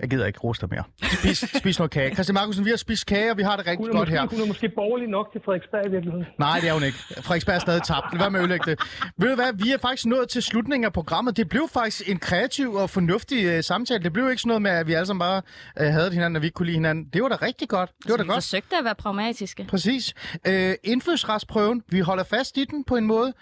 jeg 0.00 0.10
gider 0.10 0.26
ikke 0.26 0.38
rose 0.38 0.60
dig 0.60 0.68
mere. 0.70 0.82
Spis, 1.02 1.44
spis 1.60 1.78
noget 1.78 1.90
kage. 1.90 2.14
Christian 2.14 2.34
Markusen, 2.34 2.64
vi 2.64 2.70
har 2.70 2.76
spist 2.76 3.06
kage, 3.06 3.30
og 3.30 3.36
vi 3.36 3.42
har 3.42 3.56
det 3.56 3.66
rigtig 3.66 3.86
godt 3.86 3.94
måske, 3.94 4.10
her. 4.10 4.26
Hun 4.26 4.40
er 4.40 4.46
måske 4.46 4.68
borgerlig 4.68 5.08
nok 5.08 5.32
til 5.32 5.40
Frederiksberg 5.44 5.86
i 5.86 5.90
virkeligheden. 5.90 6.26
Nej, 6.38 6.60
det 6.60 6.68
er 6.68 6.72
hun 6.72 6.82
ikke. 6.82 6.98
Frederiksberg 6.98 7.54
er 7.54 7.58
stadig 7.58 7.82
tabt. 7.82 8.06
Lad 8.12 8.18
være 8.20 8.30
med 8.30 8.40
at 8.40 8.42
ødelægge 8.42 8.70
det. 8.70 8.80
Ved 9.18 9.28
du 9.28 9.34
hvad, 9.34 9.52
vi 9.64 9.72
er 9.72 9.78
faktisk 9.78 10.06
nået 10.06 10.28
til 10.28 10.42
slutningen 10.42 10.84
af 10.84 10.92
programmet. 10.92 11.36
Det 11.36 11.48
blev 11.48 11.68
faktisk 11.72 12.08
en 12.08 12.18
kreativ 12.18 12.74
og 12.74 12.90
fornuftig 12.90 13.56
uh, 13.56 13.60
samtale. 13.60 14.04
Det 14.04 14.12
blev 14.12 14.30
ikke 14.30 14.42
sådan 14.42 14.48
noget 14.48 14.62
med, 14.62 14.70
at 14.70 14.86
vi 14.86 14.92
alle 14.92 15.06
sammen 15.06 15.20
bare 15.20 15.42
uh, 15.80 15.86
havde 15.86 16.10
hinanden, 16.12 16.36
og 16.36 16.42
vi 16.42 16.46
ikke 16.46 16.54
kunne 16.54 16.66
lide 16.66 16.76
hinanden. 16.76 17.04
Det 17.12 17.22
var 17.22 17.28
da 17.28 17.36
rigtig 17.42 17.68
godt. 17.68 17.90
Det 18.02 18.10
var 18.10 18.16
da 18.16 18.22
vi 18.22 18.26
godt. 18.26 18.36
forsøgte 18.36 18.76
at 18.78 18.84
være 18.84 18.94
pragmatiske. 18.94 19.66
Præcis. 19.68 20.14
Uh, 20.48 20.52
indfødsretsprøven, 20.84 21.82
vi 21.88 22.00
holder 22.00 22.24
fast 22.24 22.56
i 22.56 22.64
den 22.64 22.84
på 22.84 22.96
en 22.96 23.06
måde. 23.06 23.32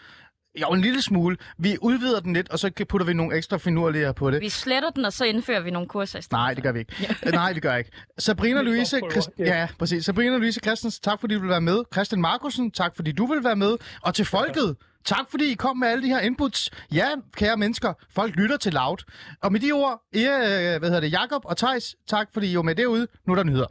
Jo, 0.62 0.68
en 0.68 0.80
lille 0.80 1.02
smule. 1.02 1.36
Vi 1.58 1.76
udvider 1.82 2.20
den 2.20 2.32
lidt, 2.32 2.48
og 2.48 2.58
så 2.58 2.70
putter 2.88 3.06
vi 3.06 3.12
nogle 3.12 3.36
ekstra 3.36 3.56
finurligere 3.56 4.14
på 4.14 4.30
det. 4.30 4.40
Vi 4.40 4.48
sletter 4.48 4.90
den, 4.90 5.04
og 5.04 5.12
så 5.12 5.24
indfører 5.24 5.60
vi 5.60 5.70
nogle 5.70 5.88
kurser 5.88 6.18
i 6.18 6.22
stedet. 6.22 6.32
Nej, 6.32 6.54
det 6.54 6.62
gør 6.62 6.72
vi 6.72 6.78
ikke. 6.78 7.14
Ja. 7.24 7.30
Nej, 7.30 7.52
vi 7.52 7.60
gør 7.60 7.76
ikke. 7.76 7.90
Sabrina 8.18 8.62
Louise, 8.68 9.00
Christ... 9.10 9.30
ja, 9.38 9.68
præcis. 9.78 10.04
Sabrina 10.04 10.36
Louise 10.36 10.60
Christensen, 10.60 11.02
tak 11.02 11.20
fordi 11.20 11.34
du 11.34 11.40
vil 11.40 11.48
være 11.50 11.60
med. 11.60 11.78
Christian 11.92 12.20
Markusen, 12.20 12.70
tak 12.70 12.96
fordi 12.96 13.12
du 13.12 13.26
vil 13.26 13.44
være 13.44 13.56
med. 13.56 13.76
Og 14.02 14.14
til 14.14 14.24
folket, 14.24 14.76
tak 15.04 15.30
fordi 15.30 15.44
I 15.44 15.54
kom 15.54 15.76
med 15.76 15.88
alle 15.88 16.02
de 16.02 16.08
her 16.08 16.20
inputs. 16.20 16.70
Ja, 16.92 17.08
kære 17.36 17.56
mennesker, 17.56 17.92
folk 18.10 18.36
lytter 18.36 18.56
til 18.56 18.72
Loud. 18.72 18.96
Og 19.42 19.52
med 19.52 19.60
de 19.60 19.72
ord, 19.72 20.02
I, 20.12 20.22
hvad 20.24 20.80
hedder 20.80 21.00
det, 21.00 21.12
Jakob 21.12 21.42
og 21.44 21.56
Tejs, 21.56 21.96
tak 22.08 22.28
fordi 22.32 22.52
I 22.52 22.56
var 22.56 22.62
med 22.62 22.74
derude. 22.74 23.06
Nu 23.26 23.32
er 23.32 23.36
der 23.36 23.44
nyheder. 23.44 23.66